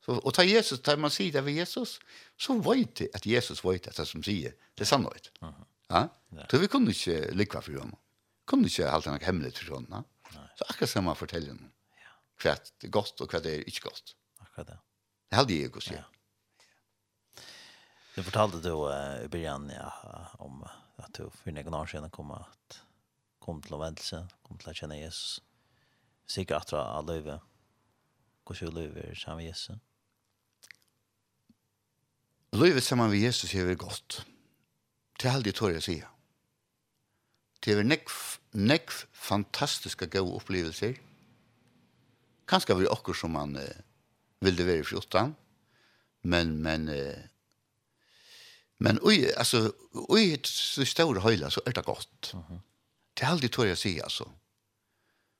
Så, 0.04 0.16
og 0.16 0.32
ta 0.34 0.44
Jesus, 0.46 0.80
tar 0.84 0.98
man 1.00 1.12
sier 1.12 1.32
det 1.34 1.44
ved 1.44 1.58
Jesus, 1.60 1.98
så 2.40 2.56
vet 2.64 3.04
jeg 3.04 3.10
at 3.14 3.26
Jesus 3.28 3.62
vet 3.64 3.90
at 3.90 3.96
det 4.00 4.06
som 4.08 4.24
sier, 4.24 4.54
det 4.74 4.86
er 4.86 4.90
sannhet. 4.90 5.30
Uh 5.42 5.48
-huh. 5.48 5.64
ja? 5.90 6.08
ja. 6.32 6.46
Så 6.50 6.58
vi 6.58 6.66
kunne 6.66 6.90
ikke 6.90 7.34
likva 7.34 7.60
for 7.60 7.78
ham. 7.78 7.96
Kunne 8.46 8.66
ikke 8.66 8.90
halte 8.90 9.10
noe 9.10 9.24
hemmelig 9.24 9.58
for 9.58 9.64
sånn. 9.64 10.04
Så 10.56 10.64
akkurat 10.68 10.90
som 10.90 11.04
man 11.04 11.16
forteller 11.16 11.52
noe. 11.54 11.70
Ja. 12.00 12.12
Hva 12.42 12.50
er 12.56 12.88
godt 12.88 13.20
og 13.20 13.28
hva 13.28 13.38
er 13.38 13.64
ikke 13.66 13.80
godt. 13.80 14.16
Akkurat 14.40 14.66
det. 14.66 14.78
Det 15.30 15.36
heldig 15.36 15.60
jeg 15.60 15.76
å 15.76 15.80
si. 15.80 15.94
Ja. 15.94 16.04
Du 18.18 18.22
fortalte 18.24 18.58
du 18.58 18.72
uh, 18.72 19.24
i 19.24 19.28
början 19.28 19.70
ja, 19.74 19.92
om 20.38 20.64
att 20.96 21.14
du 21.14 21.30
för 21.30 21.52
några 21.52 21.78
år 21.78 21.86
sedan 21.86 22.10
kom 22.10 22.30
att 22.30 22.82
kom 23.38 23.62
till 23.62 23.74
omvändelse, 23.74 24.26
kom 24.42 24.58
till 24.58 24.68
att 24.68 24.76
känna 24.76 24.96
Jesus. 24.96 25.42
Sikkert 26.26 26.56
att 26.56 26.66
dra 26.66 26.82
alla 26.82 27.14
över. 27.14 27.40
Hur 28.48 28.54
ska 28.54 28.70
du 28.70 28.80
över 28.80 29.14
samma 29.14 29.42
Jesus? 29.42 29.76
Livet 32.52 32.84
sammen 32.84 33.10
med 33.10 33.18
Jesus 33.18 33.54
er 33.54 33.74
godt. 33.74 34.26
Det 35.18 35.28
er 35.28 35.34
aldrig 35.38 35.54
tår 35.54 35.78
jeg 35.78 35.82
sier. 35.82 36.10
Det 37.62 37.78
er 37.78 37.86
nekv, 37.86 38.18
nekv 38.52 39.06
fantastiske 39.12 40.10
gode 40.10 40.42
opplevelser. 40.42 40.98
Kanskje 42.48 42.74
var 42.74 42.82
det 42.82 42.90
också 42.90 43.14
som 43.14 43.30
man 43.30 43.56
eh, 43.56 43.82
ville 44.40 44.66
være 44.66 44.82
i 44.82 44.90
fjortan. 44.90 45.36
Men, 46.22 46.62
men 46.62 46.88
eh, 46.88 47.37
Men 48.78 48.98
oj 49.02 49.34
alltså 49.34 49.72
oj 49.92 50.40
så 50.44 50.84
stora 50.86 51.20
höjla 51.20 51.50
så 51.50 51.60
är 51.66 51.72
det 51.72 51.82
gott. 51.82 52.30
Mhm. 52.34 52.44
Mm 52.48 52.60
det 53.18 53.26
är 53.26 53.30
alltid 53.30 53.52
tror 53.52 53.66
jag 53.66 53.78
säger 53.78 54.02
alltså. 54.02 54.30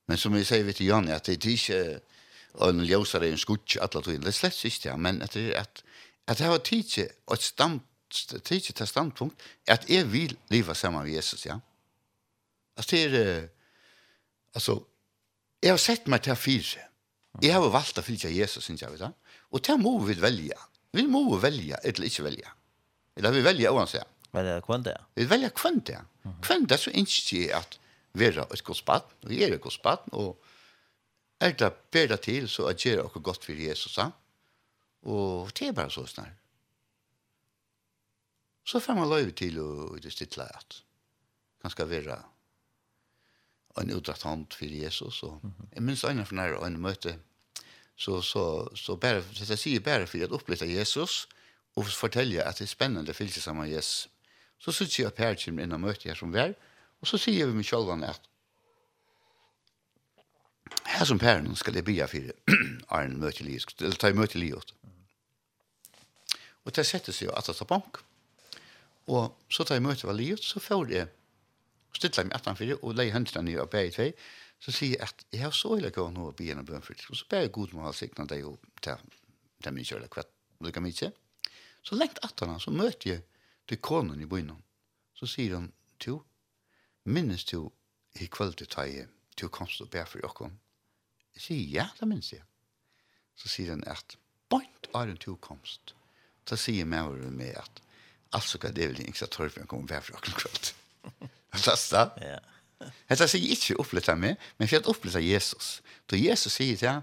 Men 0.05 0.17
som 0.17 0.33
vi 0.33 0.45
säger 0.45 0.63
vet 0.63 0.79
Janne 0.79 1.15
att 1.15 1.23
det 1.23 1.45
är 1.45 1.47
inte 1.47 1.99
en 2.59 2.85
ljusare 2.85 3.29
en 3.29 3.37
skutch 3.37 3.77
alla 3.77 4.13
in. 4.13 4.21
det 4.21 4.31
slett 4.31 4.65
inte 4.65 4.87
ja, 4.87 4.97
men 4.97 5.21
att 5.21 5.31
det 5.31 5.55
att 5.55 5.83
att 6.25 6.37
det 6.37 6.45
har 6.45 6.57
tidse 6.57 7.09
och 7.25 7.41
stamp 7.41 7.83
tidse 8.43 8.73
till 8.73 8.87
standpunkt 8.87 9.41
att 9.67 9.89
är 9.89 10.05
vill 10.05 10.37
leva 10.47 10.75
samman 10.75 11.03
med 11.03 11.11
Jesus 11.13 11.45
ja. 11.45 11.61
Alltså 12.75 12.95
det 12.95 13.03
är 13.03 13.49
alltså 14.53 14.83
jag 15.59 15.73
har 15.73 15.77
sett 15.77 16.07
mig 16.07 16.19
till 16.19 16.35
fyra. 16.35 16.81
Jag 17.41 17.53
har 17.53 17.69
valt 17.69 17.97
att 17.97 18.05
följa 18.05 18.29
Jesus 18.29 18.63
syns 18.63 18.81
jag 18.81 18.91
vet. 18.91 19.11
Och 19.39 19.61
det 19.61 19.77
må 19.77 19.99
vi 19.99 20.13
välja. 20.13 20.59
Vi 20.91 21.07
må 21.07 21.35
välja 21.35 21.77
eller 21.77 22.03
inte 22.03 22.23
välja. 22.23 22.47
Eller 23.19 23.35
vi 23.35 23.43
velger 23.43 23.75
uansett. 23.75 24.07
Velger 24.31 24.61
kvendt, 24.63 24.87
det. 24.87 24.95
Vi 25.17 25.25
velger 25.27 25.51
kvendt, 25.55 25.89
det. 25.89 25.99
Kvendt 26.45 26.69
det 26.71 26.79
så 26.79 26.93
ikke 26.95 27.49
at 27.57 27.79
vera 28.17 28.45
et 28.53 28.63
godt 28.63 28.79
spatt, 28.79 29.11
og 29.23 29.29
vi 29.31 29.41
er 29.43 29.53
et 29.53 29.61
godt 29.61 29.75
spatt, 29.75 30.07
og 30.15 30.37
er 31.39 31.55
det 31.59 31.71
bedre 31.91 32.17
til, 32.17 32.49
så 32.51 32.67
er 32.69 32.77
gjøre 32.79 33.05
noe 33.07 33.23
godt 33.23 33.45
for 33.45 33.59
Jesus, 33.59 33.97
ja. 33.97 34.09
Og 35.07 35.51
det 35.55 35.69
er 35.69 35.75
bare 35.75 35.91
så 35.91 36.05
snart. 36.07 36.35
Så 38.67 38.79
får 38.79 38.97
man 38.97 39.09
løyve 39.09 39.31
til 39.33 39.57
å 39.63 39.69
det 39.97 40.11
stille 40.13 40.45
at 40.45 40.81
han 41.63 41.71
skal 41.73 41.89
være 41.89 42.17
en 43.79 43.93
utdratt 43.95 44.25
hånd 44.27 44.53
for 44.53 44.69
Jesus. 44.69 45.23
Og, 45.23 45.41
jeg 45.73 45.83
minns 45.83 46.03
øyne 46.03 46.25
for 46.27 46.37
nære 46.37 46.59
øyne 46.65 46.81
møte, 46.81 47.15
så, 47.95 48.21
så, 48.21 48.43
så 48.75 48.95
bare, 48.95 49.23
så 49.33 49.47
jeg 49.49 49.59
sier 49.59 49.83
bare 49.83 50.07
for 50.07 50.21
å 50.23 50.37
oppleve 50.37 50.67
Jesus, 50.69 51.23
og 51.25 51.38
og 51.79 51.91
fortelle 51.95 52.43
at 52.43 52.59
det 52.59 52.67
er 52.67 52.73
spennende 52.73 53.13
å 53.13 53.17
fylse 53.17 53.41
sammen 53.41 53.65
med 53.65 53.73
Jesus. 53.73 54.09
Så 54.59 54.73
synes 54.75 54.97
jeg 54.99 55.07
at 55.07 55.15
Per 55.15 55.37
kommer 55.39 55.63
inn 55.63 55.75
og 55.75 55.79
møter 55.85 56.09
jeg 56.09 56.19
som 56.19 56.33
vær, 56.33 56.51
og 56.99 57.07
så 57.07 57.19
sier 57.21 57.47
vi 57.47 57.55
med 57.55 57.67
selv 57.67 57.93
at 58.03 58.25
her 60.89 61.05
som 61.07 61.19
Per 61.21 61.39
nå 61.41 61.55
skal 61.55 61.77
jeg 61.79 61.87
bya 61.87 62.07
for 62.11 62.33
Arne 62.95 63.15
møter 63.21 63.47
livet, 63.47 63.73
eller 63.79 63.95
ta 63.95 64.11
i 64.11 64.17
møter 64.17 64.41
livet. 64.41 64.73
Og 66.65 66.75
det 66.75 66.85
setter 66.85 67.15
seg 67.15 67.29
jo 67.29 67.37
at 67.37 67.47
det 67.47 67.55
tar 67.55 67.69
bank. 67.69 68.01
Og 69.09 69.31
så 69.49 69.63
tar 69.63 69.79
jeg 69.79 69.85
møter 69.85 70.09
var 70.09 70.19
livet, 70.19 70.43
så 70.43 70.59
får 70.59 70.91
jeg 70.91 71.07
stille 71.95 72.27
meg 72.27 72.35
etter 72.35 72.59
for 72.59 72.83
og 72.83 72.99
leie 72.99 73.15
hendene 73.15 73.45
nye 73.47 73.63
og 73.63 73.71
bære 73.71 73.87
i 73.87 73.95
tvei, 73.95 74.09
så 74.59 74.75
sier 74.75 74.97
jeg 74.97 75.07
at 75.07 75.23
jeg 75.31 75.45
har 75.45 75.55
så 75.55 75.77
ille 75.77 75.93
gått 75.95 76.13
nå 76.13 76.27
og 76.29 76.35
bygge 76.35 76.57
en 76.57 76.67
bli 76.67 76.81
for 76.83 76.93
det, 76.93 77.07
og 77.09 77.17
så 77.17 77.25
ber 77.31 77.45
jeg 77.45 77.55
god 77.55 77.73
med 77.73 77.85
å 77.85 77.87
ha 77.87 77.95
sikna 77.95 78.27
deg 78.27 78.45
og 78.49 78.59
ta, 78.83 78.97
ta 79.63 79.71
min 79.71 79.87
kjøle 79.87 80.11
kvett, 80.11 80.29
lukka 80.65 80.83
mye. 80.83 81.13
Så 81.85 81.97
lengt 81.97 82.19
etter 82.25 82.49
han, 82.49 82.61
så 82.61 82.71
møter 82.71 83.13
jeg 83.13 83.23
til 83.69 83.81
konen 83.83 84.21
i 84.21 84.27
byen. 84.29 84.55
Så 85.17 85.29
sier 85.29 85.57
han, 85.57 85.71
to, 85.99 86.19
minnes 87.05 87.45
du 87.49 87.69
i 88.19 88.27
kveld 88.31 88.57
til 88.59 88.69
teg, 88.71 89.07
to 89.39 89.49
komst 89.53 89.81
og 89.83 89.91
bær 89.93 90.07
for 90.09 90.23
jokken. 90.23 90.55
Jeg 91.37 91.45
sier, 91.45 91.65
ja, 91.79 91.87
det 91.99 92.07
minnes 92.09 92.33
jeg. 92.33 92.43
Så 93.39 93.51
sier 93.51 93.73
han 93.73 93.85
at, 93.87 94.17
bort 94.51 94.89
er 94.95 95.11
en 95.11 95.19
to 95.21 95.35
komst. 95.43 95.93
Så 96.49 96.57
sier 96.57 96.87
mæveren 96.89 97.35
med 97.37 97.55
at, 97.59 97.81
altså 98.35 98.59
hva 98.61 98.71
det 98.73 98.83
er 98.83 98.93
vel 98.93 99.03
ikke 99.05 99.21
så 99.21 99.29
tørre 99.31 99.53
for 99.53 99.65
å 99.65 99.69
komme 99.69 99.85
og 99.85 99.91
bær 99.91 100.05
for 100.05 100.17
jokken 100.17 100.39
kveld. 100.39 100.71
Fasta. 101.65 102.09
Ja. 102.23 102.39
Hetta 103.09 103.27
sier 103.27 103.51
ikke 103.53 103.77
oppletta 103.81 104.15
meg, 104.15 104.39
men 104.57 104.69
for 104.69 104.79
at 104.79 104.89
oppletta 104.89 105.21
Jesus. 105.23 105.79
Da 106.09 106.17
Jesus 106.19 106.55
sier 106.55 106.79
til 106.79 107.01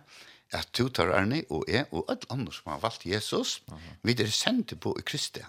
at 0.55 0.69
du 0.79 0.89
tar 0.89 1.11
Arne 1.15 1.43
og 1.51 1.65
jeg 1.69 1.87
og 1.91 2.07
alle 2.13 2.29
andre 2.31 2.53
som 2.55 2.73
har 2.73 2.81
valgt 2.81 3.07
Jesus, 3.07 3.63
uh 3.69 3.75
-huh. 3.75 3.97
vi 4.03 4.13
er 4.13 4.31
sendt 4.31 4.81
på 4.81 4.97
i 4.99 5.03
Kristi. 5.03 5.41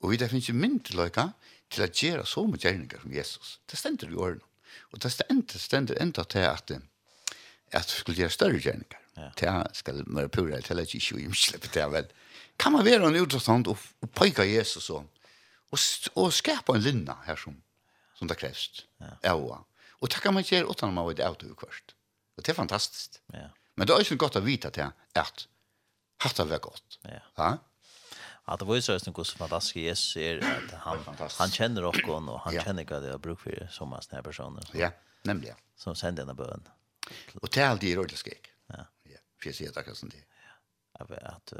Og 0.00 0.10
vi 0.10 0.16
er 0.20 0.28
finnes 0.28 0.48
jo 0.48 0.54
myndeløyga 0.54 1.28
til 1.70 1.84
å 1.84 1.86
gjøre 1.86 2.26
så 2.26 2.44
mye 2.46 2.60
gjerninger 2.60 3.00
som 3.00 3.12
Jesus. 3.12 3.60
Det 3.70 3.78
stender 3.78 4.10
i 4.10 4.14
årene. 4.14 4.40
Og 4.92 5.02
det 5.02 5.12
stender, 5.12 5.58
stender 5.58 5.96
enda 6.00 6.24
til 6.24 6.38
at, 6.38 6.70
at 7.72 7.94
vi 7.94 8.00
skulle 8.00 8.18
gjøre 8.18 8.30
større 8.30 8.60
gjerninger. 8.60 9.00
Ja. 9.16 9.30
Det 9.38 9.76
skal 9.76 10.02
være 10.06 10.28
pura, 10.28 10.56
det 10.56 10.70
er 10.70 10.80
ikke 10.80 11.14
jo 11.14 11.16
imslipp 11.16 11.72
til 11.72 11.90
vel. 11.90 12.06
Kan 12.58 12.72
man 12.72 12.84
være 12.84 13.08
en 13.08 13.16
utrettant 13.22 13.68
og, 13.70 13.78
og 14.02 14.10
pøyke 14.10 14.42
Jesus 14.42 14.90
og, 14.90 15.06
og, 15.70 15.78
og 16.14 16.32
skapa 16.32 16.74
en 16.74 16.82
linna 16.82 17.16
her 17.26 17.36
som, 17.36 17.56
som 18.18 18.28
det 18.28 18.38
krevst. 18.38 18.86
Ja. 19.00 19.14
ja. 19.24 19.34
Og 20.00 20.10
det 20.10 20.20
kan 20.22 20.34
man 20.34 20.44
gjøre 20.44 20.68
utan 20.70 20.94
man 20.94 21.08
vet 21.08 21.22
av 21.24 21.38
det 21.40 21.54
kvart. 21.56 21.94
Og 22.36 22.42
det 22.44 22.52
er 22.52 22.58
fantastisk. 22.58 23.20
Ja. 23.32 23.48
Men 23.74 23.86
det 23.86 23.94
er 23.94 24.02
også 24.04 24.16
godt 24.16 24.36
å 24.36 24.44
vite 24.44 24.70
til 24.70 24.90
at 25.14 25.46
hatt 26.24 26.36
det 26.36 26.50
var 26.50 26.58
godt. 26.58 26.98
Ja. 27.02 27.20
Ja? 27.36 27.50
Ja, 28.46 28.56
det 28.56 28.64
var 28.64 28.74
ju 28.74 28.82
så 28.82 28.92
att 28.92 29.04
Gustav 29.04 29.38
fantastisk 29.38 29.76
Jesus 29.76 30.16
är 30.16 30.38
att 30.38 30.70
han 30.72 30.98
han 31.38 31.50
känner 31.50 31.84
också 31.84 32.06
och 32.06 32.40
han 32.40 32.54
ja. 32.54 32.62
känner 32.62 32.84
vad 32.84 33.02
det 33.02 33.12
är 33.12 33.18
bruk 33.18 33.40
för 33.40 33.68
som 33.70 33.92
en 33.92 34.02
sån 34.02 34.16
här 34.16 34.22
person. 34.22 34.60
Ja, 34.72 34.90
nämligen. 35.22 35.56
Som 35.76 35.96
sänder 35.96 36.26
den 36.26 36.36
bön. 36.36 36.68
Och 37.34 37.50
till 37.50 37.62
det 37.80 37.92
är 37.92 38.08
det 38.08 38.16
skrik. 38.16 38.50
Ja. 38.66 38.86
Ja, 39.02 39.18
For 39.38 39.48
jeg 39.48 39.54
sier 39.54 39.72
det 39.72 39.82
kanske 39.84 40.06
inte. 40.06 40.16
Ja, 40.98 41.06
att 41.22 41.52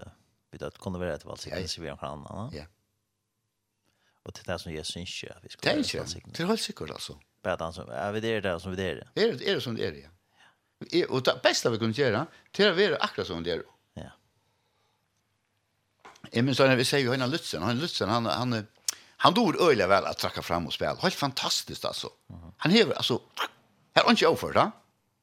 vi 0.50 0.58
då 0.58 0.70
kunde 0.70 0.98
vara 0.98 1.14
ett 1.14 1.24
vals 1.24 1.46
ja. 1.46 1.68
sig 1.68 1.84
vi 1.84 1.88
kan 1.88 2.26
annan. 2.26 2.50
Ja. 2.54 2.64
Och 4.22 4.34
till 4.34 4.44
det 4.44 4.58
som 4.58 4.72
Jesus 4.72 4.96
inte 4.96 5.38
vi 5.42 5.48
ska. 5.48 5.60
Det 5.60 5.70
är 5.70 5.76
inte. 5.76 6.20
Det 6.24 6.42
är 6.42 6.46
helt 6.46 6.60
säkert 6.60 6.90
alltså. 6.90 7.18
Bara 7.42 7.56
han 7.60 7.72
som 7.72 7.88
är 7.88 8.12
vi 8.12 8.20
där 8.20 8.40
där 8.40 8.58
som 8.58 8.70
vi 8.70 8.76
där. 8.76 9.10
Är 9.14 9.32
det 9.32 9.48
Er 9.48 9.54
det 9.54 9.60
som 9.60 9.76
det 9.76 9.86
er 9.86 9.92
det. 9.92 10.10
Og 11.08 11.24
det 11.26 11.34
beste 11.44 11.72
vi 11.72 11.80
kunne 11.82 11.96
gjøre, 11.96 12.26
til 12.54 12.70
å 12.70 12.76
være 12.76 13.00
akkurat 13.04 13.28
som 13.28 13.42
det 13.44 13.56
er. 13.56 13.64
Ja. 14.00 14.12
Jeg 16.32 16.44
minns 16.46 16.60
da, 16.60 16.68
vi 16.74 16.86
sier 16.88 17.04
jo, 17.04 17.12
henne 17.14 17.28
Lutzen, 17.30 17.64
han 17.64 17.80
Lutzen, 17.82 18.12
han, 18.12 18.28
han, 18.30 18.56
han 19.24 19.36
dår 19.36 19.60
øyelig 19.62 19.88
vel 19.90 20.08
at 20.10 20.20
trakka 20.20 20.42
fram 20.44 20.70
og 20.70 20.74
spille. 20.76 20.96
Helt 21.02 21.18
fantastisk, 21.18 21.84
altså. 21.90 22.12
Han 22.64 22.74
hever, 22.74 22.96
altså, 22.96 23.20
her 23.94 24.02
er 24.02 24.08
han 24.08 24.18
ikke 24.18 24.32
overført, 24.32 24.58
da. 24.58 24.70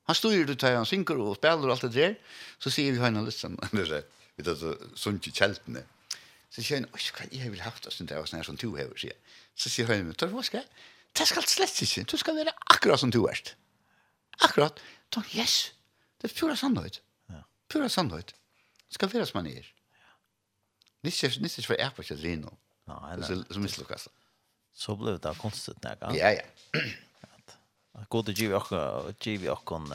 Han 0.09 0.17
styrer 0.17 0.47
det 0.49 0.57
til 0.59 0.75
han 0.75 0.87
synker 0.89 1.19
og 1.21 1.37
spiller 1.37 1.69
og 1.69 1.75
alt 1.75 1.85
det 1.87 1.93
der. 1.95 2.15
Så 2.59 2.73
sier 2.73 2.95
vi, 2.95 3.03
henne 3.03 3.23
Lutzen, 3.25 3.59
det 3.71 3.85
er 3.87 4.03
vi 4.37 4.45
tar 4.47 4.57
sånn 4.97 5.19
ikke 5.19 5.33
kjeltene. 5.37 5.83
Så 6.51 6.63
sier 6.63 6.81
han, 6.81 6.87
oi, 6.91 7.03
hva 7.15 7.27
jeg 7.31 7.51
vil 7.53 7.63
haft, 7.63 7.87
sånn 7.93 8.09
det 8.09 8.17
var 8.17 8.29
sånn 8.29 8.41
her 8.41 8.47
som 8.47 8.57
to 8.59 8.71
hever, 8.75 8.97
sier 8.99 9.15
Så 9.55 9.71
sier 9.71 9.89
han, 9.91 10.11
tar 10.17 10.31
du 10.31 10.35
hva 10.35 10.43
skal 10.47 10.63
jeg? 10.63 10.87
Det 11.17 11.27
skal 11.27 11.47
slett 11.47 11.81
ikke, 11.83 12.05
du 12.07 12.17
skal 12.19 12.37
være 12.39 12.53
akkurat 12.73 13.01
som 13.01 13.11
du 13.11 13.19
er. 13.27 13.39
Akkurat 14.47 14.79
då, 15.15 15.23
yes. 15.35 15.73
Det 16.21 16.31
er 16.31 16.35
pura 16.39 16.55
sannhet. 16.55 17.01
Ja. 17.29 17.43
Pura 17.69 17.89
sannhet. 17.89 18.33
Det 18.87 18.93
ska 18.93 19.07
være 19.07 19.25
som 19.25 19.37
man 19.43 19.47
er. 19.51 19.65
Ja. 19.91 20.11
Nisse 21.03 21.41
nisse 21.41 21.61
för 21.61 21.73
är 21.73 21.89
på 21.89 22.03
sig 22.03 22.17
reno. 22.17 22.57
Nej, 22.87 23.23
så 23.23 23.43
så 23.53 23.59
misslyckas. 23.59 24.07
Så 24.73 24.95
blev 24.95 25.19
det 25.19 25.35
konstigt 25.37 25.83
när. 25.83 25.97
Ja, 26.01 26.31
ja. 26.31 26.41
Att 27.93 28.09
gå 28.09 28.23
till 28.23 28.33
GV 28.33 28.53
och 28.53 29.15
GV 29.19 29.49
och 29.49 29.65
kon 29.65 29.93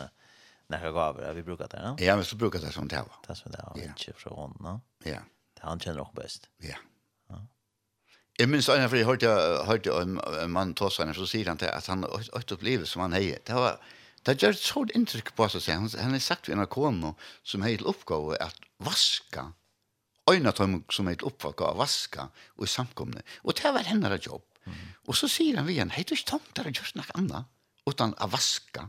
när 0.69 1.33
vi 1.33 1.43
brukar 1.43 1.69
det, 1.69 1.77
ja. 1.77 1.97
Ja, 1.99 2.17
men 2.17 2.25
så 2.25 2.37
brukar 2.37 2.59
det 2.59 2.73
som 2.73 2.89
det 2.89 2.97
var. 2.97 3.17
Det 3.27 3.35
som 3.35 3.53
det 3.53 3.65
var 3.67 3.83
inte 3.83 4.13
från 4.13 4.35
honom. 4.35 4.81
Ja. 5.05 5.21
Det 5.55 5.63
han 5.63 5.81
känner 5.81 6.01
också 6.01 6.15
bäst. 6.15 6.49
Ja. 6.59 6.77
Jeg 8.39 8.49
minns 8.49 8.69
en 8.69 8.89
for 8.89 8.97
jeg 8.97 9.07
hørte, 9.07 9.29
hørte 9.65 9.93
en 10.43 10.51
mann 10.53 10.75
tåsene, 10.75 11.15
så 11.15 11.25
sier 11.27 11.49
han 11.49 11.57
til 11.57 11.71
at 11.73 11.87
han 11.87 12.03
har 12.03 12.27
opplevelse 12.53 12.93
som 12.93 13.03
han 13.07 13.15
heier. 13.17 13.39
Det 13.47 13.55
var, 13.55 13.79
Det 14.27 14.41
gjør 14.43 14.57
et 14.57 14.63
sånt 14.63 14.95
inntrykk 14.99 15.31
på 15.39 15.47
seg, 15.53 15.69
han, 15.71 15.87
han 16.01 16.17
har 16.17 16.23
sagt 16.25 16.49
ved 16.49 16.59
NRK 16.59 16.73
kone 16.75 17.13
som 17.47 17.63
har 17.63 17.77
til 17.77 17.87
oppgave 17.93 18.39
at 18.43 18.59
vaska, 18.83 19.53
øyne 20.31 20.53
tøm 20.57 20.81
som 20.91 21.07
har 21.07 21.19
til 21.21 21.31
oppgave 21.31 21.71
å 21.71 21.79
vaska 21.79 22.29
og 22.59 22.71
samkomne, 22.71 23.23
og 23.47 23.55
det 23.61 23.73
var 23.77 23.87
hennes 23.87 24.27
jobb. 24.27 24.43
Mm. 24.67 24.81
Og 25.07 25.15
så 25.15 25.31
sier 25.31 25.61
han 25.61 25.69
vi 25.69 25.79
henne, 25.79 25.95
hei, 25.95 26.03
du 26.03 26.17
ikke 26.17 26.33
tomt 26.33 26.51
der, 26.59 26.73
gjør 26.75 26.97
noe 26.99 27.19
annet, 27.21 27.53
utan 27.87 28.17
å 28.19 28.31
vaska, 28.33 28.89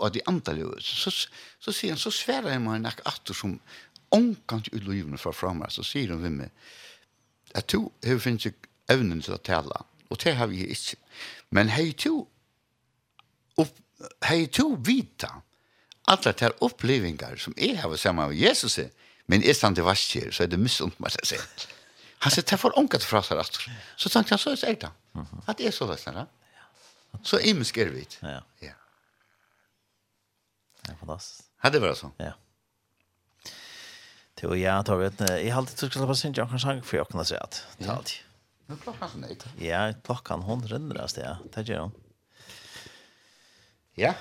og 0.00 0.14
de 0.14 0.22
andre, 0.26 0.56
så, 0.82 1.12
så, 1.12 1.28
så 1.60 1.74
sier 1.76 1.94
han, 1.94 2.00
så 2.00 2.10
sverer 2.14 2.54
jeg 2.54 2.64
meg 2.64 2.82
noe 2.82 3.06
atter 3.06 3.36
som 3.36 3.58
omkant 4.14 4.72
ut 4.72 4.88
livene 4.88 5.20
fra 5.20 5.32
fremme, 5.36 5.68
så 5.70 5.84
sier 5.86 6.10
han 6.14 6.24
ved 6.24 6.34
meg, 6.40 6.66
at 7.54 7.70
du 7.70 7.90
har 8.06 8.18
finnes 8.22 8.48
ikke 8.50 8.70
evnen 8.90 9.22
til 9.22 9.36
å 9.36 9.42
tale, 9.44 9.84
og 10.10 10.18
det 10.22 10.34
har 10.38 10.50
vi 10.50 10.64
ikke. 10.66 10.98
Men 11.54 11.70
hei 11.70 11.92
du 11.94 12.24
opp, 13.60 13.76
hei 14.28 14.46
to 14.46 14.74
vita 14.86 15.42
alle 16.10 16.32
ter 16.32 16.54
upplevingar 16.64 17.36
som 17.38 17.54
jeg 17.56 17.78
har 17.78 17.96
samman 17.96 18.32
med 18.32 18.38
Jesus 18.40 18.78
er, 18.78 18.90
men 19.26 19.42
är 19.42 19.54
stand 19.54 19.76
til 19.76 19.84
var 19.84 19.94
så 19.94 20.42
er 20.42 20.46
det 20.46 20.58
missunt 20.58 20.98
meg 21.00 21.12
ska 21.12 21.24
säga. 21.24 21.42
Han 22.20 22.30
säger, 22.30 22.48
det 22.50 22.58
får 22.58 22.78
ångat 22.78 23.04
fra 23.04 23.22
seg 23.22 23.38
rett. 23.38 23.58
Så 23.96 24.10
tenkte 24.12 24.34
han, 24.34 24.38
så 24.38 24.50
er 24.50 24.74
det 24.74 24.80
da. 24.82 24.90
At 25.46 25.58
det 25.58 25.70
er 25.70 25.72
så 25.72 25.86
løsner 25.88 26.12
da. 26.12 26.26
Så 27.22 27.38
imensk 27.38 27.78
er 27.78 27.88
vi. 27.94 28.04
Ja. 28.22 28.42
Ja. 28.60 28.74
Det 30.82 30.92
er 30.92 30.98
fantastisk. 31.00 31.46
Ja, 31.62 31.70
det 31.70 31.80
var 31.80 31.96
sånn. 31.96 32.12
Ja. 32.20 32.34
Jo, 34.40 34.54
ja, 34.56 34.78
tar 34.84 34.96
vi 34.96 35.08
jeg. 35.08 35.16
Jeg 35.44 35.52
har 35.52 35.60
alltid 35.60 35.76
tukket 35.82 36.06
på 36.08 36.14
sin 36.16 36.36
jokken 36.36 36.60
sang 36.60 36.78
for 36.84 37.00
jokken 37.00 37.20
å 37.20 37.26
si 37.28 37.36
at. 37.36 37.62
Det 37.78 37.88
er 37.88 37.94
alltid. 37.94 38.20
Men 38.70 38.78
klokken 38.84 39.04
er 39.04 39.12
sånn, 39.14 39.26
ikke? 39.34 39.50
Ja, 39.64 39.80
klokken 40.06 40.44
hun 40.46 40.62
renner 40.70 41.00
det 41.00 41.08
sted. 41.12 41.50
Det 41.56 41.66
gjør 41.68 41.88
hun. 41.88 41.96
Ja. 44.00 44.14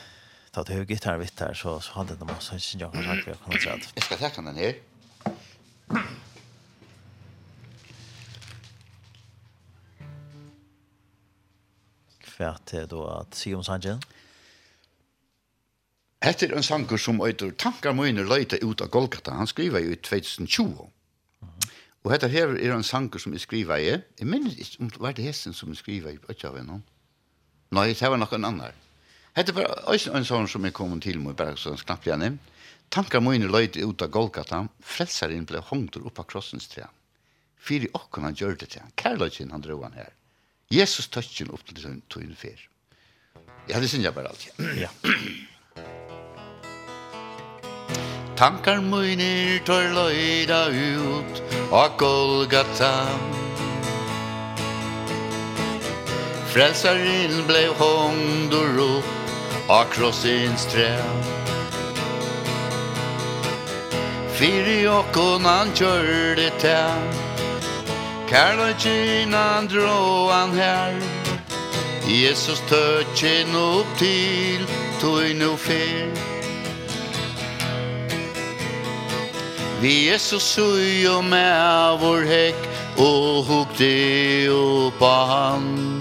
Ta 0.52 0.64
det 0.64 0.74
högt 0.74 1.04
här 1.04 1.18
vitt 1.18 1.40
här 1.40 1.54
så 1.54 1.80
så 1.80 1.92
hade 1.92 2.16
de 2.16 2.26
massa 2.26 2.56
jag 2.56 2.82
jag 2.82 2.94
kan 2.94 3.04
sagt 3.04 3.28
jag 3.28 3.40
kan 3.40 3.60
säga. 3.60 3.80
Jag 3.96 4.04
ska 4.04 4.16
ta 4.18 4.30
kan 4.30 4.46
den 4.46 4.56
här. 4.56 4.76
Kvärt 12.20 12.74
är 12.74 12.88
då 12.88 13.08
att 13.08 13.36
se 13.36 13.56
om 13.56 13.64
Sanjen. 13.64 14.02
Hette 16.22 16.46
er 16.46 16.54
en 16.54 16.64
sanger 16.64 16.98
som 16.98 17.22
øyder 17.22 17.52
tankar 17.52 17.94
mine 17.94 18.24
løyta 18.24 18.58
ut 18.58 18.82
av 18.82 18.88
Golgata. 18.88 19.32
Han 19.32 19.48
skriver 19.48 19.80
jo 19.80 19.92
i 19.92 19.96
2020. 19.96 20.90
Og 22.04 22.12
hette 22.12 22.28
her 22.28 22.48
er 22.60 22.76
en 22.76 22.84
sanger 22.84 23.20
som 23.20 23.32
jeg 23.34 23.42
skriver 23.42 23.78
i. 23.78 23.96
Jeg 24.20 24.28
minner 24.28 24.52
ikke 24.52 24.84
om 24.84 24.90
det 24.90 25.00
var 25.00 25.12
det 25.12 25.24
hessen 25.24 25.54
som 25.54 25.70
jeg 25.70 25.78
skriver 25.78 26.12
i. 26.12 26.20
Ikke 26.30 26.48
av. 26.48 26.60
Nei, 27.72 27.94
det 27.94 28.10
var 28.10 28.18
noen 28.18 28.46
annen. 28.46 28.89
Hette 29.38 29.54
var 29.56 29.70
også 29.92 30.14
en 30.18 30.26
sånn 30.26 30.48
som 30.50 30.66
jeg 30.66 30.76
kom 30.76 30.96
til 31.04 31.20
meg, 31.22 31.38
bare 31.40 31.58
så 31.60 31.76
knapt 31.78 32.08
jeg. 32.10 32.38
Tankar 32.90 33.22
mine 33.22 33.50
løyt 33.52 33.78
ut 33.78 34.02
av 34.02 34.10
Golgata, 34.10 34.64
frelseren 34.82 35.46
ble 35.50 35.62
hongter 35.70 36.06
opp 36.10 36.24
av 36.24 36.30
krossens 36.32 36.68
tre. 36.72 36.88
Fyri 37.60 37.90
okken 37.94 38.26
han 38.26 38.38
gjør 38.40 38.58
det 38.58 38.72
til 38.74 38.82
han, 38.82 38.96
kærløyken 38.98 39.54
han 39.54 39.62
dro 39.62 39.82
han 39.84 39.98
her. 40.00 40.10
Jesus 40.74 41.10
tøtjen 41.14 41.54
opp 41.54 41.66
til 41.68 42.02
tøyen 42.10 42.36
fyr. 42.38 42.66
Ja, 43.70 43.80
det 43.80 43.90
synes 43.90 44.06
jeg 44.06 44.14
bare 44.16 44.34
alltid. 44.34 44.52
Ja. 44.82 44.90
Tankar 48.40 48.80
munir 48.82 49.60
tør 49.68 49.90
løyda 49.94 50.62
ut 50.72 51.42
av 51.76 51.98
Golgata, 52.00 52.94
Frelsaren 56.50 57.44
blev 57.48 57.74
hångd 57.78 58.54
og 58.58 58.70
rop 58.78 59.70
av 59.70 59.84
krossins 59.94 60.64
tre 60.72 60.88
Fyri 64.34 64.80
okkon 64.90 65.46
han 65.46 65.70
kjørde 65.78 66.48
tæ 66.64 66.80
Kærløykin 68.32 69.38
han 69.38 69.70
drå 69.70 70.00
han 70.32 70.58
her 70.58 70.98
Jesus 72.10 72.64
tøtjen 72.72 73.54
opp 73.54 73.94
til 74.02 74.66
tog 75.04 75.30
nu 75.38 75.54
fyr 75.68 76.10
Vi 79.86 79.94
Jesus 80.10 80.44
sui 80.44 81.06
og 81.08 81.24
med 81.24 82.02
vår 82.02 82.26
hekk 82.28 82.66
og 83.00 83.46
hukte 83.48 83.94
oppa 84.52 85.14
han. 85.30 85.99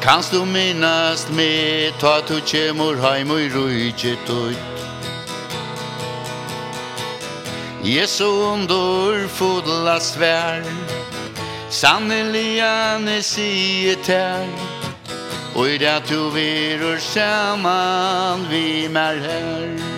Kanst 0.00 0.32
du 0.32 0.44
minnast 0.46 1.30
me 1.30 1.90
Ta 1.98 2.20
tu 2.20 2.40
kjemur 2.40 2.96
heim 3.00 3.30
og 3.30 3.52
rujtje 3.54 4.16
tutt. 4.26 4.56
Jesu 7.82 8.24
undur 8.24 9.28
fodla 9.28 10.00
svär 10.00 10.64
Sannelian 11.70 13.08
er 13.08 13.20
siet 13.20 14.06
her 14.06 14.48
Og 15.54 15.68
i 15.68 15.78
det 15.78 16.02
du 16.08 16.30
virur 16.30 16.98
saman 16.98 18.46
vi 18.50 18.88
mer 18.88 19.16
her. 19.20 19.90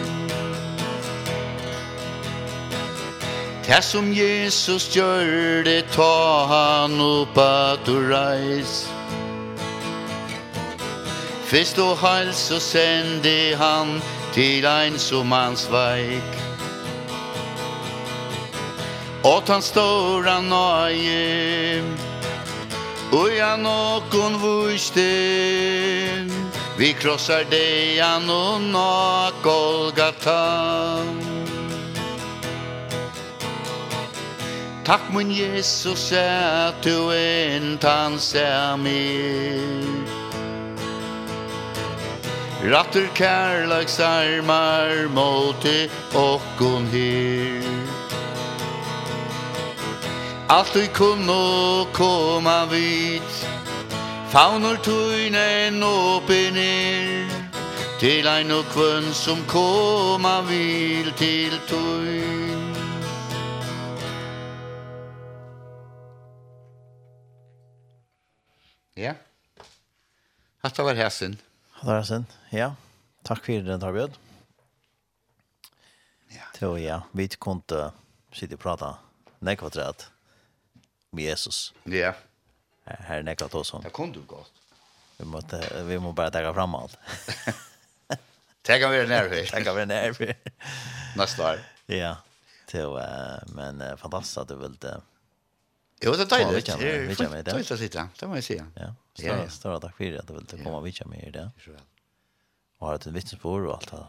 Det 3.67 3.85
som 3.85 4.13
Jesus 4.13 4.89
gjør 4.97 5.63
det 5.65 5.85
ta 5.95 6.47
han 6.51 7.01
oppa 7.01 7.77
du 7.87 7.95
reis. 8.11 8.89
Fyrst 11.53 11.77
og 11.85 11.99
heil 12.01 12.31
så 12.33 12.57
sende 12.65 13.53
han 13.61 13.99
til 14.33 14.65
ein 14.65 14.95
som 14.97 15.33
han 15.37 15.53
sveik 15.57 16.37
Og 19.29 19.43
han 19.51 19.61
stora 19.61 20.39
nøye 20.41 21.83
Og 23.13 23.29
ja 23.37 23.51
nokon 23.61 24.39
vuste 24.41 25.05
Vi 26.79 26.89
krossar 27.03 27.45
deg 27.53 28.01
han 28.01 28.33
og 28.33 28.65
nok 28.73 29.45
Golgata 29.45 30.39
Takk 34.89 35.05
mun 35.13 35.37
Jesus 35.37 36.09
at 36.17 36.81
du 36.81 37.13
entan 37.13 38.17
ser 38.19 38.81
mig 38.81 40.02
Rattur 42.63 43.09
kærlags 43.15 43.99
armar 44.01 45.09
Måte 45.11 45.91
okkon 46.15 46.87
her 46.87 47.63
Alt 50.49 50.77
vi 50.77 50.87
kunno 50.95 51.85
koma 51.93 52.67
vit 52.71 53.33
Faunor 54.31 54.77
tuinen 54.77 55.83
åpen 55.83 56.57
er 56.57 57.27
Til 57.99 58.27
ein 58.27 58.51
og 58.51 58.65
kvön 58.71 59.11
som 59.13 59.43
koma 59.49 60.41
vil 60.47 61.13
til 61.19 61.59
tuin 61.69 62.63
Ja. 68.97 69.15
Hatta 70.65 70.83
var 70.83 70.95
hæsin. 70.95 71.41
Hatta 71.73 71.93
var 71.93 72.01
hæsin 72.01 72.42
ja. 72.53 72.73
Takk 73.27 73.45
for 73.47 73.67
det, 73.67 73.79
Tarbjørn. 73.81 74.17
Ja. 76.33 76.49
Tror 76.57 76.79
ja, 76.79 77.03
vi 77.13 77.29
kunne 77.37 77.91
sitte 78.33 78.57
og 78.59 78.63
prate 78.63 78.91
nekva 79.45 79.71
træt 79.73 80.09
med 81.13 81.25
Jesus. 81.31 81.73
Ja. 81.85 82.15
Her 82.87 83.23
nekva 83.23 83.49
tås 83.49 83.75
om. 83.75 83.83
Det 83.85 83.93
kunne 83.93 84.15
du 84.15 84.23
godt. 84.27 84.51
Vi 85.19 85.29
må, 85.29 85.41
vi 85.87 85.99
må 86.03 86.13
bare 86.13 86.33
ta 86.35 86.53
fram 86.53 86.75
alt. 86.75 86.99
tega 88.67 88.89
vi 88.91 89.05
nærfyr. 89.07 89.47
Tega 89.51 89.75
vi 89.77 89.87
nærfyr. 89.95 90.35
Nästa 91.17 91.53
år. 91.53 91.65
Ja. 91.87 92.17
Till, 92.67 92.99
men 93.55 93.99
fantastiskt 93.99 94.39
att 94.39 94.49
du 94.49 94.57
vill 94.57 94.77
det. 94.77 95.01
Jo, 96.01 96.13
det 96.13 96.23
är 96.23 96.27
dejligt. 96.27 96.67
Det 96.67 97.51
är 97.51 97.55
fullt 97.55 97.71
att 97.71 97.79
sitta. 97.79 98.09
Det 98.21 98.27
må 98.27 98.35
jag 98.35 98.45
säga. 98.45 98.67
Ja, 98.75 98.95
stora, 99.15 99.43
ja. 99.43 99.49
stora 99.49 99.81
tack 99.81 99.97
för 99.97 100.19
att 100.19 100.27
du 100.27 100.35
vill 100.35 100.65
komma 100.65 100.77
och 100.77 100.87
vitcha 100.87 101.05
med 101.07 101.25
i 101.29 101.31
det. 101.31 101.39
Ja, 101.39 101.51
så 101.65 101.71
väl 101.71 101.81
og 102.83 102.89
har 102.89 102.97
hatt 102.99 103.07
en 103.07 103.15
vittnesbord 103.15 103.69
og 103.69 103.77
alt 103.77 103.93
det. 103.95 104.01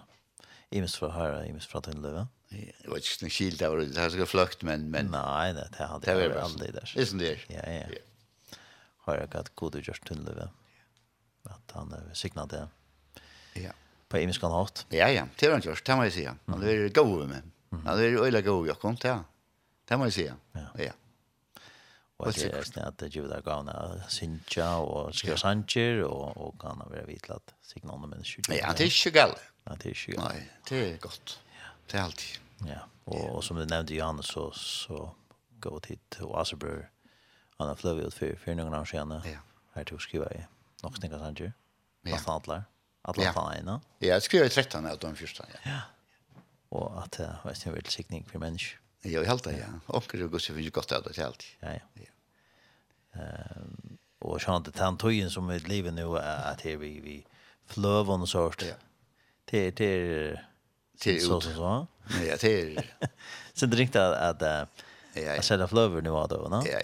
Imens 0.73 0.95
fra 0.97 1.11
her, 1.13 1.43
imens 1.45 1.67
fra 1.69 1.83
til 1.85 1.99
løven. 2.01 2.31
Det 2.49 2.89
var 2.89 2.97
ikke 2.97 3.21
noen 3.21 3.33
skilt 3.33 3.61
av 3.65 3.75
det, 3.77 3.85
det 3.93 4.01
har 4.01 4.09
sikkert 4.13 4.31
fløkt, 4.31 4.65
men... 4.65 4.87
men... 4.93 5.11
Nei, 5.13 5.51
det, 5.53 5.67
det 5.75 5.85
hadde 5.91 6.15
jeg 6.17 6.33
aldri 6.41 6.71
der. 6.73 6.89
Det 6.89 7.03
er 7.03 7.09
som 7.11 7.21
det 7.21 7.29
er. 7.35 7.43
Ja, 7.53 7.67
ja. 7.69 8.57
Har 9.05 9.19
jeg 9.19 9.29
hatt 9.35 9.51
god 9.59 9.77
utgjørst 9.77 10.07
til 10.09 10.23
løven. 10.25 10.57
At 11.53 11.75
han 11.77 11.93
er 11.93 12.09
signet 12.17 12.55
det. 12.55 12.63
Ja. 13.61 13.75
På 14.09 14.21
imens 14.21 14.41
kan 14.41 14.53
hatt. 14.55 14.85
Ja, 14.93 15.11
ja, 15.13 15.27
det 15.37 15.49
har 15.49 15.53
han 15.57 15.65
gjort, 15.65 15.85
det 15.85 15.99
må 15.99 16.09
jeg 16.09 16.17
si. 16.17 16.25
Han 16.25 16.65
er 16.65 16.83
god 16.97 17.15
med 17.19 17.31
meg. 17.35 17.53
Han 17.83 17.93
er 17.93 18.19
øyla 18.25 18.41
god, 18.45 18.67
Jakob, 18.69 18.97
det 19.01 19.15
Det 19.89 19.97
må 19.99 20.09
jeg 20.09 20.17
si. 20.17 20.27
Ja. 20.57 20.67
ja. 20.81 20.97
Og 22.23 22.33
det 22.33 22.49
er 22.49 22.65
snitt 22.65 22.85
at 22.85 22.97
det 23.01 23.09
Juda 23.13 23.41
gav 23.43 23.63
henne 23.63 24.09
Sintja 24.13 24.69
og 24.81 25.13
skriva 25.17 25.37
sanjer 25.41 26.03
og, 26.07 26.37
og 26.37 26.53
kan 26.61 26.79
ha 26.79 26.87
vært 26.91 27.09
vitlatt 27.09 27.53
sikkert 27.73 27.91
andre 27.91 28.09
mennesker. 28.13 28.47
Ja, 28.53 28.71
det 28.77 28.87
er 28.87 28.93
ikke 28.93 29.13
galt. 29.17 29.43
Nei, 29.67 29.77
det 29.81 29.91
er 29.91 29.97
ikke 29.97 30.17
galt. 30.17 30.23
Nei, 30.23 30.47
det 30.69 30.81
er 30.87 30.97
godt. 31.03 31.37
Ja. 31.57 31.69
Det 31.89 31.99
er 31.99 32.03
alltid. 32.03 32.39
Ja, 32.69 32.81
og, 33.05 33.23
og 33.35 33.43
som 33.43 33.59
du 33.59 33.65
nevnte, 33.65 33.95
Johannes, 33.97 34.31
så, 34.31 34.47
så 34.55 35.07
gå 35.63 35.73
vi 35.77 35.87
tid 35.87 36.03
til 36.15 36.35
Asabur, 36.39 36.85
han 37.59 37.69
har 37.69 37.79
fløy 37.79 38.05
ut 38.05 38.15
for, 38.15 38.37
for 38.39 38.59
noen 38.59 38.75
år 38.75 38.87
siden, 38.89 39.17
ja. 39.27 39.41
her 39.75 39.87
til 39.87 39.99
å 39.99 40.03
skrive 40.03 40.29
i 40.35 40.43
nok 40.83 40.99
snikker 40.99 41.21
sanger, 41.21 41.51
ja. 42.03 42.11
nesten 42.11 42.33
alle, 42.33 42.61
alle 43.07 43.27
ja. 43.27 43.33
ene. 43.57 43.79
Ja, 44.03 44.15
jeg 44.15 44.27
skriver 44.27 44.49
i 44.49 44.53
13 44.53 44.87
av 44.89 45.01
den 45.03 45.19
første, 45.19 45.47
ja. 45.53 45.61
ja. 45.67 45.81
Og 46.73 46.95
at 47.03 47.19
det 47.19 47.29
var 47.43 47.53
en 47.53 47.75
velsikning 47.77 48.25
for 48.27 48.41
mennesker. 48.43 48.79
Ja, 49.03 49.19
i 49.19 49.27
halta, 49.27 49.51
ja. 49.51 49.67
Onker 49.91 50.21
og 50.23 50.31
Gustav 50.31 50.55
finnes 50.55 50.71
godt 50.73 50.93
av 50.95 51.03
det 51.03 51.17
til 51.17 51.25
alt. 51.27 51.43
Ja, 51.61 51.75
ja. 51.75 52.05
ja. 52.05 52.11
Um, 53.13 53.97
og 54.23 54.39
sånn 54.41 54.63
at 54.63 54.71
den 54.77 54.97
tøyen 54.97 55.29
som 55.29 55.49
vi 55.51 55.59
livet 55.67 55.93
nå, 55.93 56.07
er 56.17 56.47
at 56.53 56.63
her 56.65 56.79
vi, 56.81 56.95
vi 57.03 57.17
flövon 57.67 58.21
og 58.21 58.29
sånt. 58.29 58.61
Ja. 58.61 58.75
Det 59.51 59.71
det 59.77 60.37
det 61.03 61.21
så 61.21 61.41
så 61.41 61.53
så. 61.53 61.87
Ja, 62.25 62.37
det. 62.41 62.83
Sen 63.53 63.73
at, 63.73 63.95
att 63.95 64.41
att 64.41 64.69
ja. 65.13 65.21
Jag 65.21 65.43
sätter 65.43 65.67
flöver 65.67 66.01
nu 66.01 66.09
vad 66.09 66.29
då, 66.29 66.37
va? 66.37 66.63
Ja. 66.65 66.79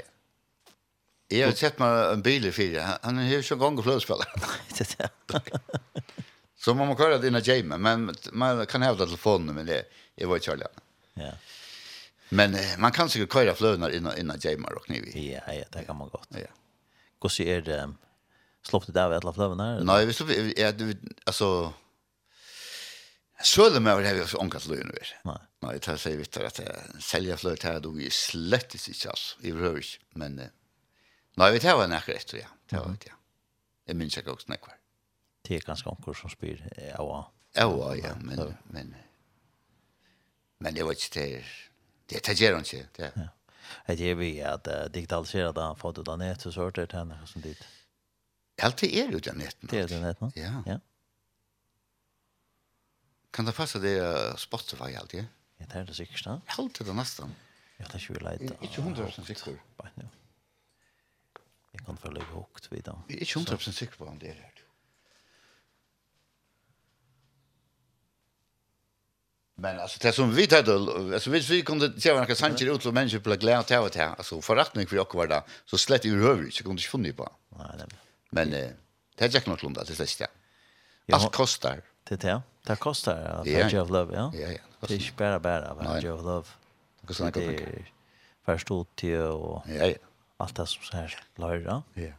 Jag 1.27 1.47
har 1.47 1.53
sett 1.53 1.79
meg 1.79 2.13
en 2.13 2.21
bil 2.21 2.45
i 2.45 2.51
fire. 2.51 2.99
Han 3.01 3.19
är 3.19 3.29
ju 3.29 3.43
så 3.49 3.55
gång 3.55 3.83
flöspelare. 3.83 4.29
Så 6.55 6.73
man 6.73 6.87
må 6.87 6.95
köra 6.97 7.17
dina 7.17 7.39
Jamie, 7.39 7.77
men 7.77 8.15
man 8.31 8.65
kan 8.65 8.81
hävda 8.81 9.05
telefonen 9.05 9.55
men 9.55 9.65
det 9.65 9.83
är 10.15 10.25
vad 10.25 10.47
jag 10.47 10.61
Ja. 11.13 11.31
Men 12.29 12.57
man 12.77 12.91
kan 12.91 13.09
sikkert 13.09 13.33
köra 13.33 13.55
flövnar 13.55 13.89
innan 13.89 14.17
innan 14.17 14.37
Jamie 14.41 14.73
og 14.75 14.85
kniv. 14.85 15.17
Ja, 15.17 15.53
ja, 15.53 15.63
det 15.71 15.83
kan 15.85 15.97
man 15.97 16.09
gott. 16.09 16.27
Ja. 16.29 16.47
Hvordan 17.19 17.47
er 17.47 17.61
det? 17.61 17.71
det 17.71 17.93
slått 18.63 18.93
det 18.93 19.05
av 19.05 19.13
alla 19.13 19.33
flövna? 19.33 19.79
Nej, 19.79 20.05
vi 20.05 20.13
slått 20.13 20.29
är 20.29 20.73
du 20.73 20.97
alltså 21.23 21.73
Sjölum 23.43 23.87
över 23.87 24.01
det 24.03 24.09
har 24.09 24.41
ångat 24.41 24.67
löjn 24.67 24.91
Nei. 24.91 25.13
Nej. 25.23 25.37
Nej, 25.59 25.79
det 25.85 25.97
säger 25.97 26.17
at 26.17 26.59
att 26.59 27.03
sälja 27.03 27.37
fløt 27.37 27.63
her 27.63 27.79
då 27.79 28.01
är 28.01 28.09
slett 28.09 28.73
inte 28.87 29.09
alls 29.09 29.37
i 29.41 29.51
rörs, 29.51 29.99
men 30.09 30.41
nej, 31.35 31.53
vi 31.53 31.59
tar 31.59 31.83
en 31.83 31.91
rätt 31.91 32.33
ja. 32.33 32.47
Det 32.69 32.75
var 32.75 32.87
det. 32.87 33.11
Jag 33.85 33.95
minns 33.95 34.17
jag 34.17 34.27
också 34.27 34.45
när. 34.47 34.73
Det 35.41 35.55
är 35.55 35.61
ganska 35.61 35.89
onkel 35.89 36.15
som 36.15 36.29
spyr. 36.29 36.73
Ja. 36.97 37.31
Ja, 37.53 37.95
ja, 37.95 38.15
men 38.21 38.55
men 38.63 38.95
men 40.57 40.73
det 40.73 40.83
var 40.83 40.91
inte 40.91 41.19
det. 41.19 41.43
Det 42.05 42.19
tar 42.19 42.43
jag 42.43 42.59
inte. 42.59 42.87
Det. 42.95 43.11
Ja. 43.15 43.93
Det 43.95 44.03
är 44.03 44.15
vi 44.15 44.41
att 44.41 44.67
digitalisera 44.93 45.51
det, 45.51 45.75
få 45.79 45.91
det 45.91 46.03
där 46.03 46.17
nät 46.17 46.41
så 46.41 46.51
sort 46.51 46.75
det 46.75 46.91
henne 46.91 47.19
som 47.25 47.41
dit. 47.41 47.63
Alt 48.61 48.81
det 48.81 48.89
er 48.99 49.11
jo 49.11 49.19
den 49.19 49.37
netten. 49.41 49.69
Det 49.71 49.79
er 49.79 49.87
den 49.87 50.01
netten, 50.01 50.31
ja. 50.35 50.53
ja. 50.65 50.77
Kan 53.33 53.45
det 53.45 53.55
passe 53.55 53.81
det 53.81 53.95
uh, 54.01 54.35
Spotify 54.37 54.95
alt, 54.99 55.13
ja? 55.13 55.25
Ja, 55.59 55.65
det 55.65 55.81
er 55.81 55.89
det 55.89 55.95
sikkert, 55.95 56.25
da. 56.25 56.37
Alt 56.57 56.79
det 56.79 56.87
er 56.87 56.97
nesten. 56.97 57.35
Ja, 57.79 57.83
det 57.83 57.93
er 57.93 58.03
ikke 58.03 58.15
vi 58.17 58.23
leit. 58.25 58.55
Ikke 58.61 58.81
hundre 58.81 59.11
som 59.11 59.27
sikker. 59.27 59.59
Bare, 59.77 59.91
ja. 59.97 60.07
Jeg 61.73 61.85
kan 61.85 61.99
følge 62.01 62.25
høyt 62.31 62.71
videre. 62.71 63.01
Ikke 63.09 63.39
hundre 63.39 63.59
som 63.61 63.75
sikker 63.75 64.01
på 64.01 64.09
om 64.09 64.17
det 64.19 64.33
er 64.33 64.39
det. 64.41 64.59
Men 69.59 69.79
alltså 69.79 69.99
det 70.01 70.13
som 70.15 70.35
vi 70.35 70.47
tar 70.47 70.63
då 70.63 71.13
alltså 71.13 71.29
hvis 71.29 71.49
vi 71.49 71.61
kunde 71.61 72.01
se 72.01 72.11
vad 72.11 72.21
några 72.21 72.35
sanjer 72.35 72.75
ut 72.75 72.85
och 72.85 72.93
människor 72.93 73.19
blir 73.19 73.35
glada 73.35 73.63
till 73.63 73.77
att 73.77 73.95
ha 73.95 74.03
alltså 74.03 74.41
förrättning 74.41 74.87
för 74.87 74.95
jag 74.95 75.13
var 75.13 75.27
där 75.27 75.41
så 75.65 75.77
slett 75.77 76.05
i 76.05 76.09
huvud 76.09 76.53
så 76.53 76.63
kunde 76.63 76.81
jag 76.81 76.91
funna 76.91 77.13
på. 77.13 77.31
Nej, 77.57 77.67
nej. 77.77 77.87
Men 78.29 78.53
eh, 78.53 78.69
det 79.15 79.25
är 79.25 79.29
jäkla 79.29 79.57
lunda 79.61 79.85
till 79.85 79.95
sist. 79.95 80.19
Ja. 80.19 80.27
Allt 81.15 81.31
kostar. 81.31 81.81
Det 82.03 82.13
er 82.13 82.17
det. 82.17 82.41
Det 82.67 82.79
kostar 82.79 83.43
Valley 83.45 83.79
of 83.79 83.89
Love, 83.89 84.15
ja. 84.15 84.31
Ja, 84.33 84.51
ja. 84.51 84.57
Det 84.87 84.91
er 84.91 84.95
är 84.95 85.11
bare 85.17 85.39
bara 85.39 85.73
Valley 85.73 86.09
of 86.09 86.21
Love. 86.21 86.45
Det 87.01 87.07
kostar 87.07 87.25
något 87.25 87.33
pengar. 87.33 87.91
Förstod 88.45 88.87
till 88.95 89.21
og 89.21 89.63
ja, 89.67 89.85
ja. 89.85 89.93
alt 90.39 90.55
det 90.55 90.67
som 90.67 90.99
er 90.99 91.15
här. 91.37 91.83
Ja. 91.95 92.13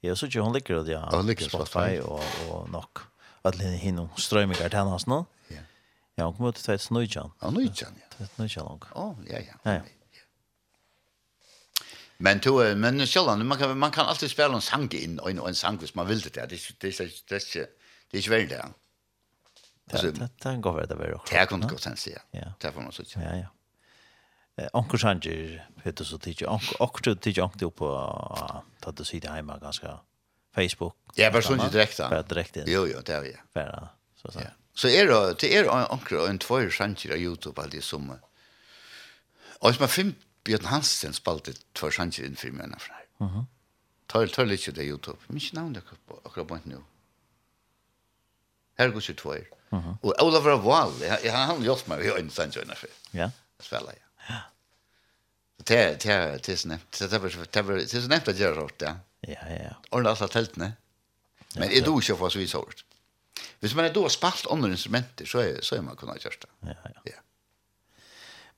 Ja, 0.00 0.14
så 0.14 0.26
ju 0.26 0.40
hon 0.40 0.52
ligger 0.52 0.84
det 0.84 0.92
ja. 0.92 1.08
Hon 1.10 1.26
ligger 1.26 1.44
på 1.44 1.66
Spotify 1.66 2.00
och 2.00 2.22
och 2.50 2.70
nok. 2.70 2.98
Att 3.42 3.60
hinna 3.60 3.76
hinna 3.76 4.08
strömmingar 4.16 4.68
till 4.68 4.78
hans 4.78 5.06
nu. 5.06 5.24
Ja. 5.48 5.56
Ja, 6.14 6.24
hon 6.24 6.34
kommer 6.34 6.52
till 6.52 6.62
2019. 6.62 7.30
Ja, 7.40 7.46
2019, 7.46 7.88
ja. 8.18 8.26
2019. 8.26 8.80
Åh, 8.94 9.14
ja, 9.28 9.38
ja. 9.38 9.72
Ja. 9.72 9.80
Men 12.24 12.40
to 12.40 12.74
men 12.74 13.06
själlan 13.06 13.46
man 13.46 13.58
kan 13.58 13.78
man 13.78 13.90
kan 13.90 14.06
alltid 14.06 14.30
spela 14.30 14.54
en 14.54 14.60
sang 14.60 14.88
in 14.92 15.18
och 15.18 15.30
en, 15.30 15.38
en 15.38 15.54
sang 15.54 15.76
hvis 15.78 15.94
man 15.94 16.06
vill 16.08 16.20
det 16.20 16.34
där. 16.34 16.46
Det 16.46 16.58
det 16.80 16.98
det 16.98 17.08
det 17.28 17.66
det 18.10 18.18
är 18.26 18.30
väl 18.30 18.48
det. 18.48 18.64
Det 19.84 20.28
det 20.42 20.56
går 20.56 20.72
väl 20.72 20.88
det 20.88 20.94
väl 20.94 21.14
också. 21.14 21.34
Det 21.34 21.46
kunde 21.46 21.66
gå 21.66 21.76
sen 21.76 21.96
se. 21.96 22.18
Ja. 22.30 22.52
Det 22.60 22.72
får 22.72 22.80
man 22.80 22.92
så. 22.92 23.02
Ja 23.14 23.36
ja. 23.36 23.46
Eh 24.56 24.68
onkel 24.72 24.98
Sanger 24.98 25.68
Peter 25.82 26.04
så 26.04 26.18
tidigt 26.18 26.48
onkel 26.48 26.76
onkel 26.78 27.16
tidigt 27.16 27.38
onkel 27.38 27.70
på 27.70 27.88
att 28.80 28.96
du 28.96 29.04
sitter 29.04 29.28
hemma 29.28 29.58
ganska 29.58 30.00
Facebook. 30.54 30.96
Ja, 31.14 31.30
personligt 31.30 31.72
direkt. 31.72 31.98
Ja, 31.98 32.22
direkt. 32.22 32.56
Jo 32.66 32.86
jo, 32.86 33.00
det 33.06 33.12
är 33.12 33.20
vi. 33.20 33.36
För 33.52 33.88
så 34.22 34.32
så. 34.32 34.40
Så 34.74 34.88
är 34.88 35.06
det 35.06 35.34
det 35.40 35.56
är 35.56 35.92
onkel 35.92 36.18
en 36.28 36.38
två 36.38 36.70
Sanger 36.70 37.08
på 37.08 37.16
YouTube 37.16 37.62
alltid 37.62 37.84
som. 37.84 38.18
Och 39.60 39.80
man 39.80 39.88
fem 39.88 40.14
Björn 40.44 40.64
Hansen 40.64 41.12
spalte 41.12 41.52
två 41.72 41.90
sanger 41.90 42.24
in 42.24 42.36
för 42.36 42.50
mig 42.50 42.66
när 42.66 42.82
Uh 43.20 43.26
Mhm. 43.26 43.46
Tøyl, 44.06 44.28
tøyl 44.28 44.48
lite 44.48 44.72
det 44.72 44.84
YouTube. 44.84 45.18
Mitt 45.28 45.52
namn 45.52 45.72
det 45.72 45.82
på 46.06 46.20
akkurat 46.24 46.48
på 46.48 46.58
nu. 46.64 46.82
Här 48.78 48.88
går 48.88 49.00
ikke 49.00 49.14
tvær. 49.14 49.44
Uh 49.72 49.78
-huh. 49.78 49.96
Og 50.02 50.14
Olavur 50.22 50.56
Wahl, 50.56 50.92
han 51.30 51.62
gjort 51.62 51.88
mig 51.88 51.98
ved 51.98 52.18
en 52.18 52.30
sanger 52.30 52.62
innanfra. 52.62 52.88
Ja. 53.12 53.30
Spela, 53.60 53.92
ja. 53.92 54.36
Det 55.56 56.02
det 56.02 56.46
det 56.46 56.48
är 56.48 56.56
snäppt. 56.56 56.98
Det 56.98 57.10
det 57.10 57.18
det 57.62 57.94
är 57.94 58.00
snäppt 58.00 58.28
att 58.28 58.38
göra 58.38 58.54
sånt, 58.54 58.80
ja. 58.80 58.96
Ja, 59.20 59.34
ja. 59.48 59.62
ja. 59.62 59.74
Och 59.90 60.02
låta 60.02 60.28
tältne. 60.28 60.72
Men 61.54 61.70
är 61.70 61.82
du 61.82 61.90
inte 61.90 62.16
för 62.16 62.28
så 62.30 62.38
vi 62.38 62.46
sårt. 62.46 62.84
Hvis 63.60 63.74
man 63.74 63.84
er 63.84 63.92
då 63.92 64.08
spalt 64.08 64.46
andre 64.50 64.70
instrumenter 64.70 65.26
så 65.26 65.38
er, 65.38 65.60
så 65.62 65.76
er 65.76 65.80
man 65.80 65.96
kunna 65.96 66.16
gjøre 66.16 66.36
det. 66.40 66.48
Ja, 66.60 66.74
ja. 66.84 67.00
Ja. 67.04 67.20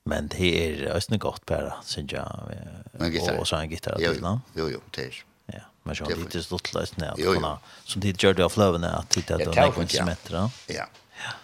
Men 0.07 0.29
det 0.31 0.49
er 0.55 0.83
østene 0.95 1.19
godt 1.19 1.43
bare, 1.49 1.73
synes 1.83 2.13
jeg. 2.15 2.23
Og, 2.23 3.17
og 3.39 3.47
så 3.49 3.59
en 3.59 3.71
gitar 3.71 3.99
Jo, 4.01 4.13
land. 4.23 4.45
Jo, 4.55 4.69
jo, 4.71 4.79
det 4.95 5.09
er. 5.09 5.17
Ja, 5.53 5.65
men 5.83 5.95
så 5.99 6.07
har 6.07 6.21
det 6.31 6.43
stått 6.45 6.71
løsene. 6.75 7.11
Jo, 7.19 7.33
jo. 7.35 7.51
Som 7.87 8.03
tid 8.03 8.19
gjør 8.23 8.37
det 8.37 8.45
av 8.47 8.53
fløvene, 8.55 8.91
at 9.01 9.11
tid 9.11 9.31
er 9.35 9.43
det 9.43 9.51
noen 9.51 9.83
instrumenter. 9.83 10.39
Ja. 10.71 10.87
Ja. 11.23 11.35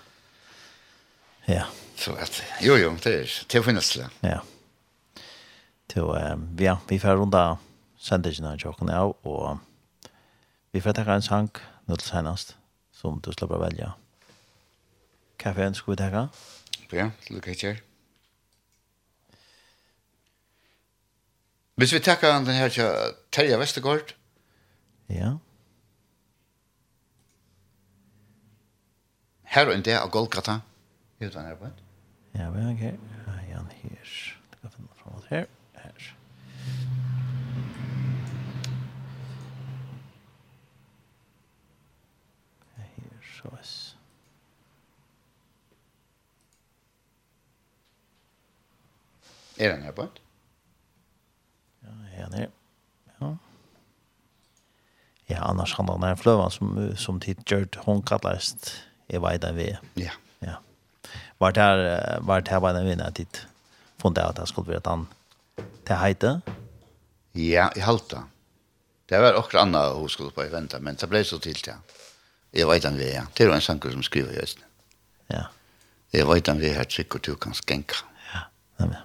Ja. 1.52 1.68
Så 2.00 2.16
at, 2.20 2.40
jo, 2.64 2.78
jo, 2.80 2.96
det 3.04 3.14
er. 3.22 3.36
Det 3.52 3.64
finnes 3.66 3.92
det. 3.98 4.08
Ja. 4.26 4.40
Så, 5.94 6.08
ja, 6.60 6.78
vi 6.90 6.98
får 7.00 7.20
runde 7.20 7.44
sendingen 8.02 8.48
av 8.50 8.58
tjokken 8.58 8.90
av, 8.90 9.14
og 9.30 9.60
vi 10.74 10.82
får 10.82 10.96
takke 10.98 11.20
en 11.20 11.26
sang 11.26 11.52
nå 11.86 12.00
til 12.00 12.08
senest, 12.10 12.56
som 12.98 13.20
du 13.22 13.30
slipper 13.36 13.60
å 13.60 13.66
velge. 13.68 13.92
Hva 15.44 15.52
for 15.54 15.68
en 15.68 15.76
skal 15.78 15.94
vi 15.94 16.00
takke? 16.02 16.24
Ja, 16.96 17.12
lykke 17.30 17.54
til. 17.60 17.78
Hvis 21.76 21.94
vi 21.94 22.00
takker 22.00 22.36
den 22.38 22.54
her 22.54 22.70
til 22.70 22.86
Terje 23.32 23.60
Vestergaard. 23.60 24.16
Ja. 25.10 25.32
Her 29.44 29.66
og 29.66 29.74
en 29.76 29.86
del 29.86 29.98
av 29.98 30.10
Golgata. 30.14 30.60
Er 31.20 31.26
vet 31.26 31.34
den 31.34 31.46
her 31.46 31.56
på. 31.56 31.72
Ja, 32.36 32.50
vi 32.50 32.62
har 32.62 32.74
her. 32.78 32.98
Ja, 33.50 33.58
han 33.58 33.72
her. 33.82 34.38
Det 34.52 34.62
kan 34.62 34.72
finne 34.72 34.88
fram 34.96 35.16
alt 35.16 35.30
her. 35.30 35.46
Her. 35.82 36.16
Her, 42.78 42.86
så 43.34 43.48
er 43.58 43.66
Er 49.66 49.76
den 49.76 49.84
her 49.84 49.92
på? 49.92 50.02
Ja 50.02 50.23
är 52.14 52.30
det. 52.30 52.50
Ja. 53.20 53.38
Ja, 55.26 55.38
annars 55.38 55.74
han 55.76 55.86
det 55.86 55.92
om 55.92 56.18
flövan 56.18 56.52
som, 56.52 56.96
som 56.98 57.20
tid 57.20 57.38
gjort 57.46 57.76
hon 57.76 58.02
kallast 58.02 58.74
i 59.08 59.18
vajdan 59.18 59.56
vi. 59.56 59.78
Ja. 59.94 60.12
Ja. 60.40 60.62
Vart 61.38 61.58
här, 61.58 62.18
vart 62.22 62.48
här 62.48 62.60
vajdan 62.60 62.86
vi 62.86 62.96
när 62.96 63.12
tid 63.12 63.38
fundet 63.98 64.26
att 64.26 64.36
det 64.36 64.48
skulle 64.48 64.66
bli 64.66 64.76
ett 64.76 64.86
han 64.86 65.08
till 65.84 65.96
hejte? 65.96 66.42
Ja, 67.32 67.72
i 67.76 67.80
halta. 67.80 68.24
Det 69.06 69.20
var 69.20 69.34
också 69.34 69.58
andra 69.58 69.90
hon 69.90 70.10
skulle 70.10 70.32
på 70.32 70.46
i 70.46 70.50
vänta, 70.50 70.80
men 70.80 70.96
det 70.96 71.08
blev 71.08 71.24
så 71.24 71.40
till 71.40 71.58
det. 71.66 71.76
Jag 72.52 72.70
vet 72.70 72.86
inte 72.86 72.98
vi 72.98 73.16
ja. 73.16 73.24
Det 73.34 73.48
var 73.48 73.56
en 73.56 73.62
sanker 73.62 73.92
som 73.92 74.04
skriver 74.04 74.34
just 74.34 74.58
nu. 74.60 74.66
Ja. 75.28 75.46
Jag 76.12 76.34
vet 76.34 76.48
inte 76.48 76.62
vi 76.62 76.70
här 76.70 76.84
trycker 76.84 77.20
du 77.24 77.36
kan 77.36 77.54
skänka. 77.54 77.96
Ja, 78.34 78.40
nej 78.78 78.90
men. 78.90 78.98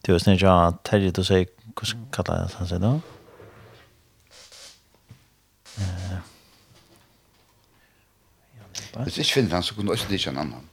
Du 0.00 0.12
har 0.12 0.18
snitt 0.18 0.40
jag 0.40 0.66
att 0.66 0.82
Terje, 0.82 1.10
du 1.10 1.24
säger 1.24 1.46
hvordan 1.76 2.06
kallar 2.12 2.40
jeg 2.40 2.48
det 2.60 2.68
seg 2.70 2.80
da? 2.82 2.92
Hvis 9.04 9.18
ikke 9.18 9.32
finner 9.32 9.58
han, 9.58 9.62
så 9.62 9.74
kunne 9.74 9.86
du 9.86 9.92
også 9.92 10.08
ikke 10.12 10.30
en 10.32 10.38
annan. 10.38 10.68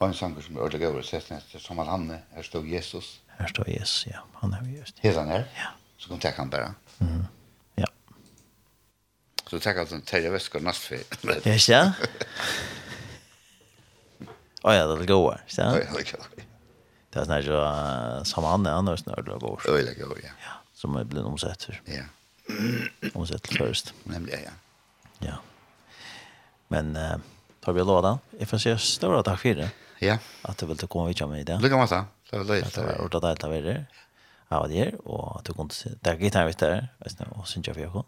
Og 0.00 0.08
en 0.08 0.14
sanger 0.14 0.42
som 0.42 0.56
er 0.56 0.64
ordentlig 0.64 0.88
over, 0.88 1.02
sett 1.06 1.30
neste, 1.30 1.60
som 1.60 1.78
at 1.78 1.86
han 1.90 2.08
er, 2.10 2.22
her 2.34 2.42
står 2.42 2.64
Jesus. 2.72 3.20
Her 3.38 3.46
står 3.52 3.68
Jesus, 3.70 4.06
ja, 4.08 4.22
han 4.40 4.52
er 4.56 4.64
just. 4.78 4.98
Helt 5.04 5.18
han 5.18 5.28
her? 5.28 5.44
Ja. 5.56 5.70
Så 6.00 6.08
kan 6.08 6.20
jeg 6.24 6.32
han 6.36 6.50
bare. 6.50 6.74
Mhm. 6.98 7.24
Ja. 7.78 7.84
Så 9.46 9.58
takk 9.60 9.76
at 9.84 9.92
han 9.92 10.02
tar 10.02 10.24
jeg 10.24 10.32
vesker 10.32 10.60
nastfri. 10.64 11.02
Ja, 11.24 11.54
ikke 11.54 11.72
det? 11.74 11.94
Åja, 14.64 14.86
det 14.88 14.96
er 15.02 15.06
gode, 15.06 15.36
ikke 15.46 15.56
det? 15.56 15.66
Åja, 15.66 15.80
det 15.80 15.88
er 15.88 15.96
det 15.98 16.12
gode. 16.16 16.49
Det 17.10 17.18
er 17.18 17.26
sånn 17.26 17.34
her, 17.34 18.24
samme 18.28 18.52
han 18.52 18.66
er 18.70 18.76
han, 18.78 18.90
og 18.92 18.98
snør 19.00 19.24
det 19.26 19.38
går. 19.42 19.66
Øyla 19.72 19.94
går, 19.98 20.18
ja. 20.22 20.32
Ja, 20.44 20.56
som 20.78 20.96
er 20.98 21.08
blitt 21.10 21.26
omsett 21.26 21.66
for. 21.66 21.80
Ja. 21.90 22.06
Omsett 23.14 23.42
til 23.46 23.58
først. 23.58 23.92
Nemlig, 24.10 24.38
ja. 24.44 24.54
Ja. 25.24 25.38
Men, 26.70 26.92
uh, 26.94 27.18
tar 27.64 27.74
vi 27.76 27.86
lov 27.86 28.04
da. 28.06 28.14
Jeg 28.38 28.50
får 28.50 28.62
si 28.62 28.76
større 28.94 29.24
takk 29.26 29.42
for 29.42 29.62
det. 29.62 29.72
Ja. 30.00 30.20
At 30.48 30.62
du 30.62 30.68
ville 30.70 30.88
komme 30.90 31.10
vidt 31.10 31.24
med 31.28 31.42
i 31.42 31.48
det. 31.50 31.58
Lykke 31.62 31.82
masse. 31.82 31.98
Det 32.30 32.38
var 32.38 32.46
løyest. 32.52 32.78
Det 32.78 32.86
var 32.86 33.02
ordet 33.02 33.24
deilt 33.26 33.44
av 33.48 33.56
dere. 33.58 33.76
Av 34.50 34.70
dere, 34.70 35.02
og 35.04 35.26
at 35.40 35.50
du 35.50 35.52
kunne 35.58 35.74
se. 35.74 35.92
Det 35.98 36.14
er 36.14 36.22
gitt 36.22 36.38
her 36.38 36.46
hvis 36.48 36.62
det 36.62 36.70
er, 36.78 36.88
og 37.34 37.46
synes 37.50 37.68
jeg 37.68 37.76
for 37.76 37.86
jeg 37.86 38.06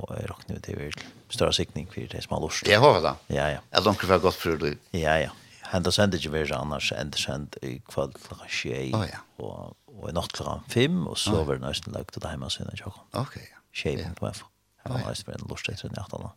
og 0.00 0.16
jeg 0.16 0.30
råkner 0.30 0.56
ut 0.56 0.64
til 0.64 1.06
større 1.28 1.52
sikning 1.52 1.88
for 1.90 2.08
det 2.08 2.22
som 2.24 2.36
har 2.36 2.42
lust. 2.44 2.68
Jeg 2.68 2.80
håper 2.80 3.02
det. 3.04 3.14
Ja, 3.36 3.48
ja. 3.52 3.60
Jeg 3.72 3.84
langt 3.84 4.04
for 4.06 4.22
godt 4.24 4.38
for 4.38 4.60
det. 4.60 4.76
Ja, 4.96 5.16
ja 5.20 5.30
henda 5.70 5.92
sender 5.94 6.18
ikke 6.18 6.32
vi 6.34 6.44
annars 6.54 6.90
enda 6.96 7.18
send 7.18 7.56
i 7.62 7.78
kvall 7.88 8.12
klokka 8.16 8.48
tjei 8.50 8.90
oh, 8.96 9.04
ja. 9.06 9.22
og, 9.38 9.76
og 9.94 10.08
i 10.10 10.14
natt 10.16 10.34
klokka 10.36 10.60
fem 10.72 11.04
og 11.06 11.18
så 11.18 11.42
var 11.44 11.58
det 11.58 11.66
nøysten 11.66 11.94
lagt 11.94 12.14
til 12.16 12.26
heima 12.26 12.50
sinne 12.50 12.74
tjokk 12.78 12.98
Okej. 13.14 13.46
ja. 13.46 13.58
Tjei 13.74 13.96
på 14.18 14.30
FF 14.30 14.46
han 14.84 14.96
var 14.96 15.10
nøysten 15.10 15.30
med 15.30 15.42
en 15.42 15.50
lort 15.52 15.68
etter 15.72 15.92
nøyt 15.92 16.16
anna 16.18 16.32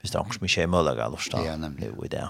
hvis 0.00 0.14
det 0.14 0.16
er 0.16 0.22
angst 0.24 0.40
mye 0.40 1.44
ja 1.44 1.56
nemlig. 1.56 1.90
jo 1.90 2.04
i 2.04 2.12
det 2.12 2.28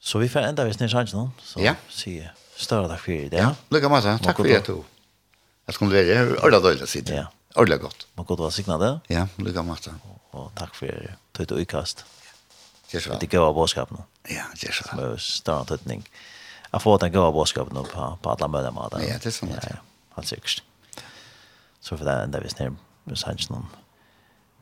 så 0.00 0.18
vi 0.18 0.28
får 0.32 0.48
enda 0.48 0.64
hvis 0.64 0.80
ni 0.80 0.88
sanns 0.88 1.12
noen 1.14 1.34
så 1.44 1.60
ja. 1.60 1.74
sier 1.92 2.32
større 2.56 2.88
takk 2.88 3.04
for 3.04 3.28
det 3.32 3.42
ja 3.42 3.52
lukka 3.70 3.88
massa. 3.92 4.16
Takk 4.22 4.40
for 4.40 4.48
det 4.48 4.64
to 4.64 4.84
Jag 5.68 5.74
skal 5.74 5.90
være 5.92 6.14
her 6.16 6.32
orla 6.44 6.58
dåligt 6.58 6.88
sitte 6.88 7.14
ja 7.14 7.26
orla 7.56 7.76
gott. 7.76 8.06
man 8.16 8.26
godt 8.26 8.40
var 8.40 8.50
signade 8.50 9.00
ja 9.10 9.26
lukka 9.38 9.62
massa. 9.62 9.92
Og 10.32 10.50
takk 10.56 10.74
for 10.74 10.86
det 10.86 11.14
tøyt 11.34 11.52
og 11.52 11.60
ikast 11.60 12.04
Just 12.92 13.06
right. 13.06 13.20
Det 13.20 13.26
går 13.26 13.52
boskapen. 13.54 13.98
Ja, 14.28 14.42
just 14.56 14.84
så. 14.84 14.96
Med 14.96 15.18
stor 15.18 15.64
tøtning. 15.64 16.08
Jeg 16.72 16.82
får 16.82 16.98
den 16.98 17.12
går 17.12 17.32
boskapen 17.32 17.84
på 17.84 18.18
på 18.22 18.30
alla 18.30 18.48
möjliga 18.48 18.70
mat. 18.70 18.92
Ja, 18.92 18.98
det 18.98 19.26
är 19.26 19.30
sånt. 19.30 19.52
Ja, 19.52 19.68
ja. 19.70 19.76
helt 20.16 20.28
säkert. 20.28 20.62
Så 21.80 21.96
för 21.96 22.04
det 22.04 22.12
ända 22.12 22.40
vi 22.40 22.48
snär 22.48 22.72
med 23.04 23.18
sansen 23.18 23.56
om 23.56 23.66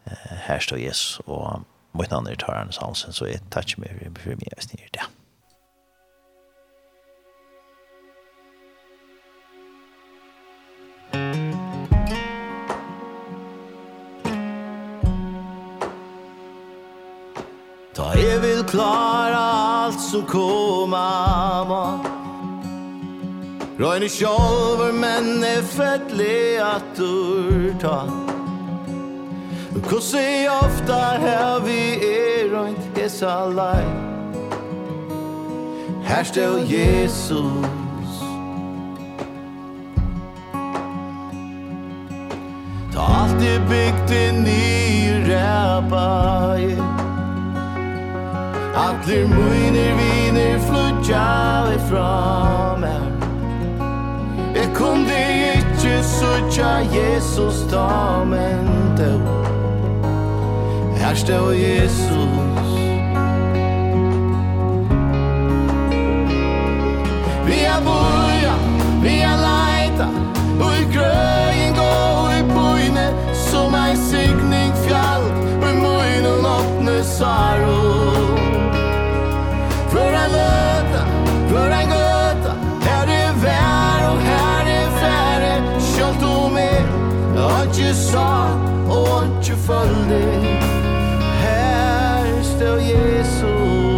eh 0.05 0.37
här 0.37 0.59
står 0.59 0.79
Jesus 0.79 1.21
och 1.21 1.61
mot 1.93 2.13
andra 2.13 2.37
tar 2.37 2.55
han 2.55 2.73
sansen 2.73 3.13
så 3.13 3.25
ett 3.25 3.51
touch 3.51 3.79
mer 3.79 4.11
för 4.23 4.31
mig 4.31 4.49
just 4.57 4.73
nu 4.73 4.89
där. 4.93 5.03
Thank 11.13 11.37
you. 11.37 11.48
Ja, 18.09 18.20
jeg 18.20 18.43
vil 18.43 18.64
klara 18.64 19.40
alt 19.86 20.01
som 20.01 20.22
koma 20.24 21.64
må. 21.68 21.82
Røyne 23.80 24.09
sjolver, 24.09 24.93
men 24.93 25.44
er 25.44 25.60
fettlig 25.62 26.56
at 26.62 26.86
du 26.97 27.68
ta 27.78 28.01
Kossi 29.90 30.48
ofta 30.51 30.97
her 31.20 31.60
vi 31.66 31.80
er 32.09 32.48
røynt 32.55 32.97
hesa 32.97 33.35
lei 33.52 33.85
Her 36.09 36.24
stå 36.24 36.48
Jesus. 36.64 37.68
Ta 42.93 43.10
alt 43.20 43.44
i 43.44 43.59
bygd 43.68 44.16
i 44.16 44.24
ny 44.40 44.64
ræpa 45.28 46.98
Atler 48.79 49.27
muiner 49.27 49.93
viner 49.99 50.59
flutja 50.59 51.65
vi 51.69 51.79
fra 51.89 52.77
meg 52.79 53.25
Jeg 54.55 54.69
kunde 54.75 55.17
ikke 55.57 55.97
sutja 56.07 56.71
Jesus 56.95 57.65
ta 57.71 58.25
men 58.25 58.71
då 58.99 59.19
Her 60.99 61.15
stod 61.15 61.55
Jesus. 61.55 62.69
Vi 67.47 67.59
er 67.65 67.81
boja, 67.85 68.55
vi 69.03 69.19
er 69.21 69.37
leita 69.43 70.09
Ui 70.61 70.81
grøyen 70.95 71.75
gå 71.75 71.93
i 72.39 72.43
boine 72.55 73.11
Som 73.35 73.75
ei 73.75 73.97
signing 73.97 74.75
fjall 74.87 75.31
Ui 75.63 75.73
moinen 75.83 76.51
åpne 76.57 77.03
saro 77.05 78.38
Våra 81.51 81.83
göta, 81.83 82.53
här 82.81 83.07
är 83.07 83.33
vär 83.33 84.11
och 84.12 84.20
här 84.20 84.66
är 84.66 84.91
färre. 84.91 85.81
Kjönt 85.97 86.23
och 86.23 86.53
med, 86.53 86.85
att 87.39 87.79
ju 87.79 87.95
sa 87.95 88.49
och 88.89 89.23
att 89.23 89.47
följde. 89.69 90.23
Här 91.43 92.43
står 92.43 92.81
Jesus. 92.81 93.89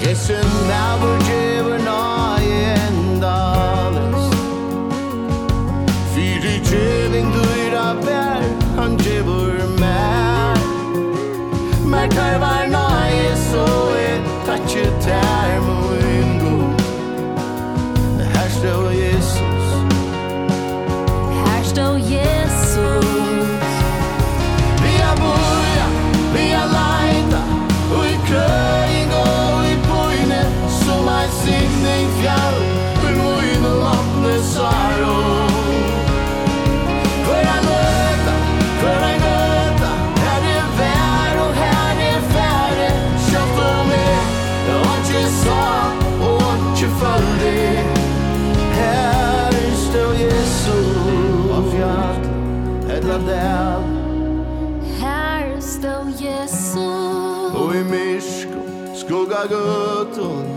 Jesu 0.00 0.36
navur 0.68 1.18
djevur 1.28 1.78
na 1.84 2.38
endales 2.74 4.24
Fyri 6.14 6.60
djeving 6.64 7.32
dyra 7.32 7.94
bär, 8.04 8.42
han 8.76 8.96
djevur 8.96 9.62
mær 9.80 10.56
Mær 11.86 12.08
karvar 12.08 12.61
what 14.62 14.74
you 14.76 14.84
tell 15.00 15.21
götun 59.46 60.51